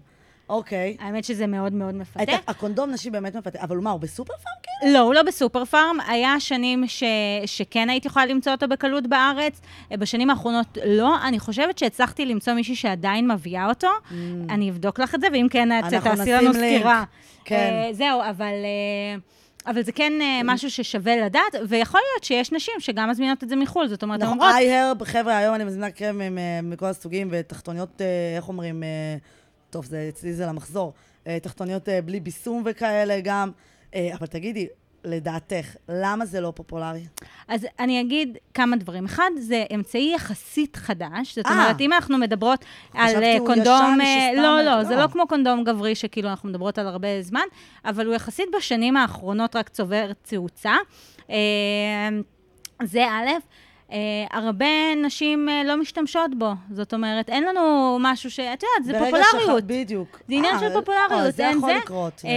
אוקיי. 0.48 0.96
האמת 1.00 1.24
שזה 1.24 1.46
מאוד 1.46 1.72
מאוד 1.72 1.94
מפתה. 1.94 2.22
את 2.22 2.28
הקונדום 2.46 2.90
נשי 2.90 3.10
באמת 3.10 3.36
מפתה, 3.36 3.62
אבל 3.62 3.76
מה, 3.76 3.90
הוא 3.90 4.00
בסופר 4.00 4.32
פארם 4.42 4.54
כאילו? 4.80 4.94
לא, 4.94 4.98
הוא 4.98 5.14
לא 5.14 5.22
בסופר 5.22 5.64
פארם. 5.64 5.96
היה 6.08 6.40
שנים 6.40 6.84
ש... 6.86 7.02
שכן 7.46 7.90
הייתי 7.90 8.08
יכולה 8.08 8.26
למצוא 8.26 8.52
אותו 8.52 8.68
בקלות 8.68 9.06
בארץ. 9.06 9.60
בשנים 9.92 10.30
האחרונות 10.30 10.78
לא. 10.86 11.16
אני 11.28 11.38
חושבת 11.38 11.78
שהצלחתי 11.78 12.26
למצוא 12.26 12.52
מישהי 12.52 12.76
שעדיין 12.76 13.30
מביאה 13.32 13.68
אותו. 13.68 13.88
אני 14.50 14.70
אבדוק 14.70 15.00
לך 15.00 15.14
את 15.14 15.20
זה, 15.20 15.26
ואם 15.32 15.46
כן, 15.50 15.68
Mm. 15.72 16.00
תעשי 16.04 16.32
לנו. 16.32 16.52
סקירה. 16.54 17.04
כן. 17.44 17.56
אה, 17.86 17.92
זהו, 17.92 18.20
אבל... 18.30 18.44
אה, 18.64 19.16
אבל 19.66 19.82
זה 19.82 19.92
כן 19.92 20.12
אה, 20.20 20.40
משהו 20.44 20.70
ששווה 20.70 21.16
לדעת, 21.16 21.54
ויכול 21.68 22.00
להיות 22.12 22.24
שיש 22.24 22.52
נשים 22.52 22.74
שגם 22.78 23.10
מזמינות 23.10 23.44
את 23.44 23.48
זה 23.48 23.56
מחו"ל, 23.56 23.88
זאת 23.88 24.02
אומרת, 24.02 24.22
הן 24.22 24.26
נכון, 24.26 24.38
אומרות, 24.40 24.54
iHerb, 25.00 25.04
חבר'ה, 25.04 25.36
היום 25.36 25.54
אני 25.54 25.64
מזמינה 25.64 25.90
קרם 25.90 26.20
אה, 26.20 26.60
מכל 26.62 26.86
הסוגים 26.86 27.28
ותחתוניות, 27.30 28.00
אה, 28.00 28.36
איך 28.36 28.48
אומרים, 28.48 28.82
טוב, 29.70 29.84
זה, 29.84 30.06
אצלי 30.08 30.32
זה 30.32 30.46
למחזור, 30.46 30.92
תחתוניות 31.42 31.88
בלי 32.04 32.20
ביסום 32.20 32.62
וכאלה 32.66 33.20
גם. 33.20 33.50
אבל 33.94 34.26
תגידי, 34.26 34.66
לדעתך, 35.04 35.76
למה 35.88 36.26
זה 36.26 36.40
לא 36.40 36.52
פופולרי? 36.56 37.04
אז 37.48 37.66
אני 37.78 38.00
אגיד 38.00 38.38
כמה 38.54 38.76
דברים. 38.76 39.04
אחד, 39.04 39.30
זה 39.38 39.64
אמצעי 39.74 40.12
יחסית 40.14 40.76
חדש. 40.76 41.36
זאת 41.36 41.46
אה. 41.46 41.52
אומרת, 41.52 41.80
אם 41.80 41.92
אנחנו 41.92 42.18
מדברות 42.18 42.64
על 42.94 43.06
חשבתי 43.08 43.24
אה, 43.24 43.38
הוא 43.38 43.46
קונדום... 43.46 43.64
ישן 43.64 44.00
אה, 44.00 44.28
שסתם- 44.32 44.42
לא, 44.42 44.62
לא, 44.62 44.84
זה 44.84 44.96
לא. 44.96 45.02
לא 45.02 45.06
כמו 45.06 45.26
קונדום 45.28 45.64
גברי, 45.64 45.94
שכאילו 45.94 46.28
אנחנו 46.28 46.48
מדברות 46.48 46.78
על 46.78 46.86
הרבה 46.86 47.22
זמן, 47.22 47.44
אבל 47.84 48.06
הוא 48.06 48.14
יחסית 48.14 48.46
בשנים 48.56 48.96
האחרונות 48.96 49.56
רק 49.56 49.68
צובר 49.68 50.10
תאוצה. 50.22 50.74
זה 52.82 53.06
א', 53.08 53.28
הרבה 54.30 54.66
נשים 55.02 55.48
אה, 55.48 55.62
לא 55.64 55.76
משתמשות 55.76 56.30
בו. 56.38 56.50
זאת 56.70 56.94
אומרת, 56.94 57.28
אין 57.30 57.44
לנו 57.44 57.96
משהו 58.00 58.30
ש... 58.30 58.40
את 58.40 58.62
יודעת, 58.62 58.84
זה 58.84 58.92
פופולריות. 58.92 59.58
שח- 59.62 59.64
בדיוק. 59.66 60.20
זה 60.28 60.34
עניין 60.34 60.54
אה, 60.54 60.60
של 60.60 60.72
פופולריות, 60.72 61.12
אה, 61.12 61.30
זה 61.30 61.48
אין 61.48 61.58
יכול 61.58 61.70
זה. 61.72 61.78
לקרות. 61.78 62.22
אה, 62.24 62.30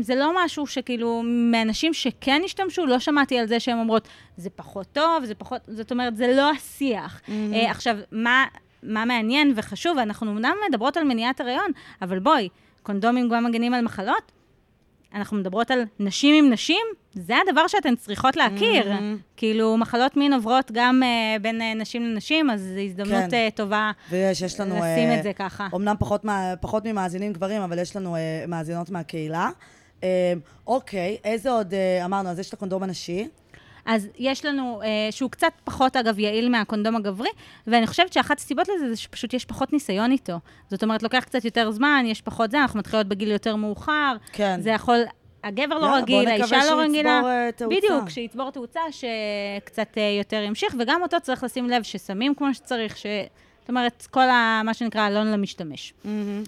זה 0.00 0.14
לא 0.14 0.44
משהו 0.44 0.66
שכאילו, 0.66 1.22
מאנשים 1.24 1.94
שכן 1.94 2.42
השתמשו, 2.44 2.86
לא 2.86 2.98
שמעתי 2.98 3.38
על 3.38 3.46
זה 3.46 3.60
שהן 3.60 3.78
אומרות, 3.78 4.08
זה 4.36 4.50
פחות 4.50 4.86
טוב, 4.92 5.24
זה 5.24 5.34
פחות, 5.34 5.60
זאת 5.68 5.90
אומרת, 5.90 6.16
זה 6.16 6.32
לא 6.36 6.50
השיח. 6.50 7.20
אה, 7.54 7.70
עכשיו, 7.70 7.96
מה, 8.12 8.44
מה 8.82 9.04
מעניין 9.04 9.52
וחשוב, 9.56 9.98
אנחנו 9.98 10.30
אמנם 10.30 10.52
מדברות 10.68 10.96
על 10.96 11.04
מניעת 11.04 11.40
הריון, 11.40 11.70
אבל 12.02 12.18
בואי, 12.18 12.48
קונדומים 12.82 13.28
גם 13.28 13.44
מגנים 13.44 13.74
על 13.74 13.84
מחלות, 13.84 14.32
אנחנו 15.14 15.36
מדברות 15.36 15.70
על 15.70 15.82
נשים 16.00 16.44
עם 16.44 16.52
נשים, 16.52 16.86
זה 17.14 17.34
הדבר 17.48 17.66
שאתן 17.66 17.96
צריכות 17.96 18.36
להכיר. 18.36 18.92
כאילו, 19.36 19.76
מחלות 19.76 20.16
מין 20.16 20.32
עוברות 20.32 20.70
גם 20.72 21.02
אה, 21.02 21.36
בין 21.42 21.62
אה, 21.62 21.74
נשים 21.74 22.02
לנשים, 22.02 22.50
אז 22.50 22.60
זו 22.74 22.80
הזדמנות 22.80 23.30
כן. 23.30 23.36
אה, 23.36 23.48
טובה 23.54 23.90
ויש, 24.10 24.42
יש 24.42 24.60
לנו... 24.60 24.74
לשים 24.74 25.08
אה, 25.08 25.18
את 25.18 25.22
זה 25.22 25.32
ככה. 25.32 25.68
אמנם 25.74 25.94
פחות, 25.98 26.24
פחות 26.60 26.84
ממאזינים 26.84 27.32
גברים, 27.32 27.62
אבל 27.62 27.78
יש 27.78 27.96
לנו 27.96 28.16
אה, 28.16 28.44
מאזינות 28.48 28.90
מהקהילה. 28.90 29.50
אה, 30.02 30.32
אוקיי, 30.66 31.16
איזה 31.24 31.50
עוד 31.50 31.74
אה, 31.74 32.04
אמרנו? 32.04 32.28
אז 32.28 32.38
יש 32.38 32.48
את 32.48 32.52
הקונדום 32.54 32.82
הנשי. 32.82 33.28
אז 33.84 34.08
יש 34.18 34.44
לנו, 34.44 34.82
אה, 34.82 34.88
שהוא 35.10 35.30
קצת 35.30 35.52
פחות, 35.64 35.96
אגב, 35.96 36.18
יעיל 36.18 36.48
מהקונדום 36.48 36.96
הגברי, 36.96 37.28
ואני 37.66 37.86
חושבת 37.86 38.12
שאחת 38.12 38.38
הסיבות 38.38 38.68
לזה 38.68 38.88
זה 38.88 38.96
שפשוט 38.96 39.34
יש 39.34 39.44
פחות 39.44 39.72
ניסיון 39.72 40.10
איתו. 40.10 40.38
זאת 40.70 40.82
אומרת, 40.82 41.02
לוקח 41.02 41.24
קצת 41.24 41.44
יותר 41.44 41.70
זמן, 41.70 42.04
יש 42.06 42.20
פחות 42.20 42.50
זה, 42.50 42.58
אנחנו 42.58 42.78
מתחילות 42.78 43.06
בגיל 43.06 43.30
יותר 43.30 43.56
מאוחר. 43.56 44.16
כן. 44.32 44.60
זה 44.60 44.70
יכול, 44.70 44.98
הגבר 45.44 45.78
לא 45.78 45.94
רגיל, 45.96 46.20
נקווה 46.20 46.58
האישה 46.58 46.74
לא 46.74 46.80
רגילה. 46.80 47.16
יצבור, 47.16 47.30
אה, 47.30 47.50
תאוצה. 47.56 47.76
בדיוק, 47.76 48.08
שיצבור 48.08 48.50
תאוצה, 48.50 48.80
שקצת 48.90 49.98
אה, 49.98 50.16
יותר 50.18 50.42
ימשיך, 50.42 50.74
וגם 50.78 51.02
אותו 51.02 51.16
צריך 51.22 51.44
לשים 51.44 51.70
לב 51.70 51.82
ששמים 51.82 52.34
כמו 52.34 52.54
שצריך, 52.54 52.96
ש... 52.96 53.06
זאת 53.60 53.68
אומרת, 53.68 54.06
כל 54.10 54.28
ה, 54.28 54.62
מה 54.64 54.74
שנקרא 54.74 55.08
אלון 55.08 55.26
למשתמש. 55.26 55.94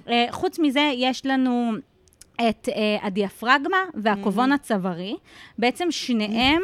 אה, 0.09 0.26
חוץ 0.30 0.59
מזה, 0.59 0.91
יש 0.95 1.26
לנו 1.26 1.72
את 2.41 2.68
אה, 2.68 3.07
הדיאפרגמה 3.07 3.76
והכובון 3.95 4.53
הצווארי. 4.53 5.16
בעצם 5.59 5.87
שניהם, 5.91 6.62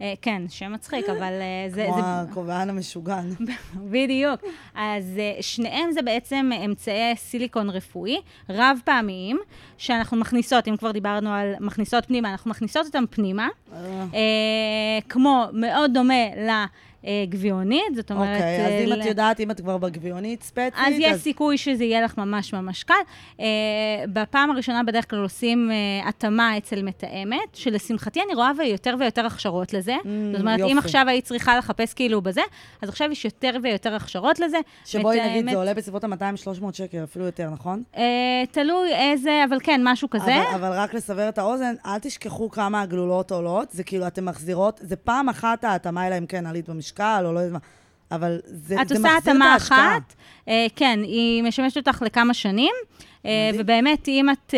אה, 0.00 0.14
כן, 0.22 0.42
שם 0.48 0.72
מצחיק, 0.72 1.08
אבל 1.08 1.32
אה, 1.32 1.70
זה... 1.70 1.84
כמו 1.86 1.96
זה 1.96 2.02
הכובען 2.04 2.70
המשוגן. 2.70 3.30
בדיוק. 3.92 4.40
אז 4.74 5.18
אה, 5.18 5.42
שניהם 5.42 5.92
זה 5.92 6.02
בעצם 6.02 6.50
אמצעי 6.64 7.16
סיליקון 7.16 7.70
רפואי, 7.70 8.20
רב 8.50 8.78
פעמיים, 8.84 9.38
שאנחנו 9.78 10.16
מכניסות, 10.16 10.68
אם 10.68 10.76
כבר 10.76 10.90
דיברנו 10.90 11.32
על 11.32 11.54
מכניסות 11.60 12.06
פנימה, 12.06 12.30
אנחנו 12.30 12.50
מכניסות 12.50 12.86
אותם 12.86 13.04
פנימה, 13.10 13.48
אה, 13.74 14.98
כמו, 15.08 15.46
מאוד 15.52 15.90
דומה 15.94 16.24
לגביעונית, 17.06 17.94
זאת 17.94 18.10
אומרת... 18.10 18.28
אוקיי, 18.36 18.66
אז 18.66 18.72
אה, 18.72 18.84
אם 18.84 18.88
ל- 18.88 19.00
את 19.00 19.06
יודעת, 19.06 19.40
אם 19.40 19.50
את 19.50 19.60
כבר 19.60 19.76
בגביעונית 19.78 20.42
ספציפית, 20.42 20.74
אז 20.86 20.94
יש 20.98 21.16
סיכוי 21.20 21.58
שזה 21.58 21.84
יהיה 21.84 22.02
לך 22.02 22.18
ממש 22.18 22.54
ממש 22.54 22.84
קל. 22.84 22.94
Uh, 23.36 23.40
בפעם 24.12 24.50
הראשונה 24.50 24.82
בדרך 24.82 25.10
כלל 25.10 25.18
עושים 25.22 25.70
התאמה 26.04 26.56
אצל 26.58 26.82
מתאמת, 26.82 27.38
שלשמחתי 27.54 28.20
אני 28.26 28.34
רואה 28.34 28.50
יותר 28.64 28.94
ויותר 29.00 29.26
הכשרות 29.26 29.72
לזה. 29.74 29.94
זאת 30.32 30.40
אומרת, 30.40 30.60
אם 30.60 30.64
Mm, 30.64 30.68
יופי. 30.68 30.78
עכשיו 30.78 31.04
היית 31.08 31.24
צריכה 31.24 31.58
לחפש 31.58 31.94
כאילו 31.94 32.20
בזה, 32.22 32.40
אז 32.82 32.88
עכשיו 32.88 33.10
יש 33.12 33.24
יותר 33.24 33.56
ויותר 33.62 33.94
הכשרות 33.94 34.38
לזה. 34.40 34.56
שבואי 34.84 35.20
נגיד, 35.20 35.36
מתאמת- 35.36 35.52
זה 35.52 35.58
עולה 35.58 35.74
בסביבות 35.74 36.04
ה-200-300 36.04 36.72
שקל, 36.72 37.04
אפילו 37.04 37.24
יותר, 37.24 37.50
נכון? 37.50 37.82
תלוי 38.50 38.94
איזה, 38.94 39.44
אבל 39.48 39.58
כן, 39.62 39.80
משהו 39.84 40.10
כזה. 40.10 40.24
אבל, 40.36 40.54
אבל 40.54 40.72
רק 40.72 40.94
לסבר 40.94 41.28
את 41.28 41.38
האוזן, 41.38 41.74
אל 41.86 41.98
תשכחו 41.98 42.50
כמה 42.50 42.80
הגלולות 42.82 43.32
עולות, 43.32 43.70
זה 43.70 43.84
כאילו, 43.84 44.06
אתם 44.06 44.24
מחזירות, 44.24 44.80
זה 44.82 44.96
פעם 44.96 45.28
אחת 45.28 45.64
ההתאמה, 45.64 46.06
אלא 46.06 46.18
אם 46.18 46.26
כן 46.26 46.46
עלית 46.46 46.68
במשקל, 46.68 46.95
או 47.00 47.32
לא 47.32 47.38
יודעת 47.40 47.52
מה, 47.52 47.58
אבל 48.16 48.40
זה, 48.44 48.82
את 48.82 48.88
זה 48.88 48.94
עושה 48.94 49.04
מחזיר 49.04 49.18
את 49.18 49.22
התאמה 49.22 49.52
ההשקעה. 49.52 49.96
אחת, 49.96 50.14
אה, 50.48 50.66
כן, 50.76 51.00
היא 51.02 51.42
משמשת 51.42 51.76
אותך 51.76 52.02
לכמה 52.06 52.34
שנים, 52.34 52.72
מדהים. 53.24 53.54
ובאמת, 53.58 54.08
אם 54.08 54.30
את, 54.30 54.54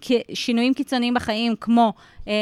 כ- 0.00 0.10
שינויים 0.34 0.74
קיצוניים 0.74 1.14
בחיים, 1.14 1.54
כמו 1.60 1.92
אה, 2.28 2.32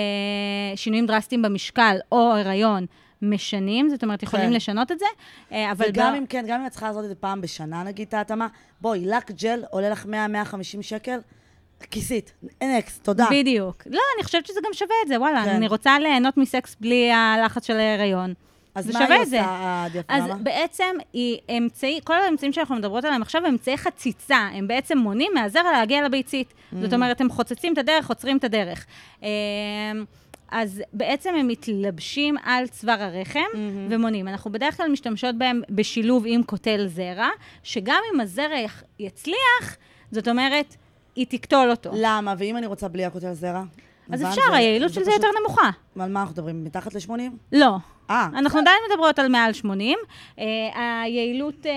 שינויים 0.76 1.06
דרסטיים 1.06 1.42
במשקל 1.42 1.96
או 2.12 2.32
הריון, 2.36 2.86
משנים, 3.22 3.88
זאת 3.88 4.02
אומרת, 4.02 4.22
יכולים 4.22 4.46
כן. 4.46 4.52
לשנות 4.52 4.92
את 4.92 4.98
זה, 4.98 5.04
אה, 5.52 5.72
אבל... 5.72 5.86
וגם 5.88 6.12
ב- 6.12 6.16
אם 6.16 6.26
כן, 6.26 6.44
גם 6.48 6.60
אם 6.60 6.66
את 6.66 6.70
צריכה 6.70 6.86
לעשות 6.88 7.04
את 7.04 7.08
זה 7.08 7.14
פעם 7.14 7.40
בשנה, 7.40 7.82
נגיד, 7.82 8.08
את 8.08 8.14
ההתאמה, 8.14 8.46
בואי, 8.80 9.06
לק 9.06 9.30
ג'ל 9.30 9.62
עולה 9.70 9.90
לך 9.90 10.06
100-150 10.06 10.08
שקל, 10.82 11.18
כיסית, 11.90 12.32
נקסט, 12.62 13.04
תודה. 13.04 13.26
בדיוק. 13.30 13.82
לא, 13.86 14.00
אני 14.16 14.24
חושבת 14.24 14.46
שזה 14.46 14.60
גם 14.66 14.72
שווה 14.72 14.94
את 15.02 15.08
זה, 15.08 15.20
וואלה, 15.20 15.44
כן. 15.44 15.50
אני 15.50 15.68
רוצה 15.68 15.98
ליהנות 15.98 16.36
מסקס 16.36 16.76
בלי 16.80 17.12
הלחץ 17.12 17.66
של 17.66 17.76
ההיריון. 17.76 18.34
אז 18.74 18.84
זה 18.86 18.92
מה 18.92 18.98
שווה 18.98 19.14
היא 19.14 19.22
את 19.22 19.28
זה. 19.28 19.40
עושה, 19.40 19.86
אז? 20.08 20.24
בעצם 20.42 20.84
היא 21.12 21.38
אמצעי, 21.58 22.00
כל 22.04 22.14
האמצעים 22.14 22.52
שאנחנו 22.52 22.74
מדברות 22.76 23.04
עליהם 23.04 23.22
עכשיו 23.22 23.40
הם 23.40 23.52
אמצעי 23.52 23.76
חציצה, 23.78 24.36
הם 24.36 24.68
בעצם 24.68 24.98
מונעים 24.98 25.32
מהזרע 25.34 25.72
להגיע 25.72 26.02
לביצית. 26.04 26.50
Mm. 26.72 26.76
זאת 26.82 26.92
אומרת, 26.92 27.20
הם 27.20 27.30
חוצצים 27.30 27.72
את 27.72 27.78
הדרך, 27.78 28.08
עוצרים 28.08 28.36
את 28.36 28.44
הדרך. 28.44 28.86
אמ, 29.22 29.28
אז 30.50 30.82
בעצם 30.92 31.34
הם 31.38 31.48
מתלבשים 31.48 32.36
על 32.44 32.66
צוואר 32.66 33.02
הרחם 33.02 33.40
Mm-hmm. 33.52 33.56
ומונעים. 33.90 34.28
אנחנו 34.28 34.52
בדרך 34.52 34.76
כלל 34.76 34.88
משתמשות 34.88 35.38
בהם 35.38 35.62
בשילוב 35.70 36.24
עם 36.26 36.42
קוטל 36.42 36.86
זרע, 36.86 37.28
שגם 37.62 38.00
אם 38.14 38.20
הזרע 38.20 38.58
יח- 38.64 38.82
יצליח, 38.98 39.76
זאת 40.10 40.28
אומרת, 40.28 40.76
היא 41.16 41.26
תקטול 41.28 41.70
אותו. 41.70 41.90
למה? 41.94 42.34
ואם 42.38 42.56
אני 42.56 42.66
רוצה 42.66 42.88
בלי 42.88 43.04
הכותל 43.04 43.32
זרע? 43.32 43.62
אז? 44.12 44.22
אפשר, 44.22 44.40
היעילות 44.52 44.92
של 44.92 45.04
זה 45.04 45.10
פשוט- 45.10 45.22
יותר 45.24 45.38
נמוכה. 45.40 45.70
על 46.00 46.10
מה 46.12 46.20
אנחנו 46.20 46.32
מדברים? 46.32 46.64
מתחת 46.64 46.94
ל-80? 46.94 47.10
לא. 47.52 47.76
אה, 48.10 48.28
אנחנו 48.34 48.58
עדיין 48.58 48.76
מדברות 48.90 49.18
על 49.18 49.28
מעל 49.28 49.52
80. 49.52 49.98
Uh, 50.36 50.40
היעילות 51.04 51.66
uh, 51.66 51.68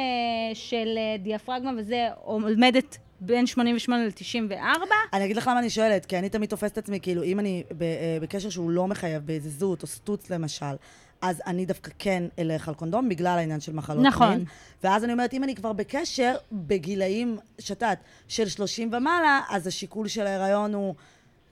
של 0.54 0.88
uh, 0.98 1.24
דיאפרגמה 1.24 1.72
וזה 1.78 2.08
עומדת 2.24 2.98
בין 3.20 3.48
88 3.48 4.06
ל-94. 4.06 4.92
אני 5.14 5.26
אגיד 5.26 5.38
לך 5.38 5.48
למה 5.48 5.60
אני 5.60 5.70
שואלת, 5.70 6.06
כי 6.06 6.20
אני 6.20 6.30
תמיד 6.30 6.50
תופסת 6.50 6.74
את 6.74 6.78
עצמי, 6.78 7.00
כאילו, 7.00 7.24
אם 7.24 7.40
אני 7.40 7.64
אה, 7.82 8.18
בקשר 8.22 8.50
שהוא 8.50 8.72
לא 8.72 8.88
מחייב, 8.88 9.26
באיזה 9.26 9.50
זות 9.50 9.82
או 9.82 9.88
סטוץ 9.88 10.30
למשל, 10.30 10.76
אז 11.22 11.42
אני 11.48 11.66
דווקא 11.66 11.92
כן 12.00 12.24
אלך 12.40 12.68
על 12.68 12.74
קונדום, 12.74 13.10
בגלל 13.10 13.38
העניין 13.38 13.60
של 13.60 13.74
מחלות 13.74 14.06
נכון. 14.06 14.30
מין. 14.30 14.46
ואז 14.84 15.04
אני 15.04 15.14
אומרת, 15.14 15.34
אם 15.34 15.44
אני 15.44 15.56
כבר 15.56 15.74
בקשר, 15.74 16.36
בגילאים, 16.52 17.38
שתת, 17.60 17.98
של 18.28 18.48
30 18.48 18.94
ומעלה, 18.94 19.42
אז 19.50 19.68
השיקול 19.68 20.08
של 20.08 20.28
ההיריון 20.28 20.74
הוא, 20.74 20.96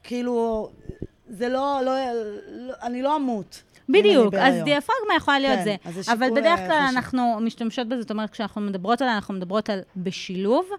כאילו, 0.03 0.69
זה 1.29 1.49
לא, 1.49 1.79
לא, 1.85 1.91
לא, 2.51 2.73
אני 2.83 3.01
לא 3.01 3.15
אמות. 3.15 3.63
בדיוק, 3.89 4.33
אז. 4.33 4.63
דיאפרגמה 4.63 5.15
יכולה 5.17 5.39
להיות 5.39 5.59
כן, 5.59 5.91
זה. 5.91 6.01
זה 6.01 6.13
אבל 6.13 6.29
בדרך 6.31 6.59
אה, 6.59 6.67
כלל 6.67 6.81
חשוב. 6.81 6.95
אנחנו 6.95 7.37
משתמשות 7.41 7.87
בזה, 7.87 8.01
זאת 8.01 8.11
אומרת, 8.11 8.29
כשאנחנו 8.29 8.61
מדברות 8.61 9.01
עליה, 9.01 9.15
אנחנו 9.15 9.33
מדברות 9.33 9.69
על 9.69 9.79
בשילוב 9.97 10.69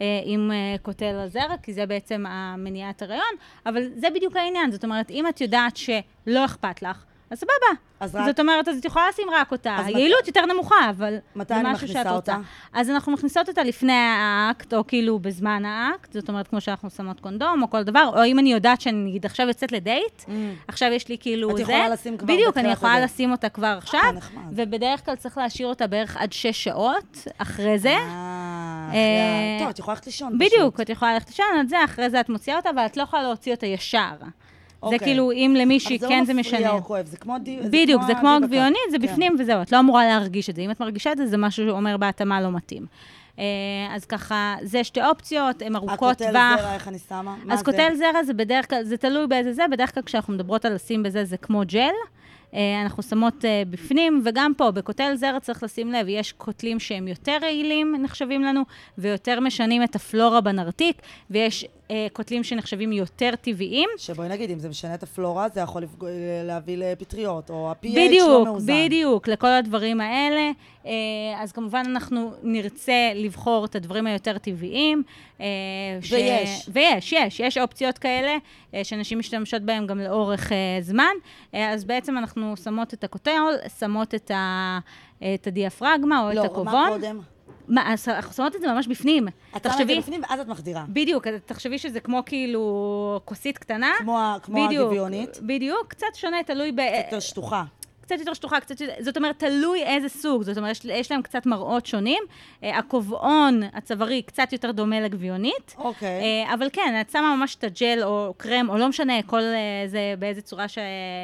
אה, 0.00 0.04
עם 0.24 0.50
אה, 0.52 0.76
קוטל 0.82 1.14
הזרע, 1.24 1.56
כי 1.62 1.72
זה 1.72 1.86
בעצם 1.86 2.24
המניעת 2.28 3.02
הריון, 3.02 3.34
אבל 3.66 3.82
זה 3.96 4.10
בדיוק 4.14 4.36
העניין. 4.36 4.72
זאת 4.72 4.84
אומרת, 4.84 5.10
אם 5.10 5.28
את 5.28 5.40
יודעת 5.40 5.76
שלא 5.76 6.44
אכפת 6.44 6.82
לך, 6.82 7.04
אז 7.30 7.38
סבבה. 7.38 7.80
אז 8.00 8.14
רק- 8.16 8.26
זאת 8.26 8.40
אומרת, 8.40 8.68
אז 8.68 8.78
את 8.78 8.84
יכולה 8.84 9.08
לשים 9.08 9.28
רק 9.32 9.52
אותה. 9.52 9.76
אז 9.78 9.86
מת- 9.86 9.94
היעילות 9.94 10.26
יותר 10.26 10.46
נמוכה, 10.46 10.74
אבל 10.90 11.16
מתי 11.36 11.54
זה 11.54 11.60
אני 11.60 11.72
משהו 11.72 11.88
שאת 11.88 11.96
רוצה. 11.96 12.10
אותה? 12.10 12.36
אז 12.72 12.90
אנחנו 12.90 13.12
מכניסות 13.12 13.48
אותה 13.48 13.62
לפני 13.62 13.92
האקט, 13.92 14.74
או 14.74 14.86
כאילו 14.86 15.18
בזמן 15.18 15.64
האקט, 15.64 16.12
זאת 16.12 16.28
אומרת, 16.28 16.48
כמו 16.48 16.60
שאנחנו 16.60 16.90
שמות 16.90 17.20
קונדום, 17.20 17.62
או 17.62 17.70
כל 17.70 17.82
דבר, 17.82 18.10
או 18.16 18.24
אם 18.24 18.38
אני 18.38 18.52
יודעת 18.52 18.80
שאני 18.80 18.96
נגיד 19.04 19.26
עכשיו 19.26 19.48
יוצאת 19.48 19.72
לדייט, 19.72 20.22
עכשיו 20.68 20.92
יש 20.92 21.08
לי 21.08 21.16
כאילו 21.20 21.48
Mm. 21.48 21.52
את 21.52 21.56
זה. 21.56 21.62
יכולה 21.62 21.88
לשים 21.88 22.16
כבר 22.16 22.26
בדיוק, 22.26 22.56
אני 22.56 22.62
בתחילת 22.62 22.76
יכולה 22.76 22.92
הדייט. 22.94 23.10
לשים 23.10 23.32
אותה 23.32 23.48
כבר 23.48 23.74
עכשיו, 23.78 24.00
אה, 24.04 24.12
נחמד. 24.12 24.42
ובדרך 24.52 25.04
כלל 25.04 25.16
צריך 25.16 25.38
להשאיר 25.38 25.68
אותה 25.68 25.86
בערך 25.86 26.16
עד 26.16 26.32
שש 26.32 26.64
שעות 26.64 27.18
אחרי 27.38 27.78
זה. 27.78 27.88
אה, 27.90 28.90
אה, 28.92 29.58
טוב, 29.58 29.68
את 29.68 29.78
יכולה 29.78 29.94
ללכת 29.94 30.06
לישון. 30.06 30.38
בדיוק. 30.38 30.80
את 30.80 30.88
יכולה 30.88 31.14
ללכת 31.14 31.28
לישון 31.28 31.46
על 31.60 31.68
זה, 31.68 31.84
אחרי 31.84 32.10
זה 32.10 32.20
את 32.20 32.28
מוציאה 32.28 32.56
אותה, 32.56 32.70
אבל 32.70 32.86
את 32.86 32.96
לא 32.96 33.02
יכולה 33.02 33.22
להוציא 33.22 33.54
אותה 33.54 33.66
ישר. 33.66 34.12
זה 34.88 34.94
אוקיי. 34.94 35.08
כאילו, 35.08 35.32
אם 35.32 35.56
למישהי 35.58 35.98
אבל 36.00 36.08
כן 36.08 36.20
זה 36.20 36.26
זה 36.26 36.32
לא 36.32 36.40
משנה. 36.40 36.58
מפריע 36.58 36.72
או 36.72 36.84
כואב, 36.84 37.06
זה 37.06 37.16
כמו 37.16 37.38
די... 37.38 37.58
בדיוק, 37.70 38.02
זה 38.06 38.14
כמו. 38.14 38.38
גביונית, 38.42 38.78
זה 38.90 38.98
כן. 38.98 39.06
בפנים 39.06 39.36
וזהו, 39.38 39.62
את 39.62 39.72
לא 39.72 39.78
אמורה 39.78 40.06
להרגיש 40.06 40.50
את 40.50 40.56
זה. 40.56 40.62
אם 40.62 40.70
את 40.70 40.80
מרגישה 40.80 41.12
את 41.12 41.16
זה, 41.16 41.26
זה 41.26 41.36
משהו 41.36 41.66
שאומר 41.66 41.96
בהתאמה 41.96 42.40
לא 42.40 42.50
מתאים. 42.50 42.86
אה, 43.38 43.44
אז 43.90 44.04
ככה, 44.04 44.56
זה 44.62 44.84
שתי 44.84 45.02
אופציות, 45.02 45.62
הן 45.62 45.76
ארוכות 45.76 46.20
הקוטל 46.20 46.30
טווח. 46.30 46.60
זרע, 46.60 46.74
איך 46.74 46.88
אני 46.88 46.98
שמה? 46.98 47.36
מה 47.44 47.54
אז 47.54 47.58
זה? 47.58 47.64
קוטל 47.64 47.94
זרע 47.94 48.24
זה 48.24 48.34
בדרך 48.34 48.70
כלל, 48.70 48.82
זה 48.84 48.96
תלוי 48.96 49.26
באיזה 49.26 49.52
זה, 49.52 49.62
בדרך 49.70 49.94
כלל 49.94 50.02
כשאנחנו 50.02 50.32
מדברות 50.32 50.64
על 50.64 50.74
לשים 50.74 51.02
בזה, 51.02 51.24
זה 51.24 51.36
כמו 51.36 51.62
ג'ל. 51.66 51.92
אה, 52.54 52.82
אנחנו 52.82 53.02
שמות 53.02 53.44
אה, 53.44 53.62
בפנים, 53.70 54.22
וגם 54.24 54.52
פה, 54.56 54.70
בקוטל 54.70 55.14
זרע 55.14 55.40
צריך 55.40 55.62
לשים 55.62 55.92
לב, 55.92 56.06
יש 56.08 56.32
קוטלים 56.32 56.80
שהם 56.80 57.08
יותר 57.08 57.38
רעילים, 57.42 57.96
נחשבים 58.02 58.42
לנו, 58.42 58.62
ויותר 58.98 59.40
משנים 59.40 59.82
את 59.82 59.96
הפלורה 59.96 60.40
בנרתיק, 60.40 60.96
ויש 61.30 61.66
אה, 61.90 62.06
קוטלים 62.12 62.44
שנחשבים 62.44 62.92
יותר 62.92 63.30
טבעיים. 63.40 63.88
שבואי 63.98 64.28
נגיד, 64.28 64.50
אם 64.50 64.58
זה 64.58 64.68
משנה 64.68 64.94
את 64.94 65.02
הפלורה, 65.02 65.46
זה 65.54 65.60
יכול 65.60 65.82
לפגוע- 65.82 66.10
להביא 66.44 66.76
לפטריות, 66.78 67.50
או 67.50 67.70
ה-pH 67.70 67.88
לא 67.88 68.06
בדיוק, 68.06 68.46
מאוזן. 68.48 68.72
בדיוק, 68.86 69.28
לכל 69.28 69.46
הדברים 69.46 70.00
האלה. 70.00 70.50
אה, 70.86 70.90
אז 71.38 71.52
כמובן 71.52 71.82
אנחנו 71.86 72.32
נרצה 72.42 72.92
לבחור 73.14 73.64
את 73.64 73.74
הדברים 73.76 74.06
היותר 74.06 74.38
טבעיים. 74.38 75.02
אה, 75.40 75.46
ש- 76.02 76.12
ויש. 76.12 76.68
ויש, 76.72 77.12
יש, 77.12 77.40
יש 77.40 77.58
אופציות 77.58 77.98
כאלה, 77.98 78.36
אה, 78.74 78.84
שאנשים 78.84 79.18
משתמשות 79.18 79.62
בהן 79.62 79.86
גם 79.86 79.98
לאורך 80.00 80.52
אה, 80.52 80.56
זמן. 80.80 81.12
אה, 81.54 81.70
אז 81.72 81.84
בעצם 81.84 82.18
אנחנו 82.18 82.56
שמות 82.56 82.94
את 82.94 83.04
הקוטל, 83.04 83.42
שמות 83.78 84.14
את, 84.14 84.30
ה, 84.30 84.78
את 85.34 85.46
הדיאפרגמה 85.46 86.22
או 86.28 86.32
לא, 86.34 86.40
את 86.40 86.50
הכובון. 86.50 86.72
מה 86.74 86.88
קודם? 86.88 87.20
מה, 87.68 87.94
אנחנו 88.08 88.32
שמות 88.32 88.56
את 88.56 88.60
זה 88.60 88.68
ממש 88.68 88.86
בפנים. 88.86 89.28
את 89.56 89.62
שמה 89.62 89.82
את 89.82 89.86
זה 89.88 89.94
בפנים 89.98 90.20
ואז 90.28 90.40
את 90.40 90.48
מחדירה. 90.48 90.84
בדיוק, 90.88 91.26
תחשבי 91.46 91.78
שזה 91.78 92.00
כמו 92.00 92.22
כאילו 92.26 93.20
כוסית 93.24 93.58
קטנה. 93.58 93.92
כמו 93.98 94.34
כמו 94.42 94.66
בדיוק, 94.66 94.86
הגביונית. 94.88 95.38
בדיוק, 95.42 95.86
קצת 95.88 96.06
שונה, 96.14 96.42
תלוי 96.46 96.72
ב... 96.72 96.78
יותר 97.04 97.20
שטוחה. 97.20 97.64
קצת 98.04 98.18
יותר 98.18 98.34
שטוחה, 98.34 98.60
קצת 98.60 98.80
יותר, 98.80 98.92
זאת 99.00 99.16
אומרת, 99.16 99.38
תלוי 99.38 99.82
איזה 99.82 100.08
סוג, 100.08 100.42
זאת 100.42 100.58
אומרת, 100.58 100.70
יש, 100.70 100.84
יש 100.84 101.12
להם 101.12 101.22
קצת 101.22 101.46
מראות 101.46 101.86
שונים. 101.86 102.22
אה, 102.62 102.78
הכובעון 102.78 103.60
הצווארי 103.72 104.22
קצת 104.22 104.52
יותר 104.52 104.70
דומה 104.70 105.00
לגביונית. 105.00 105.74
אוקיי. 105.78 106.22
אה, 106.22 106.54
אבל 106.54 106.68
כן, 106.72 106.98
את 107.00 107.10
שמה 107.10 107.36
ממש 107.36 107.56
את 107.56 107.64
הג'ל 107.64 108.00
או 108.02 108.34
קרם, 108.36 108.70
או 108.70 108.78
לא 108.78 108.88
משנה, 108.88 109.22
כל 109.22 109.40
אה, 109.40 109.54
זה, 109.86 110.14
באיזה 110.18 110.40
צורה 110.42 110.68
ש, 110.68 110.78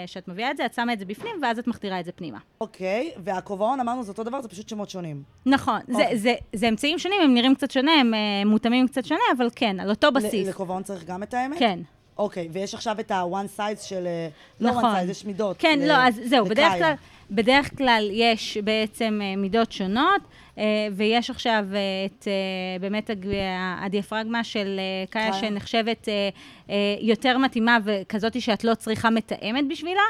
שאת 0.07 0.29
מביאה 0.29 0.51
את 0.51 0.57
זה, 0.57 0.67
את 0.67 0.75
שמה 0.75 0.93
את 0.93 0.99
זה 0.99 1.05
בפנים, 1.05 1.37
ואז 1.43 1.59
את 1.59 1.67
מחדירה 1.67 2.01
את 2.01 2.05
זה 2.05 2.13
פנימה. 2.13 2.39
אוקיי, 2.61 3.11
והכובעון, 3.25 3.81
אמרנו, 3.81 4.03
זה 4.03 4.11
אותו 4.11 4.25
דבר, 4.25 4.43
זה 4.43 4.49
פשוט 4.49 4.69
שמות 4.69 4.91
שונים. 4.91 5.23
נכון, 5.47 5.81
זה, 5.87 5.93
אוקיי. 5.93 6.19
זה, 6.19 6.35
זה 6.53 6.69
אמצעים 6.69 6.99
שונים, 6.99 7.21
הם 7.23 7.35
נראים 7.35 7.55
קצת 7.55 7.71
שונה, 7.71 7.93
הם 7.93 8.15
אה, 8.15 8.19
מותאמים 8.47 8.89
קצת 8.89 9.05
שונה, 9.05 9.23
אבל 9.37 9.49
כן, 9.55 9.81
על 9.81 9.91
אותו 9.91 10.13
בסיס. 10.13 10.49
לכובעון 10.49 10.83
צריך 10.83 11.05
גם 11.05 11.23
את 11.23 11.35
האמת? 11.35 11.59
כן. 11.59 11.81
אוקיי, 12.21 12.49
ויש 12.53 12.75
עכשיו 12.75 13.01
את 13.01 13.11
ה-one 13.11 13.59
size 13.59 13.83
של... 13.83 14.07
אה, 14.07 14.29
לא 14.61 14.71
נכון. 14.71 14.85
one 14.85 15.07
size, 15.07 15.11
יש 15.11 15.25
מידות. 15.25 15.57
כן, 15.59 15.79
ל- 15.83 15.89
לא, 15.89 15.95
אז 15.95 16.21
זהו, 16.25 16.45
בדרך. 16.47 16.73
כלל, 16.79 16.95
בדרך 17.31 17.79
כלל 17.79 18.09
יש 18.13 18.59
בעצם 18.65 19.21
אה, 19.23 19.37
מידות 19.37 19.73
שונות, 19.73 20.21
אה, 20.59 20.65
ויש 20.93 21.31
עכשיו 21.31 21.65
אה, 21.75 21.79
את 22.07 22.29
באמת 22.81 23.11
הדיאפרגמה 23.79 24.45
של 24.45 24.81
קאיה. 25.11 25.33
שנחשבת 25.33 26.09
יותר 27.01 27.39
מתאימה 27.39 27.79
וכזאת 27.85 28.41
שאת 28.43 28.65
לא 28.65 28.75
צריכה 28.75 29.11
מתאמת 29.11 29.69
בשבילה. 29.69 30.01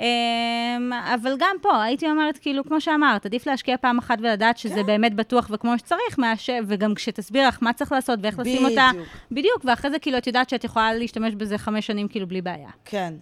אה, 0.00 1.14
אבל 1.14 1.32
גם 1.38 1.56
פה, 1.62 1.82
הייתי 1.82 2.06
אומרת, 2.10 2.38
כאילו, 2.38 2.64
כמו 2.64 2.80
שאמרת, 2.80 3.26
עדיף 3.26 3.46
להשקיע 3.46 3.76
פעם 3.76 3.98
אחת 3.98 4.18
ולדעת 4.20 4.58
שזה 4.58 4.82
באמת 4.82 5.14
בטוח 5.14 5.50
וכמו 5.52 5.78
שצריך, 5.78 6.18
מאשר- 6.18 6.60
וגם 6.66 6.94
כשתסביר 6.94 7.48
לך 7.48 7.58
מה 7.62 7.72
צריך 7.72 7.92
לעשות 7.92 8.18
ואיך 8.22 8.38
לשים 8.38 8.64
אותה. 8.64 8.90
בדיוק. 8.92 9.08
בדיוק, 9.30 9.64
ואחרי 9.64 9.90
זה 9.90 9.98
כאילו 9.98 10.18
את 10.18 10.26
יודעת 10.26 10.50
שאת 10.50 10.64
יכולה 10.64 10.92
להשתמש 10.94 11.34
בזה 11.34 11.58
חמש 11.58 11.86
שנים 11.86 12.08
כאילו 12.08 12.26
בלי 12.26 12.42
בעיה. 12.42 12.70
כן. 12.84 13.14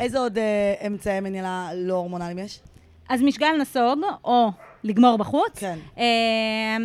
איזה 0.00 0.18
עוד 0.18 0.38
אה, 0.38 0.86
אמצעי 0.86 1.20
מניעה 1.20 1.70
לא 1.74 1.94
הורמונליים 1.94 2.38
יש? 2.38 2.60
אז 3.08 3.22
משגל 3.22 3.52
נסוג, 3.60 4.00
או 4.24 4.50
לגמור 4.84 5.18
בחוץ. 5.18 5.58
כן. 5.58 5.78
אה, 5.98 6.76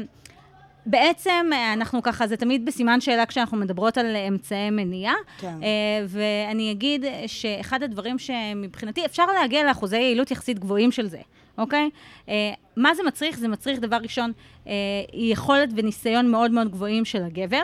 בעצם 0.85 1.49
אנחנו 1.73 2.03
ככה, 2.03 2.27
זה 2.27 2.37
תמיד 2.37 2.65
בסימן 2.65 3.01
שאלה 3.01 3.25
כשאנחנו 3.25 3.57
מדברות 3.57 3.97
על 3.97 4.15
אמצעי 4.15 4.69
מניעה. 4.69 5.13
כן. 5.37 5.63
אה, 5.63 6.05
ואני 6.07 6.71
אגיד 6.71 7.05
שאחד 7.27 7.83
הדברים 7.83 8.19
שמבחינתי, 8.19 9.05
אפשר 9.05 9.25
להגיע 9.25 9.63
לאחוזי 9.63 9.97
יעילות 9.97 10.31
יחסית 10.31 10.59
גבוהים 10.59 10.91
של 10.91 11.07
זה, 11.07 11.19
אוקיי? 11.57 11.89
אה, 12.29 12.53
מה 12.77 12.95
זה 12.95 13.03
מצריך? 13.03 13.39
זה 13.39 13.47
מצריך, 13.47 13.79
דבר 13.79 13.97
ראשון, 13.97 14.31
אה, 14.67 14.73
יכולת 15.13 15.69
וניסיון 15.75 16.31
מאוד 16.31 16.51
מאוד 16.51 16.71
גבוהים 16.71 17.05
של 17.05 17.23
הגבר. 17.23 17.63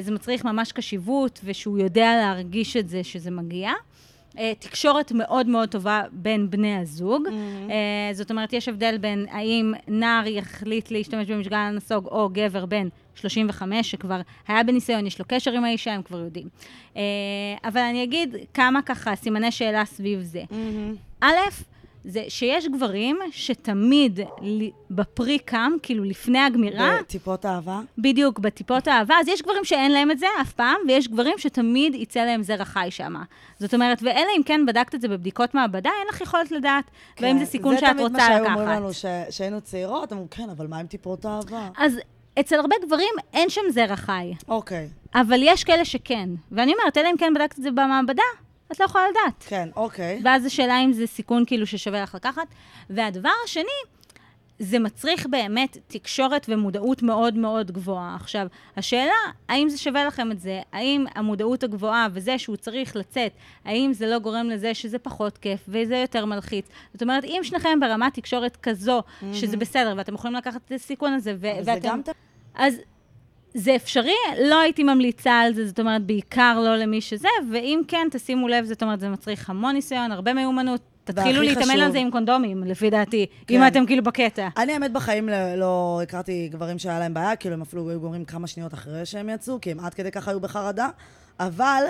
זה 0.00 0.12
מצריך 0.12 0.44
ממש 0.44 0.72
קשיבות, 0.72 1.40
ושהוא 1.44 1.78
יודע 1.78 2.16
להרגיש 2.16 2.76
את 2.76 2.88
זה 2.88 3.04
שזה 3.04 3.30
מגיע. 3.30 3.70
אה, 4.38 4.52
תקשורת 4.58 5.12
מאוד 5.12 5.46
מאוד 5.46 5.68
טובה 5.68 6.02
בין 6.12 6.50
בני 6.50 6.76
הזוג. 6.76 7.22
אה, 7.70 8.14
זאת 8.14 8.30
אומרת, 8.30 8.52
יש 8.52 8.68
הבדל 8.68 8.98
בין 8.98 9.26
האם 9.30 9.72
נער 9.88 10.26
יחליט 10.26 10.90
להשתמש 10.90 11.30
במשגל 11.30 11.56
הנסוג 11.56 12.06
או 12.06 12.28
גבר 12.32 12.66
בן 12.66 12.88
35, 13.14 13.90
שכבר 13.90 14.20
היה 14.48 14.62
בניסיון, 14.62 15.06
יש 15.06 15.18
לו 15.18 15.24
קשר 15.28 15.52
עם 15.52 15.64
האישה, 15.64 15.92
הם 15.94 16.02
כבר 16.02 16.18
יודעים. 16.18 16.48
אה, 16.96 17.02
אבל 17.64 17.80
אני 17.80 18.04
אגיד 18.04 18.36
כמה 18.54 18.82
ככה 18.82 19.16
סימני 19.16 19.52
שאלה 19.52 19.84
סביב 19.84 20.20
זה. 20.20 20.42
א', 21.20 21.36
זה 22.04 22.24
שיש 22.28 22.66
גברים 22.66 23.18
שתמיד 23.30 24.20
בפרי 24.90 25.38
קם, 25.38 25.72
כאילו 25.82 26.04
לפני 26.04 26.38
הגמירה, 26.38 26.96
בטיפות 27.00 27.46
אהבה? 27.46 27.80
בדיוק, 27.98 28.38
בטיפות 28.38 28.88
האהבה, 28.88 29.14
אז 29.20 29.28
יש 29.28 29.42
גברים 29.42 29.64
שאין 29.64 29.92
להם 29.92 30.10
את 30.10 30.18
זה 30.18 30.26
אף 30.40 30.52
פעם, 30.52 30.76
ויש 30.88 31.08
גברים 31.08 31.38
שתמיד 31.38 31.94
יצא 31.94 32.20
להם 32.24 32.42
זרע 32.42 32.64
חי 32.64 32.86
שם. 32.90 33.14
זאת 33.58 33.74
אומרת, 33.74 33.98
ואלה 34.02 34.28
אם 34.36 34.42
כן 34.42 34.66
בדקת 34.66 34.94
את 34.94 35.00
זה 35.00 35.08
בבדיקות 35.08 35.54
מעבדה, 35.54 35.90
אין 36.00 36.08
לך 36.08 36.20
יכולת 36.20 36.50
לדעת, 36.50 36.84
והאם 37.20 37.38
זה 37.38 37.46
סיכון 37.46 37.76
שאת 37.78 37.82
רוצה 37.82 37.98
כן, 37.98 37.98
זה 37.98 38.08
תמיד 38.08 38.12
מה 38.12 38.26
שהיו 38.26 38.42
לקחת. 38.44 38.56
אומרים 38.58 38.68
לנו 38.82 38.92
ש- 38.92 39.04
שהיינו 39.30 39.60
צעירות, 39.60 40.12
אמרו, 40.12 40.26
כן, 40.30 40.50
אבל 40.50 40.66
מה 40.66 40.78
עם 40.78 40.86
טיפות 40.86 41.26
אהבה? 41.26 41.68
אז 41.78 41.98
אצל 42.40 42.56
הרבה 42.56 42.76
גברים 42.86 43.14
אין 43.32 43.50
שם 43.50 43.60
זרע 43.70 43.96
חי, 43.96 44.32
אוקיי, 44.48 44.88
אבל 45.14 45.40
יש 45.42 45.64
כאלה 45.64 45.84
שכן. 45.84 46.28
ואני 46.52 46.72
אומרת, 46.74 46.96
אלא 46.98 47.08
אם 47.10 47.16
כן 47.18 47.32
בדקת 47.34 47.58
את 47.58 47.62
זה 47.62 47.70
במעבדה, 47.70 48.22
את 48.72 48.80
לא 48.80 48.84
יכולה 48.84 49.04
לדעת. 49.10 49.44
כן, 49.48 49.68
אוקיי. 49.76 50.20
ואז 50.24 50.44
השאלה 50.44 50.80
אם 50.80 50.92
זה 50.92 51.06
סיכון 51.06 51.44
כאילו 51.46 51.66
ששווה 51.66 52.02
לך 52.02 52.14
לקחת. 52.14 52.46
והדבר 52.90 53.30
השני, 53.44 53.64
זה 54.58 54.78
מצריך 54.78 55.26
באמת 55.26 55.78
תקשורת 55.86 56.46
ומודעות 56.48 57.02
מאוד 57.02 57.34
מאוד 57.34 57.70
גבוהה. 57.70 58.14
עכשיו, 58.14 58.46
השאלה, 58.76 59.12
האם 59.48 59.68
זה 59.68 59.78
שווה 59.78 60.04
לכם 60.04 60.32
את 60.32 60.40
זה? 60.40 60.60
האם 60.72 61.04
המודעות 61.14 61.62
הגבוהה 61.62 62.08
וזה 62.12 62.38
שהוא 62.38 62.56
צריך 62.56 62.96
לצאת, 62.96 63.32
האם 63.64 63.92
זה 63.92 64.06
לא 64.06 64.18
גורם 64.18 64.48
לזה 64.50 64.74
שזה 64.74 64.98
פחות 64.98 65.38
כיף 65.38 65.60
וזה 65.68 65.96
יותר 65.96 66.24
מלחיץ? 66.24 66.66
זאת 66.92 67.02
אומרת, 67.02 67.24
אם 67.24 67.40
שניכם 67.42 67.80
ברמת 67.80 68.14
תקשורת 68.14 68.56
כזו, 68.56 69.02
שזה 69.32 69.56
בסדר, 69.56 69.94
ואתם 69.96 70.14
יכולים 70.14 70.36
לקחת 70.36 70.60
את 70.66 70.72
הסיכון 70.72 71.12
הזה, 71.12 71.34
ו- 71.38 71.64
ואתם... 71.64 71.88
גם... 71.88 72.00
אז 72.54 72.74
זה 73.54 73.76
אפשרי, 73.76 74.14
לא 74.44 74.60
הייתי 74.60 74.82
ממליצה 74.82 75.40
על 75.40 75.54
זה, 75.54 75.66
זאת 75.66 75.80
אומרת, 75.80 76.02
בעיקר 76.06 76.60
לא 76.64 76.76
למי 76.76 77.00
שזה, 77.00 77.28
ואם 77.52 77.80
כן, 77.88 78.08
תשימו 78.10 78.48
לב, 78.48 78.64
זאת 78.64 78.82
אומרת, 78.82 79.00
זה 79.00 79.08
מצריך 79.08 79.50
המון 79.50 79.74
ניסיון, 79.74 80.12
הרבה 80.12 80.34
מיומנות. 80.34 80.80
תתחילו 81.04 81.42
להתאמן 81.42 81.80
על 81.80 81.92
זה 81.92 81.98
עם 81.98 82.10
קונדומים, 82.10 82.62
לפי 82.64 82.90
דעתי, 82.90 83.26
כן. 83.46 83.54
אם 83.54 83.66
אתם 83.66 83.86
כאילו 83.86 84.02
בקטע. 84.02 84.48
אני 84.56 84.72
האמת 84.72 84.92
בחיים 84.92 85.28
לא- 85.28 85.54
לא 85.54 86.00
הכרתי 86.02 86.48
גברים 86.52 86.78
שהיה 86.78 86.98
להם 86.98 87.14
בעיה, 87.14 87.36
כאילו 87.36 87.54
הם 87.54 87.62
אפילו 87.62 87.90
היו 87.90 88.00
גומרים 88.00 88.24
כמה 88.24 88.46
שניות 88.46 88.74
אחרי 88.74 89.06
שהם 89.06 89.28
יצאו, 89.28 89.60
כי 89.60 89.70
הם 89.70 89.80
עד 89.80 89.94
כדי 89.94 90.10
ככה 90.10 90.30
היו 90.30 90.40
בחרדה, 90.40 90.88
אבל 91.40 91.84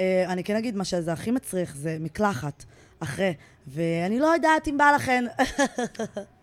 אה, 0.00 0.24
אני 0.28 0.44
כן 0.44 0.56
אגיד, 0.56 0.76
מה 0.76 0.84
שזה 0.84 1.12
הכי 1.12 1.30
מצריך 1.30 1.76
זה 1.76 1.96
מקלחת 2.00 2.64
אחרי, 3.00 3.34
ואני 3.66 4.18
לא 4.18 4.26
יודעת 4.26 4.68
אם 4.68 4.78
בא 4.78 4.92
לכן. 4.94 5.24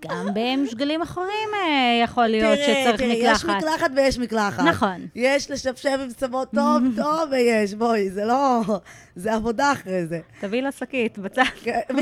גם 0.00 0.28
במשגלים 0.34 1.02
אחרים 1.02 1.48
אה, 1.54 2.00
יכול 2.04 2.26
להיות 2.26 2.58
שצריך 2.58 2.96
תראי, 3.00 3.18
מקלחת. 3.18 3.36
יש 3.36 3.44
מקלחת 3.44 3.90
ויש 3.96 4.18
מקלחת. 4.18 4.64
נכון. 4.64 5.06
יש 5.14 5.50
לשפשף 5.50 5.98
עם 6.02 6.08
צמות 6.08 6.48
טוב, 6.54 6.82
טוב 7.02 7.30
ויש, 7.30 7.74
בואי, 7.74 8.10
זה 8.10 8.24
לא... 8.24 8.60
זה 9.16 9.34
עבודה 9.34 9.72
אחרי 9.72 10.06
זה. 10.06 10.20
תביאי 10.40 10.62
לה 10.62 10.72
שקית 10.72 11.18
בצד. 11.18 11.42
כן. 11.62 11.80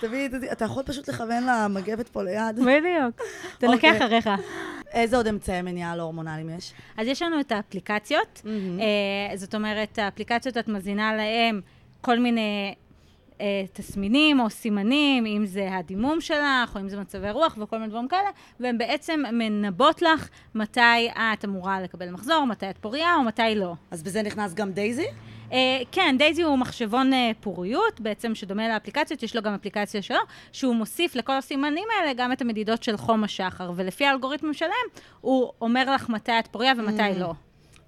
תביאי, 0.00 0.28
תביאי, 0.28 0.52
אתה 0.52 0.64
יכול 0.64 0.82
פשוט 0.82 1.08
לכוון 1.08 1.46
למגבת 1.46 2.08
פה 2.08 2.22
ליד? 2.22 2.56
בדיוק. 2.56 3.20
תנקה 3.58 3.74
אוקיי. 3.74 3.96
אחריך. 3.96 4.30
איזה 4.92 5.16
עוד 5.16 5.26
אמצעי 5.26 5.62
מניעה 5.62 5.96
לא 5.96 6.02
הורמונליים 6.02 6.50
יש? 6.58 6.72
אז 6.96 7.06
יש 7.06 7.22
לנו 7.22 7.40
את 7.40 7.52
האפליקציות. 7.52 8.42
אה, 8.46 9.36
זאת 9.36 9.54
אומרת, 9.54 9.98
האפליקציות, 9.98 10.56
את 10.56 10.68
מזינה 10.68 11.16
להם 11.16 11.60
כל 12.00 12.18
מיני 12.18 12.74
אה, 13.40 13.64
תסמינים 13.72 14.40
או 14.40 14.50
סימנים, 14.50 15.26
אם 15.26 15.46
זה 15.46 15.76
הדימום 15.76 16.20
שלך, 16.20 16.74
או 16.74 16.80
אם 16.80 16.88
זה 16.88 17.00
מצבי 17.00 17.30
רוח 17.30 17.58
וכל 17.60 17.78
מיני 17.78 17.90
דברים 17.90 18.08
כאלה, 18.08 18.30
והן 18.60 18.78
בעצם 18.78 19.22
מנבאות 19.32 20.02
לך 20.02 20.28
מתי 20.54 21.08
את 21.16 21.44
אמורה 21.44 21.80
לקבל 21.80 22.10
מחזור, 22.10 22.44
מתי 22.44 22.70
את 22.70 22.78
פוריה 22.78 23.14
או 23.14 23.22
מתי 23.22 23.54
לא. 23.56 23.74
אז 23.90 24.02
בזה 24.02 24.22
נכנס 24.22 24.54
גם 24.54 24.72
דייזי? 24.72 25.06
אה, 25.52 25.80
כן, 25.92 26.14
דייזי 26.18 26.42
הוא 26.42 26.56
מחשבון 26.56 27.12
אה, 27.12 27.30
פוריות, 27.40 28.00
בעצם 28.00 28.34
שדומה 28.34 28.68
לאפליקציות, 28.68 29.22
יש 29.22 29.36
לו 29.36 29.42
גם 29.42 29.54
אפליקציה 29.54 30.02
שלו, 30.02 30.18
שהוא 30.52 30.74
מוסיף 30.74 31.16
לכל 31.16 31.32
הסימנים 31.32 31.88
האלה 31.98 32.12
גם 32.12 32.32
את 32.32 32.42
המדידות 32.42 32.82
של 32.82 32.96
חום 32.96 33.24
השחר, 33.24 33.72
ולפי 33.76 34.06
האלגוריתמים 34.06 34.54
שלהם, 34.54 34.86
הוא 35.20 35.52
אומר 35.60 35.94
לך 35.94 36.08
מתי 36.08 36.32
את 36.38 36.46
פוריה 36.46 36.72
ומתי 36.78 37.18
לא. 37.18 37.32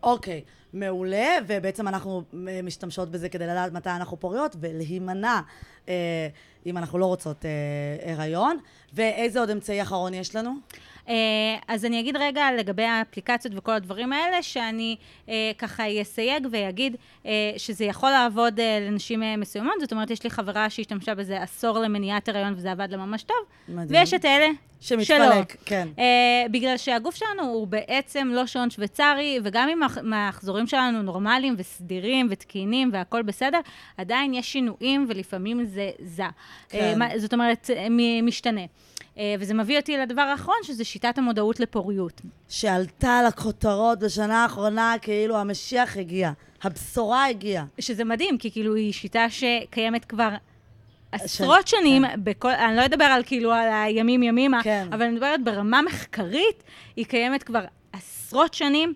אוקיי, 0.03 0.43
מעולה, 0.73 1.29
ובעצם 1.47 1.89
אנחנו 1.89 2.23
אה, 2.49 2.61
משתמשות 2.63 3.11
בזה 3.11 3.29
כדי 3.29 3.47
לדעת 3.47 3.73
מתי 3.73 3.91
אנחנו 3.91 4.21
פוריות 4.21 4.57
ולהימנע 4.61 5.41
אה, 5.89 6.29
אם 6.67 6.79
אנחנו 6.79 6.99
לא 6.99 7.07
רוצות 7.07 7.45
אה, 7.45 8.13
הריון. 8.13 8.59
ואיזה 8.95 9.41
עוד 9.41 9.51
אמצעי 9.51 9.83
אחרון 9.83 10.15
יש 10.15 10.37
לנו? 10.37 10.55
אה, 11.09 11.15
אז 11.69 11.85
אני 11.85 12.01
אגיד 12.01 12.17
רגע 12.17 12.47
לגבי 12.59 12.83
האפליקציות 12.85 13.55
וכל 13.57 13.73
הדברים 13.73 14.13
האלה, 14.13 14.43
שאני 14.43 14.97
אה, 15.29 15.51
ככה 15.59 15.83
אסייג 16.03 16.49
ואגיד 16.51 16.97
אה, 17.27 17.31
שזה 17.57 17.85
יכול 17.85 18.11
לעבוד 18.11 18.61
לנשים 18.81 19.23
מסוימות, 19.39 19.75
זאת 19.81 19.93
אומרת, 19.93 20.11
יש 20.11 20.25
לי 20.25 20.31
חברה 20.31 20.71
שהשתמשה 20.71 21.15
בזה 21.15 21.43
עשור 21.43 21.79
למניעת 21.79 22.29
הריון 22.29 22.55
וזה 22.57 22.73
עבד 22.73 22.89
לה 22.91 22.97
ממש 22.97 23.23
טוב, 23.23 23.37
מדהים. 23.69 24.01
ויש 24.01 24.15
את 24.15 24.25
אלה 24.25 24.47
שמתפלק, 24.81 25.07
שלא. 25.09 25.43
כן. 25.65 25.89
אה, 25.99 26.05
בגלל 26.51 26.77
שהגוף 26.77 27.15
שלנו 27.15 27.43
הוא 27.43 27.67
בעצם 27.67 28.29
לא 28.33 28.47
שעון 28.47 28.71
שוויצרי, 28.71 29.39
וגם 29.45 29.69
אם 29.69 29.83
המח- 29.83 29.99
המחזורים 29.99 30.67
שלנו 30.67 31.03
נורמליים 31.03 31.55
וסדירים 31.59 32.27
ותקינים 32.31 32.91
והכול 32.93 33.23
בסדר, 33.23 33.59
עדיין 33.97 34.35
יש 34.35 34.53
שינויים 34.53 35.07
ולפעמים 35.09 35.65
זה 35.65 35.91
זע. 36.05 36.29
כן. 36.69 37.03
אה, 37.03 37.19
זאת 37.19 37.33
אומרת, 37.33 37.71
משתנה. 38.23 38.61
אה, 39.19 39.35
וזה 39.39 39.55
מביא 39.55 39.79
אותי 39.79 39.97
לדבר 39.97 40.23
האחרון, 40.23 40.57
שזה 40.63 40.85
שיטת 40.85 41.19
המודעות 41.19 41.61
לפוריות. 41.61 42.21
שעלתה 42.49 43.21
לכותרות 43.29 43.99
בשנה 43.99 44.43
האחרונה 44.43 44.95
כאילו 45.03 45.37
המשיח 45.37 45.97
הגיע, 45.97 46.31
הבשורה 46.63 47.27
הגיעה. 47.27 47.65
שזה 47.79 48.05
מדהים, 48.05 48.39
כי 48.39 48.51
כאילו 48.51 48.75
היא 48.75 48.93
שיטה 48.93 49.27
שקיימת 49.31 50.05
כבר 50.05 50.29
עשרות 51.13 51.67
של- 51.69 51.77
שנים, 51.77 52.03
בכל, 52.25 52.51
אני 52.51 52.77
לא 52.77 52.85
אדבר 52.85 53.05
על 53.05 53.23
כאילו 53.27 53.53
על 53.53 53.69
הימים 53.73 54.23
ימימה, 54.23 54.63
כן. 54.63 54.87
אבל 54.93 55.03
אני 55.03 55.13
מדברת 55.13 55.45
ברמה 55.45 55.83
מחקרית, 55.83 56.63
היא 56.97 57.07
קיימת 57.07 57.43
כבר 57.43 57.65
עשרות 57.93 58.55
שנים, 58.55 58.95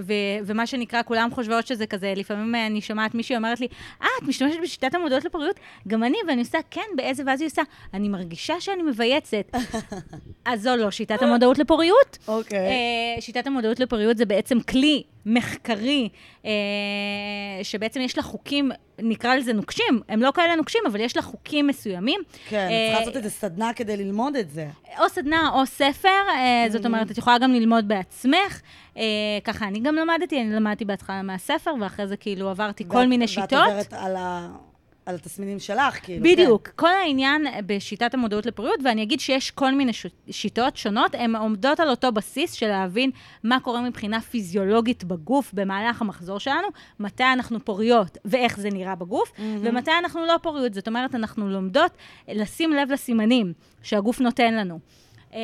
ו, 0.00 0.12
ומה 0.46 0.66
שנקרא, 0.66 1.02
כולם 1.02 1.30
חושבות 1.32 1.66
שזה 1.66 1.86
כזה, 1.86 2.12
לפעמים 2.16 2.54
אני 2.54 2.80
שומעת 2.80 3.14
מישהי 3.14 3.36
אומרת 3.36 3.60
לי, 3.60 3.68
אה, 4.02 4.08
את 4.18 4.28
משתמשת 4.28 4.58
בשיטת 4.62 4.94
המודעות 4.94 5.24
לפוריות? 5.24 5.60
גם 5.88 6.04
אני, 6.04 6.18
ואני 6.28 6.40
עושה, 6.40 6.58
כן, 6.70 6.80
באיזה, 6.96 7.22
ואז 7.26 7.40
היא 7.40 7.46
עושה, 7.46 7.62
אני 7.94 8.08
מרגישה 8.08 8.60
שאני 8.60 8.82
מבייצת. 8.82 9.50
אז 10.44 10.62
זו 10.62 10.76
לא 10.76 10.90
שיטת 10.90 11.22
המודעות 11.22 11.58
לפוריות. 11.58 12.18
אוקיי. 12.28 12.58
אה, 12.58 13.20
שיטת 13.20 13.46
המודעות 13.46 13.80
לפוריות 13.80 14.16
זה 14.16 14.24
בעצם 14.24 14.60
כלי 14.60 15.02
מחקרי, 15.26 16.08
אה, 16.44 16.50
שבעצם 17.62 18.00
יש 18.00 18.16
לה 18.16 18.22
חוקים, 18.22 18.70
נקרא 18.98 19.34
לזה 19.34 19.52
נוקשים, 19.52 20.00
הם 20.08 20.22
לא 20.22 20.30
כאלה 20.34 20.56
נוקשים, 20.56 20.80
אבל 20.86 21.00
יש 21.00 21.16
לה 21.16 21.22
חוקים 21.22 21.66
מסוימים. 21.66 22.20
כן, 22.48 22.66
את 22.66 22.70
אה, 22.70 22.86
צריכה 22.86 23.00
לעשות 23.00 23.16
איזה 23.16 23.30
סדנה 23.30 23.72
כדי 23.72 23.96
ללמוד 23.96 24.36
את 24.36 24.50
זה. 24.50 24.66
או 24.98 25.08
סדנה 25.08 25.50
או 25.54 25.66
ספר, 25.66 26.08
אה, 26.08 26.66
זאת 26.68 26.86
אומרת, 26.86 27.10
את 27.10 27.18
יכולה 27.18 27.38
גם 27.38 27.52
ללמוד 27.52 27.88
בעצמך. 27.88 28.60
אה, 28.96 29.02
ככה 29.44 29.68
אני 29.68 29.80
גם 29.80 29.94
למדתי, 29.94 30.40
אני 30.40 30.50
למדתי 30.50 30.84
בהתחלה 30.84 31.22
מהספר, 31.22 31.70
ואחרי 31.80 32.06
זה 32.06 32.16
כאילו 32.16 32.48
עברתי 32.50 32.84
כל 32.88 32.96
ואת- 32.96 33.06
מיני 33.08 33.24
ואת 33.24 33.28
שיטות. 33.28 33.52
עוברת 33.66 33.92
על, 33.92 34.16
ה... 34.16 34.48
על 35.06 35.14
התסמינים 35.14 35.58
שלך, 35.58 36.04
כאילו. 36.04 36.24
בדיוק. 36.24 36.68
כל 36.76 36.88
העניין 37.04 37.46
בשיטת 37.66 38.14
המודעות 38.14 38.46
לפוריות, 38.46 38.80
ואני 38.84 39.02
אגיד 39.02 39.20
שיש 39.20 39.50
כל 39.50 39.74
מיני 39.74 39.92
ש- 39.92 40.06
שיטות 40.30 40.76
שונות, 40.76 41.14
הן 41.14 41.36
עומדות 41.36 41.80
על 41.80 41.88
אותו 41.88 42.12
בסיס 42.12 42.52
של 42.52 42.68
להבין 42.68 43.10
מה 43.44 43.60
קורה 43.60 43.80
מבחינה 43.80 44.20
פיזיולוגית 44.20 45.04
בגוף 45.04 45.50
במהלך 45.54 46.00
המחזור 46.02 46.38
שלנו, 46.40 46.68
מתי 47.00 47.24
אנחנו 47.32 47.64
פוריות 47.64 48.18
ואיך 48.24 48.60
זה 48.60 48.68
נראה 48.70 48.94
בגוף, 48.94 49.32
ומתי 49.38 49.90
אנחנו 49.98 50.26
לא 50.26 50.34
פוריות. 50.42 50.74
זאת 50.74 50.88
אומרת, 50.88 51.14
אנחנו 51.14 51.48
לומדות 51.48 51.92
לשים 52.28 52.72
לב 52.72 52.92
לסימנים 52.92 53.52
שהגוף 53.82 54.20
נותן 54.20 54.54
לנו. 54.54 54.78
אה, 55.34 55.38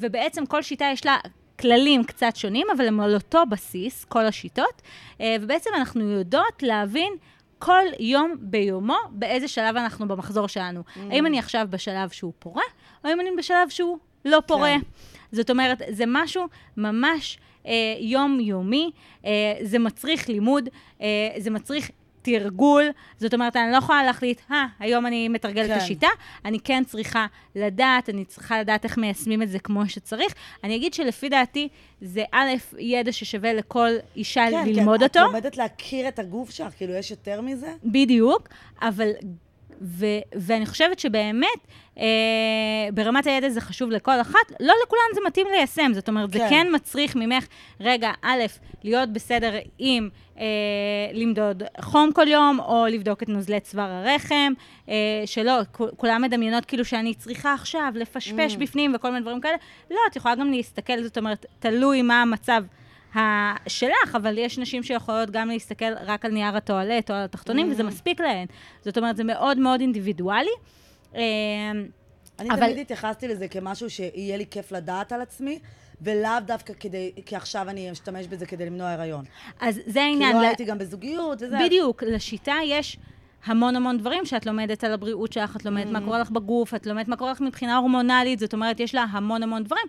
ובעצם 0.00 0.46
כל 0.46 0.62
שיטה 0.62 0.84
יש 0.92 1.06
לה... 1.06 1.16
כללים 1.60 2.04
קצת 2.04 2.36
שונים, 2.36 2.66
אבל 2.76 2.88
הם 2.88 3.00
על 3.00 3.14
אותו 3.14 3.42
בסיס, 3.50 4.04
כל 4.04 4.26
השיטות, 4.26 4.82
אה, 5.20 5.36
ובעצם 5.40 5.70
אנחנו 5.76 6.10
יודעות 6.10 6.62
להבין 6.62 7.12
כל 7.58 7.84
יום 7.98 8.34
ביומו 8.40 8.96
באיזה 9.10 9.48
שלב 9.48 9.76
אנחנו 9.76 10.08
במחזור 10.08 10.46
שלנו. 10.46 10.80
Mm. 10.80 10.98
האם 11.10 11.26
אני 11.26 11.38
עכשיו 11.38 11.66
בשלב 11.70 12.08
שהוא 12.08 12.32
פורה, 12.38 12.62
או 13.04 13.08
האם 13.08 13.20
אני 13.20 13.30
בשלב 13.38 13.68
שהוא 13.68 13.98
לא 14.24 14.38
פורה. 14.46 14.76
כן. 14.80 14.86
זאת 15.32 15.50
אומרת, 15.50 15.82
זה 15.90 16.04
משהו 16.06 16.46
ממש 16.76 17.38
אה, 17.66 17.72
יומיומי, 17.98 18.90
אה, 19.24 19.30
זה 19.62 19.78
מצריך 19.78 20.28
לימוד, 20.28 20.68
אה, 21.00 21.06
זה 21.38 21.50
מצריך 21.50 21.90
תרגול, 22.22 22.84
זאת 23.16 23.34
אומרת, 23.34 23.56
אני 23.56 23.72
לא 23.72 23.76
יכולה 23.76 24.04
להחליט, 24.04 24.40
אה, 24.50 24.66
היום 24.78 25.06
אני 25.06 25.28
מתרגלת 25.28 25.66
כן. 25.66 25.76
את 25.76 25.82
השיטה, 25.82 26.08
אני 26.44 26.60
כן 26.60 26.82
צריכה 26.86 27.26
לדעת, 27.54 28.08
אני 28.08 28.24
צריכה 28.24 28.60
לדעת 28.60 28.84
איך 28.84 28.98
מיישמים 28.98 29.42
את 29.42 29.48
זה 29.48 29.58
כמו 29.58 29.88
שצריך. 29.88 30.34
אני 30.64 30.76
אגיד 30.76 30.94
שלפי 30.94 31.28
דעתי, 31.28 31.68
זה 32.00 32.24
א', 32.32 32.50
ידע 32.78 33.12
ששווה 33.12 33.52
לכל 33.52 33.90
אישה 34.16 34.46
כן, 34.50 34.68
ללמוד 34.68 34.98
כן, 34.98 35.04
אותו. 35.04 35.20
את 35.20 35.24
לומדת 35.24 35.56
להכיר 35.56 36.08
את 36.08 36.18
הגוף 36.18 36.50
שלך, 36.50 36.72
כאילו, 36.76 36.94
יש 36.94 37.10
יותר 37.10 37.40
מזה? 37.40 37.74
בדיוק, 37.84 38.48
אבל... 38.82 39.10
ו- 39.80 40.20
ואני 40.34 40.66
חושבת 40.66 40.98
שבאמת, 40.98 41.66
אה, 41.98 42.04
ברמת 42.94 43.26
הידע 43.26 43.48
זה 43.48 43.60
חשוב 43.60 43.90
לכל 43.90 44.20
אחת, 44.20 44.52
לא 44.60 44.74
לכולן 44.84 45.14
זה 45.14 45.20
מתאים 45.26 45.46
ליישם, 45.50 45.90
זאת 45.94 46.08
אומרת, 46.08 46.32
כן. 46.32 46.38
זה 46.38 46.46
כן. 46.50 46.66
מצריך 46.74 47.16
ממך, 47.16 47.46
רגע, 47.80 48.10
א', 48.22 48.42
להיות 48.84 49.12
בסדר 49.12 49.52
עם 49.78 50.08
אה, 50.38 50.44
למדוד 51.12 51.62
חום 51.80 52.12
כל 52.12 52.28
יום, 52.28 52.60
או 52.60 52.86
לבדוק 52.86 53.22
את 53.22 53.28
נוזלי 53.28 53.60
צוואר 53.60 53.90
הרחם, 53.90 54.52
אה, 54.88 54.94
שלא, 55.26 55.52
כולם 55.96 56.22
מדמיינות 56.22 56.64
כאילו 56.64 56.84
שאני 56.84 57.14
צריכה 57.14 57.54
עכשיו 57.54 57.92
לפשפש 57.94 58.54
mm. 58.54 58.58
בפנים 58.58 58.92
וכל 58.94 59.10
מיני 59.10 59.20
דברים 59.20 59.40
כאלה. 59.40 59.56
לא, 59.90 59.98
את 60.10 60.16
יכולה 60.16 60.34
גם 60.34 60.50
להסתכל, 60.50 61.02
זאת 61.02 61.18
אומרת, 61.18 61.46
תלוי 61.58 62.02
מה 62.02 62.22
המצב. 62.22 62.62
שלך, 63.68 64.14
אבל 64.16 64.38
יש 64.38 64.58
נשים 64.58 64.82
שיכולות 64.82 65.30
גם 65.30 65.48
להסתכל 65.48 65.92
רק 66.06 66.24
על 66.24 66.30
נייר 66.32 66.56
הטואלט 66.56 67.10
או 67.10 67.16
על 67.16 67.24
התחתונים, 67.24 67.68
Mm. 67.68 67.72
וזה 67.72 67.82
מספיק 67.82 68.20
להן. 68.20 68.46
זאת 68.84 68.98
אומרת, 68.98 69.16
זה 69.16 69.24
מאוד 69.24 69.58
מאוד 69.58 69.80
אינדיבידואלי. 69.80 70.50
אה, 71.14 71.20
אני 72.38 72.50
אבל- 72.50 72.66
תמיד 72.66 72.78
התייחסתי 72.78 73.28
לזה 73.28 73.48
כמשהו 73.48 73.90
שיהיה 73.90 74.36
לי 74.36 74.44
כיף 74.50 74.72
לדעת 74.72 75.12
על 75.12 75.20
עצמי, 75.20 75.58
ולאו 76.02 76.30
דווקא 76.46 76.72
כדי, 76.80 77.12
כי 77.26 77.36
עכשיו 77.36 77.68
אני 77.68 77.92
אשתמש 77.92 78.26
בזה 78.26 78.46
כדי 78.46 78.66
למנוע 78.66 78.90
הריון. 78.90 79.24
אז 79.60 79.74
זה 79.86 79.92
כי 79.92 80.00
העניין. 80.00 80.36
לא 80.36 80.42
ל- 80.42 80.44
הייתי 80.44 80.64
גם 80.64 80.78
בזוגיות 80.78 81.42
וזה. 81.42 81.56
בדיוק, 81.64 82.02
לשיטה 82.02 82.54
יש 82.66 82.96
המון 83.44 83.76
המון 83.76 83.98
דברים 83.98 84.24
שאת 84.26 84.46
לומדת 84.46 84.84
על 84.84 84.92
הבריאות 84.92 85.32
שלך, 85.32 85.56
את 85.56 85.64
לומדת 85.64 85.86
Mm. 85.86 85.90
מה 85.90 86.00
קורה 86.00 86.18
לך 86.18 86.30
בגוף, 86.30 86.74
את 86.74 86.86
לומדת 86.86 87.08
מה 87.08 87.16
קורה 87.16 87.30
לך 87.32 87.40
מבחינה 87.40 87.76
הורמונלית, 87.76 88.38
זאת 88.38 88.52
אומרת, 88.52 88.80
יש 88.80 88.94
לה 88.94 89.04
המון 89.10 89.42
המון 89.42 89.64
דברים. 89.64 89.84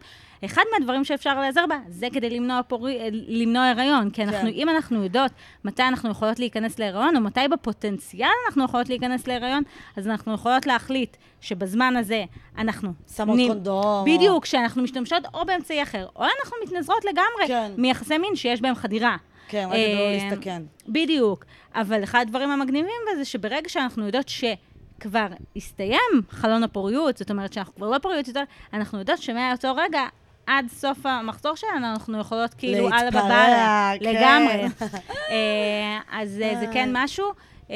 אחד 0.45 0.61
מהדברים 0.73 1.03
שאפשר 1.03 1.39
להיעזר 1.39 1.65
בה, 1.69 1.75
זה 1.89 2.07
כדי 2.13 2.29
למנוע, 2.29 2.61
פורי, 2.67 2.99
למנוע 3.27 3.67
הריון, 3.67 4.09
כי 4.09 4.23
אנחנו, 4.23 4.39
כן. 4.39 4.47
אם 4.47 4.69
אנחנו 4.69 5.03
יודעות 5.03 5.31
מתי 5.65 5.83
אנחנו 5.83 6.09
יכולות 6.11 6.39
להיכנס 6.39 6.79
להיריון, 6.79 7.15
או 7.15 7.21
מתי 7.21 7.47
בפוטנציאל 7.51 8.29
אנחנו 8.47 8.63
יכולות 8.63 8.89
להיכנס 8.89 9.27
להיריון, 9.27 9.63
אז 9.97 10.07
אנחנו 10.07 10.33
יכולות 10.33 10.65
להחליט 10.65 11.17
שבזמן 11.41 11.95
הזה 11.95 12.23
אנחנו... 12.57 12.93
שמות 13.15 13.39
נ- 13.39 13.47
קונדום. 13.47 14.05
בדיוק, 14.05 14.45
שאנחנו 14.45 14.83
משתמשות 14.83 15.23
או 15.33 15.45
באמצעי 15.45 15.83
אחר, 15.83 16.07
או 16.15 16.23
אנחנו 16.23 16.57
מתנזרות 16.65 17.05
לגמרי 17.05 17.47
כן. 17.47 17.71
מיחסי 17.77 18.17
מין 18.17 18.35
שיש 18.35 18.61
בהם 18.61 18.75
חדירה. 18.75 19.17
כן, 19.47 19.65
רק 19.67 19.73
כדי 19.73 19.95
לא 19.95 19.99
אה, 19.99 20.17
להסתכן. 20.29 20.61
בדיוק. 20.87 21.45
אבל 21.75 22.03
אחד 22.03 22.19
הדברים 22.27 22.49
המגניבים 22.49 22.91
בזה, 23.13 23.25
שברגע 23.25 23.69
שאנחנו 23.69 24.05
יודעות 24.05 24.29
שכבר 24.29 25.27
הסתיים 25.55 26.21
חלון 26.29 26.63
הפוריות, 26.63 27.17
זאת 27.17 27.31
אומרת 27.31 27.53
שאנחנו 27.53 27.75
כבר 27.75 27.89
לא 27.89 27.97
פוריות 27.97 28.27
יותר, 28.27 28.43
אנחנו 28.73 28.99
יודעות 28.99 29.21
שמאותו 29.21 29.75
רגע, 29.75 30.01
עד 30.47 30.65
סוף 30.69 31.05
המחזור 31.05 31.55
שלנו, 31.55 31.85
אנחנו 31.85 32.19
יכולות 32.19 32.53
כאילו 32.53 32.89
להתפרע, 32.89 33.09
בבאללה. 33.09 33.91
כן. 33.99 34.15
לגמרי. 34.15 34.63
אה, 35.31 35.99
אז 36.11 36.41
אה, 36.41 36.59
זה 36.59 36.65
כן 36.73 36.89
משהו. 36.93 37.25
אה, 37.71 37.75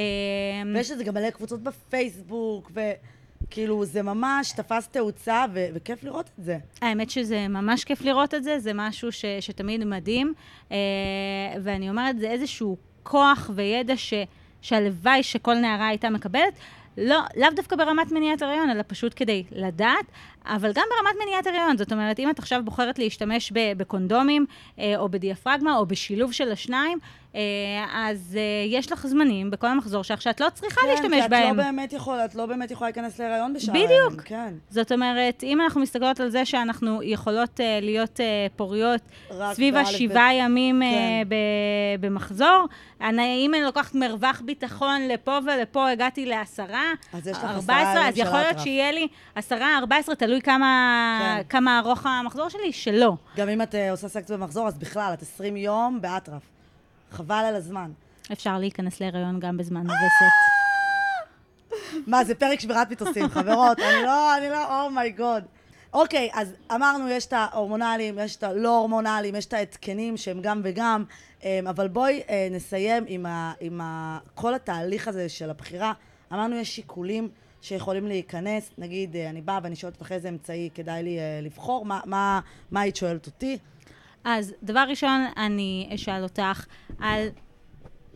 ויש 0.75 0.91
לזה 0.91 1.03
גם 1.03 1.13
מלא 1.13 1.29
קבוצות 1.29 1.61
בפייסבוק, 1.63 2.71
ו... 2.73 2.91
כאילו, 3.49 3.85
זה 3.85 4.01
ממש 4.01 4.51
תפס 4.51 4.87
תאוצה, 4.87 5.45
ו- 5.53 5.67
וכיף 5.73 6.03
לראות 6.03 6.29
את 6.39 6.45
זה. 6.45 6.57
האמת 6.81 7.09
שזה 7.09 7.47
ממש 7.47 7.83
כיף 7.83 8.01
לראות 8.01 8.33
את 8.33 8.43
זה, 8.43 8.59
זה 8.59 8.71
משהו 8.73 9.11
ש, 9.11 9.25
שתמיד 9.39 9.83
מדהים, 9.83 10.33
אה, 10.71 10.77
ואני 11.63 11.89
אומרת, 11.89 12.19
זה 12.19 12.31
איזשהו 12.31 12.77
כוח 13.03 13.49
וידע 13.55 13.97
ש, 13.97 14.13
שהלוואי 14.61 15.23
שכל 15.23 15.53
נערה 15.53 15.87
הייתה 15.87 16.09
מקבלת. 16.09 16.53
לא, 16.97 17.19
לאו 17.35 17.49
דווקא 17.55 17.75
ברמת 17.75 18.11
מניעת 18.11 18.41
הריון, 18.41 18.69
אלא 18.69 18.83
פשוט 18.87 19.13
כדי 19.15 19.43
לדעת, 19.51 20.05
אבל 20.47 20.71
גם 20.73 20.83
ברמת 20.89 21.15
מניעת 21.25 21.47
הריון. 21.47 21.77
זאת 21.77 21.91
אומרת, 21.91 22.19
אם 22.19 22.29
את 22.29 22.39
עכשיו 22.39 22.61
בוחרת 22.65 22.99
להשתמש 22.99 23.51
ב- 23.51 23.73
בקונדומים, 23.77 24.45
אה, 24.79 24.93
או 24.97 25.09
בדיאפרגמה, 25.09 25.75
או 25.77 25.85
בשילוב 25.85 26.31
של 26.31 26.51
השניים, 26.51 26.97
אה, 27.35 27.41
אז 27.93 28.37
אה, 28.39 28.41
יש 28.77 28.91
לך 28.91 29.07
זמנים 29.07 29.51
בכל 29.51 29.67
המחזור 29.67 30.03
שלך 30.03 30.21
שאת 30.21 30.41
לא 30.41 30.47
צריכה 30.53 30.81
כן, 30.81 30.87
להשתמש 30.87 31.23
כי 31.23 31.27
בהם. 31.29 31.51
את 31.53 31.57
לא 31.57 31.63
באמת 31.63 31.93
יכולה, 31.93 32.25
את 32.25 32.35
לא 32.35 32.45
באמת 32.45 32.71
יכולה 32.71 32.89
להיכנס 32.89 33.19
להיריון 33.19 33.53
בשעה. 33.53 33.75
בדיוק. 33.75 34.21
כן. 34.25 34.53
זאת 34.69 34.91
אומרת, 34.91 35.43
אם 35.43 35.61
אנחנו 35.61 35.81
מסתכלות 35.81 36.19
על 36.19 36.29
זה 36.29 36.45
שאנחנו 36.45 37.03
יכולות 37.03 37.59
להיות 37.81 38.19
פוריות 38.55 39.01
סביב 39.53 39.75
השבעה 39.75 40.29
בית. 40.29 40.39
ימים 40.43 40.81
כן. 40.81 41.29
ב- 41.29 41.35
במחזור, 42.05 42.65
אני, 43.01 43.43
אם 43.45 43.53
אני 43.53 43.63
לוקחת 43.63 43.95
מרווח 43.95 44.41
ביטחון 44.45 45.01
לפה 45.07 45.37
ולפה, 45.45 45.89
הגעתי 45.89 46.25
לעשרה, 46.25 46.83
אז 47.13 47.27
יש 47.27 47.37
לך 47.37 47.43
עשרה 47.43 47.55
14, 47.55 47.91
ימים 47.93 48.07
אז 48.07 48.15
של 48.15 48.21
יכול 48.21 48.39
להיות. 48.39 48.59
שיהיה 48.59 48.91
לי 48.91 49.07
עשרה, 49.35 49.77
14, 49.77 50.15
תלוי 50.15 50.34
כמה, 50.41 51.19
כן. 51.21 51.43
כמה 51.49 51.79
ארוך 51.79 52.05
המחזור 52.05 52.49
שלי, 52.49 52.73
שלא. 52.73 53.13
גם 53.37 53.49
אם 53.49 53.61
את 53.61 53.75
אה, 53.75 53.91
עושה 53.91 54.07
סקס 54.07 54.31
במחזור, 54.31 54.67
אז 54.67 54.77
בכלל, 54.77 55.13
את 55.13 55.21
20 55.21 55.57
יום 55.57 56.01
באטרף. 56.01 56.41
חבל 57.11 57.45
על 57.47 57.55
הזמן. 57.55 57.91
אפשר 58.31 58.57
להיכנס 58.57 59.01
להיריון 59.01 59.39
גם 59.39 59.57
בזמן! 59.57 59.83
הווסת. 59.89 60.35
מה, 62.07 62.23
זה 62.23 62.35
פרק 62.35 62.59
שבירת 62.59 62.89
מיתוסים, 62.89 63.29
חברות. 63.29 63.79
אני 63.79 64.03
לא, 64.03 64.37
אני 64.37 64.49
לא, 64.49 64.85
אומייגוד. 64.85 65.43
אוקיי, 65.93 66.29
אז 66.33 66.53
אמרנו, 66.75 67.09
יש 67.09 67.25
את 67.25 67.33
ההורמונליים, 67.33 68.19
יש 68.19 68.35
את 68.35 68.43
הלא 68.43 68.77
הורמונליים, 68.77 69.35
יש 69.35 69.45
את 69.45 69.53
ההתקנים 69.53 70.17
שהם 70.17 70.41
גם 70.41 70.61
וגם, 70.63 71.03
אמ, 71.43 71.67
אבל 71.69 71.87
בואי 71.87 72.21
אה, 72.29 72.47
נסיים 72.51 73.03
עם, 73.07 73.25
ה, 73.25 73.53
עם 73.59 73.81
ה, 73.81 74.19
כל 74.35 74.53
התהליך 74.53 75.07
הזה 75.07 75.29
של 75.29 75.49
הבחירה. 75.49 75.93
אמרנו, 76.33 76.55
יש 76.55 76.75
שיקולים 76.75 77.29
שיכולים 77.65 78.07
להיכנס, 78.07 78.71
נגיד, 78.77 79.15
אה, 79.15 79.29
אני 79.29 79.41
באה 79.41 79.59
ואני 79.63 79.75
שואלת 79.75 79.95
אותך 79.99 80.11
איזה 80.11 80.29
אמצעי 80.29 80.69
כדאי 80.73 81.03
לי 81.03 81.19
אה, 81.19 81.39
לבחור, 81.43 81.85
מה, 81.85 81.99
מה, 82.05 82.39
מה 82.71 82.81
היית 82.81 82.95
שואלת 82.95 83.25
אותי? 83.25 83.57
אז 84.23 84.53
דבר 84.63 84.85
ראשון, 84.89 85.25
אני 85.37 85.89
אשאל 85.95 86.23
אותך 86.23 86.65
על 86.99 87.27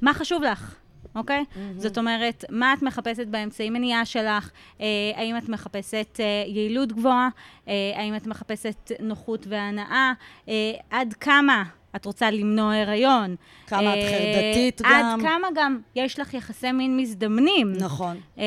מה 0.01 0.13
חשוב 0.13 0.43
לך, 0.43 0.75
אוקיי? 1.15 1.45
Mm-hmm. 1.53 1.57
זאת 1.77 1.97
אומרת, 1.97 2.45
מה 2.49 2.73
את 2.73 2.81
מחפשת 2.81 3.27
באמצעי 3.27 3.69
מניעה 3.69 4.05
שלך? 4.05 4.51
אה, 4.81 4.85
האם 5.15 5.37
את 5.37 5.49
מחפשת 5.49 6.19
אה, 6.19 6.43
יעילות 6.47 6.91
גבוהה? 6.91 7.29
אה, 7.67 7.73
האם 7.95 8.15
את 8.15 8.27
מחפשת 8.27 8.91
נוחות 8.99 9.47
והנאה? 9.47 10.13
אה, 10.49 10.71
עד 10.89 11.13
כמה 11.13 11.63
את 11.95 12.05
רוצה 12.05 12.31
למנוע 12.31 12.75
הריון? 12.75 13.35
כמה 13.67 13.93
את 13.93 13.97
אה, 13.97 14.09
חרדתית 14.09 14.81
עד 14.81 15.05
גם. 15.11 15.21
כמה 15.21 15.47
גם 15.55 15.79
יש 15.95 16.19
לך 16.19 16.33
יחסי 16.33 16.71
מין 16.71 16.97
מזדמנים? 16.97 17.73
נכון. 17.73 18.17
אה, 18.37 18.43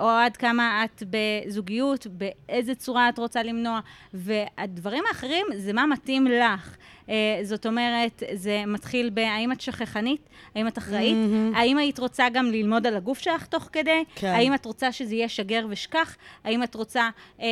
או 0.00 0.08
עד 0.08 0.36
כמה 0.36 0.84
את 0.84 1.02
בזוגיות, 1.10 2.06
באיזה 2.06 2.74
צורה 2.74 3.08
את 3.08 3.18
רוצה 3.18 3.42
למנוע, 3.42 3.80
והדברים 4.14 5.04
האחרים 5.08 5.46
זה 5.56 5.72
מה 5.72 5.86
מתאים 5.86 6.26
לך. 6.26 6.76
אה, 7.08 7.40
זאת 7.42 7.66
אומרת, 7.66 8.22
זה 8.32 8.62
מתחיל 8.66 9.10
בהאם 9.10 9.52
את 9.52 9.60
שכחנית, 9.60 10.28
האם 10.54 10.68
את 10.68 10.78
אחראית, 10.78 11.16
האם 11.54 11.78
היית 11.78 11.98
רוצה 11.98 12.28
גם 12.28 12.46
ללמוד 12.46 12.86
על 12.86 12.96
הגוף 12.96 13.18
שלך 13.18 13.46
תוך 13.46 13.68
כדי, 13.72 14.04
כן. 14.14 14.26
האם 14.26 14.54
את 14.54 14.64
רוצה 14.64 14.92
שזה 14.92 15.14
יהיה 15.14 15.28
שגר 15.28 15.66
ושכח, 15.68 16.16
האם 16.44 16.62
את 16.62 16.74
רוצה 16.74 17.08
אה, 17.40 17.46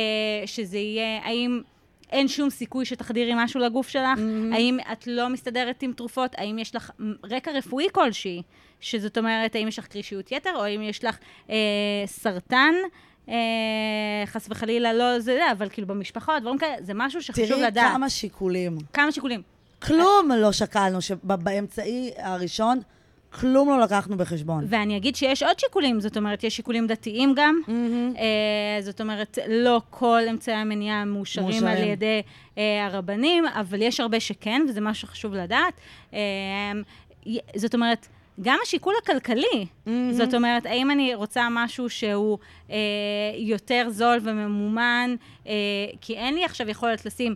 שזה 0.45 0.77
יהיה, 0.77 1.19
האם... 1.23 1.61
אין 2.11 2.27
שום 2.27 2.49
סיכוי 2.49 2.85
שתחדירי 2.85 3.31
משהו 3.35 3.59
לגוף 3.59 3.87
שלך? 3.87 4.17
Mm-hmm. 4.17 4.55
האם 4.55 4.77
את 4.91 5.07
לא 5.07 5.29
מסתדרת 5.29 5.81
עם 5.83 5.93
תרופות? 5.93 6.31
האם 6.37 6.59
יש 6.59 6.75
לך 6.75 6.91
רקע 7.31 7.51
רפואי 7.51 7.87
כלשהי? 7.91 8.41
שזאת 8.79 9.17
אומרת, 9.17 9.55
האם 9.55 9.67
יש 9.67 9.79
לך 9.79 9.87
קרישיות 9.87 10.31
יתר, 10.31 10.55
או 10.55 10.63
האם 10.63 10.81
יש 10.81 11.03
לך 11.03 11.17
אה, 11.49 11.55
סרטן? 12.05 12.73
אה, 13.29 13.35
חס 14.25 14.47
וחלילה 14.49 14.93
לא 14.93 15.19
זה, 15.19 15.51
אבל 15.51 15.69
כאילו 15.69 15.87
במשפחה, 15.87 16.39
דברים 16.39 16.57
כאלה, 16.57 16.75
זה 16.79 16.93
משהו 16.95 17.21
שחשוב 17.21 17.45
תראי 17.45 17.61
לדעת. 17.61 17.91
כמה 17.91 18.09
שיקולים. 18.09 18.77
כמה 18.93 19.11
שיקולים. 19.11 19.41
כלום 19.81 20.31
לא 20.37 20.51
שקלנו, 20.51 21.01
שבאמצעי 21.01 22.11
הראשון, 22.17 22.79
כלום 23.29 23.69
לא 23.69 23.79
לקחנו 23.79 24.17
בחשבון. 24.17 24.65
ואני 24.67 24.97
אגיד 24.97 25.15
שיש 25.15 25.43
עוד 25.43 25.59
שיקולים, 25.59 25.99
זאת 25.99 26.17
אומרת, 26.17 26.43
יש 26.43 26.55
שיקולים 26.55 26.87
דתיים 26.87 27.33
גם. 27.35 27.59
אה, 28.17 28.81
זאת 28.81 29.01
אומרת, 29.01 29.37
לא 29.47 29.81
כל 29.89 30.21
אמצעי 30.29 30.55
המניעה 30.55 31.05
מאושרים 31.05 31.47
מאושרים. 31.47 31.67
על 31.67 31.83
ידי 31.83 32.21
אה, 32.57 32.85
הרבנים, 32.85 33.45
אבל 33.45 33.81
יש 33.81 33.99
הרבה 33.99 34.19
שכן, 34.19 34.61
וזה 34.69 34.81
משהו 34.81 35.07
שחשוב 35.07 35.33
לדעת. 35.33 35.73
אה, 36.13 36.19
זאת 37.55 37.73
אומרת, 37.73 38.07
גם 38.41 38.57
השיקול 38.63 38.93
הכלכלי, 39.03 39.65
זאת 40.11 40.33
אומרת, 40.33 40.65
האם 40.65 40.91
אני 40.91 41.15
רוצה 41.15 41.47
משהו 41.51 41.89
שהוא 41.89 42.37
אה, 42.71 42.77
יותר 43.35 43.87
זול 43.89 44.19
וממומן, 44.23 45.15
אה, 45.47 45.53
כי 46.01 46.15
אין 46.15 46.33
לי 46.33 46.45
עכשיו 46.45 46.69
יכולת 46.69 47.05
לשים 47.05 47.35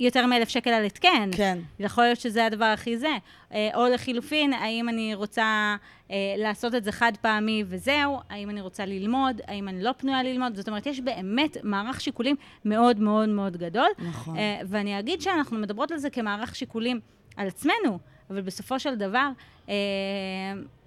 יותר 0.00 0.26
מאלף 0.26 0.48
שקל 0.48 0.70
על 0.70 0.84
התקן. 0.84 1.30
כן. 1.36 1.58
יכול 1.78 2.04
להיות 2.04 2.20
שזה 2.20 2.46
הדבר 2.46 2.64
הכי 2.64 2.98
זה. 2.98 3.16
אה, 3.52 3.70
או 3.74 3.88
לחילופין, 3.88 4.52
האם 4.52 4.88
אני 4.88 5.14
רוצה 5.14 5.76
אה, 6.10 6.16
לעשות 6.36 6.74
את 6.74 6.84
זה 6.84 6.92
חד 6.92 7.12
פעמי 7.20 7.64
וזהו, 7.66 8.18
האם 8.30 8.50
אני 8.50 8.60
רוצה 8.60 8.86
ללמוד, 8.86 9.40
האם 9.46 9.68
אני 9.68 9.82
לא 9.82 9.90
פנויה 9.96 10.22
ללמוד. 10.22 10.56
זאת 10.56 10.68
אומרת, 10.68 10.86
יש 10.86 11.00
באמת 11.00 11.56
מערך 11.62 12.00
שיקולים 12.00 12.36
מאוד 12.64 13.00
מאוד 13.00 13.28
מאוד 13.28 13.56
גדול. 13.56 13.88
נכון. 13.98 14.36
אה, 14.36 14.60
ואני 14.68 14.98
אגיד 14.98 15.20
שאנחנו 15.20 15.58
מדברות 15.58 15.92
על 15.92 15.98
זה 15.98 16.10
כמערך 16.10 16.56
שיקולים 16.56 17.00
על 17.36 17.48
עצמנו, 17.48 17.98
אבל 18.30 18.40
בסופו 18.40 18.80
של 18.80 18.94
דבר, 18.94 19.28
אה, 19.68 19.74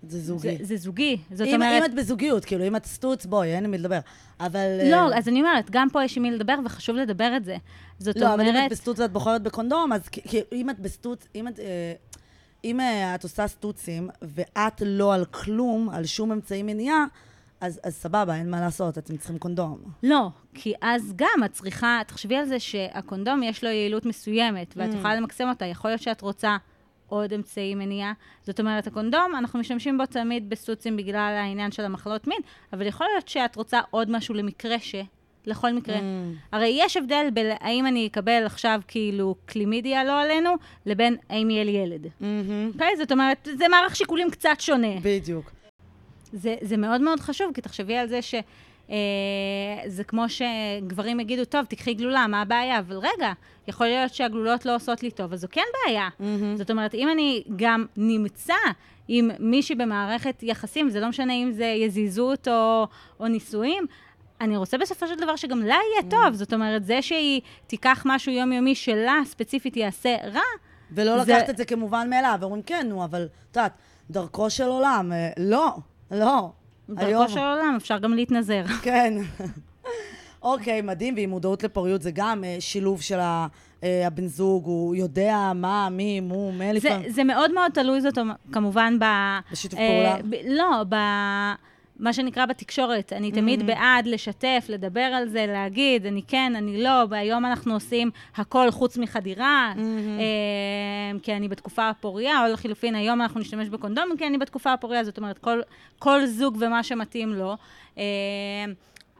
זה 0.04 0.20
זוגי. 0.20 0.58
זה, 0.58 0.66
זה 0.66 0.78
זוגי. 0.78 1.18
זאת 1.34 1.48
אם, 1.48 1.54
אומרת... 1.54 1.84
אם 1.84 1.86
את 1.86 1.96
בזוגיות, 1.96 2.46
כאילו, 2.46 2.68
אם 2.68 2.76
את 2.76 2.86
סטוץ, 2.86 3.26
בואי, 3.26 3.56
אין 3.56 3.66
עם 3.66 3.72
מי 3.72 3.78
לדבר. 3.78 4.00
אבל... 4.40 4.80
לא, 4.92 4.96
אה, 4.96 5.18
אז 5.18 5.28
אני 5.28 5.40
אומרת, 5.40 5.70
גם 5.70 5.88
פה 5.90 6.04
יש 6.04 6.18
עם 6.18 6.24
מי 6.24 6.32
לדבר, 6.32 6.56
וחשוב 6.66 6.96
לדבר 6.96 7.38
את 7.38 7.46
זה. 7.46 7.58
זאת 8.00 8.16
לא, 8.18 8.34
אבל 8.34 8.42
אם 8.42 8.48
אומרת... 8.48 8.66
את 8.66 8.72
בסטוץ 8.72 9.00
ואת 9.00 9.12
בוחרת 9.12 9.44
בקונדום, 9.44 9.94
אז 9.94 10.08
כאילו, 10.08 10.46
אם 10.52 10.70
את 10.70 10.80
בסטוץ, 10.80 11.28
אם 11.36 11.48
את... 11.48 11.60
אה, 11.60 11.94
אם 12.64 12.80
את 13.16 13.24
עושה 13.24 13.48
סטוצים, 13.48 14.10
ואת 14.22 14.82
לא 14.86 15.14
על 15.14 15.26
כלום, 15.26 15.90
על 15.90 16.06
שום 16.06 16.32
אמצעי 16.32 16.64
מניעה, 16.64 17.06
אז, 17.62 17.80
אז 17.84 17.96
סבבה, 17.96 18.36
אין 18.36 18.52
מה 18.52 18.62
לעשות, 18.62 18.98
אתם 18.98 19.18
צריכים 19.18 19.38
קונדום. 19.38 19.78
לא, 20.04 20.30
כי 20.54 20.74
אז 20.82 21.14
גם 21.16 21.44
את 21.46 21.52
צריכה, 21.52 22.02
תחשבי 22.08 22.36
על 22.36 22.46
זה 22.46 22.60
שהקונדום 22.60 23.44
יש 23.44 23.64
לו 23.64 23.70
יעילות 23.70 24.06
מסוימת, 24.06 24.72
Mm. 24.72 24.74
ואת 24.76 24.94
יכולה 24.94 25.16
למקסם 25.16 25.50
אותה. 25.50 25.66
יכול 25.66 25.92
להיות 25.92 26.02
שאת 26.02 26.22
רוצה 26.22 26.58
עוד 27.10 27.34
אמצעי 27.34 27.76
מניעה. 27.76 28.14
זאת 28.44 28.60
אומרת, 28.60 28.88
הקונדום, 28.88 29.36
אנחנו 29.38 29.60
משתמשים 29.60 29.98
בו 29.98 30.06
תמיד 30.06 30.50
בסטוצים 30.50 30.98
בגלל 30.98 31.36
העניין 31.40 31.72
של 31.72 31.86
המחלות 31.86 32.28
מין, 32.28 32.42
אבל 32.74 32.88
יכול 32.88 33.08
להיות 33.14 33.28
שאת 33.28 33.56
רוצה 33.56 33.82
עוד 33.92 34.12
משהו 34.12 34.36
למקרה 34.36 34.80
ש... 34.80 34.96
לכל 35.46 35.74
מקרה. 35.74 35.98
Mm. 35.98 36.02
הרי 36.52 36.78
יש 36.80 36.98
הבדל 36.98 37.28
בין 37.34 37.56
האם 37.60 37.86
אני 37.86 38.08
אקבל 38.08 38.44
עכשיו 38.46 38.82
כאילו 38.88 39.36
קלימידיה 39.46 40.04
לא 40.04 40.22
עלינו, 40.22 40.50
לבין 40.86 41.18
האם 41.30 41.50
יהיה 41.50 41.64
לי 41.64 41.72
ילד. 41.72 42.06
אוקיי? 42.74 42.98
זאת 42.98 43.12
אומרת, 43.12 43.48
זה 43.58 43.68
מערך 43.68 43.96
שיקולים 43.96 44.30
קצת 44.30 44.56
שונה. 44.60 45.00
בדיוק. 45.02 45.52
זה, 46.34 46.56
זה 46.62 46.78
מאוד 46.78 47.02
מאוד 47.02 47.20
חשוב, 47.20 47.52
כי 47.54 47.62
תחשבי 47.62 47.98
על 47.98 48.08
זה 48.08 48.22
ש... 48.22 48.36
אה, 48.92 48.96
זה 49.88 50.04
כמו 50.04 50.24
שגברים 50.30 51.20
יגידו, 51.20 51.46
טוב, 51.46 51.66
תקחי 51.66 51.94
גלולה, 51.94 52.28
מה 52.28 52.42
הבעיה? 52.42 52.80
אבל 52.80 52.98
רגע, 52.98 53.32
יכול 53.68 53.88
להיות 53.88 54.14
שהגלולות 54.14 54.66
לא 54.66 54.76
עושות 54.76 55.04
לי 55.04 55.12
טוב, 55.12 55.34
אז 55.34 55.42
זו 55.42 55.48
כן 55.52 55.62
בעיה. 55.86 56.08
זאת 56.58 56.72
אומרת, 56.72 56.96
אם 56.96 57.10
אני 57.10 57.44
גם 57.56 57.86
נמצא 57.98 58.54
עם 59.08 59.32
מישהי 59.40 59.76
במערכת 59.76 60.44
יחסים, 60.44 60.90
זה 60.90 61.00
לא 61.00 61.10
משנה 61.10 61.34
אם 61.34 61.52
זה 61.52 61.66
יזיזות 61.66 62.48
או, 62.48 62.88
או 63.20 63.28
נישואים, 63.28 63.86
אני 64.42 64.58
רוצה 64.58 64.78
בסופו 64.78 65.08
של 65.08 65.16
דבר 65.16 65.36
שגם 65.36 65.60
לה 65.60 65.76
יהיה 65.94 66.10
טוב. 66.10 66.34
זאת 66.34 66.54
אומרת, 66.54 66.86
זה 66.86 67.02
שהיא 67.02 67.42
תיקח 67.68 68.04
משהו 68.06 68.32
יומיומי 68.32 68.76
שלה 68.76 69.16
ספציפית 69.26 69.78
יעשה 69.78 70.16
רע, 70.34 70.42
ולא 70.92 71.24
זה- 71.24 71.34
לקחת 71.38 71.50
את 71.50 71.58
זה 71.58 71.66
כמובן 71.66 72.10
מאליו, 72.10 72.38
ואומרים, 72.42 72.64
כן, 72.64 72.86
נו, 72.90 73.04
אבל, 73.04 73.28
את 73.52 73.56
יודעת, 73.56 73.74
דרכו 74.10 74.50
של 74.50 74.64
עולם, 74.64 75.12
אה, 75.14 75.30
לא, 75.38 75.70
לא. 76.12 76.52
דרכו 76.96 77.30
של 77.30 77.40
העולם, 77.40 77.74
אפשר 77.78 77.98
גם 77.98 78.14
להתנזר. 78.14 78.64
כן. 78.84 79.14
אוקיי, 80.42 80.82
מדהים, 80.82 81.14
ועם 81.18 81.30
מודעות 81.30 81.64
לפוריות 81.64 82.02
זה 82.02 82.12
גם 82.14 82.44
אה, 82.44 82.56
שילוב 82.60 83.02
של 83.02 83.20
ה- 83.20 83.48
אה, 83.84 84.08
הבן 84.08 84.28
זוג, 84.28 84.66
הוא 84.66 84.96
יודע 84.96 85.52
מה, 85.56 85.90
מי, 85.90 86.20
מו, 86.20 86.52
מה 86.52 86.64
זה, 86.66 86.74
לפעמים. 86.74 87.10
זה 87.10 87.24
מאוד 87.24 87.54
מאוד 87.54 87.72
תלוי, 87.72 88.02
זאת 88.02 88.18
כמובן, 88.52 88.98
ב... 89.00 89.06
בשיתוף 89.52 89.80
אה, 89.80 89.88
פעולה? 89.88 90.18
ב, 90.30 90.36
לא, 90.50 90.84
ב... 90.90 90.96
מה 92.00 92.14
שנקרא 92.14 92.46
בתקשורת. 92.46 93.14
אני 93.14 93.32
תמיד 93.32 93.66
בעד 93.66 94.08
לשתף, 94.08 94.66
לדבר 94.70 95.02
על 95.02 95.28
זה, 95.28 95.46
להגיד, 95.48 96.06
אני 96.06 96.22
כן, 96.28 96.54
אני 96.56 96.84
לא, 96.84 97.04
והיום 97.10 97.46
אנחנו 97.46 97.74
עושים 97.74 98.12
הכל 98.36 98.72
חוץ 98.72 98.98
מחדירה, 98.98 99.74
אה, 99.78 101.20
כי 101.24 101.34
אני 101.34 101.48
בתקופה 101.48 101.90
הפוריה, 101.90 102.46
או 102.46 102.54
לחילופין, 102.54 102.96
היום 102.96 103.22
אנחנו 103.22 103.40
נשתמש 103.40 103.70
בקונדום, 103.70 104.06
כי 104.18 104.28
אני 104.28 104.38
בתקופה 104.38 104.74
הפוריה, 104.74 105.04
זאת 105.04 105.18
אומרת, 105.18 105.38
כל, 105.38 105.62
כל 106.00 106.26
זוג 106.26 106.58
ומה 106.60 106.84
שמתאים 106.84 107.34
לו. 107.34 107.56
אה, 107.98 108.04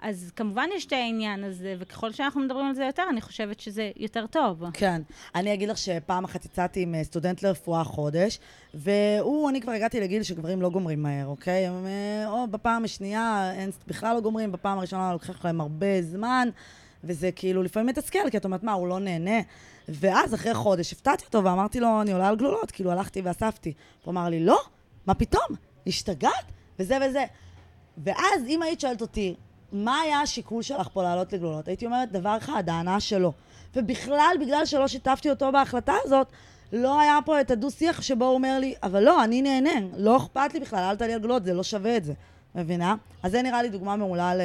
אז 0.02 0.32
כמובן 0.36 0.70
יש 0.76 0.86
את 0.86 0.94
העניין 0.94 1.44
הזה, 1.44 1.76
וככל 1.80 2.12
שאנחנו 2.12 2.42
מדברים 2.42 2.66
על 2.66 2.76
זה 2.76 2.84
יותר, 2.84 3.04
אני 3.10 3.22
חושבת 3.22 3.60
שזה 3.60 3.92
יותר 3.96 4.28
טוב. 4.28 4.64
כן. 4.74 5.02
אני 5.36 5.54
אגיד 5.54 5.70
לך 5.70 5.78
שפעם 5.78 6.24
אחת 6.24 6.46
יצאתי 6.46 6.82
עם 6.82 6.96
אה, 6.96 7.04
סטודנט 7.04 7.44
לרפואה 7.44 7.84
חודש, 7.84 8.40
והוא, 8.74 9.50
אני 9.50 9.62
כבר 9.62 9.72
הגעתי 9.72 10.00
לגיל 10.00 10.24
שגברים 10.24 10.62
לא 10.62 10.70
גומרים 10.70 11.04
מהר, 11.04 11.28
אוקיי? 11.28 11.68
הם, 11.68 11.86
אה, 11.86 12.30
או 12.30 12.48
בפעם 12.48 12.84
השנייה, 12.84 13.52
הם 13.56 13.70
בכלל 13.88 14.16
לא 14.16 14.22
גומרים, 14.22 14.52
בפעם 14.52 14.78
הראשונה 14.78 15.14
לוקח 15.14 15.46
להם 15.46 15.62
הרבה 15.62 16.02
זמן, 16.02 16.50
וזה 17.04 17.32
כאילו 17.32 17.64
לפעמים 17.64 17.88
מתסכל, 17.88 18.30
כי 18.32 18.38
את 18.38 18.46
אומרת, 18.46 18.64
מה, 18.64 18.74
הוא 18.74 18.88
לא 18.88 19.00
נהנה? 19.00 19.40
ואז 19.90 20.34
אחרי 20.34 20.54
חודש 20.54 20.94
הפתעתי 20.94 21.26
אותו 21.26 21.44
ואמרתי 21.44 21.80
לו, 21.80 22.02
אני 22.02 22.12
עולה 22.12 22.28
על 22.28 22.36
גלולות, 22.36 22.72
כאילו 22.72 22.92
הלכתי 22.92 23.22
ואספתי. 23.22 23.74
הוא 24.04 24.12
אמר 24.12 24.30
לי, 24.30 24.46
לא, 24.46 24.60
מה 25.06 25.14
פתאום? 25.14 25.48
השתגעת? 25.88 26.52
וזה 26.80 26.98
וזה. 27.10 27.26
ואז 27.98 28.48
אם 28.48 28.62
היית 28.62 28.80
שואלת 28.82 29.02
אותי, 29.02 29.36
מה 29.72 30.00
היה 30.00 30.22
השיקול 30.22 30.62
שלך 30.62 30.88
פה 30.94 31.04
לעלות 31.04 31.34
לגלולות? 31.34 31.68
הייתי 31.68 31.86
אומרת, 31.86 32.12
דבר 32.12 32.38
אחד, 32.38 32.70
ההנאה 32.70 33.00
שלו. 33.00 33.34
ובכלל, 33.76 34.36
בגלל 34.42 34.66
שלא 34.66 34.88
שיתפתי 34.88 35.30
אותו 35.30 35.52
בהחלטה 35.52 35.94
הזאת, 36.04 36.28
לא 36.74 37.00
היה 37.00 37.20
פה 37.26 37.42
את 37.42 37.52
הדו-שיח 37.52 38.02
שבו 38.02 38.26
הוא 38.26 38.34
אומר 38.34 38.60
לי, 38.60 38.74
אבל 38.84 39.04
לא, 39.04 39.24
אני 39.24 39.42
נהנה, 39.42 39.88
לא 39.98 40.18
אכפת 40.18 40.54
לי 40.54 40.60
בכלל, 40.60 40.80
אל 40.80 40.96
תעלי 40.96 41.14
על 41.14 41.20
גלולות, 41.20 41.44
זה 41.44 41.54
לא 41.54 41.64
שווה 41.64 41.98
את 41.98 42.04
זה. 42.04 42.14
מבינה? 42.56 42.96
אז 43.24 43.32
זה 43.32 43.42
נראה 43.42 43.62
לי 43.62 43.70
דוגמה 43.70 43.96
מעולה 43.96 44.36
ל... 44.36 44.42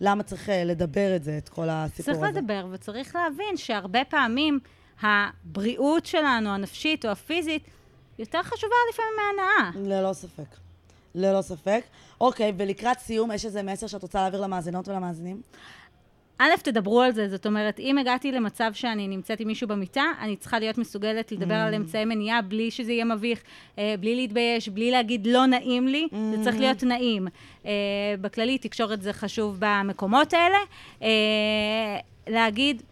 למה 0.00 0.22
צריך 0.22 0.48
אה, 0.48 0.64
לדבר 0.64 1.16
את 1.16 1.24
זה, 1.24 1.38
את 1.38 1.48
כל 1.48 1.68
הסיפור 1.70 2.04
צריך 2.04 2.16
הזה. 2.16 2.26
צריך 2.26 2.36
לדבר, 2.36 2.66
וצריך 2.72 3.16
להבין 3.16 3.56
שהרבה 3.56 4.04
פעמים 4.04 4.58
הבריאות 5.02 6.06
שלנו, 6.06 6.50
הנפשית 6.50 7.04
או 7.04 7.10
הפיזית, 7.10 7.62
יותר 8.18 8.42
חשובה 8.42 8.74
לפעמים 8.92 9.12
מהנאה. 9.16 9.98
ללא 9.98 10.12
ספק. 10.12 10.67
ללא 11.14 11.42
ספק. 11.42 11.82
אוקיי, 12.20 12.52
ולקראת 12.56 12.98
סיום, 12.98 13.32
יש 13.32 13.44
איזה 13.44 13.62
מסר 13.62 13.86
שאת 13.86 14.02
רוצה 14.02 14.20
להעביר 14.20 14.40
למאזינות 14.40 14.88
ולמאזינים? 14.88 15.40
א', 16.38 16.50
תדברו 16.62 17.00
על 17.00 17.12
זה, 17.12 17.28
זאת 17.28 17.46
אומרת, 17.46 17.78
אם 17.78 17.98
הגעתי 17.98 18.32
למצב 18.32 18.70
שאני 18.72 19.08
נמצאת 19.08 19.40
עם 19.40 19.48
מישהו 19.48 19.68
במיטה, 19.68 20.04
אני 20.20 20.36
צריכה 20.36 20.58
להיות 20.58 20.78
מסוגלת 20.78 21.32
לדבר 21.32 21.54
mm. 21.54 21.66
על 21.66 21.74
אמצעי 21.74 22.04
מניעה 22.04 22.42
בלי 22.42 22.70
שזה 22.70 22.92
יהיה 22.92 23.04
מביך, 23.04 23.42
אה, 23.78 23.94
בלי 24.00 24.16
להתבייש, 24.16 24.68
בלי 24.68 24.90
להגיד 24.90 25.26
לא 25.26 25.46
נעים 25.46 25.88
לי, 25.88 26.08
mm. 26.10 26.16
זה 26.36 26.44
צריך 26.44 26.56
להיות 26.58 26.82
נעים. 26.82 27.28
אה, 27.66 27.70
בכללי, 28.20 28.58
תקשורת 28.58 29.02
זה 29.02 29.12
חשוב 29.12 29.56
במקומות 29.58 30.32
האלה. 30.32 30.58
אה, 31.02 31.08
להגיד, 32.26 32.82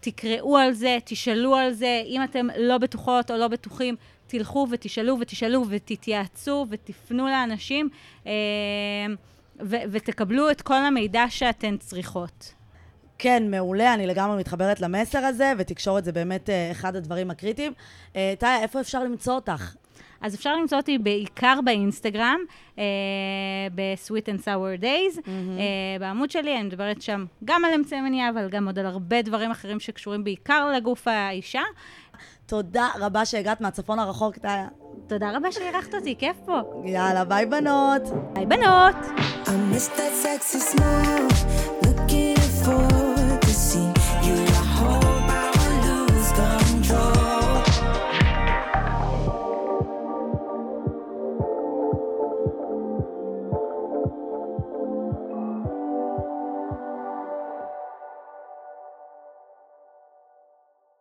תקראו 0.00 0.56
על 0.56 0.72
זה, 0.72 0.98
תשאלו 1.04 1.56
על 1.56 1.72
זה, 1.72 2.02
אם 2.06 2.24
אתם 2.24 2.46
לא 2.58 2.78
בטוחות 2.78 3.30
או 3.30 3.36
לא 3.36 3.48
בטוחים, 3.48 3.96
תלכו 4.26 4.66
ותשאלו 4.70 5.16
ותשאלו 5.20 5.64
ותתייעצו 5.68 6.66
ותפנו 6.70 7.26
לאנשים 7.26 7.88
אה, 8.26 8.32
ו- 9.60 9.84
ותקבלו 9.90 10.50
את 10.50 10.62
כל 10.62 10.74
המידע 10.74 11.24
שאתן 11.28 11.76
צריכות. 11.76 12.54
כן, 13.18 13.50
מעולה, 13.50 13.94
אני 13.94 14.06
לגמרי 14.06 14.36
מתחברת 14.36 14.80
למסר 14.80 15.18
הזה, 15.18 15.52
ותקשורת 15.58 16.04
זה 16.04 16.12
באמת 16.12 16.50
אה, 16.50 16.70
אחד 16.70 16.96
הדברים 16.96 17.30
הקריטיים. 17.30 17.72
אה, 18.16 18.34
טאיה, 18.38 18.62
איפה 18.62 18.80
אפשר 18.80 19.04
למצוא 19.04 19.34
אותך? 19.34 19.74
אז 20.20 20.34
אפשר 20.34 20.56
למצוא 20.56 20.78
אותי 20.78 20.98
בעיקר 20.98 21.60
באינסטגרם, 21.64 22.40
אה, 22.78 22.84
ב-Sweet 23.74 24.28
and 24.28 24.42
Sour 24.44 24.82
Days. 24.82 25.18
Mm-hmm. 25.18 25.28
אה, 25.28 25.96
בעמוד 26.00 26.30
שלי 26.30 26.56
אני 26.56 26.62
מדברת 26.62 27.02
שם 27.02 27.24
גם 27.44 27.64
על 27.64 27.72
אמצעי 27.74 28.00
מניעה, 28.00 28.30
אבל 28.30 28.48
גם 28.48 28.66
עוד 28.66 28.78
על 28.78 28.86
הרבה 28.86 29.22
דברים 29.22 29.50
אחרים 29.50 29.80
שקשורים 29.80 30.24
בעיקר 30.24 30.70
לגוף 30.76 31.08
האישה. 31.08 31.62
תודה 32.46 32.88
רבה 33.00 33.24
שהגעת 33.24 33.60
מהצפון 33.60 33.98
הרחוק, 33.98 34.36
טאיה. 34.38 34.68
תודה 35.06 35.36
רבה 35.36 35.52
שאירחת 35.52 35.94
אותי, 35.94 36.14
כיף 36.18 36.36
פה. 36.44 36.60
יאללה, 36.84 37.24
ביי 37.24 37.46
בנות. 37.46 38.02
ביי 38.32 38.46
בנות. 38.46 38.96